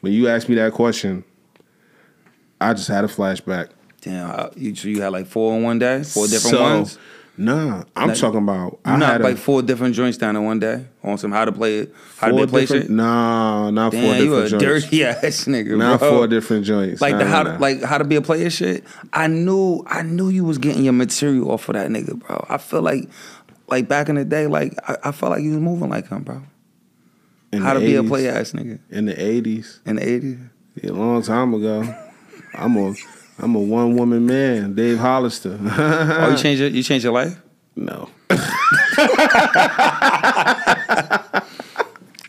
When 0.00 0.12
you 0.12 0.28
asked 0.28 0.48
me 0.48 0.54
that 0.56 0.72
question, 0.72 1.24
I 2.60 2.74
just 2.74 2.88
had 2.88 3.04
a 3.04 3.08
flashback. 3.08 3.70
Damn. 4.00 4.50
You, 4.56 4.74
so 4.74 4.88
you 4.88 5.02
had 5.02 5.12
like 5.12 5.26
four 5.26 5.56
in 5.56 5.62
one 5.62 5.78
day, 5.78 6.02
four 6.02 6.26
different 6.26 6.56
So, 6.56 6.62
ones. 6.62 6.98
Nah, 7.40 7.84
I'm 7.96 8.08
Like- 8.08 8.18
talking 8.18 8.42
about. 8.42 8.78
I 8.84 8.96
Not 8.98 9.12
had 9.12 9.20
like 9.22 9.34
a, 9.34 9.38
four 9.38 9.62
different 9.62 9.94
joints 9.94 10.18
down 10.18 10.36
in 10.36 10.44
one 10.44 10.58
day 10.58 10.84
on 11.02 11.16
some 11.16 11.32
how 11.32 11.46
to 11.46 11.52
play 11.52 11.78
it, 11.78 11.94
how 12.18 12.28
to 12.28 12.46
play 12.46 12.60
different. 12.62 12.82
shit. 12.84 12.90
Nah, 12.90 13.70
not 13.70 13.92
four 13.92 14.02
Damn, 14.02 14.24
you 14.24 14.36
a 14.36 14.48
joints. 14.48 14.64
dirty 14.64 15.04
ass 15.06 15.46
nigga, 15.46 15.78
Not 15.78 16.00
bro. 16.00 16.10
four 16.10 16.26
different 16.26 16.66
joints. 16.66 17.00
Like 17.00 17.16
the 17.16 17.24
how 17.24 17.42
nah, 17.44 17.54
to, 17.54 17.58
like 17.58 17.82
how 17.82 17.96
to 17.96 18.04
be 18.04 18.16
a 18.16 18.20
player 18.20 18.50
shit. 18.50 18.84
I 19.14 19.26
knew 19.26 19.82
I 19.86 20.02
knew 20.02 20.28
you 20.28 20.44
was 20.44 20.58
getting 20.58 20.84
your 20.84 20.92
material 20.92 21.50
off 21.50 21.66
of 21.70 21.76
that 21.76 21.88
nigga, 21.88 22.18
bro. 22.18 22.44
I 22.50 22.58
feel 22.58 22.82
like 22.82 23.08
like 23.68 23.88
back 23.88 24.10
in 24.10 24.16
the 24.16 24.24
day, 24.26 24.46
like 24.46 24.74
I, 24.86 24.96
I 25.04 25.12
felt 25.12 25.32
like 25.32 25.42
you 25.42 25.52
was 25.52 25.60
moving 25.60 25.88
like 25.88 26.08
him, 26.08 26.22
bro. 26.24 26.42
In 27.52 27.62
how 27.62 27.72
to 27.72 27.80
be 27.80 27.94
a 27.96 28.04
player 28.04 28.32
ass 28.32 28.52
nigga 28.52 28.80
in 28.90 29.06
the 29.06 29.14
'80s. 29.14 29.78
in 29.86 29.96
the 29.96 30.06
eighties. 30.06 30.38
Yeah, 30.82 30.90
a 30.90 30.92
long 30.92 31.22
time 31.22 31.54
ago. 31.54 31.82
I'm 32.54 32.76
a 32.76 32.94
I'm 33.42 33.54
a 33.54 33.58
one 33.58 33.96
woman 33.96 34.26
man, 34.26 34.74
Dave 34.74 34.98
Hollister. 34.98 35.58
Oh, 35.62 36.28
you 36.30 36.36
changed 36.36 36.60
your 36.60 36.68
you 36.70 36.82
changed 36.82 37.04
your 37.04 37.14
life? 37.14 37.40
no. 37.76 38.08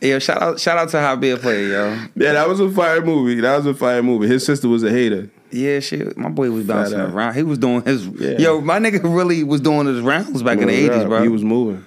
Yo, 0.01 0.17
shout 0.17 0.41
out 0.41 0.59
shout 0.59 0.79
out 0.79 0.89
to 0.89 1.17
be 1.21 1.29
a 1.29 1.37
player, 1.37 1.67
yo. 1.67 1.89
Yeah, 2.15 2.33
that 2.33 2.49
was 2.49 2.59
a 2.59 2.71
fire 2.71 3.01
movie. 3.05 3.39
That 3.39 3.55
was 3.57 3.67
a 3.67 3.73
fire 3.75 4.01
movie. 4.01 4.27
His 4.27 4.43
sister 4.43 4.67
was 4.67 4.81
a 4.81 4.89
hater. 4.89 5.29
Yeah, 5.51 5.79
shit. 5.79 6.17
My 6.17 6.29
boy 6.29 6.49
was 6.49 6.65
bouncing 6.65 6.99
ass. 6.99 7.13
around. 7.13 7.35
He 7.35 7.43
was 7.43 7.59
doing 7.59 7.85
his. 7.85 8.07
Yeah. 8.07 8.39
Yo, 8.39 8.61
my 8.61 8.79
nigga 8.79 9.03
really 9.03 9.43
was 9.43 9.61
doing 9.61 9.85
his 9.85 10.01
rounds 10.01 10.41
back 10.41 10.57
in 10.57 10.69
the 10.69 10.73
eighties, 10.73 11.03
bro. 11.03 11.21
He 11.21 11.27
was 11.27 11.43
moving. 11.43 11.85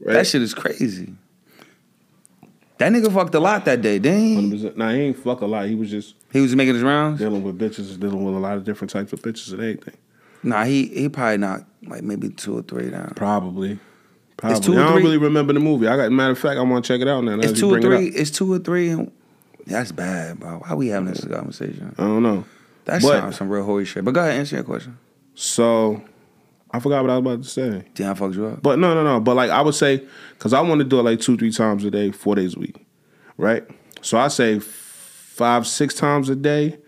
Right? 0.00 0.14
That 0.14 0.26
shit 0.26 0.42
is 0.42 0.52
crazy. 0.52 1.14
That 2.78 2.90
nigga 2.92 3.12
fucked 3.12 3.36
a 3.36 3.40
lot 3.40 3.64
that 3.66 3.80
day, 3.82 4.00
he? 4.00 4.36
100%. 4.36 4.76
Nah, 4.76 4.90
he 4.92 5.02
ain't 5.02 5.16
fuck 5.16 5.40
a 5.42 5.46
lot. 5.46 5.68
He 5.68 5.76
was 5.76 5.88
just 5.90 6.16
He 6.34 6.40
was 6.40 6.54
making 6.56 6.74
his 6.74 6.82
rounds. 6.82 7.20
dealing 7.20 7.42
with 7.44 7.58
bitches, 7.58 7.98
dealing 7.98 8.24
with 8.24 8.34
a 8.34 8.38
lot 8.38 8.56
of 8.58 8.64
different 8.64 8.90
types 8.90 9.12
of 9.12 9.22
bitches 9.22 9.52
and 9.52 9.60
everything. 9.62 9.94
Nah, 10.42 10.64
he 10.64 10.86
he 10.88 11.08
probably 11.08 11.38
not 11.38 11.64
like 11.86 12.02
maybe 12.02 12.28
two 12.28 12.58
or 12.58 12.62
three 12.62 12.90
down. 12.90 13.12
Probably. 13.16 13.78
Probably. 14.36 14.60
two 14.60 14.72
I 14.74 14.88
don't 14.88 15.02
really 15.02 15.16
remember 15.16 15.52
the 15.52 15.60
movie. 15.60 15.86
I 15.86 15.96
got 15.96 16.10
matter 16.12 16.32
of 16.32 16.38
fact, 16.38 16.58
I 16.58 16.62
want 16.62 16.84
to 16.84 16.92
check 16.92 17.00
it 17.00 17.06
out 17.08 17.22
now. 17.24 17.36
now 17.36 17.48
It's 17.48 17.58
two 17.58 17.72
or 17.72 17.78
it 17.78 17.82
three. 17.82 18.08
up. 18.08 18.14
It's 18.16 18.30
two 18.32 18.52
or 18.52 18.58
three, 18.58 18.88
and 18.90 19.10
that's 19.64 19.92
bad, 19.92 20.40
bro. 20.40 20.58
Why 20.58 20.74
we 20.74 20.88
having 20.88 21.08
this 21.08 21.24
conversation? 21.24 21.94
I 21.96 22.02
don't 22.02 22.22
know. 22.24 22.44
That 22.86 23.00
But- 23.00 23.20
sounds 23.20 23.36
some 23.36 23.48
real 23.48 23.62
holy 23.64 23.84
shit. 23.84 24.04
But 24.04 24.12
go 24.12 24.20
ahead, 24.20 24.32
answer 24.38 24.56
your 24.56 24.64
question. 24.64 24.98
So 25.36 26.02
I 26.72 26.80
forgot 26.80 27.02
what 27.02 27.10
I 27.10 27.16
was 27.18 27.20
about 27.20 27.42
to 27.44 27.48
say. 27.48 27.84
Damn, 27.94 28.10
I 28.10 28.14
fucked 28.14 28.34
you 28.34 28.46
up. 28.46 28.60
But 28.60 28.80
no, 28.80 28.92
no, 28.92 29.04
no. 29.04 29.20
But 29.20 29.36
like 29.36 29.50
I 29.50 29.62
would 29.62 29.74
say, 29.76 30.02
because 30.36 30.52
I 30.52 30.60
want 30.62 30.80
to 30.80 30.84
do 30.84 30.98
it 30.98 31.04
like 31.04 31.20
two, 31.20 31.36
three 31.36 31.52
times 31.52 31.84
a 31.84 31.90
day, 31.92 32.10
four 32.10 32.34
days 32.34 32.56
a 32.56 32.58
week, 32.58 32.84
right? 33.38 33.64
So 34.02 34.18
I 34.18 34.26
say 34.28 34.58
five, 35.34 35.66
six 35.66 35.94
times 35.94 36.28
a 36.28 36.36
day, 36.36 36.78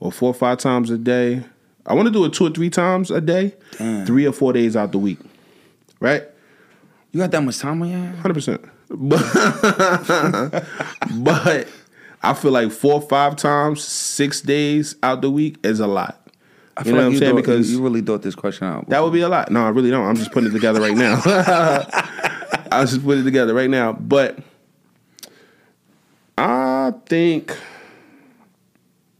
or 0.00 0.12
four 0.12 0.30
or 0.30 0.34
five 0.34 0.58
times 0.58 0.90
a 0.90 0.98
day. 0.98 1.42
I 1.86 1.94
want 1.94 2.06
to 2.06 2.12
do 2.12 2.24
it 2.24 2.32
two 2.32 2.46
or 2.46 2.50
three 2.50 2.70
times 2.70 3.10
a 3.10 3.20
day, 3.20 3.54
Damn. 3.78 4.06
three 4.06 4.26
or 4.26 4.32
four 4.32 4.52
days 4.52 4.76
out 4.76 4.92
the 4.92 4.98
week, 4.98 5.18
right? 6.00 6.22
You 7.12 7.20
got 7.20 7.30
that 7.30 7.42
much 7.42 7.58
time 7.58 7.80
on 7.82 7.88
your 7.88 7.98
hands? 7.98 8.18
Hundred 8.20 8.34
percent. 8.34 8.64
But 8.90 9.22
but 11.18 11.68
I 12.22 12.34
feel 12.34 12.50
like 12.52 12.70
four 12.72 12.94
or 12.94 13.02
five 13.02 13.36
times, 13.36 13.82
six 13.84 14.40
days 14.40 14.96
out 15.02 15.20
the 15.22 15.30
week 15.30 15.56
is 15.64 15.80
a 15.80 15.86
lot. 15.86 16.20
I 16.76 16.80
You 16.80 16.84
feel 16.86 16.92
know 16.94 16.98
like 16.98 17.04
what 17.06 17.12
I'm 17.12 17.18
saying? 17.18 17.30
thought, 17.32 17.36
Because 17.36 17.70
you, 17.70 17.78
you 17.78 17.84
really 17.84 18.00
thought 18.00 18.22
this 18.22 18.34
question 18.34 18.66
out. 18.66 18.88
That 18.88 19.02
would 19.02 19.12
be 19.12 19.20
a 19.20 19.28
lot. 19.28 19.50
No, 19.50 19.64
I 19.64 19.68
really 19.68 19.90
don't. 19.90 20.06
I'm 20.06 20.16
just 20.16 20.32
putting 20.32 20.50
it 20.50 20.52
together 20.52 20.80
right 20.80 20.96
now. 20.96 21.20
I 22.72 22.80
was 22.80 22.90
just 22.90 23.04
putting 23.04 23.20
it 23.20 23.24
together 23.24 23.54
right 23.54 23.70
now. 23.70 23.92
But 23.92 24.38
I 26.36 26.92
think. 27.06 27.56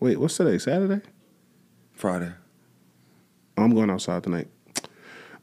Wait, 0.05 0.21
what's 0.21 0.37
today? 0.37 0.59
Saturday? 0.59 1.01
Friday. 1.95 2.31
I'm 3.57 3.75
going 3.75 3.89
outside 3.89 4.23
tonight. 4.23 4.49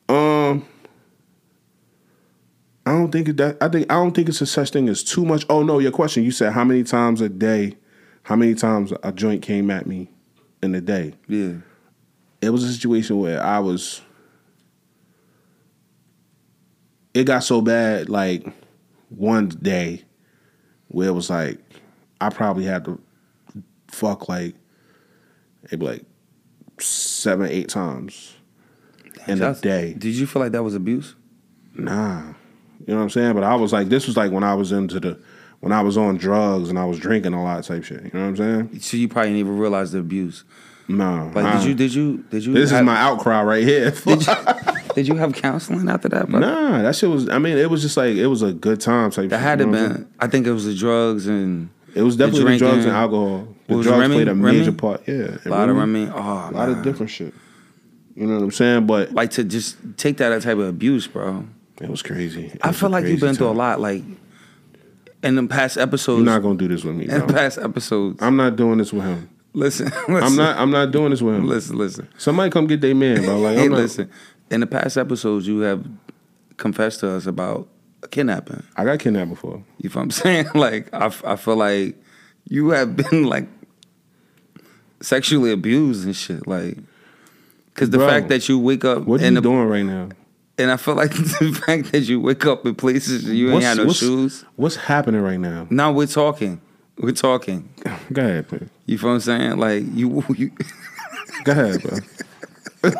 Um, 0.07 0.68
I 2.86 2.91
don't 2.91 3.12
think 3.12 3.36
that. 3.38 3.57
I 3.59 3.70
think 3.70 3.91
I 3.91 3.95
don't 3.95 4.12
think 4.12 4.30
it's 4.30 4.39
a 4.39 4.45
such 4.45 4.70
thing 4.70 4.88
as 4.88 5.03
too 5.03 5.26
much. 5.26 5.47
Oh 5.49 5.64
no, 5.64 5.80
your 5.80 5.91
question. 5.91 6.24
You 6.24 6.30
said 6.30 6.53
how 6.53 6.64
many 6.64 6.84
times 6.84 7.22
a 7.22 7.30
day? 7.30 7.76
How 8.22 8.36
many 8.36 8.53
times 8.53 8.93
a 9.01 9.12
joint 9.12 9.41
came 9.41 9.72
at 9.72 9.88
me 9.88 10.12
in 10.62 10.76
a 10.76 10.82
day? 10.82 11.16
Yeah. 11.28 11.53
it 12.39 12.51
was 12.51 12.64
a 12.64 12.72
situation 12.72 13.18
where 13.18 13.43
I 13.43 13.57
was. 13.57 14.03
It 17.16 17.24
got 17.24 17.39
so 17.39 17.62
bad, 17.62 18.09
like 18.09 18.45
one 19.09 19.49
day, 19.49 20.03
where 20.89 21.07
it 21.07 21.14
was 21.14 21.32
like, 21.32 21.57
I 22.22 22.30
probably 22.30 22.66
had 22.66 22.86
to 22.86 23.01
fuck 23.92 24.30
like, 24.30 24.56
maybe 25.70 25.86
like 25.86 26.06
seven, 26.80 27.48
eight 27.50 27.70
times 27.70 28.36
in 29.28 29.42
a 29.42 29.54
day. 29.56 29.94
Did 29.94 30.16
you 30.16 30.26
feel 30.26 30.42
like 30.42 30.52
that 30.54 30.64
was 30.64 30.76
abuse? 30.76 31.16
Nah, 31.76 32.34
you 32.80 32.94
know 32.94 32.98
what 32.98 33.04
I'm 33.04 33.10
saying? 33.10 33.34
But 33.34 33.44
I 33.44 33.56
was 33.56 33.72
like, 33.72 33.89
this 33.89 34.08
was 34.08 34.18
like 34.18 34.32
when 34.32 34.44
I 34.44 34.54
was 34.54 34.72
into 34.72 35.00
the, 35.00 35.20
when 35.60 35.72
I 35.72 35.82
was 35.82 35.98
on 35.98 36.18
drugs 36.18 36.70
and 36.70 36.78
I 36.78 36.86
was 36.86 37.00
drinking 37.00 37.34
a 37.34 37.44
lot 37.44 37.64
type 37.64 37.84
shit. 37.84 38.04
You 38.04 38.12
know 38.14 38.22
what 38.22 38.28
I'm 38.28 38.38
saying? 38.38 38.80
So 38.80 38.98
you 38.98 39.08
probably 39.08 39.30
didn't 39.30 39.39
even 39.39 39.58
realize 39.58 39.92
the 39.92 40.00
abuse. 40.00 40.44
No. 40.88 41.32
Like, 41.34 41.60
did 41.60 41.68
you? 41.68 41.74
Did 41.74 41.94
you? 41.94 42.18
Did 42.30 42.46
you? 42.46 42.54
This 42.54 42.72
is 42.72 42.82
my 42.82 42.98
outcry 42.98 43.42
right 43.44 43.64
here. 43.64 43.92
Did 44.06 44.28
you, 44.28 44.36
did 44.96 45.08
you 45.08 45.16
have 45.16 45.34
counseling 45.34 45.88
after 45.88 46.10
that? 46.10 46.28
Nah, 46.28 46.82
that 46.82 46.96
shit 46.98 47.10
was. 47.10 47.30
I 47.30 47.38
mean, 47.38 47.58
it 47.58 47.70
was 47.70 47.82
just 47.82 47.96
like 47.96 48.16
it 48.16 48.28
was 48.28 48.42
a 48.42 48.52
good 48.52 48.82
time 48.82 49.10
type. 49.10 49.30
That 49.30 49.38
shit, 49.38 49.44
had 49.44 49.60
to 49.60 49.66
you 49.66 49.72
know 49.72 49.88
been. 49.89 50.14
I 50.20 50.28
think 50.28 50.48
it 50.48 50.52
was 50.52 50.66
the 50.66 50.76
drugs 50.76 51.28
and? 51.28 51.70
It 51.96 52.02
was 52.02 52.18
the 52.18 52.26
definitely 52.26 52.54
the, 52.54 52.58
drugs 52.60 52.86
and 52.86 52.94
alcohol. 52.94 53.48
The 53.72 53.78
was 53.78 53.86
drugs 53.88 53.99
Remy? 54.01 54.15
played 54.15 54.28
a 54.28 54.36
major 54.36 54.72
part. 54.72 55.03
Yeah, 55.07 55.38
a 55.45 55.49
lot 55.49 55.69
of 55.69 55.76
Remy. 55.76 56.09
Oh, 56.13 56.49
a 56.49 56.51
lot 56.51 56.69
of 56.69 56.84
different 56.84 57.09
shit. 57.11 57.34
You 58.15 58.28
know 58.28 58.36
what 58.36 58.43
I'm 58.43 58.51
saying? 58.51 58.86
But 58.88 59.13
Like 59.13 59.32
to 59.32 59.43
just 59.43 59.78
take 59.97 60.17
that 60.17 60.41
type 60.41 60.57
of 60.57 60.67
abuse, 60.67 61.07
bro. 61.07 61.45
it 61.82 61.89
was 61.89 62.01
crazy. 62.01 62.47
It 62.47 62.59
I 62.61 62.67
was 62.69 62.80
feel 62.80 62.89
like 62.89 63.05
you've 63.05 63.19
been 63.22 63.36
through 63.36 63.49
a 63.49 63.51
lot. 63.51 63.80
Like 63.80 64.03
in 65.24 65.36
the 65.36 65.47
past 65.47 65.78
episodes. 65.78 66.17
You're 66.24 66.26
not 66.34 66.41
gonna 66.41 66.57
do 66.57 66.67
this 66.67 66.84
with 66.84 66.95
me. 66.95 67.05
in 67.09 67.19
Bro. 67.19 67.28
past 67.28 67.57
episodes. 67.57 68.22
I'm 68.22 68.36
not 68.36 68.55
doing 68.55 68.78
this 68.80 68.91
with 68.91 69.03
him. 69.03 69.30
listen, 69.53 69.86
listen. 70.07 70.15
I'm 70.24 70.36
not. 70.36 70.57
I'm 70.57 70.72
not 70.72 70.91
doing 70.91 71.11
this 71.11 71.22
with 71.22 71.36
him. 71.36 71.47
Listen, 71.47 71.78
listen. 71.78 72.07
Somebody 72.17 72.49
come 72.51 72.67
get 72.67 72.82
their 72.82 72.95
man, 72.95 73.24
bro. 73.24 73.39
Like, 73.39 73.57
Hey, 73.57 73.67
not, 73.67 73.78
listen. 73.78 74.09
In 74.49 74.59
the 74.59 74.67
past 74.67 74.97
episodes, 74.97 75.47
you 75.47 75.59
have 75.61 75.86
confessed 76.57 76.99
to 77.01 77.09
us 77.11 77.26
about 77.28 77.67
a 78.03 78.07
kidnapping. 78.07 78.63
I 78.76 78.84
got 78.84 78.99
kidnapped 78.99 79.30
before. 79.30 79.63
You 79.78 79.89
feel 79.89 80.01
what 80.01 80.05
I'm 80.05 80.11
saying? 80.11 80.47
Like 80.53 80.93
I 80.93 81.09
feel 81.38 81.55
like 81.55 81.95
you 82.49 82.69
have 82.72 82.95
been 82.97 83.24
like 83.26 83.47
sexually 85.02 85.52
abused 85.52 86.06
and 86.06 86.16
shit. 86.16 86.47
Like, 86.47 86.78
cause 87.76 87.89
the 87.89 87.97
Bro, 87.97 88.08
fact 88.08 88.30
that 88.30 88.47
you 88.47 88.58
wake 88.60 88.86
up 88.86 89.04
What 89.04 89.22
are 89.22 89.26
you 89.26 89.32
the, 89.36 89.41
doing 89.41 89.66
right 89.68 89.84
now? 89.86 90.10
and 90.58 90.70
I 90.72 90.78
feel 90.78 90.95
like 90.95 91.12
the 91.16 91.62
fact 91.66 91.91
that 91.91 92.02
you 92.02 92.20
wake 92.22 92.45
up 92.45 92.66
in 92.66 92.76
places 92.76 93.26
you 93.26 93.52
ain't 93.52 93.64
had 93.64 93.78
no 93.78 93.86
what's, 93.86 93.99
shoes. 93.99 94.45
What's 94.56 94.76
happening 94.76 95.22
right 95.22 95.39
now? 95.39 95.68
Now 95.70 95.91
we're 95.91 96.08
talking. 96.08 96.62
We're 96.97 97.14
talking. 97.14 97.70
Go 98.14 98.22
ahead, 98.22 98.52
man. 98.52 98.70
You 98.86 98.97
feel 98.97 99.10
what 99.10 99.16
I'm 99.16 99.22
saying? 99.22 99.58
Like 99.58 99.84
you, 99.93 100.24
you 100.38 100.52
Go 101.45 101.52
ahead, 101.54 101.82
bro. 101.82 101.97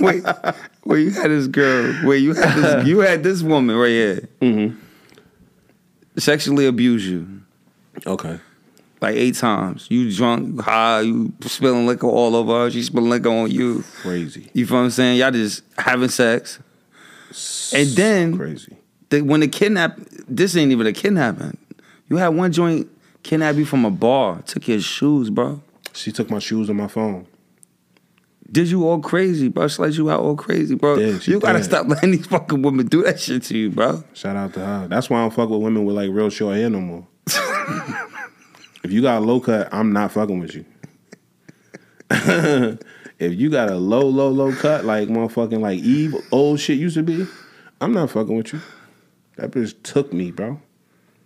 wait, 0.00 0.22
where 0.82 0.98
you 0.98 1.10
had 1.10 1.30
this 1.30 1.46
girl, 1.46 1.92
where 2.06 2.16
you 2.16 2.34
had 2.34 2.54
this, 2.56 2.86
you 2.86 2.98
had 3.00 3.22
this 3.22 3.42
woman 3.42 3.76
right 3.76 3.88
here, 3.88 4.28
Mm-hmm. 4.40 4.76
sexually 6.18 6.66
abuse 6.66 7.06
you 7.06 7.42
Okay. 8.06 8.38
Like 9.00 9.16
eight 9.16 9.34
times. 9.36 9.86
You 9.90 10.14
drunk, 10.14 10.60
high, 10.60 11.00
you 11.00 11.32
spilling 11.42 11.86
liquor 11.86 12.06
all 12.06 12.34
over 12.36 12.64
her. 12.64 12.70
She 12.70 12.82
spilling 12.82 13.10
liquor 13.10 13.28
on 13.28 13.50
you. 13.50 13.84
Crazy. 14.02 14.50
You 14.54 14.66
feel 14.66 14.78
what 14.78 14.84
I'm 14.84 14.90
saying? 14.90 15.18
Y'all 15.18 15.30
just 15.30 15.62
having 15.76 16.08
sex. 16.08 16.58
And 17.74 17.88
then- 17.90 18.36
crazy. 18.36 18.76
The, 19.10 19.22
when 19.22 19.40
the 19.40 19.48
kidnap, 19.48 19.98
this 20.28 20.54
ain't 20.54 20.70
even 20.70 20.86
a 20.86 20.92
kidnapping. 20.92 21.56
You 22.10 22.16
had 22.18 22.28
one 22.28 22.52
joint 22.52 22.88
kidnap 23.22 23.56
you 23.56 23.64
from 23.64 23.86
a 23.86 23.90
bar, 23.90 24.42
took 24.42 24.68
your 24.68 24.80
shoes, 24.80 25.30
bro. 25.30 25.62
She 25.94 26.12
took 26.12 26.28
my 26.30 26.38
shoes 26.38 26.68
and 26.68 26.76
my 26.76 26.88
phone. 26.88 27.26
Did 28.50 28.68
you 28.68 28.86
all 28.86 29.00
crazy, 29.00 29.48
bro? 29.48 29.68
She 29.68 29.80
let 29.80 29.94
you 29.94 30.10
out 30.10 30.20
all 30.20 30.36
crazy, 30.36 30.74
bro. 30.74 30.96
Did, 30.96 31.26
you 31.26 31.40
gotta 31.40 31.58
did. 31.58 31.64
stop 31.64 31.86
letting 31.88 32.12
these 32.12 32.26
fucking 32.26 32.62
women 32.62 32.86
do 32.86 33.02
that 33.02 33.20
shit 33.20 33.42
to 33.44 33.56
you, 33.58 33.70
bro. 33.70 34.02
Shout 34.14 34.36
out 34.36 34.54
to 34.54 34.60
her. 34.60 34.88
That's 34.88 35.10
why 35.10 35.18
I 35.18 35.20
don't 35.22 35.34
fuck 35.34 35.50
with 35.50 35.60
women 35.60 35.84
with 35.84 35.96
like 35.96 36.10
real 36.10 36.30
short 36.30 36.56
hair 36.56 36.70
no 36.70 36.80
more. 36.80 37.06
if 38.84 38.92
you 38.92 39.02
got 39.02 39.18
a 39.22 39.24
low 39.24 39.40
cut, 39.40 39.68
I'm 39.72 39.92
not 39.92 40.12
fucking 40.12 40.38
with 40.38 40.54
you. 40.54 40.64
if 42.10 43.34
you 43.34 43.50
got 43.50 43.70
a 43.70 43.76
low, 43.76 44.06
low, 44.06 44.28
low 44.30 44.52
cut, 44.54 44.84
like 44.84 45.08
motherfucking 45.08 45.60
like 45.60 45.78
Eve 45.80 46.14
old 46.32 46.60
shit 46.60 46.78
used 46.78 46.94
to 46.96 47.02
be, 47.02 47.26
I'm 47.80 47.92
not 47.92 48.10
fucking 48.10 48.36
with 48.36 48.52
you. 48.52 48.60
That 49.36 49.50
bitch 49.50 49.74
took 49.82 50.12
me, 50.12 50.30
bro. 50.30 50.60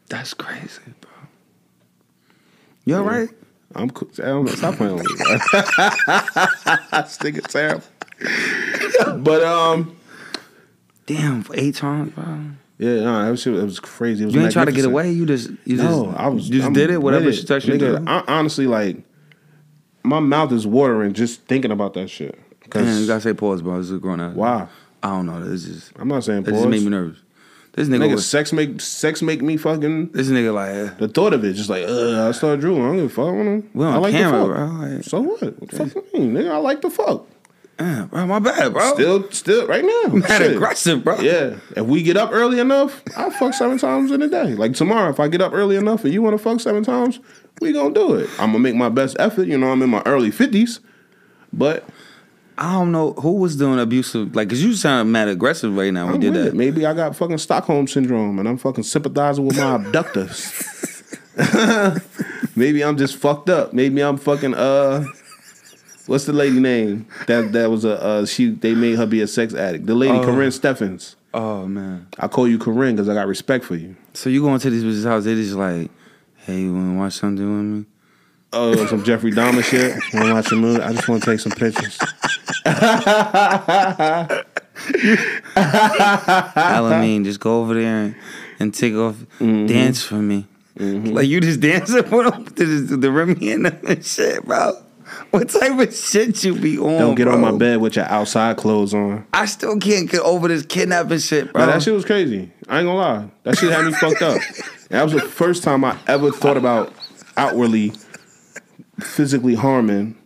That's 0.09 0.35
crazy, 0.35 0.81
bro. 1.01 1.11
You 2.85 2.97
all 2.97 3.05
Yeah. 3.05 3.11
right? 3.19 3.29
I'm 3.75 3.89
cool. 3.91 4.11
I 4.19 4.23
don't 4.27 4.45
know. 4.45 4.53
Stop 4.53 4.75
playing 4.77 4.97
with 4.97 5.05
me, 5.09 5.17
bro. 5.17 5.39
Stick 7.07 7.37
it 7.39 7.45
terrible. 7.49 7.85
but 9.19 9.43
um, 9.43 9.97
Damn, 11.07 11.43
for 11.43 11.55
eight 11.57 11.77
times, 11.77 12.13
bro. 12.13 12.39
Yeah, 12.83 13.01
no, 13.05 13.25
that 13.25 13.31
was, 13.31 13.47
it 13.47 13.51
was 13.53 13.81
crazy. 13.81 14.23
It 14.23 14.27
was 14.27 14.35
You 14.35 14.43
ain't 14.43 14.53
try 14.53 14.65
to 14.65 14.73
get 14.73 14.85
away. 14.85 15.11
You 15.13 15.25
just, 15.27 15.51
you 15.65 15.77
just, 15.77 15.83
No, 15.89 16.11
I 16.17 16.29
was. 16.29 16.49
you 16.49 16.57
just 16.57 16.67
I'm 16.67 16.73
did 16.73 16.91
it. 16.91 17.01
Whatever 17.03 17.33
she 17.33 17.45
touched 17.45 17.67
you. 17.67 17.75
Nigga. 17.75 18.05
I, 18.07 18.25
honestly, 18.27 18.67
like, 18.67 18.97
my 20.03 20.19
mouth 20.21 20.53
is 20.53 20.67
watering 20.67 21.13
just 21.13 21.43
thinking 21.43 21.71
about 21.71 21.95
that 21.95 22.09
shit. 22.11 22.39
Man, 22.75 23.01
you 23.01 23.07
gotta 23.07 23.21
say 23.21 23.35
pause, 23.35 23.61
bro. 23.63 23.79
This 23.79 23.91
is 23.91 23.99
grown 24.01 24.19
ass. 24.21 24.35
why? 24.35 24.67
I 25.03 25.09
don't 25.11 25.27
know. 25.27 25.45
This 25.45 25.67
is, 25.67 25.93
I'm 25.97 26.09
not 26.09 26.25
saying 26.25 26.45
this 26.45 26.55
just 26.55 26.69
made 26.69 26.83
me 26.83 26.89
nervous. 26.89 27.19
This 27.75 27.89
nigga, 27.89 28.07
Nigga, 28.09 28.15
was, 28.17 28.27
sex 28.29 28.53
make 28.53 28.81
sex 28.81 29.23
make 29.23 29.41
me 29.43 29.57
fucking. 29.57 30.09
this 30.13 30.29
nigga 30.29 30.53
like, 30.55 30.93
uh, 30.93 30.95
The 30.99 31.09
thought 31.09 31.33
of 31.33 31.43
it, 31.45 31.55
just 31.55 31.71
like, 31.71 31.85
uh, 31.89 32.29
I 32.29 32.33
start 32.33 32.61
drooling. 32.61 32.83
I 32.83 32.87
don't 32.89 32.97
give 32.97 33.05
a 33.07 33.09
fuck. 33.09 33.29
I, 33.29 33.31
wanna, 33.31 33.63
we 33.75 33.85
on 33.85 33.93
I 33.95 33.97
like 33.99 34.13
camera, 34.13 34.41
the 34.41 34.47
fuck. 34.47 34.57
bro. 34.57 34.67
Like, 34.97 35.05
So 35.05 35.21
what? 35.23 35.41
What 35.61 35.71
the 35.71 35.87
fuck 35.87 36.05
you 36.15 36.21
mean, 36.21 36.33
nigga? 36.35 36.51
I 36.53 36.57
like 36.59 36.81
the 36.83 36.91
fuck. 36.91 37.27
Damn, 37.83 38.07
bro, 38.09 38.27
my 38.27 38.39
bad, 38.39 38.73
bro. 38.73 38.95
Still, 38.95 39.31
still, 39.31 39.67
right 39.67 39.85
now. 39.85 40.15
mad 40.15 40.39
Shit. 40.43 40.53
aggressive, 40.57 41.03
bro. 41.05 41.21
Yeah. 41.21 41.57
If 41.77 41.87
we 41.87 42.03
get 42.03 42.17
up 42.17 42.31
early 42.33 42.59
enough, 42.61 43.03
I 43.17 43.31
fuck 43.31 43.55
seven 43.55 43.79
times 43.79 44.11
in 44.11 44.23
a 44.23 44.29
day. 44.29 44.55
Like 44.55 44.75
tomorrow, 44.75 45.11
if 45.11 45.21
I 45.21 45.29
get 45.29 45.41
up 45.41 45.53
early 45.53 45.77
enough 45.77 46.05
and 46.05 46.13
you 46.13 46.23
want 46.23 46.35
to 46.35 46.43
fuck 46.43 46.61
seven 46.61 46.85
times, 46.85 47.21
we 47.61 47.73
gonna 47.73 47.95
do 47.95 48.15
it. 48.15 48.31
I'm 48.39 48.53
gonna 48.53 48.61
make 48.61 48.75
my 48.75 48.89
best 48.89 49.17
effort. 49.19 49.47
You 49.49 49.59
know, 49.59 49.71
I'm 49.71 49.83
in 49.83 49.91
my 49.91 50.03
early 50.07 50.31
fifties, 50.31 50.81
but 51.53 51.85
I 52.59 52.73
don't 52.73 52.93
know 52.93 53.15
who 53.15 53.33
was 53.33 53.57
doing 53.57 53.79
abusive. 53.81 54.37
Like, 54.37 54.49
cause 54.49 54.61
you 54.61 54.75
sound 54.75 55.11
mad 55.11 55.29
aggressive 55.29 55.75
right 55.77 55.93
now 55.93 56.07
when 56.07 56.21
did 56.21 56.35
that. 56.35 56.49
it. 56.49 56.55
Maybe 56.55 56.87
I 56.87 56.95
got 56.95 57.17
fucking 57.17 57.39
Stockholm 57.39 57.89
syndrome 57.89 58.39
and 58.39 58.49
I'm 58.49 58.59
fucking 58.59 58.85
sympathizing 58.85 59.45
with 59.47 59.57
my 59.57 59.75
abductors. 59.87 60.53
Maybe 62.55 62.85
I'm 62.85 62.99
just 62.99 63.17
fucked 63.17 63.49
up. 63.49 63.73
Maybe 63.73 64.03
I'm 64.03 64.19
fucking 64.19 64.55
uh. 64.55 65.05
What's 66.07 66.25
the 66.27 66.33
lady 66.33 66.59
name? 66.61 67.07
That 67.29 67.53
that 67.53 67.71
was 67.71 67.85
a 67.85 68.03
uh, 68.03 68.27
she. 68.27 68.51
They 68.51 68.75
made 68.75 68.97
her 68.97 69.07
be 69.07 69.21
a 69.21 69.27
sex 69.27 69.55
addict. 69.55 69.87
The 69.87 69.95
lady 69.95 70.15
Oh. 70.19 70.25
Corinne 70.25 70.51
Steffens. 70.51 71.17
Oh 71.35 71.67
man. 71.67 72.09
I 72.19 72.29
call 72.29 72.47
you 72.49 72.59
Corinne 72.59 72.97
because 72.97 73.09
I 73.09 73.15
got 73.15 73.27
respect 73.27 73.65
for 73.65 73.77
you. 73.77 73.97
So 74.15 74.29
you 74.31 74.43
going 74.43 74.59
to 74.61 74.71
these 74.71 74.85
bitches' 74.85 75.05
house? 75.09 75.25
They 75.25 75.35
just 75.35 75.55
like, 75.55 75.91
hey, 76.37 76.61
you 76.63 76.75
wanna 76.75 76.99
watch 76.99 77.15
something 77.15 77.45
with 77.57 77.65
me? 77.81 77.87
Oh, 78.53 78.85
some 78.87 79.03
Jeffrey 79.05 79.31
Dahmer 79.33 79.65
shit. 79.65 79.93
Want 80.15 80.27
to 80.27 80.35
watch 80.35 80.53
a 80.53 80.57
movie? 80.57 80.83
I 80.83 80.93
just 80.93 81.09
want 81.09 81.23
to 81.23 81.31
take 81.31 81.41
some 81.41 81.53
pictures. 81.53 81.99
I 85.57 86.99
mean, 87.01 87.25
just 87.25 87.41
go 87.41 87.61
over 87.61 87.75
there 87.75 88.05
and, 88.05 88.15
and 88.59 88.75
take 88.75 88.95
off, 88.95 89.15
Mm-hmm. 89.39 89.67
dance 89.67 90.03
for 90.03 90.17
me. 90.17 90.47
Like 90.77 91.29
you 91.29 91.41
just 91.41 91.61
dancing 91.61 92.03
for 92.05 92.31
them 92.31 92.45
to 92.47 92.81
the, 92.87 92.97
the 92.97 93.11
Remy 93.13 93.53
and 93.53 94.05
shit, 94.05 94.45
bro. 94.45 94.75
What 95.39 95.49
type 95.49 95.79
of 95.79 95.95
shit 95.95 96.45
you 96.45 96.55
be 96.55 96.79
on? 96.79 96.99
Don't 96.99 97.15
get 97.15 97.27
on 97.27 97.41
my 97.41 97.53
bed 97.53 97.81
with 97.81 97.97
your 97.97 98.05
outside 98.05 98.59
clothes 98.59 98.93
on. 98.93 99.27
I 99.33 99.47
still 99.47 99.79
can't 99.79 100.11
get 100.11 100.21
over 100.21 100.47
this 100.47 100.67
kidnapping 100.67 101.21
shit, 101.21 101.51
bro. 101.55 101.65
That 101.65 101.83
shit 101.83 101.95
was 101.95 102.05
crazy. 102.05 102.53
I 102.69 102.81
ain't 102.81 102.87
gonna 102.87 102.95
lie. 102.95 103.31
That 103.45 103.57
shit 103.57 103.73
had 103.73 103.87
me 103.87 103.93
fucked 103.93 104.23
up. 104.23 104.41
That 104.91 105.05
was 105.05 105.15
the 105.15 105.21
first 105.23 105.63
time 105.63 105.87
I 105.87 105.97
ever 106.07 106.31
thought 106.31 106.59
about 106.59 106.93
outwardly 107.39 107.93
physically 109.01 109.55
harming 109.55 110.19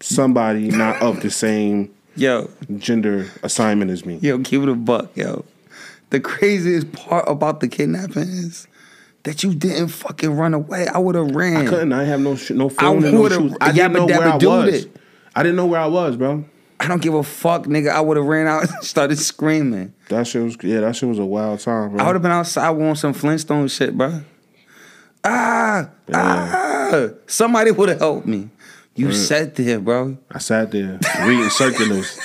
somebody 0.00 0.70
not 0.70 1.02
of 1.02 1.20
the 1.20 1.30
same 1.30 1.94
yo, 2.16 2.48
gender 2.78 3.30
assignment 3.42 3.90
as 3.90 4.06
me. 4.06 4.16
yo, 4.22 4.38
give 4.38 4.62
it 4.62 4.70
a 4.70 4.74
buck, 4.74 5.14
yo. 5.14 5.44
The 6.08 6.20
craziest 6.20 6.92
part 6.92 7.28
about 7.28 7.60
the 7.60 7.68
kidnapping 7.68 8.22
is 8.22 8.66
that 9.24 9.42
you 9.42 9.54
didn't 9.54 9.88
fucking 9.88 10.36
run 10.36 10.54
away. 10.54 10.86
I 10.86 10.98
would 10.98 11.14
have 11.16 11.30
ran. 11.34 11.66
I 11.66 11.68
couldn't. 11.68 11.92
I 11.92 11.98
didn't 12.00 12.10
have 12.10 12.20
no 12.20 12.36
sh- 12.36 12.50
no 12.50 12.68
phone 12.68 13.02
and 13.04 13.14
no 13.14 13.20
would've- 13.22 13.36
shoes. 13.40 13.56
I 13.60 13.66
yeah, 13.72 13.88
didn't 13.88 13.94
know 13.94 14.06
where 14.06 14.28
I 14.28 14.36
was. 14.36 14.74
it. 14.74 14.96
I 15.34 15.42
didn't 15.42 15.56
know 15.56 15.66
where 15.66 15.80
I 15.80 15.86
was, 15.86 16.16
bro. 16.16 16.44
I 16.80 16.88
don't 16.88 17.00
give 17.02 17.14
a 17.14 17.22
fuck, 17.22 17.64
nigga. 17.64 17.90
I 17.90 18.00
would 18.00 18.16
have 18.16 18.26
ran 18.26 18.46
out 18.46 18.68
and 18.70 18.70
started 18.84 19.18
screaming. 19.18 19.92
That 20.08 20.26
shit 20.26 20.42
was 20.42 20.56
yeah. 20.62 20.80
That 20.80 20.94
shit 20.96 21.08
was 21.08 21.18
a 21.18 21.24
wild 21.24 21.60
time, 21.60 21.90
bro. 21.90 22.00
I 22.00 22.06
would 22.06 22.14
have 22.16 22.22
been 22.22 22.30
outside 22.32 22.68
on 22.80 22.96
some 22.96 23.12
Flintstone 23.14 23.68
shit, 23.68 23.96
bro. 23.96 24.20
Ah, 25.24 25.88
ah. 26.12 27.08
Somebody 27.26 27.70
would 27.70 27.88
have 27.88 27.98
helped 28.00 28.26
me. 28.26 28.50
You 28.96 29.12
sat 29.12 29.54
there, 29.56 29.80
bro. 29.80 30.18
I 30.30 30.38
sat 30.38 30.70
there 30.70 31.00
reading 31.26 31.48
circulars. 31.50 32.20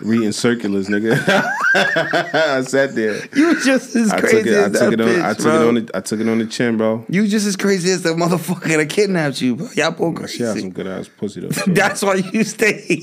Reading 0.00 0.32
circulars, 0.32 0.88
nigga. 0.88 1.12
I 1.74 2.62
sat 2.62 2.94
there. 2.94 3.24
You 3.34 3.60
just 3.62 3.94
as 3.96 4.10
I 4.12 4.20
crazy 4.20 4.36
took 4.38 4.46
it. 4.46 4.54
I 4.54 4.62
as 4.64 4.72
took 4.72 4.80
that 4.80 4.92
it 4.92 5.00
on. 5.00 5.08
bitch, 5.08 5.24
I 5.24 5.34
took 5.34 5.42
bro. 5.42 5.54
it 5.54 5.68
on. 5.68 5.74
The, 5.74 5.90
I 5.94 6.00
took 6.00 6.20
it 6.20 6.28
on 6.28 6.38
the 6.38 6.46
chin, 6.46 6.76
bro. 6.76 7.04
you 7.08 7.26
just 7.26 7.46
as 7.46 7.56
crazy 7.56 7.90
as 7.90 8.02
the 8.02 8.10
motherfucker 8.10 8.76
that 8.76 8.88
kidnapped 8.88 9.40
you, 9.40 9.56
bro. 9.56 9.68
Y'all 9.74 9.90
both 9.90 10.30
She 10.30 10.42
had 10.42 10.58
some 10.58 10.70
good 10.70 10.86
ass 10.86 11.08
pussy 11.08 11.40
though. 11.40 11.48
So 11.52 11.70
That's 11.72 12.02
why 12.02 12.14
you 12.16 12.44
stay. 12.44 13.02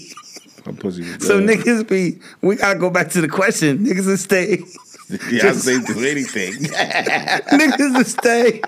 my 0.65 0.71
pussy 0.73 1.01
was 1.01 1.17
good. 1.17 1.23
So 1.23 1.39
niggas 1.39 1.87
be, 1.87 2.19
we 2.41 2.55
gotta 2.55 2.79
go 2.79 2.89
back 2.89 3.09
to 3.11 3.21
the 3.21 3.27
question. 3.29 3.79
Niggas 3.85 4.07
will 4.07 4.17
stay. 4.17 4.59
yeah, 5.31 5.49
I 5.49 5.51
say 5.53 5.79
do 5.81 6.05
anything. 6.05 6.53
niggas 6.63 7.95
will 7.95 8.03
stay 8.05 8.61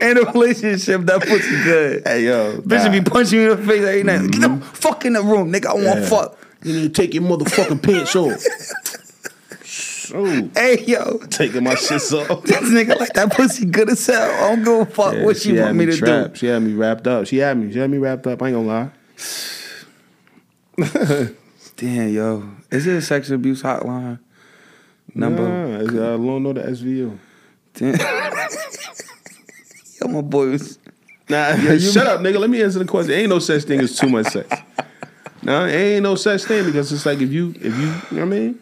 in 0.00 0.16
a 0.18 0.22
relationship 0.32 1.02
that 1.02 1.22
pussy 1.22 1.62
good. 1.64 2.02
hey 2.06 2.26
yo, 2.26 2.58
Bitch 2.62 2.84
nah. 2.84 2.90
be 2.92 3.00
punching 3.00 3.38
you 3.40 3.52
in 3.52 3.60
the 3.60 3.66
face 3.66 3.84
every 3.84 4.02
night. 4.02 4.30
Get 4.30 4.40
the 4.40 4.48
mm-hmm. 4.48 4.60
fuck 4.60 5.04
in 5.04 5.14
the 5.14 5.22
room, 5.22 5.52
nigga. 5.52 5.66
I 5.66 5.74
want 5.74 6.00
Yeah. 6.00 6.08
fuck. 6.08 6.38
You 6.64 6.72
need 6.74 6.94
to 6.94 7.02
take 7.02 7.14
your 7.14 7.22
motherfucking 7.24 7.82
pants 7.82 8.14
off. 8.16 8.40
So 9.64 10.24
Hey 10.54 10.84
yo, 10.84 11.18
taking 11.30 11.64
my 11.64 11.74
shit 11.74 12.02
off. 12.12 12.42
this 12.44 12.56
nigga 12.58 12.98
like 13.00 13.14
that 13.14 13.32
pussy 13.32 13.64
good 13.64 13.88
as 13.90 14.06
hell. 14.06 14.30
I 14.30 14.54
don't 14.54 14.64
give 14.64 14.88
a 14.88 14.92
fuck 14.92 15.14
Yeah, 15.14 15.24
what 15.24 15.36
she, 15.38 15.56
had 15.56 15.64
want 15.66 15.76
me 15.76 15.86
to 15.86 15.96
trapped. 15.96 16.34
do. 16.34 16.38
She 16.38 16.46
had 16.46 16.62
me 16.62 16.74
wrapped 16.74 17.06
up. 17.06 17.26
She 17.26 17.38
had 17.38 17.56
me. 17.56 17.72
She 17.72 17.78
had 17.78 17.90
me 17.90 17.98
wrapped 17.98 18.26
up. 18.26 18.42
I 18.42 18.48
ain't 18.48 18.56
gonna 18.56 18.68
lie. 18.68 18.90
Damn 21.76 22.12
yo, 22.12 22.48
is 22.70 22.86
it 22.86 22.96
a 22.96 23.02
sex 23.02 23.30
abuse 23.30 23.62
hotline 23.62 24.18
number? 25.14 25.48
Nah, 25.48 25.80
it's, 25.80 25.94
uh, 25.94 26.16
long 26.16 26.42
know 26.42 26.52
the 26.52 26.62
SVU. 26.62 27.18
Damn. 27.74 27.94
yo, 30.00 30.08
my 30.08 30.20
boy 30.20 30.50
was. 30.50 30.78
Nah, 31.28 31.56
shut 31.78 32.06
up, 32.06 32.20
nigga. 32.20 32.38
Let 32.38 32.50
me 32.50 32.62
answer 32.62 32.78
the 32.78 32.84
question. 32.84 33.12
Ain't 33.12 33.30
no 33.30 33.38
such 33.38 33.62
thing 33.62 33.80
as 33.80 33.96
too 33.96 34.08
much 34.08 34.26
sex. 34.26 34.48
Nah, 35.42 35.66
ain't 35.66 36.02
no 36.04 36.14
such 36.14 36.44
thing 36.44 36.64
because 36.66 36.92
it's 36.92 37.04
like 37.04 37.20
if 37.20 37.32
you, 37.32 37.50
if 37.56 37.64
you, 37.64 37.70
you 37.72 37.84
know 37.84 37.94
what 38.10 38.20
I 38.22 38.24
mean? 38.24 38.58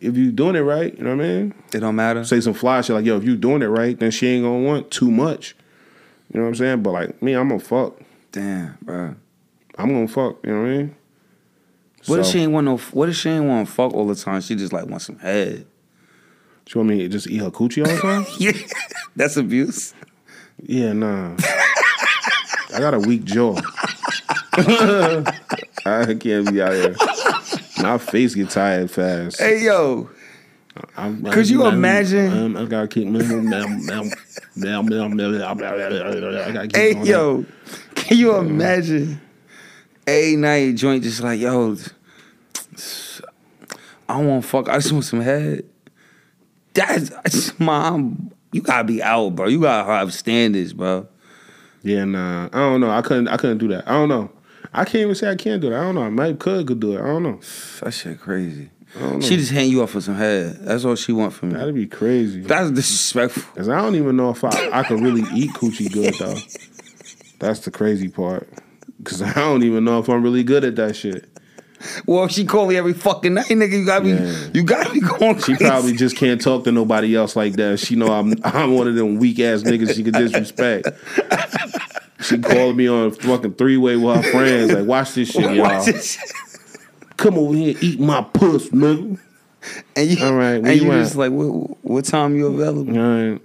If 0.00 0.16
you 0.16 0.30
doing 0.32 0.54
it 0.56 0.60
right, 0.60 0.96
you 0.96 1.02
know 1.02 1.16
what 1.16 1.24
I 1.24 1.28
mean? 1.28 1.54
It 1.72 1.80
don't 1.80 1.96
matter. 1.96 2.24
Say 2.24 2.40
some 2.40 2.54
fly 2.54 2.80
shit 2.82 2.94
like, 2.94 3.04
yo, 3.04 3.16
if 3.16 3.24
you 3.24 3.36
doing 3.36 3.62
it 3.62 3.66
right, 3.66 3.98
then 3.98 4.10
she 4.10 4.28
ain't 4.28 4.44
gonna 4.44 4.60
want 4.60 4.90
too 4.90 5.10
much. 5.10 5.56
You 6.32 6.40
know 6.40 6.44
what 6.44 6.50
I'm 6.50 6.54
saying? 6.56 6.82
But 6.82 6.90
like 6.92 7.22
me, 7.22 7.32
I'm 7.34 7.48
gonna 7.48 7.60
fuck. 7.60 8.00
Damn, 8.32 8.76
bro. 8.82 9.14
I'm 9.78 9.88
gonna 9.88 10.08
fuck. 10.08 10.44
You 10.44 10.52
know 10.52 10.60
what 10.62 10.68
I 10.68 10.76
mean? 10.76 10.96
What 12.06 12.20
if 12.20 12.26
she 12.26 12.40
ain't 12.40 12.52
want 12.52 12.66
no? 12.66 12.76
What 12.76 13.08
if 13.08 13.16
she 13.16 13.30
ain't 13.30 13.46
want 13.46 13.68
fuck 13.68 13.94
all 13.94 14.06
the 14.06 14.14
time? 14.14 14.40
She 14.42 14.54
just 14.54 14.72
like 14.72 14.86
want 14.86 15.02
some 15.02 15.18
head. 15.18 15.66
She 16.66 16.78
want 16.78 16.90
me 16.90 16.98
to 16.98 17.08
just 17.08 17.28
eat 17.28 17.38
her 17.38 17.50
coochie 17.50 17.86
all 17.86 17.92
the 17.94 18.00
time? 18.00 18.26
Yeah, 18.38 18.52
that's 19.16 19.36
abuse. 19.36 19.94
yeah, 20.62 20.92
nah. 20.92 21.34
I 22.74 22.78
got 22.80 22.94
a 22.94 22.98
weak 22.98 23.24
jaw. 23.24 23.54
I 25.84 26.14
can't 26.14 26.50
be 26.50 26.62
out 26.62 26.72
here. 26.72 26.94
My 27.82 27.98
face 27.98 28.34
get 28.34 28.50
tired 28.50 28.90
fast. 28.90 29.40
Hey 29.40 29.64
yo, 29.64 30.08
I'm, 30.96 31.22
Could 31.24 31.48
you 31.48 31.66
imagine- 31.66 32.32
I'm, 32.32 32.56
I 32.56 32.64
gotta 32.64 32.88
keep. 32.88 33.08
I 33.08 33.10
keep 36.66 36.76
hey 36.76 37.02
yo, 37.02 37.44
can 37.94 38.16
you 38.16 38.36
imagine? 38.36 39.20
A 40.06 40.36
night 40.36 40.74
joint 40.76 41.02
just 41.02 41.22
like 41.22 41.40
yo, 41.40 41.76
I 44.08 44.18
don't 44.18 44.28
want 44.28 44.42
to 44.42 44.48
fuck. 44.48 44.68
I 44.68 44.76
just 44.76 44.92
want 44.92 45.04
some 45.04 45.20
head. 45.20 45.64
That's, 46.74 47.10
that's 47.10 47.58
mom. 47.58 48.30
You 48.52 48.60
gotta 48.60 48.84
be 48.84 49.02
out, 49.02 49.34
bro. 49.34 49.48
You 49.48 49.60
gotta 49.60 49.90
have 49.90 50.12
standards, 50.12 50.72
bro. 50.72 51.08
Yeah, 51.82 52.04
nah. 52.04 52.46
I 52.52 52.58
don't 52.58 52.80
know. 52.80 52.90
I 52.90 53.02
couldn't. 53.02 53.28
I 53.28 53.36
couldn't 53.36 53.58
do 53.58 53.68
that. 53.68 53.88
I 53.88 53.92
don't 53.92 54.08
know. 54.08 54.30
I 54.76 54.84
can't 54.84 54.96
even 55.02 55.14
say 55.14 55.30
I 55.30 55.36
can't 55.36 55.60
do 55.62 55.72
it. 55.72 55.76
I 55.76 55.82
don't 55.82 55.94
know. 55.94 56.02
I 56.02 56.10
might 56.10 56.38
could 56.40 56.66
could 56.66 56.80
do 56.80 56.96
it. 56.96 57.00
I 57.00 57.06
don't 57.06 57.22
know. 57.22 57.40
That 57.82 57.92
shit 57.92 58.20
crazy. 58.20 58.70
I 58.96 59.00
don't 59.00 59.12
know. 59.14 59.20
She 59.20 59.36
just 59.36 59.52
hand 59.52 59.70
you 59.70 59.82
off 59.82 59.90
for 59.90 60.00
some 60.00 60.16
head. 60.16 60.58
That's 60.62 60.84
all 60.84 60.96
she 60.96 61.12
want 61.12 61.32
from 61.32 61.50
me. 61.50 61.54
That'd 61.56 61.74
be 61.74 61.86
crazy. 61.86 62.40
That's 62.40 62.70
disrespectful. 62.72 63.42
Cause 63.54 63.68
I 63.68 63.80
don't 63.80 63.94
even 63.94 64.16
know 64.16 64.30
if 64.30 64.42
I, 64.44 64.70
I 64.72 64.82
could 64.82 65.00
really 65.00 65.22
eat 65.34 65.52
coochie 65.52 65.92
good 65.92 66.14
though. 66.14 66.34
That's 67.38 67.60
the 67.60 67.70
crazy 67.70 68.08
part. 68.08 68.48
Cause 69.04 69.22
I 69.22 69.32
don't 69.34 69.62
even 69.62 69.84
know 69.84 69.98
if 70.00 70.08
I'm 70.08 70.22
really 70.22 70.42
good 70.42 70.64
at 70.64 70.76
that 70.76 70.96
shit. 70.96 71.28
Well, 72.06 72.24
if 72.24 72.32
she 72.32 72.44
call 72.46 72.66
me 72.66 72.76
every 72.76 72.94
fucking 72.94 73.34
night, 73.34 73.46
nigga, 73.46 73.72
you 73.72 73.84
gotta 73.84 74.04
be, 74.04 74.10
Yeah. 74.10 74.48
you 74.54 74.62
gotta 74.62 74.90
be 74.92 75.00
going 75.00 75.38
She 75.40 75.54
probably 75.56 75.92
just 75.92 76.16
can't 76.16 76.40
talk 76.40 76.64
to 76.64 76.72
nobody 76.72 77.14
else 77.14 77.36
like 77.36 77.54
that. 77.54 77.78
She 77.78 77.94
know 77.94 78.08
I'm 78.08 78.34
I'm 78.44 78.74
one 78.74 78.88
of 78.88 78.94
them 78.94 79.16
weak 79.16 79.38
ass 79.38 79.62
niggas 79.62 79.94
she 79.94 80.02
could 80.02 80.14
disrespect. 80.14 80.88
She 82.24 82.38
called 82.38 82.76
me 82.76 82.88
on 82.88 83.10
fucking 83.12 83.54
three 83.54 83.76
way 83.76 83.96
with 83.96 84.24
her 84.24 84.30
friends. 84.30 84.72
Like, 84.72 84.86
watch 84.86 85.14
this 85.14 85.30
shit, 85.30 85.54
y'all. 85.54 85.84
Come 87.16 87.38
over 87.38 87.54
here, 87.54 87.76
eat 87.80 88.00
my 88.00 88.22
puss, 88.22 88.68
nigga. 88.70 89.18
And 89.96 90.10
you, 90.10 90.24
All 90.24 90.34
right, 90.34 90.56
and 90.56 90.66
you 90.66 90.84
you 90.84 90.90
just 90.90 91.16
like, 91.16 91.32
what, 91.32 91.84
what 91.84 92.04
time 92.04 92.36
you 92.36 92.46
available? 92.46 92.98
All 92.98 93.30
right. 93.30 93.42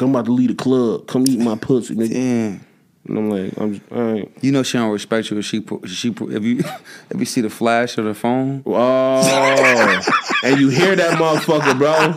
I'm 0.00 0.10
about 0.10 0.26
to 0.26 0.32
leave 0.32 0.48
the 0.48 0.54
club. 0.54 1.06
Come 1.06 1.26
eat 1.26 1.40
my 1.40 1.56
pussy, 1.56 1.94
nigga. 1.94 2.12
Damn. 2.12 2.64
And 3.08 3.18
I'm 3.18 3.30
like, 3.30 3.52
I'm 3.58 3.74
just, 3.74 3.90
all 3.90 4.12
right. 4.12 4.30
You 4.42 4.52
know 4.52 4.62
she 4.62 4.76
don't 4.76 4.90
respect 4.90 5.30
you 5.30 5.38
if 5.38 5.44
she 5.46 5.64
she 5.86 6.10
if 6.10 6.44
you 6.44 6.58
if 7.10 7.18
you 7.18 7.24
see 7.24 7.40
the 7.40 7.50
flash 7.50 7.96
of 7.96 8.04
the 8.04 8.14
phone. 8.14 8.62
Oh, 8.66 10.00
and 10.44 10.60
you 10.60 10.68
hear 10.68 10.94
that 10.94 11.18
motherfucker, 11.18 11.78
bro. 11.78 12.14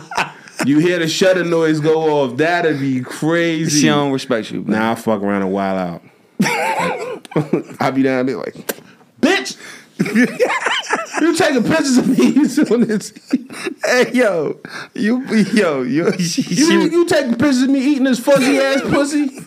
You 0.66 0.78
hear 0.78 0.98
the 0.98 1.08
shutter 1.08 1.44
noise 1.44 1.80
go 1.80 2.22
off. 2.22 2.36
That'd 2.36 2.78
be 2.78 3.00
crazy. 3.00 3.80
She 3.80 3.86
don't 3.86 4.12
respect 4.12 4.50
you. 4.50 4.62
Bro. 4.62 4.74
Now 4.74 4.92
I 4.92 4.94
fuck 4.94 5.22
around 5.22 5.42
and 5.42 5.52
wild 5.52 5.78
out. 5.78 6.02
I 7.80 7.90
be 7.90 8.02
down 8.02 8.26
there 8.26 8.36
like, 8.36 8.54
bitch, 9.20 9.56
you 11.20 11.36
taking 11.36 11.62
pictures 11.62 11.96
of 11.98 12.08
me 12.08 12.26
on 12.74 12.80
this. 12.86 13.12
Hey 13.84 14.12
yo, 14.12 14.60
you 14.94 15.24
yo 15.26 15.82
yo 15.82 16.10
You, 16.18 16.80
you 16.82 17.06
taking 17.06 17.32
pictures 17.32 17.62
of 17.62 17.70
me 17.70 17.80
eating 17.80 18.04
this 18.04 18.18
fuzzy 18.20 18.58
ass 18.58 18.80
pussy? 18.82 19.46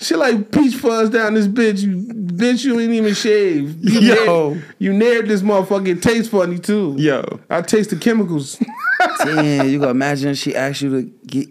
She 0.00 0.14
like 0.14 0.52
peach 0.52 0.76
fuzz 0.76 1.10
down 1.10 1.34
this 1.34 1.48
bitch. 1.48 1.80
You 1.82 1.96
bitch, 2.14 2.64
you 2.64 2.78
ain't 2.78 2.92
even 2.92 3.14
shave. 3.14 3.82
You 3.84 4.00
Yo. 4.00 4.14
nared, 4.54 4.64
you 4.78 4.92
nared 4.92 5.26
this 5.26 5.42
motherfucker. 5.42 5.88
It 5.88 6.02
tastes 6.02 6.30
funny 6.30 6.58
too. 6.58 6.94
yo. 6.98 7.40
I 7.50 7.62
taste 7.62 7.90
the 7.90 7.96
chemicals. 7.96 8.58
Damn, 9.24 9.68
you 9.68 9.80
can 9.80 9.88
imagine 9.88 10.34
she 10.34 10.54
asked 10.54 10.82
you 10.82 10.90
to 10.90 11.02
get, 11.26 11.48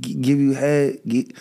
give 0.00 0.40
you 0.40 0.52
head. 0.54 0.98
Get, 1.06 1.32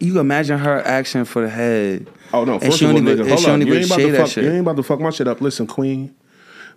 you 0.00 0.12
can 0.12 0.18
imagine 0.18 0.58
her 0.58 0.80
action 0.86 1.24
for 1.24 1.42
the 1.42 1.48
head. 1.48 2.08
Oh 2.32 2.44
no! 2.44 2.54
And 2.54 2.62
First 2.62 2.78
she 2.78 2.84
of 2.84 2.92
all, 2.94 3.00
nigga, 3.00 3.28
hold 3.28 3.40
she 3.40 3.50
up. 3.50 3.60
You 3.60 3.74
ain't 3.74 3.86
about 3.86 3.96
to 3.98 4.12
that 4.12 4.18
fuck. 4.18 4.30
shit. 4.30 4.44
You 4.44 4.50
ain't 4.50 4.60
about 4.60 4.76
to 4.76 4.82
fuck 4.84 5.00
my 5.00 5.10
shit 5.10 5.26
up. 5.26 5.40
Listen, 5.40 5.66
Queen, 5.66 6.14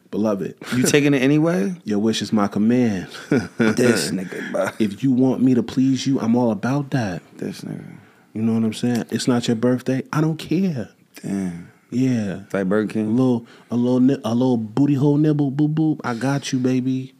beloved, 0.09 0.55
You 0.75 0.83
taking 0.87 1.13
it 1.13 1.21
anyway? 1.21 1.75
your 1.83 1.99
wish 1.99 2.23
is 2.23 2.33
my 2.33 2.47
command. 2.47 3.07
This 3.29 4.09
nigga, 4.11 4.51
bro. 4.51 4.69
if 4.79 5.03
you 5.03 5.11
want 5.11 5.43
me 5.43 5.53
to 5.53 5.61
please 5.63 6.07
you, 6.07 6.19
I'm 6.19 6.35
all 6.35 6.49
about 6.49 6.89
that. 6.89 7.21
This 7.37 7.61
nigga. 7.61 7.99
You 8.35 8.41
know 8.41 8.53
what 8.53 8.63
I'm 8.65 8.73
saying? 8.73 9.05
It's 9.11 9.29
not 9.29 9.47
your 9.47 9.55
birthday. 9.55 10.03
I 10.11 10.19
don't 10.19 10.35
care. 10.37 10.89
Damn. 11.23 11.71
Yeah. 11.89 12.41
It's 12.41 12.53
like 12.53 12.67
Burger 12.67 12.99
A 12.99 13.03
little, 13.03 13.47
a 13.71 13.77
little, 13.77 14.19
a 14.25 14.35
little 14.35 14.57
booty 14.57 14.95
hole 14.95 15.15
nibble, 15.15 15.53
boop 15.53 15.73
boop. 15.73 16.01
I 16.03 16.15
got 16.15 16.51
you, 16.51 16.59
baby. 16.59 17.15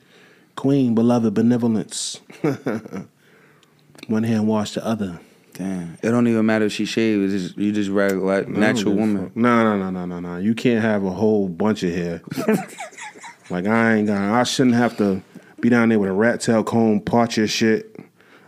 Queen, 0.58 0.94
beloved, 0.94 1.34
benevolence. 1.34 2.20
One 4.08 4.24
hand 4.24 4.50
wash 4.50 4.74
the 4.74 4.86
other. 4.86 5.22
Damn. 5.54 5.98
It 6.04 6.12
don't 6.12 6.28
even 6.28 6.46
matter 6.46 6.66
if 6.66 6.74
she 6.74 6.84
shaved. 6.84 7.32
It's 7.32 7.44
just, 7.44 7.58
you 7.58 7.72
just 7.72 7.90
rag 7.90 8.18
like 8.18 8.50
natural 8.50 8.94
woman. 8.94 9.32
No, 9.36 9.64
no, 9.64 9.78
no, 9.78 9.90
no, 9.90 10.06
no, 10.06 10.20
no. 10.20 10.38
You 10.38 10.54
can't 10.54 10.82
have 10.82 11.06
a 11.06 11.12
whole 11.12 11.48
bunch 11.48 11.84
of 11.84 11.94
hair. 11.94 12.22
like 13.50 13.66
I 13.66 13.96
ain't 13.96 14.08
gonna. 14.08 14.34
I 14.34 14.44
shouldn't 14.44 14.76
have 14.76 14.98
to 14.98 15.22
be 15.62 15.70
down 15.70 15.88
there 15.88 16.00
with 16.00 16.10
a 16.10 16.14
rat 16.14 16.42
tail 16.42 16.62
comb, 16.62 17.00
part 17.00 17.38
your 17.38 17.48
shit. 17.48 17.98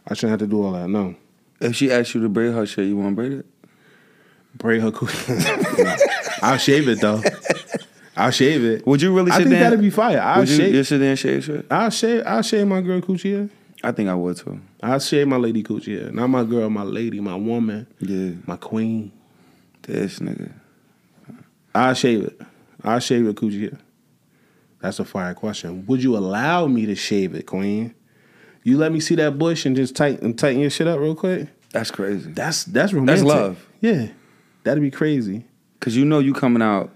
I 0.06 0.16
shouldn't 0.16 0.32
have 0.32 0.50
to 0.50 0.54
do 0.54 0.62
all 0.64 0.74
that. 0.74 0.90
No, 0.90 1.16
If 1.60 1.76
she 1.76 1.92
asked 1.92 2.14
you 2.14 2.22
to 2.22 2.30
braid 2.30 2.54
her 2.54 2.66
shit, 2.66 2.88
you 2.88 2.98
want 2.98 3.12
to 3.12 3.16
braid 3.16 3.32
it? 3.34 3.46
braid 4.56 4.82
her 4.82 4.92
coochie. 4.92 6.40
I'll 6.42 6.58
shave 6.58 6.88
it 6.88 7.00
though. 7.02 7.22
I'll 8.16 8.32
shave 8.32 8.64
it. 8.64 8.88
Would 8.88 9.02
you 9.02 9.16
really 9.16 9.32
I 9.32 9.38
think 9.38 9.50
there? 9.50 9.60
that'd 9.66 9.80
be 9.82 9.90
fire. 9.92 10.20
I'll 10.20 10.40
Would 10.40 10.50
you, 10.50 10.56
shave. 10.56 10.74
you 10.74 10.84
sit 10.84 10.98
there 11.00 11.10
and 11.12 11.20
shave 11.20 11.44
shit? 11.44 11.66
I'll 11.70 11.90
shave. 11.92 12.24
I'll 12.26 12.42
shave 12.42 12.66
my 12.68 12.82
girl 12.82 13.00
coochie. 13.02 13.50
I 13.84 13.92
think 13.92 14.10
I 14.10 14.16
would 14.16 14.38
too. 14.38 14.60
I'll 14.82 15.00
shave 15.00 15.28
my 15.28 15.36
lady 15.38 15.62
coochie. 15.64 16.12
Not 16.12 16.28
my 16.28 16.44
girl, 16.44 16.70
my 16.72 16.82
lady, 16.84 17.20
my 17.20 17.36
woman, 17.36 17.86
Yeah. 18.00 18.32
my 18.48 18.56
queen. 18.56 19.12
This 19.84 20.18
nigga. 20.20 20.52
I'll 21.76 21.94
shave 21.94 22.24
it. 22.24 22.42
I'll 22.84 23.00
shave 23.00 23.24
your 23.24 23.34
coochie. 23.34 23.78
That's 24.82 25.00
a 25.00 25.06
fire 25.06 25.34
question. 25.36 25.86
Would 25.86 26.02
you 26.02 26.18
allow 26.18 26.66
me 26.68 26.86
to 26.88 26.96
shave 26.96 27.36
it, 27.36 27.46
queen? 27.46 27.94
You 28.68 28.78
let 28.78 28.92
me 28.92 29.00
see 29.00 29.16
that 29.16 29.38
bush 29.38 29.66
and 29.66 29.78
just 29.78 29.96
tighten 29.96 30.34
tighten 30.34 30.60
your 30.60 30.70
shit 30.70 30.88
up 30.88 31.00
real 31.00 31.16
quick. 31.16 31.48
That's 31.72 31.90
crazy. 31.90 32.34
That's 32.34 32.66
that's 32.66 32.92
romantic. 32.92 33.26
That's 33.26 33.40
love. 33.40 33.68
Yeah, 33.80 34.08
that'd 34.64 34.84
be 34.84 34.92
crazy. 34.92 35.46
Cause 35.80 35.96
you 35.96 36.04
know 36.04 36.20
you 36.20 36.34
coming 36.34 36.62
out, 36.62 36.90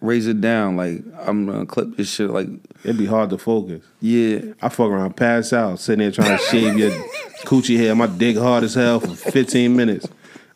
raise 0.00 0.26
it 0.26 0.40
down. 0.40 0.76
Like 0.76 1.04
I'm 1.24 1.46
gonna 1.46 1.66
clip 1.66 1.96
this 1.96 2.10
shit. 2.10 2.30
Like 2.30 2.48
It'd 2.82 2.98
be 2.98 3.06
hard 3.06 3.30
to 3.30 3.38
focus. 3.38 3.84
yeah, 4.00 4.40
I 4.60 4.68
fuck 4.70 4.88
around, 4.90 5.16
pass 5.16 5.52
out, 5.52 5.78
sitting 5.78 6.00
there 6.00 6.10
trying 6.10 6.36
to 6.36 6.44
shave 6.46 6.76
your 6.76 6.90
coochie 7.44 7.76
hair. 7.76 7.94
My 7.94 8.08
dick 8.08 8.36
hard 8.36 8.64
as 8.64 8.74
hell 8.74 8.98
for 8.98 9.14
15 9.14 9.76
minutes. 9.76 10.08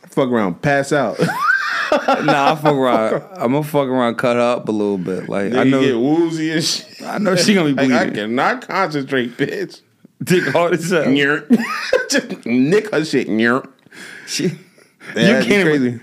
I 0.02 0.08
fuck 0.08 0.28
around, 0.28 0.60
pass 0.60 0.92
out. 0.92 1.20
nah, 2.24 2.50
I 2.50 2.56
fuck 2.56 2.74
around. 2.74 3.22
I'm 3.34 3.52
gonna 3.52 3.62
fuck 3.62 3.86
around, 3.86 4.16
cut 4.16 4.38
up 4.38 4.68
a 4.68 4.72
little 4.72 4.98
bit. 4.98 5.28
Like 5.28 5.52
I 5.52 5.60
I 5.60 5.64
know, 5.64 5.82
get 5.82 5.96
woozy 5.96 6.50
and 6.50 6.64
shit. 6.64 7.00
I 7.02 7.18
know 7.18 7.36
she 7.36 7.54
gonna 7.54 7.74
be 7.74 7.88
Like, 7.88 8.08
I 8.08 8.10
cannot 8.10 8.66
concentrate, 8.66 9.36
bitch. 9.36 9.82
Dick 10.22 10.44
hard 10.44 10.74
as 10.74 10.90
hell. 10.90 11.04
Just 12.10 12.46
nick 12.46 12.90
her 12.92 13.04
shit. 13.04 13.26
She, 14.26 14.44
Yeah, 14.44 14.50
you 14.50 15.14
that'd 15.14 15.44
be 15.44 15.48
can't 15.48 15.68
crazy. 15.68 15.86
even. 15.86 16.00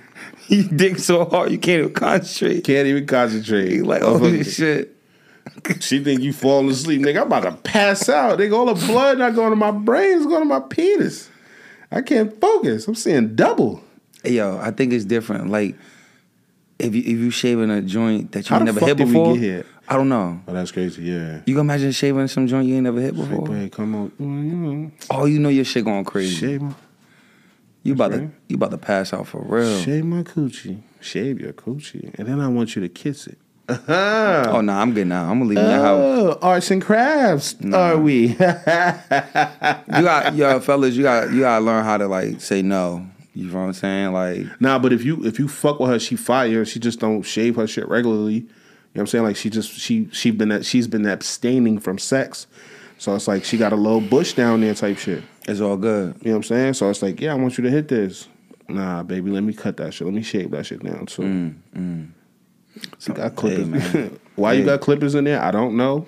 You 0.48 0.64
dick 0.64 0.98
so 0.98 1.26
hard 1.26 1.52
you 1.52 1.60
can't 1.60 1.82
even 1.82 1.94
concentrate. 1.94 2.64
Can't 2.64 2.88
even 2.88 3.06
concentrate. 3.06 3.84
Like 3.84 4.02
oh 4.02 4.20
Motherfucker- 4.20 4.56
shit. 4.56 4.96
She 5.80 6.02
think 6.04 6.22
you 6.22 6.32
falling 6.32 6.70
asleep, 6.70 7.02
nigga. 7.02 7.18
I'm 7.22 7.28
about 7.28 7.41
to 7.44 7.52
pass 7.52 8.08
out. 8.08 8.40
Nigga, 8.40 8.54
all 8.56 8.74
the 8.74 8.86
blood 8.88 9.18
not 9.18 9.36
going 9.36 9.50
to 9.50 9.56
my 9.56 9.72
brain, 9.72 10.18
it's 10.18 10.26
going 10.26 10.41
to 10.41 10.46
my 10.46 10.60
penis. 10.62 11.30
I 11.91 12.02
can't 12.02 12.40
focus. 12.40 12.88
I'm 12.88 12.96
seeing 12.96 13.36
double. 13.36 13.84
Yo, 14.24 14.58
I 14.62 14.72
think 14.72 14.94
it's 14.94 15.06
different. 15.06 15.50
Like 15.50 15.76
if 16.78 16.94
you 16.96 17.02
if 17.02 17.08
you 17.08 17.30
shaving 17.32 17.72
a 17.72 17.82
joint 17.82 18.32
that 18.34 18.50
you 18.50 18.54
How 18.54 18.58
ain't 18.62 18.68
the 18.68 18.74
never 18.74 18.80
fuck 18.80 18.88
hit 18.90 18.98
did 18.98 19.08
we 19.08 19.14
before, 19.14 19.34
get 19.34 19.41
here? 19.41 19.66
I 19.91 19.95
don't 19.98 20.07
know. 20.10 20.40
Oh, 20.48 20.53
that's 20.53 20.72
crazy. 20.72 21.02
Yeah. 21.03 21.41
You 21.48 21.56
can 21.56 21.61
imagine 21.61 21.91
shaving 21.91 22.28
some 22.28 22.45
joint 22.45 22.68
you 22.68 22.76
ain't 22.76 22.84
never 22.84 23.02
hit 23.02 23.16
Like, 23.16 23.30
before. 23.30 23.68
come 23.70 23.95
on. 23.95 24.11
Know, 24.20 24.91
Oh, 25.10 25.26
you 25.26 25.40
know 25.40 25.49
your 25.49 25.66
shit 25.66 25.84
going 25.84 26.06
crazy. 26.06 26.36
shave 26.36 26.61
my, 26.61 26.74
you 27.82 27.94
about 27.94 28.11
That's 28.11 28.24
to 28.24 28.32
you 28.49 28.56
about 28.56 28.70
to 28.72 28.78
pass 28.78 29.14
out 29.14 29.26
for 29.28 29.41
real. 29.41 29.80
shave 29.82 30.06
my 30.06 30.22
coochie. 30.22 30.82
Shave 31.02 31.40
your 31.41 31.53
coochie. 31.53 32.14
And 32.20 32.28
then 32.28 32.40
I 32.40 32.48
want 32.49 32.76
you 32.76 32.82
to 32.84 32.90
kiss 32.90 33.26
it. 33.26 33.40
Uh-huh. 33.68 34.45
Oh 34.49 34.61
no, 34.61 34.74
I'm 34.74 34.94
good 34.94 35.07
now. 35.07 35.30
I'm 35.30 35.40
gonna 35.40 35.45
leave 35.49 35.57
your 35.60 35.68
oh, 35.68 35.82
house. 35.82 36.38
Oh, 36.41 36.48
arts 36.48 36.72
and 36.72 36.82
crafts, 36.82 37.56
are 37.74 37.98
we? 37.98 38.28
You 38.30 38.36
got 40.06 40.36
yo 40.36 40.60
fellas, 40.60 40.95
you 40.95 41.03
got 41.03 41.32
you 41.32 41.41
gotta 41.41 41.64
learn 41.64 41.84
how 41.84 41.98
to 41.98 42.07
like 42.07 42.41
say 42.41 42.61
no. 42.61 43.07
You 43.36 43.48
know 43.48 43.53
what 43.60 43.60
I'm 43.66 43.74
saying? 43.74 44.11
Like 44.14 44.61
nah, 44.61 44.80
but 44.80 44.91
if 44.94 45.03
you 45.06 45.24
if 45.26 45.40
you 45.40 45.48
fuck 45.48 45.80
with 45.80 45.90
her, 45.91 45.99
she 45.99 46.16
fire. 46.16 46.66
She 46.66 46.80
just 46.80 46.99
don't 46.99 47.22
shave 47.24 47.56
her 47.56 47.68
shit 47.68 47.88
regularly. 47.88 48.45
You 48.94 48.99
know 48.99 49.02
what 49.02 49.02
I'm 49.02 49.07
saying? 49.07 49.24
Like 49.26 49.36
she 49.36 49.49
just 49.49 49.72
she 49.72 50.10
she 50.11 50.32
been 50.32 50.61
she's 50.64 50.88
been 50.88 51.06
abstaining 51.06 51.80
from 51.80 51.98
sex. 51.99 52.48
So 52.98 53.16
it's 53.16 53.28
like 53.28 53.44
she 53.45 53.57
got 53.57 53.72
a 53.72 53.76
little 53.78 54.02
bush 54.02 54.34
down 54.34 54.61
there 54.61 54.74
type 54.74 54.98
shit. 54.98 55.24
it's 55.48 55.61
all 55.61 55.78
good. 55.78 56.16
You 56.22 56.30
know 56.30 56.32
what 56.32 56.36
I'm 56.38 56.44
saying? 56.44 56.74
So 56.74 56.90
it's 56.90 57.02
like, 57.02 57.22
yeah, 57.22 57.32
I 57.32 57.36
want 57.36 57.57
you 57.57 57.64
to 57.64 57.70
hit 57.70 57.88
this. 57.88 58.28
Nah, 58.68 59.03
baby, 59.03 59.32
let 59.32 59.44
me 59.44 59.53
cut 59.53 59.78
that 59.78 59.94
shit. 59.94 60.06
Let 60.06 60.14
me 60.14 60.22
shave 60.22 60.52
that 60.52 60.66
shit 60.66 60.84
down. 60.84 61.07
So 61.07 61.24
you 61.24 63.14
got 63.14 63.36
clippers. 63.36 63.68
Mm, 63.68 63.80
Hey, 63.80 63.99
man. 63.99 64.20
Why 64.36 64.53
you 64.53 64.66
got 64.66 64.82
clippers 64.82 65.16
in 65.16 65.24
there? 65.24 65.41
I 65.41 65.52
don't 65.52 65.76
know. 65.78 66.07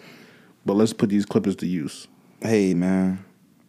But 0.65 0.73
let's 0.73 0.93
put 0.93 1.09
these 1.09 1.25
clippers 1.25 1.55
to 1.57 1.65
use. 1.67 2.07
Hey 2.41 2.73
man. 2.73 3.23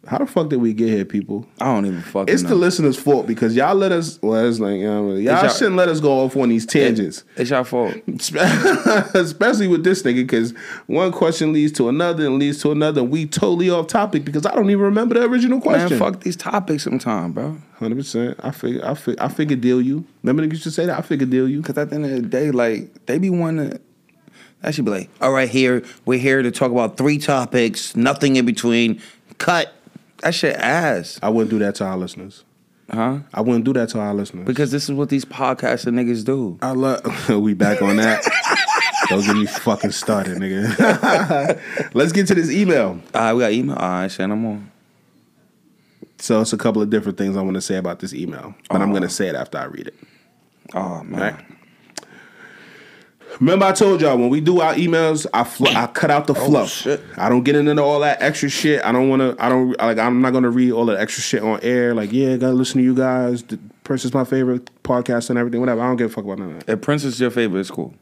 How 0.05 0.17
the 0.17 0.25
fuck 0.25 0.49
did 0.49 0.57
we 0.57 0.73
get 0.73 0.89
here, 0.89 1.05
people? 1.05 1.47
I 1.61 1.65
don't 1.65 1.85
even 1.85 2.01
fucking 2.01 2.33
It's 2.33 2.43
know. 2.43 2.49
the 2.49 2.55
listeners' 2.55 2.97
fault 2.97 3.25
because 3.25 3.55
y'all 3.55 3.73
let 3.73 3.93
us. 3.93 4.19
Well, 4.21 4.45
it's 4.45 4.59
like 4.59 4.81
y'all, 4.81 5.17
y'all 5.17 5.21
y'all- 5.21 5.47
shouldn't 5.47 5.77
let 5.77 5.87
us 5.87 6.01
go 6.01 6.11
off 6.25 6.35
on 6.35 6.49
these 6.49 6.65
tangents, 6.65 7.23
It's 7.37 7.49
your 7.51 7.63
fault. 7.63 7.95
especially 9.15 9.67
with 9.67 9.83
this 9.83 10.03
nigga. 10.03 10.15
Because 10.15 10.51
one 10.87 11.11
question 11.11 11.53
leads 11.53 11.71
to 11.73 11.89
another 11.89 12.25
and 12.25 12.37
leads 12.39 12.61
to 12.63 12.71
another. 12.71 13.01
And 13.01 13.09
we 13.11 13.25
totally 13.25 13.69
off 13.69 13.87
topic 13.87 14.25
because 14.25 14.45
I 14.45 14.53
don't 14.55 14.69
even 14.69 14.83
remember 14.83 15.15
the 15.15 15.23
original 15.25 15.61
question. 15.61 15.97
Man, 15.97 15.99
fuck 15.99 16.21
these 16.21 16.35
topics 16.35 16.83
sometime, 16.83 17.31
bro. 17.31 17.57
Hundred 17.79 17.95
percent. 17.95 18.39
I 18.43 18.51
figure. 18.51 18.85
I 18.85 18.93
figure. 18.95 19.23
I 19.23 19.27
figure 19.29 19.55
deal 19.57 19.81
you. 19.81 20.05
Remember 20.21 20.45
niggas 20.45 20.63
to 20.63 20.71
say 20.71 20.85
that. 20.85 20.97
I 20.99 21.01
figure 21.01 21.25
deal 21.27 21.47
you. 21.47 21.61
Cause 21.61 21.77
at 21.77 21.89
the 21.89 21.95
end 21.95 22.05
of 22.05 22.11
the 22.11 22.21
day, 22.21 22.51
like 22.51 23.05
they 23.05 23.19
be 23.19 23.29
wanting 23.29 23.71
to. 23.71 23.81
I 24.65 24.71
should 24.71 24.85
be 24.85 24.91
like, 24.91 25.09
all 25.21 25.31
right, 25.31 25.49
here 25.49 25.83
we're 26.05 26.19
here 26.19 26.41
to 26.41 26.51
talk 26.51 26.71
about 26.71 26.97
three 26.97 27.17
topics, 27.17 27.95
nothing 27.95 28.35
in 28.35 28.45
between. 28.45 29.01
Cut. 29.37 29.73
That 30.23 30.33
shit 30.33 30.55
ass, 30.55 31.19
I 31.21 31.29
wouldn't 31.29 31.49
do 31.51 31.59
that 31.59 31.75
to 31.75 31.85
our 31.85 31.97
listeners. 31.97 32.43
huh? 32.89 33.19
I 33.33 33.41
wouldn't 33.41 33.65
do 33.65 33.73
that 33.73 33.89
to 33.89 33.99
our 33.99 34.13
listeners. 34.13 34.45
Because 34.47 34.71
this 34.71 34.85
is 34.85 34.91
what 34.91 35.09
these 35.09 35.25
podcasts 35.25 35.85
and 35.85 35.97
niggas 35.97 36.23
do. 36.23 36.57
I 36.61 36.71
love. 36.71 37.29
we 37.29 37.53
back 37.53 37.81
on 37.81 37.97
that. 37.97 38.23
Don't 39.09 39.25
get 39.25 39.35
me 39.35 39.45
fucking 39.45 39.91
started, 39.91 40.37
nigga. 40.37 41.59
Let's 41.93 42.13
get 42.13 42.27
to 42.27 42.35
this 42.35 42.49
email. 42.49 43.01
All 43.13 43.21
right, 43.21 43.33
we 43.33 43.39
got 43.41 43.51
email. 43.51 43.75
All 43.75 43.89
right, 43.89 44.09
send 44.11 44.31
them 44.31 44.45
on. 44.45 44.71
So 46.19 46.39
it's 46.39 46.53
a 46.53 46.57
couple 46.57 46.81
of 46.81 46.89
different 46.89 47.17
things 47.17 47.35
I 47.35 47.41
want 47.41 47.55
to 47.55 47.61
say 47.61 47.75
about 47.75 47.99
this 47.99 48.13
email, 48.13 48.55
but 48.69 48.81
I'm 48.81 48.91
Oh. 48.91 48.93
gonna 48.93 49.09
say 49.09 49.27
it 49.27 49.35
after 49.35 49.57
I 49.57 49.65
read 49.65 49.87
it. 49.87 49.95
Oh 50.73 51.03
man. 51.03 51.19
Right. 51.19 51.45
Remember, 53.39 53.65
I 53.65 53.71
told 53.71 54.01
y'all 54.01 54.17
when 54.17 54.29
we 54.29 54.41
do 54.41 54.61
our 54.61 54.73
emails, 54.75 55.25
I 55.33 55.43
fl- 55.43 55.67
I 55.69 55.87
cut 55.87 56.11
out 56.11 56.27
the 56.27 56.33
oh, 56.33 56.45
fluff. 56.45 56.69
shit. 56.69 57.01
I 57.17 57.29
don't 57.29 57.43
get 57.43 57.55
into 57.55 57.81
all 57.81 57.99
that 58.01 58.21
extra 58.21 58.49
shit. 58.49 58.83
I 58.85 58.91
don't 58.91 59.09
want 59.09 59.21
to. 59.21 59.35
I 59.43 59.49
don't 59.49 59.71
like. 59.79 59.97
I'm 59.97 60.21
not 60.21 60.33
gonna 60.33 60.49
read 60.51 60.71
all 60.71 60.85
the 60.85 60.99
extra 60.99 61.21
shit 61.23 61.41
on 61.41 61.59
air. 61.61 61.93
Like, 61.95 62.11
yeah, 62.13 62.37
gotta 62.37 62.53
listen 62.53 62.77
to 62.79 62.83
you 62.83 62.95
guys. 62.95 63.43
The 63.43 63.59
Prince 63.83 64.05
is 64.05 64.13
my 64.13 64.23
favorite 64.23 64.69
podcast 64.83 65.29
and 65.29 65.37
everything. 65.39 65.59
Whatever. 65.59 65.81
I 65.81 65.87
don't 65.87 65.97
give 65.97 66.11
a 66.11 66.13
fuck 66.13 66.23
about 66.25 66.39
none 66.39 66.51
of 66.51 66.65
that. 66.65 66.71
If 66.73 66.81
Prince 66.81 67.03
is 67.03 67.19
your 67.19 67.31
favorite, 67.31 67.59
it's 67.61 67.71
cool. 67.71 67.93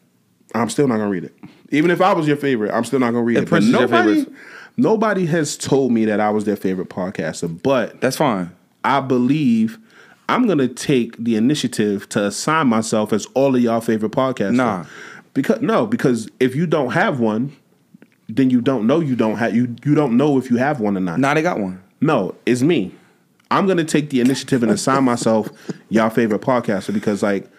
I'm 0.54 0.70
still 0.70 0.88
not 0.88 0.98
gonna 0.98 1.10
read 1.10 1.24
it. 1.24 1.34
Even 1.72 1.92
if 1.92 2.02
I 2.02 2.14
was 2.14 2.28
your 2.28 2.38
favorite, 2.38 2.72
I'm 2.74 2.84
still 2.84 3.00
not 3.00 3.12
gonna 3.12 3.24
read 3.24 3.38
If 3.38 3.44
it. 3.44 3.50
Prince 3.50 3.66
But 3.66 3.68
is 3.68 3.72
your 3.74 3.82
nobody, 3.90 4.16
favorite- 4.16 4.36
nobody 4.78 5.26
has 5.28 5.56
told 5.58 5.92
me 5.94 6.06
that 6.06 6.20
I 6.20 6.30
was 6.30 6.44
their 6.44 6.58
favorite 6.58 6.90
podcaster, 6.90 7.62
but 7.64 8.02
That's 8.02 8.18
fine. 8.18 8.52
I 8.84 9.00
believe 9.00 9.80
I'm 10.28 10.48
gonna 10.48 10.68
take 10.68 11.16
the 11.18 11.36
initiative 11.36 12.08
to 12.10 12.26
assign 12.26 12.68
myself 12.68 13.14
as 13.14 13.26
all 13.34 13.56
of 13.56 13.62
y'all 13.62 13.80
favorite 13.82 14.12
podcasters. 14.12 14.56
Nah. 14.56 14.86
Because 15.34 15.62
no, 15.62 15.86
because 15.86 16.30
if 16.40 16.56
you 16.56 16.68
don't 16.68 16.92
have 16.92 17.20
one, 17.20 17.56
then 18.28 18.50
you 18.50 18.62
don't 18.62 18.88
know 18.88 19.00
you 19.00 19.16
don't 19.16 19.38
have 19.38 19.56
you 19.56 19.76
you 19.84 19.96
don't 19.96 20.18
know 20.18 20.38
if 20.38 20.50
you 20.50 20.58
have 20.58 20.80
one 20.80 20.98
or 20.98 21.02
not. 21.02 21.20
Now 21.20 21.34
they 21.34 21.42
got 21.42 21.60
one. 21.60 21.82
No, 22.00 22.36
it's 22.46 22.62
me. 22.62 22.94
I'm 23.50 23.68
gonna 23.68 23.84
take 23.84 24.10
the 24.10 24.22
initiative 24.22 24.64
and 24.64 24.72
assign 24.72 25.04
myself 25.04 25.50
y'all 25.90 26.10
favorite 26.10 26.42
podcaster 26.42 26.94
because 26.94 27.22
like 27.22 27.50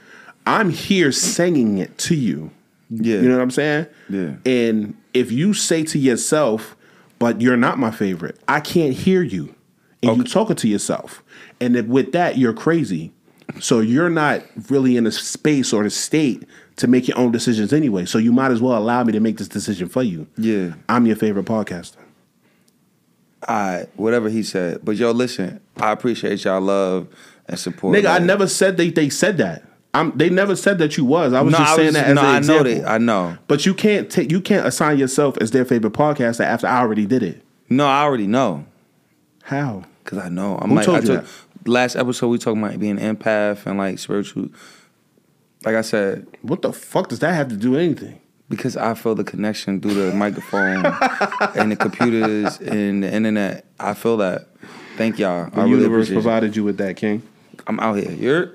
I'm 0.46 0.70
here 0.70 1.12
singing 1.12 1.78
it 1.78 1.96
to 1.98 2.14
you. 2.14 2.50
Yeah. 2.90 3.16
You 3.16 3.28
know 3.28 3.36
what 3.36 3.42
I'm 3.42 3.50
saying? 3.50 3.86
Yeah. 4.08 4.34
And 4.44 4.96
if 5.14 5.30
you 5.30 5.54
say 5.54 5.84
to 5.84 5.98
yourself, 5.98 6.76
but 7.18 7.40
you're 7.40 7.56
not 7.56 7.78
my 7.78 7.90
favorite, 7.90 8.38
I 8.48 8.60
can't 8.60 8.92
hear 8.92 9.22
you. 9.22 9.54
And 10.02 10.16
you 10.16 10.24
talking 10.24 10.56
to 10.56 10.68
yourself. 10.68 11.22
And 11.60 11.88
with 11.88 12.10
that, 12.10 12.36
you're 12.36 12.52
crazy. 12.52 13.12
So 13.60 13.78
you're 13.78 14.10
not 14.10 14.42
really 14.68 14.96
in 14.96 15.06
a 15.06 15.12
space 15.12 15.72
or 15.72 15.84
a 15.84 15.90
state 15.90 16.42
to 16.82 16.86
make 16.88 17.09
your 17.09 17.18
own 17.18 17.32
decisions 17.32 17.72
anyway. 17.72 18.04
So 18.04 18.18
you 18.18 18.32
might 18.32 18.50
as 18.52 18.60
well 18.60 18.76
allow 18.78 19.02
me 19.02 19.12
to 19.12 19.20
make 19.20 19.38
this 19.38 19.48
decision 19.48 19.88
for 19.88 20.02
you. 20.02 20.26
Yeah. 20.36 20.74
I'm 20.88 21.06
your 21.06 21.16
favorite 21.16 21.46
podcaster. 21.46 21.96
All 23.48 23.56
right, 23.56 23.88
whatever 23.96 24.28
he 24.28 24.42
said. 24.44 24.84
But 24.84 24.96
yo, 24.96 25.10
listen, 25.10 25.60
I 25.76 25.90
appreciate 25.90 26.44
y'all 26.44 26.60
love 26.60 27.09
and 27.48 27.59
support. 27.59 27.96
Nigga, 27.96 28.06
I 28.14 28.18
never 28.20 28.46
said 28.46 28.76
they 28.76 28.90
they 28.90 29.09
said 29.09 29.38
that. 29.38 29.64
I'm, 29.94 30.16
they 30.16 30.30
never 30.30 30.56
said 30.56 30.78
that 30.78 30.96
you 30.96 31.04
was. 31.04 31.32
I 31.34 31.42
was 31.42 31.52
No, 31.52 31.59
just 31.59 31.72
I 31.72 31.76
saying 31.76 31.86
was- 31.88 31.94
that 31.96 32.06
as 32.06 32.14
no, 32.14 32.20
an 32.22 32.26
I 32.26 32.38
know 32.40 32.62
that. 32.62 32.88
I 32.88 32.98
know. 32.98 33.36
But 33.48 33.66
you 33.66 33.74
can't 33.74 34.09
take 34.10 34.30
you 34.30 34.40
can't 34.40 34.64
assign 34.66 34.96
yourself 34.98 35.36
as 35.40 35.50
their 35.50 35.64
favorite 35.64 35.92
podcaster 35.92 36.44
after 36.44 36.66
I 36.68 36.78
already 36.80 37.04
did 37.04 37.22
it. 37.22 37.42
No, 37.68 37.86
I 37.86 38.02
already 38.02 38.26
know. 38.28 38.64
How? 39.42 39.84
Cause 40.04 40.18
I 40.18 40.28
know. 40.28 40.56
I'm 40.60 40.70
Who 40.70 40.76
like, 40.76 40.84
told 40.86 40.96
I 40.98 41.00
you 41.00 41.06
took, 41.06 41.26
last 41.66 41.96
episode 41.96 42.28
we 42.28 42.38
talking 42.38 42.62
about 42.62 42.78
being 42.78 42.96
empath 42.98 43.66
and 43.66 43.76
like 43.78 43.98
spiritual. 43.98 44.48
Like 45.64 45.74
I 45.76 45.82
said, 45.82 46.26
What 46.43 46.62
the 46.62 46.72
fuck 46.72 47.09
does 47.09 47.20
that 47.20 47.34
have 47.34 47.48
to 47.48 47.56
do 47.56 47.72
with 47.72 47.80
anything? 47.80 48.18
because 48.48 48.76
I 48.76 48.93
feel 48.93 49.14
the 49.14 49.24
connection 49.24 49.80
through 49.80 49.94
the 49.94 50.12
microphone 50.14 50.84
and 51.56 51.72
the 51.72 51.76
computers 51.76 52.59
and 52.60 53.02
the 53.02 53.10
internet. 53.10 53.64
I 53.80 53.94
feel 53.94 54.18
that. 54.18 54.47
Thank 54.98 55.18
y'all. 55.18 55.48
The 55.48 55.56
I 55.60 55.64
really 55.64 55.76
universe 55.84 56.10
you. 56.10 56.16
provided 56.16 56.55
you 56.55 56.62
with 56.64 56.76
that, 56.76 56.97
King. 56.98 57.22
I'm 57.66 57.80
out 57.80 57.94
here. 57.97 58.10
You're 58.10 58.47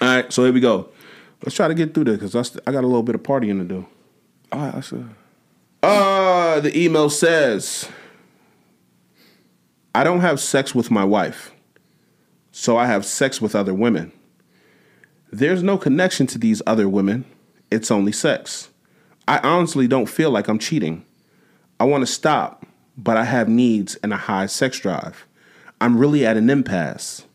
All 0.00 0.06
right, 0.08 0.32
so 0.32 0.44
here 0.44 0.52
we 0.52 0.60
go. 0.60 0.90
Let's 1.42 1.56
try 1.56 1.66
to 1.66 1.74
get 1.74 1.94
through 1.94 2.04
this 2.04 2.14
because 2.16 2.36
I, 2.36 2.42
st- 2.42 2.62
I 2.64 2.70
got 2.70 2.84
a 2.84 2.86
little 2.86 3.02
bit 3.02 3.16
of 3.16 3.22
partying 3.24 3.58
to 3.58 3.64
do. 3.64 3.86
all 4.52 4.60
right. 4.60 4.74
That's 4.74 4.90
good. 4.90 5.10
Uh, 5.82 6.60
the 6.60 6.78
email 6.78 7.10
says, 7.10 7.88
I 9.96 10.04
don't 10.04 10.20
have 10.20 10.38
sex 10.38 10.74
with 10.76 10.92
my 10.92 11.04
wife, 11.04 11.50
so 12.52 12.76
I 12.76 12.86
have 12.86 13.04
sex 13.04 13.40
with 13.40 13.56
other 13.56 13.74
women. 13.74 14.12
There's 15.30 15.62
no 15.62 15.76
connection 15.76 16.26
to 16.28 16.38
these 16.38 16.62
other 16.66 16.88
women, 16.88 17.24
it's 17.70 17.90
only 17.90 18.12
sex. 18.12 18.70
I 19.26 19.38
honestly 19.38 19.86
don't 19.86 20.06
feel 20.06 20.30
like 20.30 20.48
I'm 20.48 20.58
cheating. 20.58 21.04
I 21.78 21.84
want 21.84 22.02
to 22.02 22.12
stop, 22.12 22.64
but 22.96 23.18
I 23.18 23.24
have 23.24 23.48
needs 23.48 23.96
and 23.96 24.12
a 24.12 24.16
high 24.16 24.46
sex 24.46 24.78
drive. 24.80 25.26
I'm 25.80 25.98
really 25.98 26.24
at 26.24 26.38
an 26.38 26.48
impasse. 26.48 27.26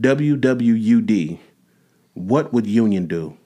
WWUD. 0.00 1.38
What 2.14 2.52
would 2.52 2.66
union 2.66 3.06
do? 3.06 3.38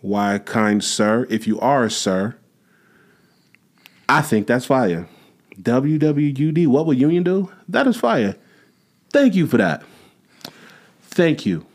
Why, 0.00 0.38
kind 0.38 0.82
sir, 0.82 1.26
if 1.28 1.46
you 1.46 1.58
are 1.60 1.84
a 1.84 1.90
sir, 1.90 2.36
I 4.08 4.22
think 4.22 4.46
that's 4.46 4.66
fire. 4.66 5.08
WWUD, 5.60 6.66
what 6.68 6.86
would 6.86 6.98
union 6.98 7.24
do? 7.24 7.52
That 7.68 7.86
is 7.86 7.96
fire. 7.96 8.36
Thank 9.12 9.34
you 9.34 9.46
for 9.46 9.56
that. 9.58 9.82
Thank 11.12 11.44
you. 11.44 11.66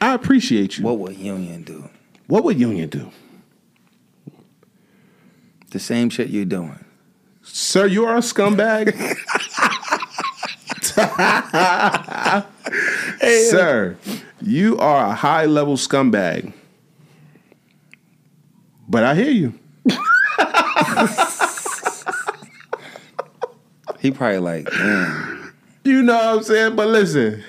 I 0.00 0.14
appreciate 0.14 0.78
you. 0.78 0.84
What 0.84 0.98
would 0.98 1.16
Union 1.16 1.62
do? 1.62 1.90
what 2.28 2.42
would 2.42 2.58
union 2.58 2.88
do? 2.88 3.12
The 5.70 5.78
same 5.78 6.10
shit 6.10 6.28
you're 6.28 6.44
doing. 6.44 6.84
Sir, 7.42 7.86
you 7.86 8.04
are 8.06 8.16
a 8.16 8.20
scumbag. 8.20 8.96
Sir, 13.50 13.96
you 14.40 14.78
are 14.78 15.06
a 15.06 15.14
high 15.14 15.44
level 15.44 15.76
scumbag. 15.76 16.52
But 18.88 19.04
I 19.04 19.14
hear 19.14 19.30
you. 19.30 19.54
He 23.98 24.10
probably 24.12 24.38
like, 24.38 24.70
damn. 24.70 25.52
You 25.82 26.02
know 26.02 26.14
what 26.14 26.24
I'm 26.24 26.42
saying? 26.44 26.76
But 26.76 26.88
listen, 26.88 27.42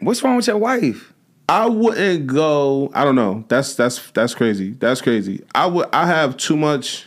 What's 0.00 0.22
wrong 0.22 0.36
with 0.36 0.46
your 0.46 0.58
wife? 0.58 1.12
I 1.48 1.66
wouldn't 1.66 2.26
go. 2.26 2.90
I 2.92 3.04
don't 3.04 3.14
know. 3.14 3.44
That's 3.48 3.74
that's 3.74 4.10
that's 4.10 4.34
crazy. 4.34 4.72
That's 4.72 5.00
crazy. 5.00 5.44
I 5.54 5.66
would. 5.66 5.88
I 5.92 6.06
have 6.06 6.36
too 6.36 6.56
much. 6.56 7.06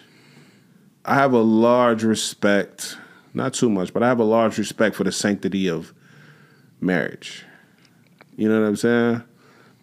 I 1.03 1.15
have 1.15 1.33
a 1.33 1.41
large 1.41 2.03
respect. 2.03 2.97
Not 3.33 3.53
too 3.53 3.69
much, 3.69 3.93
but 3.93 4.01
I 4.01 4.07
have 4.07 4.19
a 4.19 4.23
large 4.23 4.57
respect 4.57 4.95
for 4.95 5.03
the 5.03 5.11
sanctity 5.11 5.69
of 5.69 5.93
marriage. 6.81 7.45
You 8.35 8.49
know 8.49 8.59
what 8.61 8.67
I'm 8.67 8.75
saying? 8.75 9.23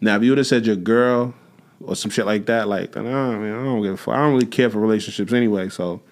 Now, 0.01 0.17
if 0.17 0.23
you 0.23 0.31
would 0.31 0.39
have 0.39 0.47
said 0.47 0.67
your 0.67 0.77
girl 0.77 1.35
or 1.81 1.95
some 1.95 2.11
shit 2.11 2.27
like 2.27 2.47
that, 2.47 2.69
like, 2.69 2.97
oh, 2.97 3.03
man, 3.03 3.55
I 3.55 3.63
don't 3.63 3.83
give 3.83 3.95
a 3.95 3.97
fuck. 3.97 4.15
I 4.15 4.19
don't 4.19 4.35
really 4.35 4.47
care 4.47 4.71
for 4.71 4.79
relationships 4.79 5.33
anyway. 5.33 5.69
So, 5.69 6.03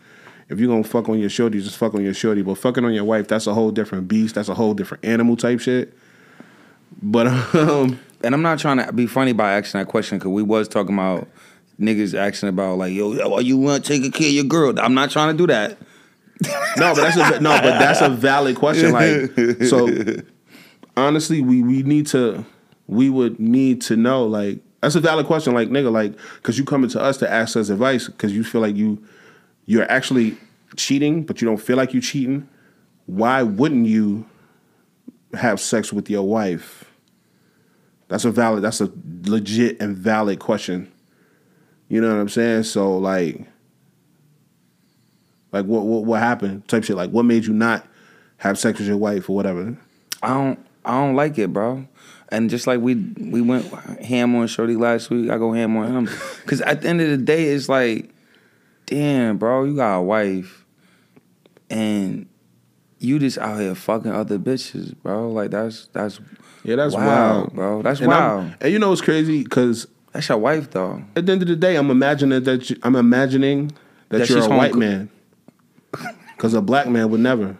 if 0.48 0.60
you're 0.60 0.68
gonna 0.68 0.84
fuck 0.84 1.08
on 1.08 1.18
your 1.18 1.30
shorty, 1.30 1.60
just 1.60 1.76
fuck 1.76 1.94
on 1.94 2.04
your 2.04 2.14
shorty. 2.14 2.42
But 2.42 2.58
fucking 2.58 2.84
on 2.84 2.92
your 2.92 3.04
wife, 3.04 3.28
that's 3.28 3.46
a 3.46 3.54
whole 3.54 3.70
different 3.70 4.08
beast. 4.08 4.34
That's 4.34 4.48
a 4.48 4.54
whole 4.54 4.74
different 4.74 5.04
animal 5.04 5.36
type 5.36 5.60
shit. 5.60 5.96
But 7.02 7.26
um, 7.54 7.98
And 8.22 8.34
I'm 8.34 8.42
not 8.42 8.58
trying 8.58 8.78
to 8.78 8.92
be 8.92 9.06
funny 9.06 9.32
by 9.32 9.52
asking 9.58 9.80
that 9.80 9.86
question 9.86 10.18
because 10.18 10.30
we 10.30 10.42
was 10.42 10.66
talking 10.66 10.94
about 10.94 11.28
niggas 11.78 12.14
asking 12.14 12.48
about 12.48 12.78
like, 12.78 12.92
yo, 12.92 13.28
why 13.28 13.40
you 13.40 13.58
want 13.58 13.84
to 13.84 14.00
take 14.00 14.12
care 14.14 14.28
of 14.28 14.32
your 14.32 14.44
girl? 14.44 14.78
I'm 14.78 14.94
not 14.94 15.10
trying 15.10 15.36
to 15.36 15.38
do 15.38 15.46
that. 15.52 15.78
No, 16.76 16.92
but 16.92 17.02
that's 17.02 17.16
a 17.16 17.40
no, 17.40 17.50
but 17.50 17.78
that's 17.78 18.00
a 18.00 18.08
valid 18.10 18.56
question. 18.56 18.90
Like, 18.90 19.62
so 19.68 19.88
honestly, 20.96 21.40
we 21.40 21.62
we 21.62 21.84
need 21.84 22.08
to, 22.08 22.44
we 22.88 23.08
would 23.08 23.38
need 23.38 23.80
to 23.82 23.96
know. 23.96 24.26
Like, 24.26 24.58
that's 24.80 24.96
a 24.96 25.00
valid 25.00 25.26
question. 25.26 25.54
Like, 25.54 25.68
nigga, 25.68 25.92
like, 25.92 26.12
because 26.36 26.58
you 26.58 26.64
coming 26.64 26.90
to 26.90 27.00
us 27.00 27.18
to 27.18 27.30
ask 27.30 27.56
us 27.56 27.68
advice 27.68 28.08
because 28.08 28.32
you 28.32 28.42
feel 28.42 28.60
like 28.60 28.74
you 28.74 29.00
you're 29.66 29.88
actually 29.90 30.36
cheating, 30.76 31.22
but 31.22 31.40
you 31.40 31.46
don't 31.46 31.58
feel 31.58 31.76
like 31.76 31.94
you 31.94 32.00
cheating. 32.00 32.48
Why 33.06 33.44
wouldn't 33.44 33.86
you 33.86 34.26
have 35.36 35.60
sex 35.60 35.92
with 35.92 36.10
your 36.10 36.26
wife? 36.26 36.84
That's 38.08 38.24
a 38.24 38.30
valid. 38.30 38.62
That's 38.62 38.80
a 38.80 38.90
legit 39.24 39.80
and 39.80 39.96
valid 39.96 40.38
question. 40.38 40.92
You 41.88 42.00
know 42.00 42.08
what 42.08 42.20
I'm 42.20 42.28
saying? 42.28 42.64
So 42.64 42.96
like. 42.98 43.46
Like 45.52 45.66
what 45.66 45.84
what 45.84 46.04
what 46.04 46.20
happened? 46.20 46.66
Type 46.66 46.82
shit. 46.82 46.96
Like 46.96 47.10
what 47.10 47.24
made 47.24 47.46
you 47.46 47.52
not 47.52 47.86
have 48.38 48.58
sex 48.58 48.78
with 48.78 48.88
your 48.88 48.96
wife 48.96 49.30
or 49.30 49.36
whatever? 49.36 49.78
I 50.22 50.28
don't 50.28 50.66
I 50.84 51.00
don't 51.00 51.14
like 51.14 51.38
it, 51.38 51.52
bro. 51.52 51.86
And 52.30 52.50
just 52.50 52.66
like 52.66 52.80
we 52.80 52.94
we 52.94 53.40
went 53.40 53.66
ham 54.02 54.34
on 54.34 54.46
Shorty 54.48 54.76
last 54.76 55.10
week, 55.10 55.30
I 55.30 55.38
go 55.38 55.52
ham 55.52 55.76
on 55.76 56.06
him. 56.06 56.06
Cause 56.46 56.60
at 56.60 56.82
the 56.82 56.88
end 56.88 57.00
of 57.00 57.08
the 57.08 57.16
day, 57.16 57.44
it's 57.44 57.68
like, 57.68 58.10
damn, 58.86 59.38
bro, 59.38 59.64
you 59.64 59.76
got 59.76 59.98
a 59.98 60.02
wife, 60.02 60.64
and 61.70 62.26
you 62.98 63.18
just 63.18 63.38
out 63.38 63.60
here 63.60 63.74
fucking 63.74 64.10
other 64.12 64.38
bitches, 64.38 64.94
bro. 65.02 65.30
Like 65.30 65.50
that's 65.50 65.88
that's 65.92 66.20
Yeah, 66.62 66.76
that's 66.76 66.94
wild, 66.94 67.06
wild, 67.06 67.52
bro. 67.54 67.82
That's 67.82 68.00
and 68.00 68.12
I'm- 68.12 68.54
And 68.60 68.72
you 68.72 68.78
know 68.78 68.90
what's 68.90 69.00
crazy? 69.02 69.42
Because 69.42 69.86
That's 70.12 70.28
your 70.28 70.38
wife, 70.38 70.70
though. 70.70 71.02
at 71.16 71.26
the 71.26 71.32
end 71.32 71.42
of 71.42 71.48
the 71.48 71.56
day, 71.56 71.76
I'm 71.76 71.90
imagining 71.90 72.42
that 72.44 72.70
you, 72.70 72.76
I'm 72.82 72.96
imagining 72.96 73.72
that, 74.08 74.18
That 74.18 74.28
you're 74.30 74.44
a 74.44 74.48
white 74.48 74.72
co- 74.72 74.78
man. 74.78 75.10
Because 76.36 76.54
a 76.54 76.62
black 76.62 76.88
man 76.88 77.10
would 77.10 77.20
never. 77.20 77.56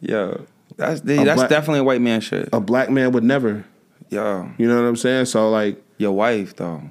Yeah, 0.00 0.34
that's 0.76 1.00
A 1.00 1.04
that's 1.04 1.34
black- 1.36 1.48
definitely 1.50 1.80
a 1.80 1.84
white 1.84 2.00
man 2.00 2.20
shit. 2.20 2.48
A 2.52 2.60
black 2.60 2.90
man 2.90 3.12
would 3.12 3.24
never. 3.24 3.64
Yeah, 4.08 4.48
You 4.58 4.66
know 4.66 4.74
what 4.80 4.88
I'm 4.88 4.96
saying? 4.96 5.26
So 5.26 5.50
like, 5.50 5.80
your 5.98 6.12
wife 6.12 6.56
though. 6.56 6.82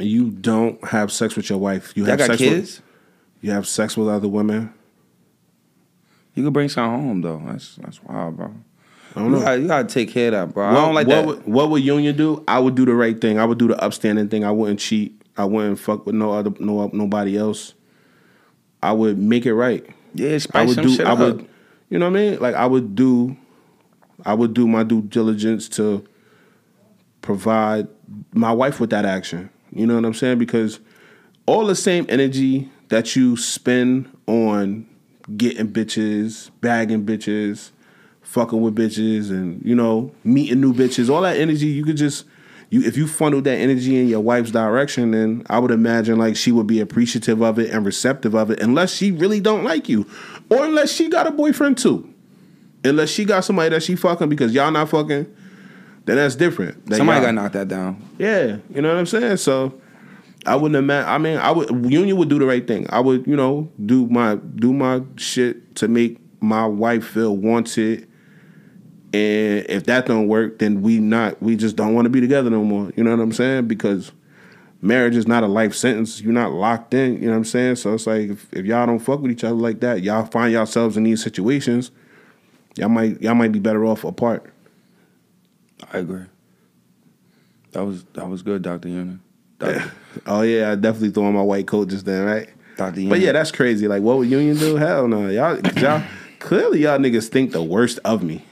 you 0.00 0.30
don't 0.30 0.82
have 0.84 1.12
sex 1.12 1.36
with 1.36 1.50
your 1.50 1.58
wife. 1.58 1.92
You 1.96 2.04
Y'all 2.04 2.10
have 2.10 2.18
got 2.18 2.26
sex 2.28 2.38
kids. 2.38 2.76
With, 2.78 2.82
you 3.42 3.50
have 3.50 3.66
sex 3.66 3.96
with 3.96 4.08
other 4.08 4.28
women. 4.28 4.72
You 6.34 6.42
could 6.44 6.52
bring 6.52 6.68
some 6.68 6.88
home 7.00 7.20
though. 7.20 7.42
That's 7.46 7.76
that's 7.76 8.02
wild, 8.02 8.36
bro. 8.36 8.54
I 9.16 9.20
don't 9.20 9.30
You 9.30 9.38
know. 9.38 9.40
gotta, 9.44 9.60
you 9.60 9.68
gotta 9.68 9.88
take 9.88 10.10
care 10.10 10.28
of 10.28 10.32
that, 10.48 10.54
bro. 10.54 10.66
I 10.66 10.74
don't 10.74 10.94
like 10.94 11.06
what 11.06 11.14
that. 11.14 11.26
Would, 11.26 11.46
what 11.46 11.70
would 11.70 11.82
Union 11.84 12.16
do? 12.16 12.42
I 12.48 12.58
would 12.58 12.74
do 12.74 12.84
the 12.84 12.94
right 12.94 13.18
thing. 13.20 13.38
I 13.38 13.44
would 13.44 13.58
do 13.58 13.68
the 13.68 13.80
upstanding 13.82 14.28
thing. 14.28 14.44
I 14.44 14.50
wouldn't 14.50 14.80
cheat. 14.80 15.20
I 15.36 15.44
wouldn't 15.44 15.78
fuck 15.78 16.06
with 16.06 16.14
no 16.14 16.32
other 16.32 16.52
no 16.58 16.88
nobody 16.92 17.36
else. 17.36 17.74
I 18.82 18.92
would 18.92 19.18
make 19.18 19.46
it 19.46 19.54
right. 19.54 19.84
yeah, 20.14 20.38
I 20.52 20.64
would 20.64 20.74
some 20.74 20.86
do. 20.86 21.02
I 21.04 21.12
up. 21.12 21.18
would. 21.18 21.48
You 21.90 21.98
know 21.98 22.10
what 22.10 22.18
I 22.18 22.22
mean? 22.22 22.38
Like 22.40 22.54
I 22.54 22.66
would 22.66 22.94
do. 22.94 23.36
I 24.24 24.34
would 24.34 24.54
do 24.54 24.66
my 24.66 24.82
due 24.82 25.02
diligence 25.02 25.68
to 25.70 26.04
provide 27.22 27.88
my 28.32 28.52
wife 28.52 28.80
with 28.80 28.90
that 28.90 29.04
action. 29.04 29.50
You 29.72 29.86
know 29.86 29.94
what 29.96 30.04
I'm 30.04 30.14
saying? 30.14 30.38
Because 30.38 30.80
all 31.46 31.66
the 31.66 31.74
same 31.74 32.06
energy 32.08 32.70
that 32.88 33.16
you 33.16 33.36
spend 33.36 34.10
on 34.26 34.86
getting 35.36 35.68
bitches, 35.68 36.50
bagging 36.60 37.04
bitches, 37.04 37.70
fucking 38.22 38.60
with 38.60 38.74
bitches, 38.76 39.30
and 39.30 39.64
you 39.64 39.74
know 39.74 40.12
meeting 40.24 40.60
new 40.60 40.72
bitches, 40.74 41.08
all 41.10 41.22
that 41.22 41.36
energy 41.36 41.66
you 41.66 41.84
could 41.84 41.96
just. 41.96 42.26
You, 42.70 42.82
if 42.82 42.96
you 42.96 43.06
funneled 43.06 43.44
that 43.44 43.58
energy 43.58 44.00
in 44.00 44.08
your 44.08 44.20
wife's 44.20 44.50
direction, 44.50 45.12
then 45.12 45.44
I 45.48 45.60
would 45.60 45.70
imagine 45.70 46.18
like 46.18 46.34
she 46.34 46.50
would 46.50 46.66
be 46.66 46.80
appreciative 46.80 47.40
of 47.40 47.58
it 47.60 47.70
and 47.70 47.84
receptive 47.86 48.34
of 48.34 48.50
it, 48.50 48.58
unless 48.60 48.92
she 48.92 49.12
really 49.12 49.38
don't 49.38 49.62
like 49.62 49.88
you, 49.88 50.06
or 50.50 50.64
unless 50.64 50.90
she 50.90 51.08
got 51.08 51.26
a 51.26 51.30
boyfriend 51.30 51.78
too, 51.78 52.12
unless 52.82 53.10
she 53.10 53.26
got 53.26 53.44
somebody 53.44 53.68
that 53.68 53.82
she 53.84 53.94
fucking 53.94 54.28
because 54.28 54.52
y'all 54.52 54.72
not 54.72 54.88
fucking, 54.88 55.32
then 56.06 56.16
that's 56.16 56.34
different. 56.34 56.84
Then 56.86 56.98
Somebody 56.98 57.20
got 57.24 57.34
knocked 57.34 57.52
that 57.52 57.68
down. 57.68 58.02
yeah, 58.18 58.56
you 58.74 58.82
know 58.82 58.88
what 58.88 58.98
I'm 58.98 59.06
saying. 59.06 59.36
So 59.36 59.80
I 60.46 60.56
wouldn't 60.56 60.76
imagine. 60.76 61.08
I 61.08 61.18
mean, 61.18 61.38
I 61.38 61.50
would 61.50 61.70
Union 61.90 62.16
would 62.16 62.28
do 62.28 62.38
the 62.38 62.46
right 62.46 62.66
thing. 62.66 62.86
I 62.90 63.00
would, 63.00 63.26
you 63.26 63.36
know, 63.36 63.70
do 63.84 64.06
my 64.08 64.36
do 64.36 64.72
my 64.72 65.02
shit 65.16 65.76
to 65.76 65.88
make 65.88 66.18
my 66.40 66.66
wife 66.66 67.06
feel 67.06 67.36
wanted. 67.36 68.08
And 69.12 69.64
if 69.68 69.84
that 69.84 70.06
don't 70.06 70.28
work, 70.28 70.58
then 70.58 70.82
we 70.82 70.98
not 70.98 71.42
we 71.42 71.56
just 71.56 71.76
don't 71.76 71.94
want 71.94 72.06
to 72.06 72.10
be 72.10 72.20
together 72.20 72.50
no 72.50 72.64
more. 72.64 72.92
You 72.96 73.04
know 73.04 73.10
what 73.10 73.20
I'm 73.20 73.32
saying? 73.32 73.68
Because 73.68 74.12
marriage 74.82 75.16
is 75.16 75.26
not 75.26 75.42
a 75.42 75.46
life 75.46 75.74
sentence. 75.74 76.20
You're 76.20 76.32
not 76.32 76.52
locked 76.52 76.94
in. 76.94 77.14
You 77.14 77.26
know 77.26 77.30
what 77.30 77.36
I'm 77.38 77.44
saying? 77.44 77.76
So 77.76 77.94
it's 77.94 78.06
like 78.06 78.30
if, 78.30 78.52
if 78.52 78.66
y'all 78.66 78.86
don't 78.86 78.98
fuck 78.98 79.20
with 79.20 79.30
each 79.30 79.44
other 79.44 79.54
like 79.54 79.80
that, 79.80 80.02
y'all 80.02 80.26
find 80.26 80.52
yourselves 80.52 80.96
in 80.96 81.04
these 81.04 81.22
situations. 81.22 81.90
Y'all 82.76 82.88
might 82.88 83.20
y'all 83.22 83.34
might 83.34 83.52
be 83.52 83.60
better 83.60 83.84
off 83.84 84.04
apart. 84.04 84.52
I 85.92 85.98
agree. 85.98 86.24
That 87.72 87.84
was 87.84 88.04
that 88.14 88.28
was 88.28 88.42
good, 88.42 88.62
Doctor 88.62 88.88
Union. 88.88 89.20
Oh 90.26 90.42
yeah, 90.42 90.72
I 90.72 90.74
definitely 90.76 91.10
threw 91.10 91.24
on 91.24 91.34
my 91.34 91.42
white 91.42 91.66
coat 91.66 91.88
just 91.88 92.04
then, 92.04 92.24
right? 92.24 92.48
Dr. 92.76 93.08
But 93.08 93.20
yeah, 93.20 93.32
that's 93.32 93.52
crazy. 93.52 93.88
Like, 93.88 94.02
what 94.02 94.18
would 94.18 94.28
Union 94.28 94.56
do? 94.56 94.76
Hell 94.76 95.08
no, 95.08 95.28
y'all. 95.28 95.60
y'all 95.78 96.02
clearly 96.38 96.82
y'all 96.82 96.98
niggas 96.98 97.28
think 97.28 97.52
the 97.52 97.62
worst 97.62 97.98
of 98.04 98.22
me. 98.22 98.44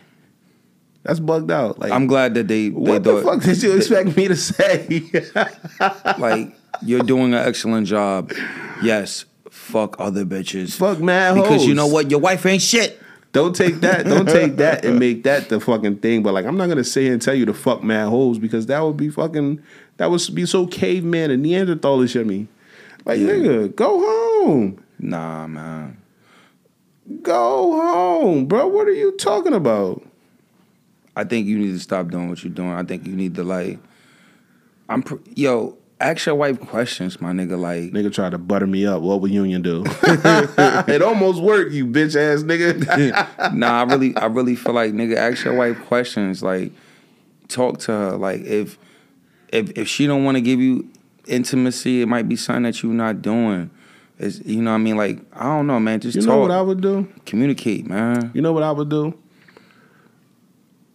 That's 1.03 1.19
bugged 1.19 1.51
out. 1.51 1.79
Like, 1.79 1.91
I'm 1.91 2.07
glad 2.07 2.35
that 2.35 2.47
they, 2.47 2.69
they 2.69 2.71
what 2.71 3.03
the 3.03 3.23
fuck 3.23 3.43
did 3.43 3.63
you 3.63 3.77
expect 3.77 4.17
me 4.17 4.29
to 4.29 4.37
say? 4.37 5.03
like 6.19 6.55
you're 6.83 7.03
doing 7.03 7.35
an 7.35 7.47
excellent 7.47 7.87
job. 7.89 8.33
Yes, 8.83 9.25
fuck 9.51 9.97
other 9.99 10.25
bitches. 10.25 10.77
fuck 10.77 11.01
mad 11.01 11.37
hoes. 11.37 11.49
because 11.49 11.67
you 11.67 11.75
know 11.75 11.89
what, 11.89 12.11
your 12.11 12.21
wife 12.21 12.47
ain't 12.47 12.63
shit. 12.63 13.01
Don't 13.33 13.57
take 13.57 13.77
that. 13.77 14.05
Don't 14.05 14.29
take 14.29 14.57
that 14.57 14.85
and 14.85 14.99
make 15.01 15.25
that 15.25 15.49
the 15.49 15.59
fucking 15.59 15.97
thing. 15.99 16.23
But 16.23 16.35
like, 16.35 16.45
I'm 16.45 16.57
not 16.57 16.69
gonna 16.69 16.85
sit 16.85 17.05
here 17.05 17.13
and 17.15 17.23
tell 17.23 17.35
you 17.35 17.47
to 17.47 17.55
fuck 17.55 17.83
mad 17.83 18.09
hoes 18.09 18.39
because 18.39 18.67
that 18.67 18.81
would 18.81 18.97
be 18.97 19.09
fucking. 19.09 19.63
That 20.03 20.11
would 20.11 20.21
be 20.35 20.47
so 20.47 20.67
caveman 20.67 21.31
and 21.31 21.45
Neanderthalish 21.47 22.21
of 22.21 22.27
me. 22.27 22.49
Like, 23.05 23.21
Yeah. 23.21 23.27
nigga, 23.35 23.77
go 23.77 24.01
home. 24.01 24.83
Nah, 24.99 25.47
man. 25.47 25.97
Go 27.23 27.71
home, 27.81 28.47
bro. 28.47 28.67
What 28.67 28.89
are 28.89 28.93
you 28.93 29.13
talking 29.13 29.55
about? 29.55 30.03
I 31.15 31.23
think 31.23 31.47
you 31.47 31.57
need 31.57 31.71
to 31.71 31.79
stop 31.79 32.09
doing 32.09 32.29
what 32.29 32.43
you're 32.43 32.53
doing. 32.53 32.73
I 32.73 32.83
think 32.83 33.07
you 33.07 33.13
need 33.13 33.37
to 33.37 33.45
like. 33.45 33.79
I'm 34.89 35.05
pr- 35.05 35.23
yo. 35.37 35.77
Ask 36.01 36.27
your 36.27 36.35
wife 36.35 36.59
questions, 36.59 37.21
my 37.21 37.31
nigga. 37.31 37.57
Like, 37.57 37.93
Nigga 37.93 38.13
tried 38.13 38.31
to 38.31 38.39
butter 38.39 38.67
me 38.67 38.85
up. 38.85 39.03
What 39.03 39.21
would 39.21 39.31
Union 39.31 39.63
do? 39.63 39.85
it 40.03 41.01
almost 41.01 41.41
worked, 41.41 41.71
you 41.71 41.87
bitch 41.87 42.17
ass 42.17 42.43
nigga. 42.43 43.55
nah, 43.55 43.83
I 43.83 43.85
really, 43.85 44.17
I 44.17 44.27
really 44.27 44.57
feel 44.57 44.73
like 44.73 44.95
nigga. 44.95 45.15
Ask 45.15 45.45
your 45.45 45.55
wife 45.55 45.81
questions. 45.85 46.43
Like, 46.43 46.73
talk 47.47 47.79
to 47.81 47.93
her. 47.93 48.17
Like, 48.17 48.41
if 48.41 48.79
if 49.53 49.71
if 49.79 49.87
she 49.87 50.07
don't 50.07 50.25
want 50.25 50.37
to 50.37 50.41
give 50.41 50.61
you 50.61 50.89
intimacy, 51.27 52.03
it 52.03 52.07
might 52.07 52.29
be 52.29 52.35
something 52.35 52.65
that 52.65 52.83
you're 52.83 52.93
not 52.93 53.23
doing. 53.23 53.71
It's, 54.19 54.41
you 54.45 54.63
know 54.63 54.71
what 54.71 54.77
I 54.77 54.79
mean? 54.79 54.97
Like, 54.97 55.21
I 55.33 55.45
don't 55.45 55.67
know, 55.67 55.79
man. 55.79 56.01
Just 56.01 56.17
you 56.17 56.23
talk, 56.23 56.29
know 56.29 56.39
what 56.41 56.51
I 56.51 56.63
would 56.63 56.81
do? 56.81 57.09
communicate, 57.27 57.87
man. 57.87 58.31
You 58.35 58.43
know 58.43 58.53
what 58.53 58.63
I 58.63 58.73
would 58.73 58.89
do? 58.89 59.19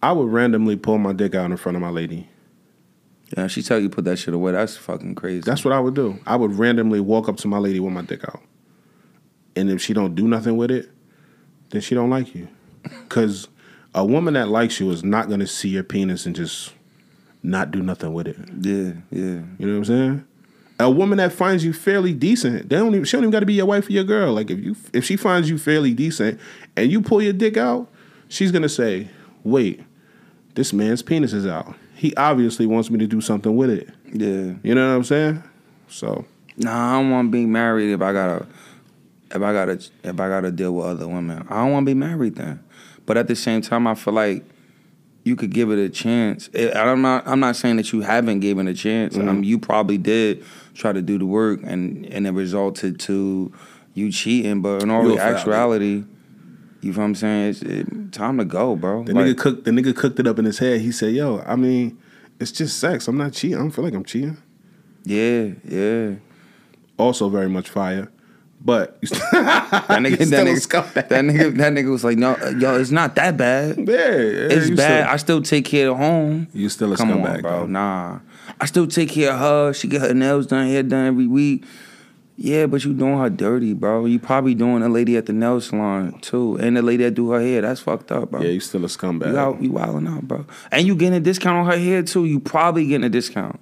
I 0.02 0.12
would 0.12 0.28
randomly 0.28 0.76
pull 0.76 0.98
my 0.98 1.12
dick 1.12 1.34
out 1.34 1.50
in 1.50 1.56
front 1.56 1.76
of 1.76 1.82
my 1.82 1.90
lady. 1.90 2.28
Yeah, 3.36 3.46
she 3.46 3.62
tell 3.62 3.78
you 3.78 3.90
put 3.90 4.04
that 4.04 4.16
shit 4.18 4.32
away. 4.32 4.52
That's 4.52 4.76
fucking 4.76 5.14
crazy. 5.14 5.42
That's 5.42 5.64
what 5.64 5.74
I 5.74 5.80
would 5.80 5.94
do. 5.94 6.18
I 6.26 6.36
would 6.36 6.54
randomly 6.54 7.00
walk 7.00 7.28
up 7.28 7.36
to 7.38 7.48
my 7.48 7.58
lady 7.58 7.80
with 7.80 7.92
my 7.92 8.02
dick 8.02 8.24
out. 8.24 8.40
And 9.54 9.70
if 9.70 9.82
she 9.82 9.92
don't 9.92 10.14
do 10.14 10.26
nothing 10.26 10.56
with 10.56 10.70
it, 10.70 10.88
then 11.70 11.80
she 11.80 11.94
don't 11.94 12.10
like 12.10 12.34
you. 12.34 12.48
Cause 13.08 13.48
a 13.94 14.04
woman 14.06 14.34
that 14.34 14.48
likes 14.48 14.80
you 14.80 14.90
is 14.90 15.02
not 15.04 15.28
gonna 15.28 15.46
see 15.46 15.68
your 15.68 15.82
penis 15.82 16.24
and 16.24 16.34
just 16.34 16.72
not 17.42 17.70
do 17.70 17.82
nothing 17.82 18.12
with 18.12 18.26
it. 18.28 18.36
yeah, 18.60 18.92
yeah. 19.10 19.42
You 19.58 19.66
know 19.66 19.72
what 19.72 19.78
I'm 19.78 19.84
saying? 19.84 20.24
A 20.80 20.90
woman 20.90 21.18
that 21.18 21.32
finds 21.32 21.64
you 21.64 21.72
fairly 21.72 22.12
decent, 22.12 22.68
they 22.68 22.76
don't 22.76 22.94
even, 22.94 23.04
she 23.04 23.16
don't 23.16 23.24
even 23.24 23.32
got 23.32 23.40
to 23.40 23.46
be 23.46 23.54
your 23.54 23.66
wife 23.66 23.88
or 23.88 23.92
your 23.92 24.04
girl. 24.04 24.32
Like 24.32 24.50
if 24.50 24.58
you 24.60 24.76
if 24.92 25.04
she 25.04 25.16
finds 25.16 25.50
you 25.50 25.58
fairly 25.58 25.92
decent 25.92 26.40
and 26.76 26.90
you 26.90 27.00
pull 27.00 27.20
your 27.20 27.32
dick 27.32 27.56
out, 27.56 27.88
she's 28.28 28.52
gonna 28.52 28.68
say, 28.68 29.08
"Wait, 29.42 29.82
this 30.54 30.72
man's 30.72 31.02
penis 31.02 31.32
is 31.32 31.46
out. 31.46 31.74
He 31.96 32.14
obviously 32.14 32.66
wants 32.66 32.90
me 32.90 32.98
to 33.00 33.06
do 33.06 33.20
something 33.20 33.56
with 33.56 33.70
it." 33.70 33.88
Yeah. 34.12 34.54
You 34.62 34.74
know 34.74 34.88
what 34.90 34.96
I'm 34.96 35.04
saying? 35.04 35.42
So 35.88 36.24
Nah, 36.58 36.90
I 36.90 37.00
don't 37.00 37.10
want 37.10 37.28
to 37.28 37.30
be 37.30 37.46
married 37.46 37.92
if 37.92 38.02
I 38.02 38.12
gotta, 38.12 38.46
if 39.30 39.40
I 39.40 39.52
gotta, 39.52 39.80
if 40.02 40.20
I 40.20 40.28
gotta 40.28 40.50
deal 40.50 40.74
with 40.74 40.86
other 40.86 41.06
women. 41.06 41.46
I 41.48 41.62
don't 41.62 41.72
want 41.72 41.86
to 41.86 41.90
be 41.90 41.94
married 41.94 42.34
then. 42.34 42.62
But 43.06 43.16
at 43.16 43.28
the 43.28 43.36
same 43.36 43.62
time, 43.62 43.86
I 43.86 43.94
feel 43.94 44.12
like 44.12 44.44
you 45.28 45.36
could 45.36 45.50
give 45.50 45.70
it 45.70 45.78
a 45.78 45.90
chance. 45.90 46.48
It, 46.54 46.74
I'm 46.74 47.02
not, 47.02 47.28
I'm 47.28 47.38
not 47.38 47.54
saying 47.54 47.76
that 47.76 47.92
you 47.92 48.00
haven't 48.00 48.40
given 48.40 48.66
a 48.66 48.74
chance. 48.74 49.14
Mm-hmm. 49.14 49.28
Um, 49.28 49.44
you 49.44 49.58
probably 49.58 49.98
did 49.98 50.42
try 50.74 50.92
to 50.92 51.02
do 51.02 51.18
the 51.18 51.26
work, 51.26 51.60
and 51.62 52.06
and 52.06 52.26
it 52.26 52.30
resulted 52.30 52.98
to 53.00 53.52
you 53.92 54.10
cheating. 54.10 54.62
But 54.62 54.82
in 54.82 54.90
all 54.90 55.04
You 55.04 55.14
a 55.14 55.16
foul, 55.18 55.34
actuality, 55.34 56.04
you 56.80 56.92
know 56.92 56.98
what 56.98 57.04
I'm 57.04 57.14
saying? 57.14 57.48
It's 57.50 57.62
it, 57.62 58.12
time 58.12 58.38
to 58.38 58.44
go, 58.46 58.74
bro. 58.74 59.04
the 59.04 59.12
Like, 59.12 59.26
nigga 59.26 59.38
cooked 59.38 59.64
the 59.64 59.70
nigga 59.70 59.94
cooked 59.94 60.18
it 60.18 60.26
up 60.26 60.38
in 60.38 60.46
his 60.46 60.58
head. 60.58 60.80
He 60.80 60.90
said, 60.90 61.12
"Yo, 61.14 61.44
I 61.46 61.56
mean, 61.56 61.98
it's 62.40 62.50
just 62.50 62.78
sex. 62.78 63.06
I'm 63.06 63.18
not 63.18 63.34
cheating. 63.34 63.58
I 63.58 63.60
don't 63.60 63.70
feel 63.70 63.84
like 63.84 63.94
I'm 63.94 64.04
cheating." 64.04 64.38
yeah, 65.04 65.50
yeah. 65.64 66.14
Also, 66.96 67.28
very 67.28 67.48
much 67.48 67.68
fire. 67.68 68.10
But 68.60 69.00
That 69.02 69.10
nigga, 70.02 70.18
that 70.30 70.46
nigga, 70.46 70.94
that 70.94 71.24
nigga, 71.24 71.56
that 71.56 71.72
nigga 71.72 71.90
was 71.90 72.02
like, 72.04 72.18
no, 72.18 72.36
yo, 72.58 72.78
it's 72.78 72.90
not 72.90 73.14
that 73.14 73.36
bad. 73.36 73.78
yeah, 73.78 73.84
It's 73.86 74.70
bad. 74.70 75.02
Still, 75.04 75.12
I 75.12 75.16
still 75.16 75.42
take 75.42 75.64
care 75.64 75.90
of 75.90 75.96
home. 75.98 76.48
you 76.52 76.68
still 76.68 76.92
a 76.92 76.96
Come 76.96 77.10
scumbag, 77.10 77.36
on, 77.36 77.40
bro. 77.42 77.50
though. 77.60 77.66
Nah. 77.66 78.18
I 78.60 78.66
still 78.66 78.86
take 78.88 79.10
care 79.10 79.32
of 79.32 79.38
her. 79.38 79.72
She 79.72 79.86
get 79.88 80.00
her 80.02 80.12
nails 80.14 80.46
done, 80.48 80.66
hair 80.66 80.82
done 80.82 81.06
every 81.06 81.26
week. 81.28 81.64
Yeah, 82.40 82.66
but 82.66 82.84
you 82.84 82.92
doing 82.94 83.18
her 83.18 83.30
dirty, 83.30 83.74
bro. 83.74 84.04
You 84.06 84.18
probably 84.20 84.54
doing 84.54 84.82
a 84.82 84.88
lady 84.88 85.16
at 85.16 85.26
the 85.26 85.32
nail 85.32 85.60
salon 85.60 86.18
too, 86.20 86.56
and 86.60 86.76
the 86.76 86.82
lady 86.82 87.02
that 87.04 87.12
do 87.12 87.30
her 87.30 87.40
hair. 87.40 87.62
That's 87.62 87.80
fucked 87.80 88.12
up, 88.12 88.30
bro. 88.30 88.40
Yeah, 88.42 88.50
you 88.50 88.60
still 88.60 88.84
a 88.84 88.88
scumbag. 88.88 89.32
you 89.32 89.38
out, 89.38 89.60
you 89.62 89.72
wilding 89.72 90.06
out, 90.06 90.22
bro. 90.22 90.46
And 90.70 90.86
you 90.86 90.94
getting 90.94 91.14
a 91.14 91.20
discount 91.20 91.56
on 91.58 91.66
her 91.66 91.76
hair 91.78 92.02
too. 92.04 92.26
You 92.26 92.38
probably 92.38 92.86
getting 92.86 93.04
a 93.04 93.08
discount, 93.08 93.58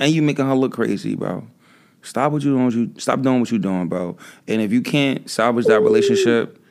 and 0.00 0.12
you 0.12 0.22
making 0.22 0.44
her 0.46 0.54
look 0.56 0.72
crazy, 0.72 1.14
bro. 1.14 1.46
Stop 2.06 2.30
what 2.30 2.42
you 2.42 2.52
doing. 2.52 2.64
What 2.64 2.74
you 2.74 2.92
stop 2.98 3.20
doing 3.20 3.40
what 3.40 3.50
you 3.50 3.58
doing, 3.58 3.88
bro. 3.88 4.16
And 4.46 4.62
if 4.62 4.72
you 4.72 4.80
can't 4.80 5.28
salvage 5.28 5.66
that 5.66 5.80
relationship, 5.80 6.62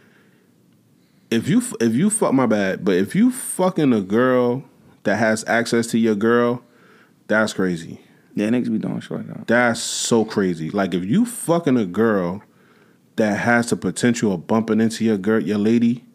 if 1.29 1.49
you 1.49 1.61
if 1.81 1.93
you 1.93 2.09
fuck 2.09 2.33
my 2.33 2.45
bad, 2.45 2.85
but 2.85 2.95
if 2.95 3.13
you 3.15 3.31
fucking 3.31 3.91
a 3.91 3.99
girl 3.99 4.63
that 5.03 5.17
has 5.17 5.43
access 5.45 5.87
to 5.87 5.99
your 5.99 6.15
girl, 6.15 6.63
that's 7.27 7.51
crazy. 7.51 7.99
yeah, 8.33 8.47
niggas 8.47 8.71
be 8.71 8.77
doing 8.77 9.01
shit 9.01 9.11
like 9.11 9.27
that. 9.27 9.47
That's 9.47 9.81
so 9.81 10.23
crazy. 10.23 10.69
Like 10.69 10.93
if 10.93 11.03
you 11.03 11.25
fucking 11.25 11.77
a 11.77 11.85
girl 11.85 12.41
that 13.17 13.37
has 13.39 13.69
the 13.69 13.75
potential 13.75 14.33
of 14.33 14.47
bumping 14.47 14.79
into 14.79 15.03
your 15.03 15.17
girl, 15.17 15.43
your 15.43 15.57
lady, 15.57 16.05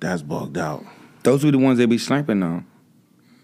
that's 0.00 0.20
bugged 0.20 0.58
out. 0.58 0.84
Those 1.22 1.46
are 1.46 1.50
the 1.50 1.58
ones 1.58 1.78
they 1.78 1.86
be 1.86 1.98
sniping 1.98 2.40
now. 2.40 2.64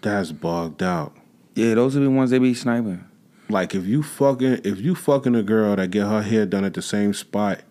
That's 0.03 0.31
bugged 0.31 0.83
out. 0.83 1.15
Yeah, 1.55 1.73
those 1.73 1.97
are 1.97 2.01
the 2.01 2.11
ones 2.11 2.29
they 2.29 2.37
be 2.37 2.53
sniping. 2.53 3.08
Like 3.49 3.73
if 3.73 3.85
you 3.85 4.03
fucking 4.03 4.61
if 4.63 4.79
you 4.79 4.95
fucking 4.95 5.35
a 5.35 5.43
girl 5.43 5.75
that 5.75 5.89
get 5.91 6.05
her 6.07 6.21
hair 6.21 6.45
done 6.45 6.65
at 6.65 6.73
the 6.73 6.81
same 6.81 7.13
spot, 7.13 7.61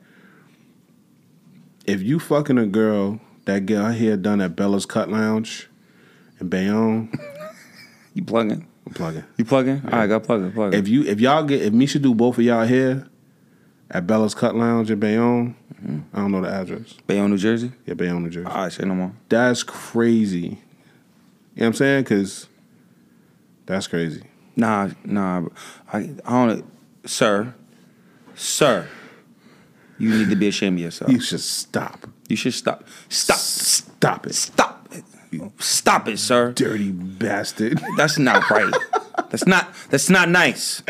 if 1.87 2.03
you 2.03 2.19
fucking 2.19 2.59
a 2.59 2.67
girl 2.67 3.21
that 3.45 3.67
get 3.67 3.79
her 3.83 3.93
hair 3.93 4.17
done 4.17 4.41
at 4.41 4.57
Bella's 4.57 4.87
Cut 4.87 5.09
Lounge 5.09 5.69
in 6.41 6.49
Bayonne, 6.49 7.13
You 8.15 8.25
plugging? 8.25 8.67
I'm 8.87 8.93
plugging. 8.95 9.25
You 9.37 9.45
plugging? 9.45 9.83
All 9.85 9.99
right, 9.99 10.07
got 10.09 10.25
plugging, 10.25 10.51
plugging. 10.53 10.79
If 10.79 10.89
you 10.89 11.05
if 11.05 11.21
y'all 11.21 11.45
get 11.45 11.63
if 11.63 11.73
Misha 11.73 11.99
do 12.01 12.15
both 12.15 12.39
of 12.39 12.45
y'all 12.45 12.67
hair 12.67 13.07
at 13.91 14.07
Bella's 14.07 14.35
Cut 14.35 14.55
Lounge 14.57 14.91
in 14.91 14.99
Bayonne, 14.99 15.55
Mm-hmm. 15.83 16.01
I 16.13 16.21
don't 16.21 16.33
know 16.33 16.41
the 16.41 16.49
address. 16.49 16.95
Bayonne, 17.07 17.31
New 17.31 17.39
Jersey? 17.39 17.71
Yeah, 17.87 17.95
Bayonne, 17.95 18.25
New 18.25 18.31
Jersey. 18.31 18.47
All 18.49 18.63
right, 18.65 18.73
say 18.73 18.85
no 18.85 18.97
more. 18.97 19.13
That's 19.29 19.63
crazy. 19.63 20.39
You 20.39 20.49
know 20.49 20.57
what 21.55 21.67
I'm 21.67 21.75
saying? 21.75 22.05
Cause 22.05 22.49
that's 23.65 23.87
crazy. 23.87 24.25
Nah, 24.59 24.91
nah. 25.05 25.47
I, 25.93 26.11
I 26.25 26.47
don't. 26.47 26.65
Sir, 27.07 27.55
sir, 28.35 28.89
you 29.99 30.11
need 30.11 30.29
to 30.31 30.37
be 30.37 30.49
ashamed 30.49 30.79
of 30.79 30.83
yourself. 30.85 31.11
You 31.11 31.21
should 31.21 31.41
stop. 31.41 32.07
You 32.29 32.37
should 32.37 32.53
stop. 32.55 32.85
Stop. 33.09 33.39
Stop 33.39 34.27
it. 34.27 34.35
Stop 34.35 34.89
it. 34.93 35.05
Stop 35.59 36.09
it, 36.09 36.19
sir. 36.19 36.53
Dirty 36.53 36.91
bastard. 36.91 37.81
That's 37.97 38.19
not 38.19 38.51
right. 38.51 38.75
That's 39.31 39.47
not. 39.47 39.73
That's 39.91 40.11
not 40.11 40.29
nice. 40.29 40.83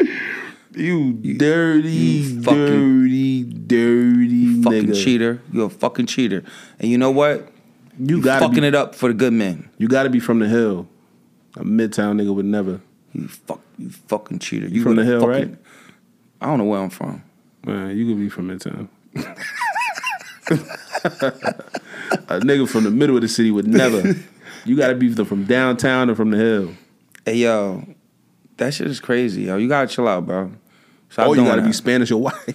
You 0.74 1.12
dirty, 1.14 1.90
you 1.90 2.42
fucking- 2.42 2.66
dirty, 2.66 3.42
dirty 3.44 4.62
Fucking 4.62 4.86
nigga. 4.86 5.04
cheater. 5.04 5.42
You're 5.52 5.66
a 5.66 5.70
fucking 5.70 6.06
cheater. 6.06 6.42
And 6.78 6.90
you 6.90 6.98
know 6.98 7.10
what? 7.10 7.48
You 7.98 8.18
You 8.18 8.22
gotta 8.22 8.46
fucking 8.46 8.60
be, 8.62 8.68
it 8.68 8.74
up 8.74 8.94
for 8.94 9.08
the 9.08 9.14
good 9.14 9.32
men. 9.32 9.68
You 9.78 9.88
gotta 9.88 10.08
be 10.10 10.20
from 10.20 10.38
the 10.38 10.46
hill. 10.48 10.86
A 11.56 11.64
midtown 11.64 12.20
nigga 12.20 12.32
would 12.34 12.44
never. 12.44 12.80
You 13.12 13.28
fuck. 13.28 13.60
You 13.78 13.90
fucking 13.90 14.38
cheater. 14.40 14.68
You 14.68 14.82
from 14.82 14.96
the 14.96 15.04
hill, 15.04 15.20
fucking- 15.20 15.50
right? 15.50 15.58
I 16.40 16.46
don't 16.46 16.58
know 16.58 16.64
where 16.64 16.80
I'm 16.80 16.90
from. 16.90 17.22
Man, 17.64 17.96
you 17.96 18.06
could 18.06 18.18
be 18.18 18.28
from 18.28 18.48
midtown. 18.48 18.88
a 20.50 22.40
nigga 22.40 22.68
from 22.68 22.84
the 22.84 22.90
middle 22.90 23.16
of 23.16 23.22
the 23.22 23.28
city 23.28 23.50
would 23.50 23.66
never. 23.66 24.14
You 24.64 24.76
gotta 24.76 24.94
be 24.94 25.12
from 25.12 25.44
downtown 25.44 26.10
or 26.10 26.14
from 26.14 26.30
the 26.30 26.36
hill. 26.36 26.74
Hey 27.24 27.36
yo, 27.36 27.86
that 28.56 28.74
shit 28.74 28.86
is 28.86 29.00
crazy, 29.00 29.42
yo. 29.42 29.56
You 29.56 29.68
gotta 29.68 29.86
chill 29.88 30.08
out, 30.08 30.26
bro. 30.26 30.52
Stop 31.10 31.28
or 31.28 31.36
you 31.36 31.44
gotta 31.44 31.60
that. 31.62 31.66
be 31.66 31.72
Spanish 31.72 32.10
or 32.10 32.20
white. 32.20 32.34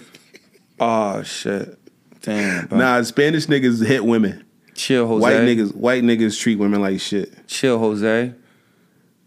Oh 0.80 1.22
shit. 1.22 1.78
Damn, 2.22 2.66
bro. 2.66 2.78
nah, 2.78 3.00
Spanish 3.02 3.46
niggas 3.46 3.84
hit 3.86 4.04
women. 4.04 4.44
chill, 4.74 5.06
Jose. 5.06 5.22
White 5.22 5.36
niggas, 5.36 5.72
white 5.74 6.02
niggas 6.02 6.38
treat 6.40 6.58
women 6.58 6.80
like 6.80 6.98
shit. 7.00 7.46
Chill, 7.46 7.78
Jose. 7.78 8.34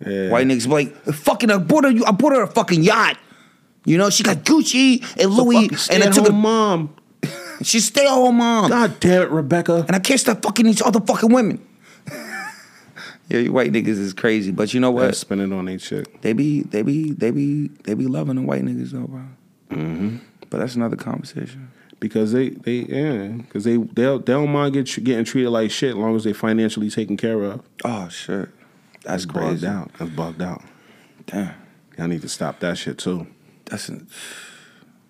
Yeah. 0.06 0.30
White 0.30 0.48
niggas 0.48 0.66
be 0.66 0.72
like, 0.72 0.96
fucking, 1.06 1.50
I 1.50 1.58
bought 1.58 1.84
her, 1.86 1.94
I 2.06 2.12
bought 2.12 2.34
her 2.34 2.44
a 2.44 2.48
fucking 2.48 2.84
yacht. 2.84 3.18
You 3.86 3.98
know, 3.98 4.10
she 4.10 4.22
got 4.24 4.38
Gucci 4.38 5.02
and 5.22 5.32
Louis, 5.32 5.90
and 5.90 6.04
I 6.04 6.12
took 6.12 6.28
her. 6.28 6.34
mom. 6.34 6.94
She 7.64 7.80
stay 7.80 8.06
at 8.06 8.10
home 8.12 8.36
mom, 8.38 8.70
God 8.70 9.00
damn 9.00 9.24
it, 9.24 9.30
Rebecca. 9.32 9.84
and 9.88 9.96
I 9.96 10.00
can't 10.00 10.20
stop 10.20 10.44
fucking 10.44 10.64
these 10.68 10.80
other 10.84 11.00
fucking 11.02 11.32
women. 11.34 11.60
yeah, 13.30 13.40
you 13.40 13.52
white 13.52 13.72
niggas 13.72 13.88
is 13.88 14.14
crazy, 14.14 14.52
but 14.52 14.74
you 14.76 14.80
know 14.80 14.92
What? 14.92 15.06
what? 15.08 15.16
Spending 15.16 15.52
on 15.52 15.68
ain't 15.68 15.82
shit. 15.82 16.22
They 16.22 16.34
be, 16.34 16.62
they 16.62 16.82
be, 16.84 17.12
they 17.14 17.32
be, 17.32 17.70
they 17.84 17.94
be 17.96 18.06
loving 18.06 18.36
the 18.36 18.42
white 18.44 18.62
niggas 18.64 18.92
though, 18.92 19.08
bro. 19.08 19.22
Mhm. 19.72 20.20
But 20.50 20.60
that's 20.60 20.76
another 20.76 20.96
conversation. 20.96 21.72
because 22.00 22.32
they 22.32 22.50
they 22.50 22.86
yeah 22.88 23.28
because 23.30 23.64
they 23.64 23.78
they 23.78 24.04
they 24.06 24.34
don't 24.34 24.50
mind 24.52 24.74
get, 24.76 24.86
getting 25.04 25.26
treated 25.26 25.50
like 25.50 25.72
shit 25.72 25.90
as 25.90 25.96
long 25.96 26.16
as 26.16 26.24
they 26.24 26.34
financially 26.34 26.90
taken 26.92 27.18
care 27.18 27.42
of. 27.44 27.62
Oh 27.84 28.08
shit, 28.08 28.50
That's 29.08 29.26
crazy. 29.26 29.66
out. 29.66 29.92
That's 29.98 30.12
bugged 30.12 30.42
out. 30.42 30.62
Damn, 31.26 31.54
Y'all 31.98 32.08
need 32.08 32.22
to 32.22 32.30
stop 32.30 32.60
that 32.60 32.78
shit 32.78 32.98
too. 32.98 33.26
that's 33.66 33.90
an, 33.90 34.08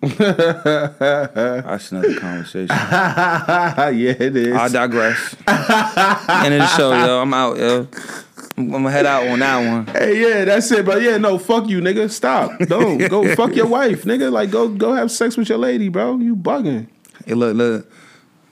that's 0.00 1.90
another 1.92 2.18
conversation. 2.20 2.68
yeah, 2.70 3.90
it 3.90 4.36
is. 4.36 4.54
I 4.54 4.68
digress. 4.68 5.34
End 5.48 6.54
of 6.54 6.60
the 6.60 6.66
show, 6.76 6.92
yo. 6.92 7.20
I'm 7.22 7.34
out, 7.34 7.58
yo. 7.58 7.88
I'm 8.56 8.70
gonna 8.70 8.90
head 8.90 9.06
out 9.06 9.26
on 9.26 9.40
that 9.40 9.68
one. 9.68 9.86
Hey, 9.88 10.20
yeah, 10.20 10.44
that's 10.44 10.70
it. 10.70 10.86
But 10.86 11.02
yeah, 11.02 11.16
no, 11.18 11.38
fuck 11.38 11.68
you, 11.68 11.80
nigga. 11.80 12.10
Stop. 12.10 12.56
Don't 12.68 12.98
go 13.08 13.34
fuck 13.34 13.54
your 13.56 13.66
wife, 13.66 14.04
nigga. 14.04 14.30
Like 14.30 14.50
go 14.50 14.68
go 14.68 14.94
have 14.94 15.10
sex 15.10 15.36
with 15.36 15.48
your 15.48 15.58
lady, 15.58 15.88
bro. 15.88 16.18
You 16.18 16.36
bugging. 16.36 16.88
Hey, 17.26 17.34
look, 17.34 17.56
look. 17.56 17.90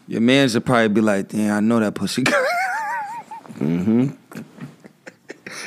Your 0.09 0.20
man 0.20 0.48
should 0.48 0.64
probably 0.64 0.89
be 0.89 1.01
like, 1.01 1.28
damn, 1.28 1.56
I 1.56 1.60
know 1.60 1.81
that 1.81 1.94
pussy. 1.94 2.23
mm-hmm. 3.55 4.09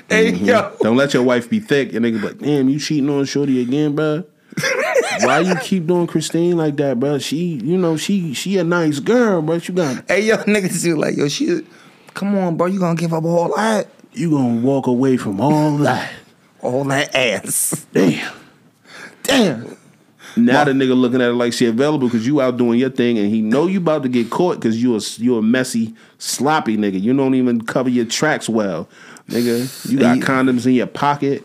Hey, 0.09 0.31
mm-hmm. 0.31 0.45
yo. 0.45 0.75
Don't 0.81 0.97
let 0.97 1.13
your 1.13 1.23
wife 1.23 1.49
be 1.49 1.59
thick. 1.59 1.93
And 1.93 2.05
nigga, 2.05 2.21
be 2.21 2.27
like, 2.27 2.37
damn, 2.39 2.69
you 2.69 2.79
cheating 2.79 3.09
on 3.09 3.25
Shorty 3.25 3.61
again, 3.61 3.95
bro. 3.95 4.23
Why 5.21 5.39
you 5.39 5.55
keep 5.57 5.85
doing 5.85 6.07
Christine 6.07 6.57
like 6.57 6.75
that, 6.77 6.99
bro? 6.99 7.19
She, 7.19 7.37
you 7.37 7.77
know, 7.77 7.97
she 7.97 8.33
she 8.33 8.57
a 8.57 8.63
nice 8.63 8.99
girl, 8.99 9.41
but 9.41 9.67
you 9.67 9.73
got 9.73 10.03
Hey, 10.07 10.21
yo, 10.21 10.37
niggas 10.43 10.81
do 10.83 10.97
like, 10.97 11.15
yo, 11.15 11.27
she, 11.27 11.65
come 12.13 12.35
on, 12.37 12.57
bro, 12.57 12.67
you 12.67 12.79
gonna 12.79 12.95
give 12.95 13.13
up 13.13 13.23
all 13.23 13.55
that? 13.55 13.87
you 14.13 14.31
gonna 14.31 14.61
walk 14.61 14.87
away 14.87 15.17
from 15.17 15.39
all 15.39 15.77
that. 15.77 16.11
All 16.61 16.83
that 16.85 17.15
ass. 17.15 17.85
Damn. 17.93 18.35
Damn. 19.23 19.77
Now 20.35 20.63
the 20.63 20.71
nigga 20.71 20.95
looking 20.95 21.21
at 21.21 21.29
it 21.29 21.33
like 21.33 21.53
she 21.53 21.65
available 21.65 22.07
because 22.07 22.25
you 22.25 22.39
out 22.39 22.57
doing 22.57 22.79
your 22.79 22.89
thing, 22.89 23.17
and 23.17 23.29
he 23.29 23.41
know 23.41 23.67
you 23.67 23.79
about 23.79 24.03
to 24.03 24.09
get 24.09 24.29
caught 24.29 24.55
because 24.55 24.81
you 24.81 24.95
a 24.95 24.99
you 25.17 25.37
a 25.37 25.41
messy, 25.41 25.95
sloppy 26.17 26.77
nigga. 26.77 27.01
You 27.01 27.15
don't 27.15 27.35
even 27.35 27.61
cover 27.61 27.89
your 27.89 28.05
tracks 28.05 28.47
well, 28.47 28.87
nigga. 29.29 29.89
You 29.91 29.97
got 29.99 30.17
you- 30.17 30.23
condoms 30.23 30.65
in 30.65 30.73
your 30.73 30.87
pocket. 30.87 31.43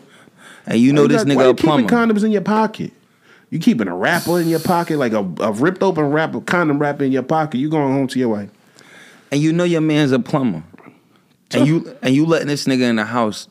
And 0.67 0.79
you 0.79 0.93
know 0.93 1.03
Why 1.03 1.07
this 1.09 1.23
got- 1.23 1.27
nigga 1.37 1.49
a 1.51 1.53
plumber. 1.53 1.83
keeping 1.87 1.97
condoms 1.97 2.23
in 2.23 2.31
your 2.31 2.41
pocket. 2.41 2.91
You 3.51 3.59
keeping 3.59 3.87
a 3.87 3.95
wrapper 3.95 4.39
in 4.41 4.49
your 4.49 4.59
pocket, 4.59 4.97
like 4.97 5.13
a, 5.13 5.19
a 5.39 5.51
ripped 5.51 5.83
open 5.83 6.05
wrapper, 6.05 6.41
condom 6.41 6.79
wrapper 6.79 7.03
in 7.03 7.11
your 7.11 7.23
pocket. 7.23 7.57
You 7.59 7.69
going 7.69 7.93
home 7.93 8.07
to 8.07 8.19
your 8.19 8.29
wife. 8.29 8.49
and 9.31 9.39
you 9.41 9.53
know 9.53 9.63
your 9.63 9.81
man's 9.81 10.11
a 10.11 10.19
plumber. 10.19 10.63
And 11.51 11.67
you 11.67 11.95
and 12.01 12.13
you 12.15 12.25
letting 12.25 12.47
this 12.47 12.65
nigga 12.65 12.81
in 12.89 12.95
the 12.95 13.05
house 13.05 13.47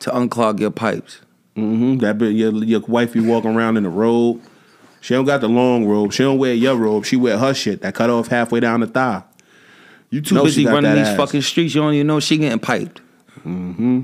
to 0.00 0.10
unclog 0.10 0.60
your 0.60 0.70
pipes. 0.70 1.20
Mm-hmm. 1.56 1.98
That 1.98 2.18
bit 2.18 2.32
your 2.34 2.52
your 2.64 2.80
wife 2.80 3.14
be 3.14 3.20
walking 3.20 3.56
around 3.56 3.76
in 3.78 3.86
a 3.86 3.90
robe. 3.90 4.42
She 5.00 5.14
don't 5.14 5.24
got 5.24 5.40
the 5.40 5.48
long 5.48 5.86
robe. 5.86 6.12
She 6.12 6.22
don't 6.22 6.38
wear 6.38 6.52
your 6.54 6.76
robe. 6.76 7.04
She 7.06 7.16
wear 7.16 7.38
her 7.38 7.54
shit 7.54 7.80
that 7.82 7.94
cut 7.94 8.10
off 8.10 8.28
halfway 8.28 8.60
down 8.60 8.80
the 8.80 8.86
thigh. 8.86 9.22
You 10.10 10.20
too 10.20 10.34
No, 10.36 10.44
busy 10.44 10.66
running 10.66 10.94
these 10.94 11.08
ass. 11.08 11.16
fucking 11.16 11.42
streets. 11.42 11.74
You 11.74 11.80
don't 11.80 11.94
even 11.94 12.06
know 12.06 12.20
she 12.20 12.36
getting 12.38 12.58
piped. 12.58 13.00
Mm-hmm. 13.44 14.02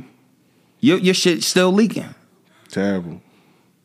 Your 0.80 0.98
your 0.98 1.14
shit 1.14 1.42
still 1.42 1.72
leaking. 1.72 2.14
Terrible. 2.68 3.20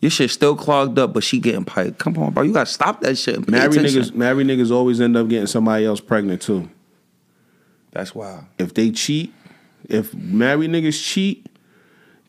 Your 0.02 0.12
shit 0.12 0.30
still 0.30 0.56
clogged 0.56 1.00
up, 1.00 1.14
but 1.14 1.24
she 1.24 1.40
getting 1.40 1.66
piped. 1.66 1.98
Come 1.98 2.18
on, 2.18 2.34
bro. 2.34 2.44
You 2.44 2.54
gotta 2.54 2.66
stop 2.70 3.02
that 3.02 3.18
shit. 3.18 3.50
Married 3.50 3.72
attention. 3.78 4.02
niggas, 4.04 4.14
married 4.14 4.48
niggas 4.48 4.72
always 4.72 5.02
end 5.02 5.18
up 5.18 5.28
getting 5.28 5.48
somebody 5.48 5.86
else 5.86 6.00
pregnant 6.00 6.42
too. 6.42 6.70
That's 7.92 8.14
wild. 8.14 8.44
If 8.60 8.74
they 8.74 8.92
cheat, 8.92 9.34
if 9.90 10.14
married 10.14 10.72
niggas 10.72 11.02
cheat, 11.02 11.48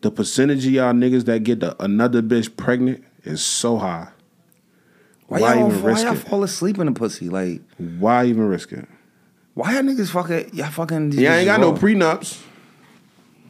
the 0.00 0.10
percentage 0.10 0.64
of 0.66 0.72
y'all 0.72 0.92
niggas 0.92 1.24
that 1.24 1.40
get 1.42 1.60
the, 1.60 1.80
another 1.82 2.22
bitch 2.22 2.56
pregnant 2.56 3.04
is 3.24 3.44
so 3.44 3.76
high. 3.78 4.08
Why, 5.26 5.40
Why 5.40 5.54
y'all, 5.54 5.68
even 5.70 5.82
why 5.82 5.90
risk 5.90 6.04
y'all 6.04 6.14
it? 6.14 6.18
fall 6.18 6.44
asleep 6.44 6.78
in 6.78 6.86
the 6.86 6.92
pussy? 6.92 7.28
Like, 7.28 7.60
Why 7.78 8.26
even 8.26 8.46
risk 8.46 8.72
it? 8.72 8.86
why 9.54 9.72
y'all 9.74 9.82
niggas 9.82 10.10
fucking 10.10 10.50
y'all 10.54 10.70
fucking 10.70 11.12
Yeah, 11.12 11.34
ain't 11.36 11.46
got 11.46 11.60
no 11.60 11.72
prenups. 11.72 12.40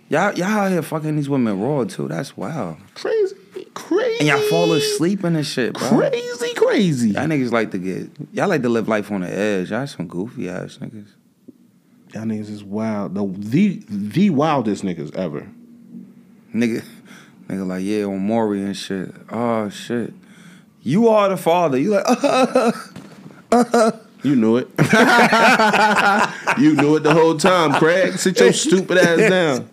Y'all 0.08 0.32
y'all 0.34 0.46
out 0.46 0.70
here 0.70 0.82
fucking 0.82 1.16
these 1.16 1.28
women 1.28 1.60
raw 1.60 1.84
too. 1.84 2.06
That's 2.06 2.36
wild. 2.36 2.76
Crazy, 2.94 3.34
crazy. 3.74 4.18
And 4.20 4.28
y'all 4.28 4.48
fall 4.48 4.72
asleep 4.72 5.24
in 5.24 5.32
this 5.32 5.50
shit, 5.50 5.74
bro. 5.74 5.88
Crazy, 5.88 6.54
crazy. 6.54 7.10
Y'all 7.10 7.26
niggas 7.26 7.50
like 7.50 7.72
to 7.72 7.78
get 7.78 8.08
y'all 8.32 8.48
like 8.48 8.62
to 8.62 8.68
live 8.68 8.88
life 8.88 9.10
on 9.10 9.22
the 9.22 9.32
edge. 9.32 9.70
Y'all 9.70 9.86
some 9.86 10.06
goofy 10.06 10.48
ass 10.48 10.78
niggas. 10.78 11.08
Y'all 12.14 12.22
niggas 12.22 12.50
is 12.50 12.62
wild. 12.62 13.14
The 13.14 13.26
the 13.26 13.84
the 13.88 14.30
wildest 14.30 14.84
niggas 14.84 15.14
ever. 15.16 15.48
Nigga, 16.54 16.84
nigga 17.48 17.66
like 17.66 17.82
yeah 17.82 18.04
on 18.04 18.20
Maury 18.20 18.62
and 18.62 18.76
shit. 18.76 19.12
Oh 19.30 19.68
shit. 19.70 20.14
You 20.82 21.08
are 21.08 21.28
the 21.28 21.36
father. 21.36 21.78
You 21.78 21.90
like 21.90 22.04
uh, 22.08 22.72
uh, 23.50 23.64
uh, 23.72 23.90
You 24.26 24.34
knew 24.34 24.56
it. 24.56 24.68
you 26.58 26.74
knew 26.74 26.96
it 26.96 27.04
the 27.04 27.12
whole 27.14 27.36
time, 27.36 27.74
Craig. 27.74 28.18
Sit 28.18 28.40
your 28.40 28.52
stupid 28.52 28.98
ass 28.98 29.30
down. 29.30 29.70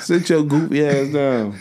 Sit 0.00 0.28
your 0.28 0.42
goofy 0.42 0.86
ass 0.86 1.10
down. 1.10 1.52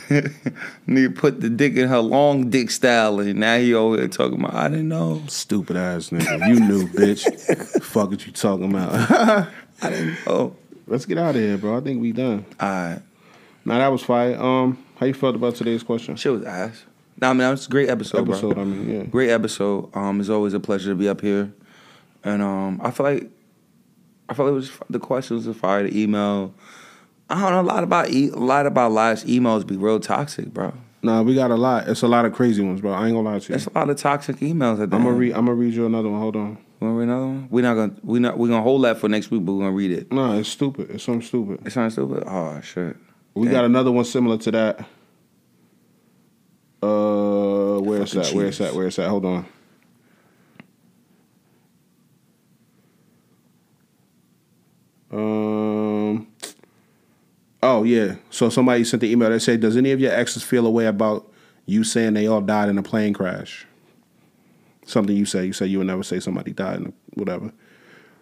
nigga 0.90 1.16
put 1.16 1.40
the 1.40 1.50
dick 1.50 1.78
in 1.78 1.88
her 1.88 2.00
long 2.00 2.50
dick 2.50 2.70
style 2.70 3.22
and 3.22 3.40
now 3.40 3.58
he 3.58 3.74
over 3.74 3.96
here 3.96 4.10
talking 4.10 4.42
about 4.42 4.54
I 4.54 4.68
didn't 4.68 4.90
know. 4.90 5.24
Stupid 5.28 5.78
ass 5.78 6.10
nigga. 6.10 6.50
You 6.50 6.60
knew, 6.60 6.86
bitch. 6.90 7.82
Fuck 7.82 8.10
what 8.10 8.26
you 8.26 8.34
talking 8.34 8.70
about. 8.70 8.92
I 9.82 9.90
didn't 9.90 10.26
know. 10.26 10.54
Let's 10.88 11.06
get 11.06 11.18
out 11.18 11.36
of 11.36 11.42
here, 11.42 11.58
bro. 11.58 11.78
I 11.78 11.80
think 11.80 12.02
we 12.02 12.12
done. 12.12 12.46
Alright. 12.62 13.02
Now 13.64 13.78
that 13.78 13.88
was 13.88 14.04
fire. 14.04 14.36
Um, 14.36 14.84
how 14.98 15.06
you 15.06 15.14
felt 15.14 15.36
about 15.36 15.56
today's 15.56 15.82
question? 15.82 16.18
Shit 16.18 16.34
was 16.34 16.44
ass. 16.44 16.84
Nah, 17.22 17.30
I 17.30 17.34
mean, 17.34 17.40
that 17.40 17.52
was 17.52 17.68
a 17.68 17.70
great 17.70 17.90
episode, 17.90 18.26
bro. 18.26 18.34
Episode, 18.34 18.58
I 18.58 18.64
mean, 18.66 18.90
yeah. 18.90 19.04
Great 19.04 19.30
episode. 19.30 19.90
Um, 19.96 20.20
it's 20.20 20.30
always 20.30 20.54
a 20.54 20.60
pleasure 20.60 20.90
to 20.90 20.96
be 20.96 21.08
up 21.08 21.22
here, 21.22 21.54
and 22.26 22.42
um, 22.42 22.82
I 22.84 22.92
feel 22.92 23.06
like 23.06 23.30
I 24.28 24.34
feel 24.34 24.46
like 24.46 24.52
it 24.52 24.56
was 24.56 24.72
the 24.90 25.00
questions 25.00 25.48
were 25.48 25.54
fire. 25.54 25.84
The 25.84 25.98
email. 26.02 26.54
I 27.30 27.40
don't 27.40 27.52
know 27.52 27.62
a 27.62 27.74
lot 27.74 27.84
about 27.84 28.10
e- 28.10 28.30
a 28.30 28.36
lot 28.36 28.66
about 28.66 28.92
last 28.92 29.26
emails 29.26 29.66
be 29.66 29.78
real 29.78 30.00
toxic, 30.00 30.48
bro. 30.54 30.74
Nah, 31.02 31.22
we 31.22 31.36
got 31.36 31.52
a 31.52 31.56
lot. 31.56 31.88
It's 31.88 32.02
a 32.02 32.08
lot 32.08 32.26
of 32.26 32.34
crazy 32.34 32.64
ones, 32.64 32.82
bro. 32.82 32.92
I 32.92 33.06
ain't 33.08 33.16
gonna 33.16 33.30
lie 33.30 33.40
to 33.40 33.50
you. 33.50 33.56
It's 33.56 33.68
a 33.68 33.72
lot 33.74 33.90
of 33.90 33.98
toxic 33.98 34.38
emails. 34.38 34.82
At 34.82 34.90
the 34.90 34.98
I'm 34.98 35.04
gonna 35.04 35.16
read. 35.16 35.34
I'm 35.34 35.46
gonna 35.46 35.54
read 35.54 35.74
you 35.74 35.86
another 35.86 36.10
one. 36.10 36.20
Hold 36.20 36.36
on. 36.36 36.58
Wanna 36.80 36.94
read 36.96 37.04
another 37.04 37.26
one? 37.28 37.48
We're 37.52 37.62
not 37.62 37.76
gonna 37.76 37.96
we 38.04 38.20
not 38.20 38.38
we 38.38 38.50
gonna 38.50 38.64
hold 38.64 38.84
that 38.86 38.98
for 38.98 39.08
next 39.08 39.30
week, 39.32 39.46
but 39.46 39.54
we're 39.54 39.66
gonna 39.66 39.76
read 39.76 39.92
it. 39.92 40.12
No, 40.12 40.38
it's 40.38 40.50
stupid. 40.50 40.90
It's 40.90 41.04
something 41.04 41.22
stupid. 41.22 41.66
It 41.66 41.72
sounds 41.72 41.94
stupid. 41.94 42.24
Oh 42.26 42.60
shit. 42.62 42.98
We 43.36 43.46
Damn. 43.46 43.54
got 43.54 43.66
another 43.66 43.92
one 43.92 44.06
similar 44.06 44.38
to 44.40 44.52
that. 44.52 44.80
Uh, 46.82 47.80
where's 47.80 48.12
that? 48.12 48.32
Where's 48.34 48.34
that? 48.34 48.36
Where's 48.36 48.58
that? 48.58 48.62
cheese. 48.62 48.62
at? 48.62 48.76
Where 48.76 48.88
it's 48.88 49.00
at? 49.00 49.10
Hold 49.10 49.26
on. 49.26 49.46
Um. 55.16 56.28
Oh 57.64 57.84
yeah. 57.84 58.16
So 58.30 58.50
somebody 58.50 58.84
sent 58.84 59.02
the 59.02 59.12
email 59.12 59.30
that 59.30 59.40
said, 59.40 59.62
"Does 59.62 59.78
any 59.78 59.92
of 59.92 60.00
your 60.00 60.12
exes 60.12 60.44
feel 60.44 60.68
a 60.68 60.70
way 60.70 60.86
about 60.86 61.32
you 61.66 61.84
saying 61.84 62.14
they 62.14 62.28
all 62.28 62.42
died 62.42 62.70
in 62.70 62.78
a 62.78 62.84
plane 62.84 63.14
crash?" 63.14 63.66
Something 64.86 65.16
you 65.16 65.26
say. 65.26 65.46
You 65.46 65.54
say 65.54 65.66
you 65.66 65.80
would 65.80 65.88
never 65.88 66.04
say 66.04 66.20
somebody 66.20 66.52
died 66.52 66.82
in 66.82 66.86
a, 66.88 66.94
whatever. 67.20 67.52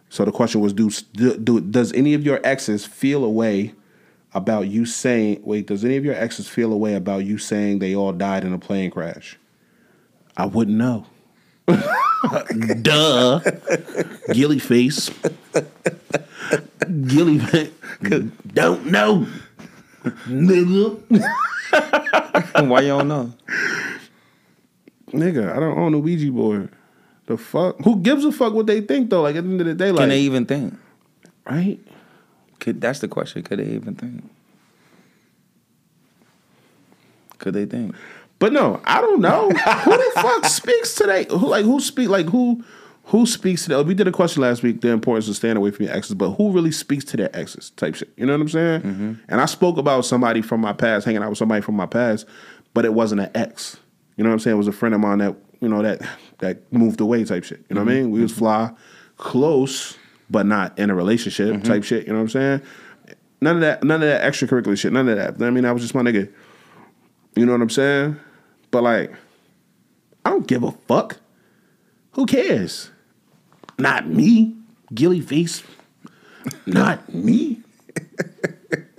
So 0.10 0.24
the 0.24 0.32
question 0.32 0.62
was, 0.62 0.74
do, 0.74 0.92
do 1.12 1.60
does 1.60 1.92
any 1.94 2.14
of 2.14 2.24
your 2.24 2.40
exes 2.44 2.86
feel 2.86 3.26
a 3.26 3.30
way 3.30 3.74
about 4.36 4.68
you 4.68 4.86
saying? 4.86 5.42
Wait, 5.44 5.66
does 5.66 5.84
any 5.84 5.98
of 5.98 6.06
your 6.06 6.14
exes 6.14 6.48
feel 6.48 6.72
a 6.72 6.78
way 6.78 6.94
about 6.94 7.26
you 7.26 7.40
saying 7.40 7.80
they 7.80 7.96
all 7.96 8.14
died 8.14 8.44
in 8.44 8.54
a 8.54 8.60
plane 8.60 8.92
crash? 8.92 9.40
I 10.38 10.46
wouldn't 10.46 10.78
know. 10.78 11.08
Duh, 12.82 13.40
gilly 14.32 14.60
face. 14.60 15.10
Gilly 17.08 17.40
face. 17.40 17.72
Don't 18.54 18.86
know, 18.86 19.28
nigga. 20.28 21.00
Why 22.68 22.82
you 22.82 22.88
don't 22.90 23.08
know? 23.08 23.34
Nigga, 25.12 25.52
I 25.56 25.60
don't 25.60 25.78
own 25.78 25.94
a 25.94 26.00
Ouija 26.00 26.32
board. 26.32 26.70
The 27.26 27.38
fuck? 27.38 27.78
Who 27.84 27.98
gives 28.02 28.26
a 28.26 28.32
fuck 28.32 28.54
what 28.54 28.68
they 28.68 28.82
think 28.82 29.10
though? 29.10 29.22
Like 29.22 29.36
at 29.36 29.44
the 29.44 29.50
end 29.50 29.62
of 29.62 29.68
the 29.68 29.74
day, 29.76 29.92
like 29.92 30.00
Can 30.02 30.10
they 30.10 30.20
even 30.22 30.46
think? 30.46 30.74
right? 31.46 31.80
Could 32.60 32.80
that's 32.82 33.00
the 33.00 33.08
question? 33.08 33.44
Could 33.44 33.60
they 33.60 33.66
even 33.66 33.96
think? 33.96 34.24
Could 37.40 37.54
they 37.56 37.66
think? 37.66 37.96
But 38.44 38.52
no, 38.52 38.82
I 38.84 39.00
don't 39.00 39.22
know. 39.22 39.50
who 39.52 39.92
the 39.92 40.12
fuck 40.16 40.44
speaks 40.44 40.96
today? 40.96 41.26
Who 41.30 41.48
like 41.48 41.64
who 41.64 41.80
speak 41.80 42.10
like 42.10 42.26
who 42.26 42.62
who 43.06 43.26
speaks 43.26 43.64
to 43.64 43.70
that? 43.70 43.86
We 43.86 43.94
did 43.94 44.06
a 44.06 44.12
question 44.12 44.42
last 44.42 44.64
week, 44.64 44.82
the 44.82 44.90
importance 44.90 45.30
of 45.30 45.38
staying 45.38 45.56
away 45.56 45.72
from 45.72 45.86
your 45.86 45.96
exes, 45.96 46.14
but 46.14 46.32
who 46.32 46.52
really 46.52 46.74
speaks 46.74 47.06
to 47.06 47.16
their 47.16 47.34
exes 47.34 47.70
type 47.78 47.96
shit? 47.96 48.12
You 48.18 48.26
know 48.26 48.34
what 48.34 48.42
I'm 48.42 48.50
saying? 48.50 48.82
Mm-hmm. 48.82 49.14
And 49.30 49.40
I 49.40 49.46
spoke 49.46 49.78
about 49.78 50.04
somebody 50.04 50.42
from 50.42 50.60
my 50.60 50.74
past, 50.74 51.06
hanging 51.06 51.24
out 51.24 51.30
with 51.30 51.38
somebody 51.38 51.62
from 51.62 51.76
my 51.76 51.86
past, 51.86 52.26
but 52.74 52.84
it 52.84 52.94
wasn't 52.94 53.22
an 53.22 53.32
ex. 53.34 53.78
You 54.18 54.26
know 54.26 54.30
what 54.30 54.34
I'm 54.34 54.40
saying? 54.40 54.56
It 54.56 54.58
was 54.58 54.68
a 54.68 54.74
friend 54.74 54.94
of 54.94 55.00
mine 55.00 55.20
that, 55.20 55.38
you 55.62 55.70
know, 55.70 55.82
that 55.82 56.02
that 56.40 56.74
moved 56.74 57.00
away 57.00 57.24
type 57.24 57.46
shit. 57.46 57.64
You 57.70 57.76
know 57.76 57.86
what 57.86 57.92
I 57.92 57.94
mm-hmm. 57.94 58.04
mean? 58.08 58.12
We 58.12 58.24
was 58.24 58.34
fly, 58.34 58.74
close, 59.16 59.98
but 60.30 60.46
not 60.46 60.78
in 60.78 60.90
a 60.90 60.96
relationship 60.96 61.48
mm-hmm. 61.48 61.64
type 61.64 61.86
shit. 61.86 62.08
You 62.08 62.12
know 62.12 62.20
what 62.20 62.36
I'm 62.36 62.60
saying? 62.60 62.62
None 63.40 63.56
of 63.56 63.62
that, 63.62 63.86
none 63.86 64.04
of 64.04 64.10
that 64.10 64.22
extracurricular 64.30 64.78
shit, 64.78 64.92
none 64.92 65.08
of 65.08 65.16
that. 65.16 65.42
I 65.42 65.50
mean, 65.50 65.64
I 65.64 65.72
was 65.72 65.82
just 65.82 65.96
my 65.96 66.02
nigga. 66.02 66.30
You 67.38 67.46
know 67.46 67.54
what 67.54 67.62
I'm 67.62 67.70
saying? 67.70 68.20
But 68.74 68.84
like, 68.84 69.14
I 70.26 70.32
don't 70.32 70.48
give 70.48 70.64
a 70.64 70.72
fuck. 70.72 71.18
Who 72.14 72.26
cares? 72.26 72.90
Not 73.78 74.08
me, 74.08 74.56
gilly 74.92 75.22
face. 75.22 75.62
Not 76.66 77.14
me. 77.14 77.62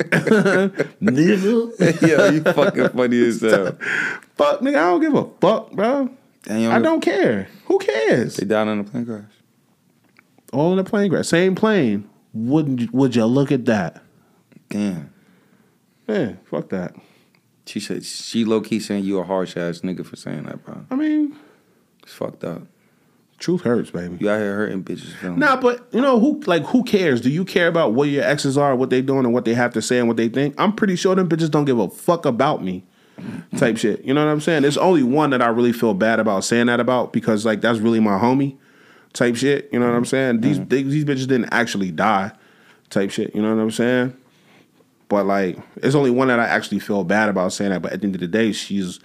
Nigga. 1.02 1.72
yeah, 2.08 2.30
you 2.30 2.42
fucking 2.44 2.90
funny 2.90 3.26
as 3.26 3.40
hell. 3.40 3.76
Fuck, 4.36 4.60
nigga, 4.60 4.76
I 4.76 4.90
don't 4.90 5.00
give 5.00 5.14
a 5.14 5.24
fuck, 5.40 5.72
bro. 5.72 6.08
You 6.48 6.70
I 6.70 6.78
don't 6.78 7.00
care. 7.00 7.48
Who 7.64 7.80
cares? 7.80 8.36
They 8.36 8.46
died 8.46 8.68
on 8.68 8.78
a 8.78 8.84
plane 8.84 9.06
crash. 9.06 9.24
All 10.52 10.70
in 10.70 10.76
the 10.76 10.84
plane 10.84 11.10
crash. 11.10 11.26
Same 11.26 11.56
plane. 11.56 12.08
Wouldn't 12.32 12.80
you, 12.80 12.88
would 12.92 13.16
you 13.16 13.24
look 13.26 13.50
at 13.50 13.64
that? 13.64 14.04
Damn. 14.68 15.12
Man, 16.06 16.38
fuck 16.48 16.68
that. 16.68 16.94
She 17.66 17.80
said 17.80 18.04
she 18.04 18.44
low 18.44 18.60
key 18.60 18.78
saying 18.78 19.04
you 19.04 19.18
a 19.18 19.24
harsh 19.24 19.56
ass 19.56 19.80
nigga 19.80 20.04
for 20.04 20.16
saying 20.16 20.44
that, 20.44 20.64
bro. 20.64 20.84
I 20.90 20.96
mean, 20.96 21.36
It's 22.02 22.12
fucked 22.12 22.44
up. 22.44 22.62
truth 23.38 23.62
hurts, 23.62 23.90
baby. 23.90 24.16
You 24.20 24.30
out 24.30 24.38
here 24.38 24.56
hurting 24.56 24.84
bitches' 24.84 25.14
feelings. 25.16 25.38
Nah, 25.38 25.56
but 25.56 25.86
you 25.92 26.00
know 26.00 26.20
who? 26.20 26.40
Like, 26.46 26.64
who 26.66 26.84
cares? 26.84 27.20
Do 27.20 27.30
you 27.30 27.44
care 27.44 27.68
about 27.68 27.94
what 27.94 28.08
your 28.08 28.22
exes 28.22 28.58
are, 28.58 28.76
what 28.76 28.90
they 28.90 29.00
doing, 29.00 29.24
and 29.24 29.32
what 29.32 29.44
they 29.44 29.54
have 29.54 29.72
to 29.74 29.82
say 29.82 29.98
and 29.98 30.08
what 30.08 30.16
they 30.16 30.28
think? 30.28 30.54
I'm 30.58 30.72
pretty 30.72 30.96
sure 30.96 31.14
them 31.14 31.28
bitches 31.28 31.50
don't 31.50 31.64
give 31.64 31.78
a 31.78 31.88
fuck 31.88 32.26
about 32.26 32.62
me. 32.62 32.84
Type 33.56 33.76
shit. 33.76 34.04
You 34.04 34.12
know 34.12 34.24
what 34.24 34.30
I'm 34.30 34.40
saying? 34.40 34.62
There's 34.62 34.76
only 34.76 35.02
one 35.02 35.30
that 35.30 35.40
I 35.40 35.46
really 35.46 35.72
feel 35.72 35.94
bad 35.94 36.18
about 36.18 36.44
saying 36.44 36.66
that 36.66 36.80
about 36.80 37.12
because 37.12 37.46
like 37.46 37.60
that's 37.60 37.78
really 37.78 38.00
my 38.00 38.18
homie. 38.18 38.56
Type 39.12 39.36
shit. 39.36 39.68
You 39.72 39.78
know 39.78 39.86
what 39.86 39.94
I'm 39.94 40.04
saying? 40.04 40.40
These 40.40 40.58
mm-hmm. 40.58 40.68
they, 40.68 40.82
these 40.82 41.04
bitches 41.04 41.28
didn't 41.28 41.52
actually 41.52 41.92
die. 41.92 42.32
Type 42.90 43.10
shit. 43.10 43.34
You 43.34 43.42
know 43.42 43.54
what 43.54 43.62
I'm 43.62 43.70
saying? 43.70 44.16
But 45.08 45.26
like, 45.26 45.58
it's 45.76 45.94
only 45.94 46.10
one 46.10 46.28
that 46.28 46.40
I 46.40 46.46
actually 46.46 46.78
feel 46.78 47.04
bad 47.04 47.28
about 47.28 47.52
saying 47.52 47.70
that. 47.70 47.82
But 47.82 47.92
at 47.92 48.00
the 48.00 48.06
end 48.06 48.14
of 48.14 48.20
the 48.20 48.28
day, 48.28 48.52
she's 48.52 49.00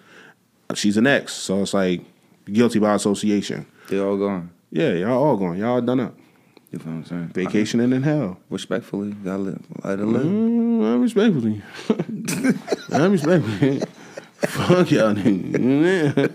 she's 0.75 0.97
an 0.97 1.07
ex, 1.07 1.33
so 1.33 1.61
it's 1.61 1.73
like 1.73 2.01
guilty 2.45 2.79
by 2.79 2.95
association. 2.95 3.65
They 3.89 3.99
all 3.99 4.17
gone. 4.17 4.51
Yeah, 4.71 4.93
y'all 4.93 5.23
all 5.23 5.37
gone. 5.37 5.57
Y'all 5.57 5.81
done 5.81 5.99
up. 5.99 6.15
You 6.71 6.77
feel 6.77 6.91
what 6.91 6.97
I'm 6.99 7.05
saying? 7.05 7.27
Vacationing 7.33 7.91
in 7.93 8.03
hell. 8.03 8.37
Respectfully, 8.49 9.11
gotta 9.11 9.39
live. 9.39 9.65
It 9.83 9.99
live. 9.99 10.25
Mm, 10.25 10.85
I 10.85 10.95
respectfully. 10.97 11.61
I 12.99 13.05
respectfully. 13.07 13.81
Fuck 14.41 14.91
y'all 14.91 15.13
niggas. 15.13 16.33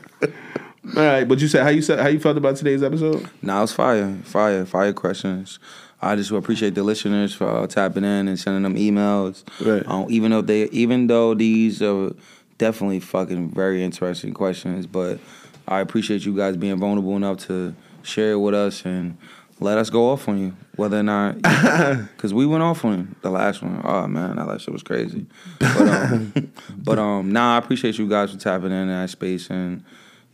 All 0.96 1.02
right, 1.02 1.24
but 1.24 1.40
you 1.40 1.48
said 1.48 1.62
how 1.62 1.70
you 1.70 1.82
said 1.82 2.00
how 2.00 2.08
you 2.08 2.20
felt 2.20 2.36
about 2.36 2.56
today's 2.56 2.82
episode? 2.82 3.28
Now 3.40 3.62
it's 3.62 3.72
fire, 3.72 4.16
fire, 4.24 4.66
fire 4.66 4.92
questions. 4.92 5.58
I 6.04 6.16
just 6.16 6.30
appreciate 6.30 6.74
the 6.74 6.82
listeners 6.82 7.34
for 7.34 7.48
uh, 7.48 7.66
tapping 7.66 8.04
in 8.04 8.28
and 8.28 8.38
sending 8.38 8.62
them 8.62 8.76
emails. 8.76 9.42
Right. 9.64 9.86
Um, 9.86 10.06
even 10.08 10.30
though 10.30 10.42
they, 10.42 10.64
even 10.70 11.06
though 11.06 11.34
these 11.34 11.82
are 11.82 12.12
definitely 12.58 13.00
fucking 13.00 13.50
very 13.50 13.82
interesting 13.82 14.34
questions, 14.34 14.86
but 14.86 15.18
I 15.66 15.80
appreciate 15.80 16.24
you 16.24 16.36
guys 16.36 16.56
being 16.56 16.78
vulnerable 16.78 17.16
enough 17.16 17.38
to 17.46 17.74
share 18.02 18.32
it 18.32 18.38
with 18.38 18.54
us 18.54 18.84
and 18.84 19.16
let 19.60 19.78
us 19.78 19.88
go 19.88 20.10
off 20.10 20.28
on 20.28 20.38
you, 20.38 20.56
whether 20.76 20.98
or 20.98 21.02
not, 21.02 21.36
because 21.36 22.34
we 22.34 22.44
went 22.44 22.62
off 22.62 22.84
on 22.84 23.16
the 23.22 23.30
last 23.30 23.62
one. 23.62 23.80
Oh 23.84 24.06
man, 24.06 24.36
that 24.36 24.46
last 24.46 24.62
shit 24.62 24.72
was 24.72 24.82
crazy. 24.82 25.26
But 25.58 25.88
um, 25.88 26.52
but 26.76 26.98
um, 26.98 27.32
nah, 27.32 27.54
I 27.54 27.58
appreciate 27.58 27.98
you 27.98 28.08
guys 28.08 28.32
for 28.32 28.38
tapping 28.38 28.72
in 28.72 28.88
that 28.88 29.10
space 29.10 29.48
and 29.50 29.84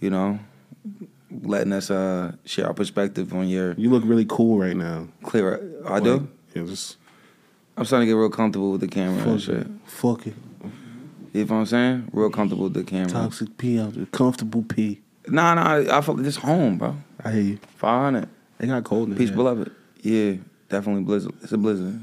you 0.01 0.11
know 0.11 0.39
letting 1.43 1.73
us 1.73 1.91
uh 1.91 2.33
share 2.45 2.67
our 2.67 2.75
perspective 2.75 3.33
on 3.35 3.49
your 3.49 3.73
You 3.75 3.91
look 3.91 4.03
really 4.05 4.27
cool 4.29 4.59
right 4.59 4.77
now. 4.77 5.09
clear. 5.23 5.61
I 5.87 6.01
do. 6.01 6.29
Yeah, 6.55 6.65
just 6.65 6.97
I'm 7.77 7.85
starting 7.85 8.07
to 8.09 8.13
get 8.13 8.19
real 8.19 8.31
comfortable 8.31 8.73
with 8.73 8.81
the 8.81 8.89
camera 8.89 9.23
and 9.23 9.33
fuck 9.33 9.41
shit. 9.41 9.57
it. 9.59 9.67
Fuck 9.87 10.27
it. 10.27 10.35
You 11.33 11.45
know 11.45 11.55
what 11.55 11.61
I'm 11.61 11.67
saying? 11.67 12.09
Real 12.13 12.31
comfortable 12.31 12.65
with 12.65 12.75
the 12.75 12.83
camera. 12.85 13.09
Toxic 13.09 13.57
pee 13.57 13.79
out 13.79 13.95
there. 13.95 14.07
Comfortable 14.07 14.63
pee. 14.65 15.01
Nah, 15.29 15.55
nah. 15.55 15.97
I 15.97 16.01
feel 16.01 16.15
like 16.17 16.25
this 16.25 16.37
home, 16.37 16.79
bro. 16.79 16.97
I 17.25 17.31
hear 17.31 17.43
you. 17.43 17.59
Five 17.77 18.03
hundred. 18.15 18.29
It 18.59 18.67
got 18.67 18.83
cold 18.85 19.11
in 19.11 19.17
Peace, 19.17 19.31
beloved. 19.31 19.71
Yeah, 20.03 20.35
definitely 20.69 21.03
blizzard. 21.05 21.33
It's 21.43 21.53
a 21.53 21.59
blizzard. 21.59 22.01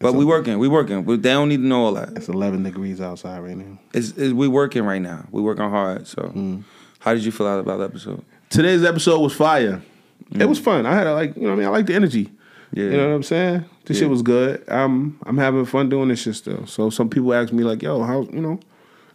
But 0.00 0.14
we 0.14 0.24
working. 0.24 0.58
We 0.58 0.66
working. 0.68 1.04
We, 1.04 1.16
they 1.16 1.30
don't 1.30 1.48
need 1.50 1.58
to 1.58 1.62
know 1.66 1.84
all 1.84 1.92
that. 1.94 2.16
It's 2.16 2.28
11 2.28 2.62
degrees 2.62 3.00
outside 3.02 3.40
right 3.40 3.56
now. 3.56 3.78
It's, 3.92 4.08
it's 4.16 4.32
we 4.32 4.48
working 4.48 4.82
right 4.84 5.00
now. 5.02 5.26
We 5.30 5.42
working 5.42 5.68
hard. 5.68 6.06
So, 6.06 6.22
Mm. 6.34 6.64
how 7.00 7.12
did 7.14 7.22
you 7.24 7.30
feel 7.30 7.46
out 7.46 7.60
about 7.60 7.78
the 7.78 7.84
episode? 7.84 8.24
Today's 8.50 8.84
episode 8.84 9.20
was 9.20 9.32
fire. 9.32 9.80
It 10.32 10.44
was 10.46 10.58
fun. 10.58 10.84
I 10.86 10.94
had 10.94 11.06
a, 11.06 11.14
like, 11.14 11.34
you 11.36 11.42
know 11.42 11.48
what 11.48 11.54
I 11.54 11.58
mean? 11.58 11.66
I 11.66 11.70
like 11.70 11.86
the 11.86 11.94
energy. 11.94 12.26
Mm. 12.26 12.30
Yeah. 12.72 12.84
You 12.84 12.90
know 12.98 13.08
what 13.08 13.14
I'm 13.16 13.22
saying? 13.22 13.64
This 13.86 13.96
Yeah. 13.96 14.02
shit 14.02 14.10
was 14.10 14.22
good. 14.22 14.62
I'm 14.68 15.18
I'm 15.26 15.38
having 15.38 15.64
fun 15.64 15.88
doing 15.88 16.08
this 16.08 16.20
shit 16.20 16.36
still. 16.36 16.66
So 16.66 16.90
some 16.90 17.08
people 17.08 17.34
ask 17.34 17.52
me 17.52 17.64
like, 17.64 17.82
"Yo, 17.82 18.02
how 18.04 18.22
you 18.32 18.40
know, 18.40 18.60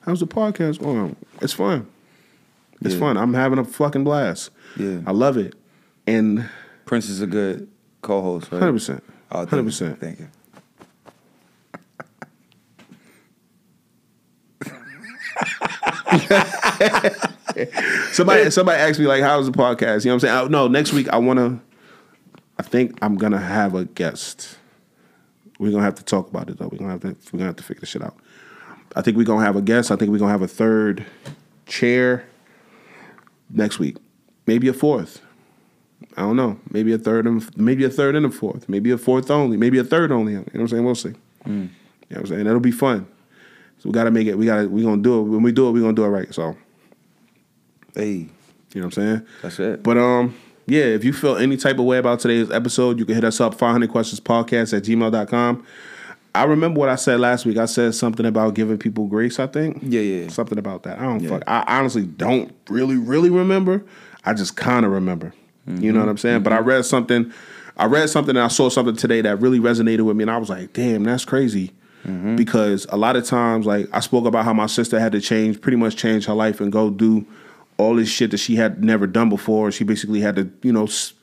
how's 0.01 0.19
the 0.19 0.27
podcast 0.27 0.79
going?" 0.81 1.15
It's 1.41 1.53
fun. 1.53 1.87
It's 2.81 2.93
Yeah. 2.95 2.99
fun. 2.99 3.17
I'm 3.17 3.33
having 3.33 3.57
a 3.59 3.63
fucking 3.63 4.03
blast. 4.03 4.49
Yeah. 4.75 4.99
I 5.07 5.11
love 5.11 5.37
it. 5.37 5.53
And 6.05 6.49
Prince 6.85 7.07
is 7.09 7.21
a 7.21 7.27
good 7.27 7.69
co-host, 8.01 8.51
right? 8.51 8.59
100%. 8.61 9.01
Oh, 9.31 9.45
thank 9.45 9.51
you. 9.51 9.57
100%. 9.57 9.99
Thank 10.01 10.19
you. 10.19 10.27
Somebody 18.11 18.49
somebody 18.51 18.81
asked 18.81 18.99
me 18.99 19.07
like, 19.07 19.21
"How's 19.21 19.45
the 19.45 19.51
podcast?" 19.51 20.05
You 20.05 20.09
know 20.09 20.15
what 20.15 20.23
I'm 20.25 20.29
saying? 20.29 20.35
I, 20.35 20.47
no, 20.47 20.67
next 20.67 20.93
week 20.93 21.09
I 21.09 21.17
want 21.17 21.39
to. 21.39 21.59
I 22.57 22.63
think 22.63 22.97
I'm 23.01 23.17
gonna 23.17 23.39
have 23.39 23.75
a 23.75 23.85
guest. 23.85 24.57
We're 25.59 25.71
gonna 25.71 25.83
have 25.83 25.95
to 25.95 26.03
talk 26.03 26.29
about 26.29 26.49
it 26.49 26.57
though. 26.57 26.69
We're 26.71 26.77
gonna 26.77 26.91
have 26.91 27.01
to 27.01 27.15
we're 27.31 27.39
gonna 27.39 27.45
have 27.45 27.55
to 27.57 27.63
figure 27.63 27.81
this 27.81 27.89
shit 27.89 28.01
out. 28.01 28.15
I 28.95 29.01
think 29.01 29.17
we're 29.17 29.23
gonna 29.25 29.45
have 29.45 29.55
a 29.55 29.61
guest. 29.61 29.91
I 29.91 29.95
think 29.95 30.11
we're 30.11 30.19
gonna 30.19 30.31
have 30.31 30.41
a 30.41 30.47
third 30.47 31.05
chair 31.65 32.25
next 33.49 33.79
week. 33.79 33.97
Maybe 34.47 34.67
a 34.67 34.73
fourth. 34.73 35.21
I 36.17 36.21
don't 36.21 36.35
know. 36.35 36.59
Maybe 36.69 36.93
a 36.93 36.97
third 36.97 37.27
and 37.27 37.57
maybe 37.57 37.83
a 37.83 37.89
third 37.89 38.15
and 38.15 38.25
a 38.25 38.29
fourth. 38.29 38.69
Maybe 38.69 38.91
a 38.91 38.97
fourth 38.97 39.29
only. 39.31 39.57
Maybe 39.57 39.77
a 39.79 39.83
third 39.83 40.11
only. 40.11 40.33
You 40.33 40.39
know 40.39 40.45
what 40.45 40.61
I'm 40.61 40.67
saying? 40.67 40.85
We'll 40.85 40.95
see. 40.95 41.09
Mm. 41.09 41.15
You 41.45 41.53
know 41.53 41.69
what 42.07 42.19
I'm 42.19 42.25
saying? 42.27 42.43
That'll 42.45 42.59
be 42.59 42.71
fun. 42.71 43.07
So 43.79 43.89
we 43.89 43.93
gotta 43.93 44.11
make 44.11 44.27
it. 44.27 44.37
We 44.37 44.45
gotta. 44.45 44.69
We 44.69 44.83
gonna 44.83 45.01
do 45.01 45.19
it. 45.19 45.23
When 45.23 45.43
we 45.43 45.51
do 45.51 45.67
it, 45.67 45.71
we 45.71 45.79
are 45.79 45.83
gonna 45.83 45.93
do 45.93 46.05
it 46.05 46.09
right. 46.09 46.33
So 46.33 46.55
Hey, 47.95 48.11
you 48.11 48.27
know 48.75 48.81
what 48.81 48.83
I'm 48.85 48.91
saying? 48.91 49.25
that's 49.41 49.59
it. 49.59 49.83
But 49.83 49.97
um, 49.97 50.35
yeah, 50.67 50.83
if 50.83 51.03
you 51.03 51.13
feel 51.13 51.37
any 51.37 51.57
type 51.57 51.79
of 51.79 51.85
way 51.85 51.97
about 51.97 52.19
today's 52.19 52.51
episode, 52.51 52.99
you 52.99 53.05
can 53.05 53.15
hit 53.15 53.23
us 53.23 53.39
up 53.39 53.53
500 53.55 53.89
questions 53.89 54.19
podcast 54.19 54.75
at 54.75 54.83
gmail.com. 54.83 55.65
I 56.33 56.43
remember 56.43 56.79
what 56.81 56.89
I 56.89 56.95
said 56.95 57.21
last 57.21 57.45
week. 57.45 57.57
I 57.57 57.65
said 57.65 57.95
something 57.95 58.25
about 58.25 58.55
giving 58.55 58.77
people 58.77 59.07
grace, 59.07 59.39
I 59.39 59.47
think. 59.47 59.79
Yeah, 59.81 60.01
yeah, 60.01 60.23
yeah. 60.23 60.27
Something 60.29 60.57
about 60.57 60.83
that. 60.83 60.99
I 60.99 61.03
don't 61.03 61.21
Yeah. 61.21 61.29
fuck. 61.29 61.43
I 61.47 61.63
honestly 61.67 62.03
don't 62.05 62.51
really, 62.69 62.97
really 62.97 63.29
remember. 63.29 63.85
I 64.25 64.33
just 64.33 64.57
kind 64.57 64.85
of 64.85 64.91
remember. 64.91 65.33
You 65.65 65.73
Mm-hmm. 65.73 65.93
know 65.93 65.99
what 66.01 66.09
I'm 66.09 66.17
saying? 66.17 66.43
But 66.43 66.51
I 66.53 66.59
read 66.59 66.83
something. 66.85 67.31
I 67.77 67.85
read 67.85 68.09
something 68.09 68.35
and 68.35 68.43
I 68.43 68.49
saw 68.49 68.69
something 68.69 68.95
today 68.95 69.21
that 69.21 69.37
really 69.41 69.59
resonated 69.59 70.01
with 70.01 70.15
me, 70.17 70.23
and 70.23 70.31
I 70.31 70.37
was 70.37 70.49
like, 70.49 70.73
"Damn, 70.73 71.03
that's 71.05 71.25
crazy." 71.25 71.71
Mm-hmm. 72.05 72.35
Because 72.35 72.85
a 72.89 72.97
lot 72.97 73.15
of 73.15 73.25
times, 73.25 73.65
like 73.65 73.87
I 73.93 73.99
spoke 73.99 74.25
about 74.25 74.45
how 74.45 74.53
my 74.53 74.67
sister 74.67 74.99
had 74.99 75.11
to 75.13 75.21
change, 75.21 75.59
pretty 75.61 75.77
much 75.77 75.95
change 75.95 76.25
her 76.25 76.33
life 76.33 76.59
and 76.61 76.71
go 76.71 76.89
do 76.89 77.25
all 77.77 77.95
this 77.95 78.09
shit 78.09 78.31
that 78.31 78.37
she 78.37 78.55
had 78.55 78.83
never 78.83 79.07
done 79.07 79.29
before. 79.29 79.71
She 79.71 79.83
basically 79.83 80.21
had 80.21 80.35
to, 80.35 80.49
you 80.61 80.71
know, 80.71 80.85
s- 80.85 81.13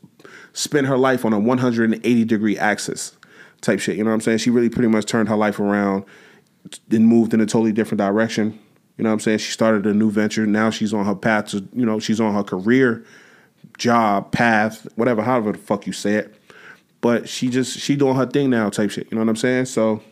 spend 0.52 0.86
her 0.86 0.98
life 0.98 1.24
on 1.24 1.32
a 1.32 1.38
180 1.38 2.24
degree 2.24 2.58
axis 2.58 3.16
type 3.60 3.80
shit. 3.80 3.96
You 3.96 4.04
know 4.04 4.10
what 4.10 4.14
I'm 4.14 4.20
saying? 4.20 4.38
She 4.38 4.50
really 4.50 4.68
pretty 4.68 4.88
much 4.88 5.06
turned 5.06 5.28
her 5.28 5.36
life 5.36 5.58
around, 5.58 6.04
and 6.90 7.06
moved 7.06 7.34
in 7.34 7.40
a 7.40 7.46
totally 7.46 7.72
different 7.72 7.98
direction. 7.98 8.58
You 8.96 9.04
know 9.04 9.10
what 9.10 9.14
I'm 9.14 9.20
saying? 9.20 9.38
She 9.38 9.52
started 9.52 9.86
a 9.86 9.94
new 9.94 10.10
venture. 10.10 10.46
Now 10.46 10.70
she's 10.70 10.92
on 10.92 11.06
her 11.06 11.14
path 11.14 11.46
to, 11.48 11.66
you 11.72 11.86
know, 11.86 11.98
she's 11.98 12.20
on 12.20 12.34
her 12.34 12.42
career, 12.42 13.04
job, 13.78 14.32
path, 14.32 14.86
whatever, 14.96 15.22
however 15.22 15.52
the 15.52 15.58
fuck 15.58 15.86
you 15.86 15.92
say 15.92 16.14
it. 16.14 16.34
But 17.00 17.28
she 17.28 17.48
just 17.48 17.78
she 17.78 17.96
doing 17.96 18.14
her 18.16 18.26
thing 18.26 18.50
now, 18.50 18.68
type 18.70 18.90
shit. 18.90 19.08
You 19.10 19.16
know 19.16 19.24
what 19.24 19.30
I'm 19.30 19.36
saying? 19.36 19.64
So, 19.64 20.02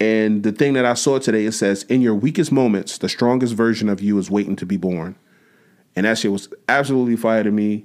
and 0.00 0.42
the 0.42 0.52
thing 0.52 0.72
that 0.74 0.86
I 0.86 0.94
saw 0.94 1.18
today 1.18 1.44
it 1.44 1.52
says, 1.52 1.82
"In 1.84 2.00
your 2.00 2.14
weakest 2.14 2.50
moments, 2.50 2.96
the 2.96 3.08
strongest 3.08 3.54
version 3.54 3.88
of 3.90 4.00
you 4.00 4.18
is 4.18 4.30
waiting 4.30 4.56
to 4.56 4.66
be 4.66 4.78
born." 4.78 5.16
And 5.96 6.06
that 6.06 6.18
shit 6.18 6.32
was 6.32 6.48
absolutely 6.68 7.16
fire 7.16 7.44
to 7.44 7.50
me. 7.50 7.84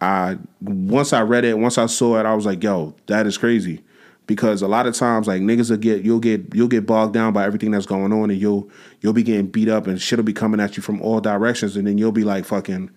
I 0.00 0.38
once 0.62 1.12
I 1.12 1.22
read 1.22 1.44
it, 1.44 1.58
once 1.58 1.76
I 1.76 1.86
saw 1.86 2.18
it, 2.18 2.26
I 2.26 2.34
was 2.34 2.46
like, 2.46 2.62
"Yo, 2.62 2.94
that 3.06 3.26
is 3.26 3.36
crazy." 3.36 3.82
Because 4.26 4.62
a 4.62 4.68
lot 4.68 4.86
of 4.86 4.94
times, 4.94 5.26
like 5.26 5.42
niggas 5.42 5.70
will 5.70 5.76
get 5.76 6.04
you'll 6.04 6.20
get 6.20 6.54
you'll 6.54 6.68
get 6.68 6.86
bogged 6.86 7.12
down 7.12 7.32
by 7.32 7.44
everything 7.44 7.70
that's 7.70 7.86
going 7.86 8.12
on, 8.12 8.30
and 8.30 8.40
you'll 8.40 8.70
you'll 9.00 9.12
be 9.12 9.22
getting 9.22 9.46
beat 9.46 9.68
up, 9.68 9.86
and 9.86 10.00
shit'll 10.00 10.24
be 10.24 10.32
coming 10.32 10.60
at 10.60 10.76
you 10.76 10.82
from 10.82 11.02
all 11.02 11.20
directions, 11.20 11.76
and 11.76 11.86
then 11.86 11.98
you'll 11.98 12.12
be 12.12 12.24
like, 12.24 12.44
"Fucking, 12.46 12.90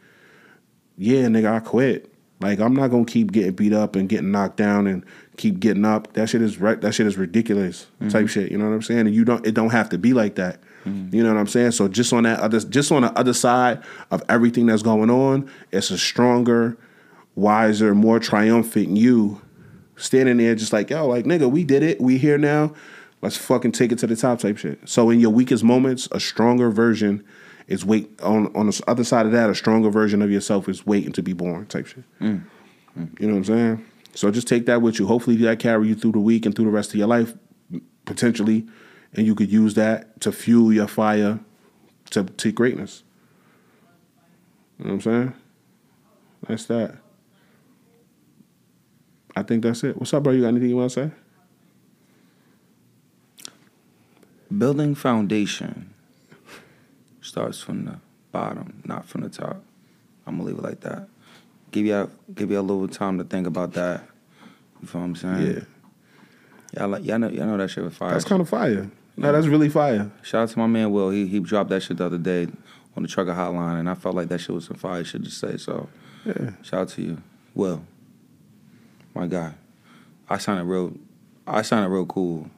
yeah, 0.97 1.25
nigga, 1.25 1.51
I 1.51 1.59
quit." 1.59 2.13
Like 2.39 2.59
I'm 2.59 2.73
not 2.73 2.89
gonna 2.89 3.05
keep 3.05 3.31
getting 3.31 3.53
beat 3.53 3.73
up 3.73 3.95
and 3.95 4.07
getting 4.07 4.31
knocked 4.31 4.57
down 4.57 4.85
and 4.85 5.03
keep 5.37 5.59
getting 5.59 5.85
up. 5.85 6.13
That 6.13 6.29
shit 6.29 6.41
is 6.41 6.59
right. 6.59 6.79
That 6.79 6.93
shit 6.93 7.07
is 7.07 7.17
ridiculous 7.17 7.87
mm-hmm. 7.99 8.09
type 8.09 8.27
shit. 8.27 8.51
You 8.51 8.57
know 8.57 8.65
what 8.65 8.75
I'm 8.75 8.81
saying? 8.81 9.07
And 9.07 9.15
you 9.15 9.25
don't. 9.25 9.45
It 9.45 9.53
don't 9.53 9.71
have 9.71 9.89
to 9.89 9.97
be 9.97 10.13
like 10.13 10.35
that. 10.35 10.59
You 10.85 11.23
know 11.23 11.33
what 11.33 11.39
I'm 11.39 11.47
saying? 11.47 11.71
So 11.71 11.87
just 11.87 12.11
on 12.13 12.23
that 12.23 12.39
other, 12.39 12.59
just 12.59 12.91
on 12.91 13.03
the 13.03 13.11
other 13.17 13.33
side 13.33 13.81
of 14.11 14.23
everything 14.29 14.65
that's 14.65 14.83
going 14.83 15.09
on, 15.09 15.49
it's 15.71 15.91
a 15.91 15.97
stronger, 15.97 16.77
wiser, 17.35 17.95
more 17.95 18.19
triumphant 18.19 18.97
you 18.97 19.41
standing 19.95 20.37
there 20.37 20.55
just 20.55 20.73
like 20.73 20.89
yo, 20.89 21.07
like 21.07 21.25
nigga, 21.25 21.49
we 21.49 21.63
did 21.63 21.83
it. 21.83 22.01
We 22.01 22.17
here 22.17 22.37
now. 22.37 22.73
Let's 23.21 23.37
fucking 23.37 23.71
take 23.71 23.91
it 23.93 23.99
to 23.99 24.07
the 24.07 24.17
top 24.17 24.39
type 24.39 24.57
shit. 24.57 24.79
So 24.85 25.09
in 25.09 25.19
your 25.21 25.29
weakest 25.29 25.63
moments, 25.63 26.09
a 26.11 26.19
stronger 26.19 26.69
version 26.69 27.23
is 27.67 27.85
wait 27.85 28.19
on 28.21 28.53
on 28.55 28.67
the 28.67 28.83
other 28.87 29.03
side 29.03 29.25
of 29.25 29.31
that. 29.31 29.49
A 29.49 29.55
stronger 29.55 29.89
version 29.89 30.21
of 30.21 30.29
yourself 30.29 30.67
is 30.67 30.85
waiting 30.85 31.13
to 31.13 31.23
be 31.23 31.33
born. 31.33 31.65
Type 31.67 31.87
shit. 31.87 32.03
Mm. 32.19 32.43
Mm. 32.97 33.19
You 33.19 33.27
know 33.27 33.33
what 33.33 33.37
I'm 33.39 33.45
saying? 33.45 33.85
So 34.15 34.29
just 34.29 34.47
take 34.47 34.65
that 34.65 34.81
with 34.81 34.99
you. 34.99 35.07
Hopefully 35.07 35.37
that 35.37 35.59
carry 35.59 35.87
you 35.87 35.95
through 35.95 36.11
the 36.11 36.19
week 36.19 36.45
and 36.45 36.55
through 36.55 36.65
the 36.65 36.71
rest 36.71 36.89
of 36.91 36.95
your 36.95 37.07
life, 37.07 37.33
potentially, 38.05 38.67
and 39.13 39.25
you 39.25 39.35
could 39.35 39.51
use 39.51 39.73
that 39.75 40.19
to 40.21 40.31
fuel 40.31 40.73
your 40.73 40.87
fire 40.87 41.39
to 42.11 42.23
to 42.23 42.51
greatness. 42.51 43.03
You 44.79 44.85
know 44.85 44.91
what 44.91 44.95
I'm 44.95 45.01
saying? 45.01 45.33
That's 46.47 46.65
that. 46.65 46.97
I 49.35 49.43
think 49.43 49.63
that's 49.63 49.83
it. 49.83 49.97
What's 49.97 50.13
up, 50.13 50.23
bro? 50.23 50.33
You 50.33 50.41
got 50.41 50.49
anything 50.49 50.69
you 50.69 50.77
want 50.77 50.91
to 50.91 51.09
say? 51.09 51.11
Building 54.55 54.93
foundation 54.93 55.93
starts 57.21 57.59
from 57.59 57.85
the 57.85 57.99
bottom, 58.31 58.83
not 58.85 59.05
from 59.05 59.21
the 59.21 59.29
top. 59.29 59.63
I'm 60.27 60.37
gonna 60.37 60.49
leave 60.49 60.59
it 60.59 60.63
like 60.63 60.81
that. 60.81 61.07
Give 61.71 61.85
you 61.85 62.11
give 62.33 62.51
you 62.51 62.59
a 62.59 62.61
little 62.61 62.87
time 62.87 63.17
to 63.17 63.23
think 63.23 63.47
about 63.47 63.73
that. 63.73 64.03
You 64.81 64.87
feel 64.87 65.01
what 65.01 65.07
I'm 65.07 65.15
saying? 65.15 65.65
Yeah. 66.75 66.79
Y'all 66.79 66.89
like 66.89 67.03
y'all 67.03 67.19
know 67.19 67.29
y'all 67.29 67.47
know 67.47 67.57
that 67.57 67.69
shit 67.69 67.83
was 67.83 67.95
fire. 67.95 68.11
That's 68.11 68.25
kind 68.25 68.41
of 68.41 68.49
fire. 68.49 68.89
No, 69.15 69.31
that's 69.31 69.47
really 69.47 69.69
fire. 69.69 70.11
Shout 70.23 70.43
out 70.43 70.49
to 70.49 70.59
my 70.59 70.67
man 70.67 70.91
Will. 70.91 71.09
He 71.11 71.27
he 71.27 71.39
dropped 71.39 71.69
that 71.69 71.83
shit 71.83 71.97
the 71.97 72.05
other 72.05 72.17
day 72.17 72.47
on 72.97 73.03
the 73.03 73.07
trucker 73.09 73.31
hotline, 73.33 73.79
and 73.79 73.89
I 73.89 73.93
felt 73.95 74.15
like 74.15 74.27
that 74.29 74.39
shit 74.39 74.55
was 74.55 74.65
some 74.65 74.77
fire 74.77 75.03
shit 75.03 75.23
to 75.23 75.29
say. 75.29 75.57
So 75.57 75.89
Yeah. 76.25 76.51
shout 76.63 76.81
out 76.81 76.89
to 76.89 77.01
you, 77.01 77.21
Will. 77.53 77.83
My 79.13 79.27
guy, 79.27 79.53
I 80.29 80.37
sounded 80.39 80.63
real. 80.65 80.93
I 81.45 81.61
sounded 81.61 81.89
real 81.89 82.05
cool 82.05 82.49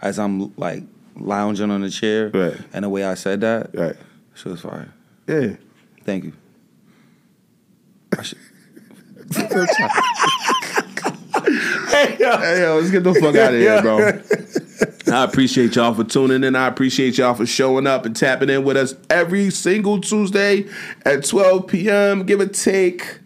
as 0.00 0.18
I'm 0.18 0.54
like 0.56 0.84
lounging 1.18 1.70
on 1.70 1.80
the 1.80 1.90
chair, 1.90 2.30
Right. 2.32 2.56
and 2.72 2.84
the 2.84 2.88
way 2.88 3.04
I 3.04 3.14
said 3.14 3.40
that, 3.40 3.74
Right. 3.74 3.96
shit 4.34 4.52
was 4.52 4.60
fire. 4.60 4.92
Yeah. 5.26 5.56
Thank 6.04 6.24
you. 6.24 6.32
I 8.16 8.22
should, 8.22 8.38
Hey 11.96 12.16
yo, 12.60 12.76
let's 12.76 12.90
get 12.90 13.04
the 13.04 13.14
fuck 13.14 13.36
out 13.36 13.54
of 13.54 13.60
here, 13.60 13.80
bro. 13.80 15.14
I 15.14 15.24
appreciate 15.24 15.76
y'all 15.76 15.94
for 15.94 16.04
tuning 16.04 16.44
in. 16.44 16.54
I 16.54 16.66
appreciate 16.66 17.16
y'all 17.16 17.32
for 17.32 17.46
showing 17.46 17.86
up 17.86 18.04
and 18.04 18.14
tapping 18.14 18.50
in 18.50 18.64
with 18.64 18.76
us 18.76 18.94
every 19.08 19.50
single 19.50 20.00
Tuesday 20.00 20.66
at 21.06 21.24
12 21.24 21.66
p.m. 21.68 22.24
Give 22.24 22.40
or 22.40 22.48
take 22.48 23.20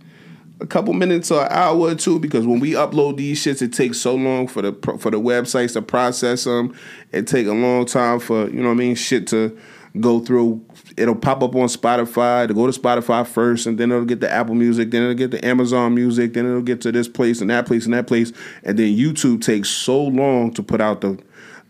a 0.61 0.67
couple 0.67 0.93
minutes 0.93 1.33
or 1.33 1.43
an 1.43 1.49
hour 1.51 1.79
or 1.79 1.95
two 1.97 2.21
because 2.21 2.47
when 2.47 2.61
we 2.61 2.73
upload 2.73 3.17
these 3.17 3.45
shits, 3.45 3.61
it 3.61 3.73
takes 3.73 3.99
so 3.99 4.15
long 4.15 4.47
for 4.47 4.63
the 4.63 4.73
for 4.99 5.11
the 5.11 5.21
websites 5.21 5.73
to 5.73 5.83
process 5.83 6.45
them. 6.45 6.77
It 7.11 7.27
take 7.27 7.49
a 7.49 7.53
long 7.53 7.87
time 7.87 8.21
for 8.21 8.49
you 8.49 8.63
know 8.63 8.69
what 8.69 8.75
I 8.75 8.79
mean 8.79 8.95
shit 8.95 9.27
to 9.29 9.59
go 9.99 10.21
through. 10.21 10.65
It'll 11.01 11.17
pop 11.17 11.43
up 11.43 11.55
on 11.55 11.69
Spotify 11.69 12.47
to 12.47 12.55
go 12.55 12.71
to 12.71 12.79
Spotify 12.79 13.27
first, 13.27 13.67
and 13.67 13.79
then 13.79 13.91
it'll 13.91 14.05
get 14.05 14.21
the 14.21 14.31
Apple 14.31 14.55
Music, 14.55 14.91
then 14.91 15.03
it'll 15.03 15.15
get 15.15 15.31
the 15.31 15.45
Amazon 15.45 15.95
Music, 15.95 16.35
then 16.35 16.47
it'll 16.47 16.63
get 16.63 16.81
to 16.83 16.93
this 16.93 17.09
place 17.09 17.41
and 17.41 17.51
that 17.51 17.67
place 17.67 17.85
and 17.85 17.95
that 17.95 18.07
place, 18.07 18.33
and 18.63 18.79
then 18.79 18.97
YouTube 18.97 19.43
takes 19.43 19.69
so 19.69 20.03
long 20.03 20.53
to 20.53 20.63
put 20.63 20.81
out 20.81 21.01
the 21.01 21.19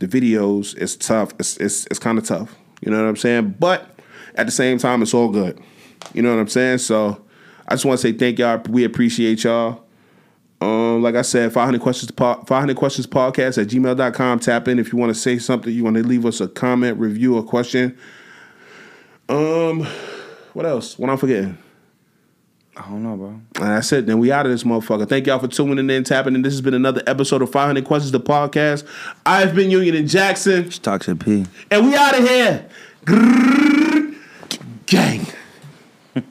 the 0.00 0.08
videos. 0.08 0.76
It's 0.76 0.96
tough. 0.96 1.32
It's 1.38 1.56
it's 1.58 1.86
it's 1.86 1.98
kind 1.98 2.18
of 2.18 2.24
tough. 2.24 2.56
You 2.80 2.90
know 2.90 3.00
what 3.00 3.08
I'm 3.08 3.16
saying? 3.16 3.56
But 3.58 3.98
at 4.34 4.46
the 4.46 4.52
same 4.52 4.78
time, 4.78 5.02
it's 5.02 5.14
all 5.14 5.28
good. 5.28 5.60
You 6.12 6.22
know 6.22 6.34
what 6.34 6.40
I'm 6.40 6.48
saying? 6.48 6.78
So 6.78 7.22
I 7.68 7.74
just 7.74 7.84
want 7.84 8.00
to 8.00 8.08
say 8.08 8.12
thank 8.12 8.38
y'all. 8.38 8.60
We 8.68 8.84
appreciate 8.84 9.44
y'all. 9.44 9.84
Um, 10.62 11.02
like 11.02 11.14
I 11.14 11.22
said, 11.22 11.52
500 11.52 11.80
questions, 11.80 12.10
po- 12.10 12.42
500 12.46 12.76
questions 12.76 13.06
podcast 13.06 13.60
at 13.60 13.68
gmail.com. 13.68 14.40
Tap 14.40 14.68
in 14.68 14.78
if 14.78 14.92
you 14.92 14.98
want 14.98 15.14
to 15.14 15.18
say 15.18 15.38
something. 15.38 15.72
You 15.72 15.84
want 15.84 15.96
to 15.96 16.02
leave 16.02 16.26
us 16.26 16.40
a 16.40 16.48
comment, 16.48 16.98
review, 16.98 17.38
a 17.38 17.42
question. 17.42 17.96
Um, 19.30 19.86
what 20.52 20.66
else? 20.66 20.98
What 20.98 21.08
I'm 21.10 21.16
forgetting? 21.16 21.56
I 22.76 22.82
don't 22.82 23.02
know, 23.02 23.16
bro. 23.16 23.28
And 23.28 23.44
that's 23.56 23.92
it. 23.92 24.06
Then 24.06 24.18
we 24.18 24.32
out 24.32 24.46
of 24.46 24.52
this 24.52 24.64
motherfucker. 24.64 25.08
Thank 25.08 25.26
y'all 25.26 25.38
for 25.38 25.48
tuning 25.48 25.78
in, 25.78 25.90
and 25.90 26.06
tapping 26.06 26.34
in. 26.34 26.42
This 26.42 26.52
has 26.54 26.60
been 26.60 26.74
another 26.74 27.02
episode 27.06 27.42
of 27.42 27.50
500 27.52 27.84
Questions, 27.84 28.10
the 28.12 28.20
podcast. 28.20 28.86
I've 29.26 29.54
been 29.54 29.70
Union 29.70 29.94
and 29.96 30.08
Jackson, 30.08 30.64
It's 30.64 30.78
toxic 30.78 31.18
P. 31.20 31.46
and 31.70 31.86
we 31.86 31.94
out 31.94 32.18
of 32.18 32.26
here. 32.26 32.66
Grrrr. 33.04 34.16
Gang. 34.86 35.26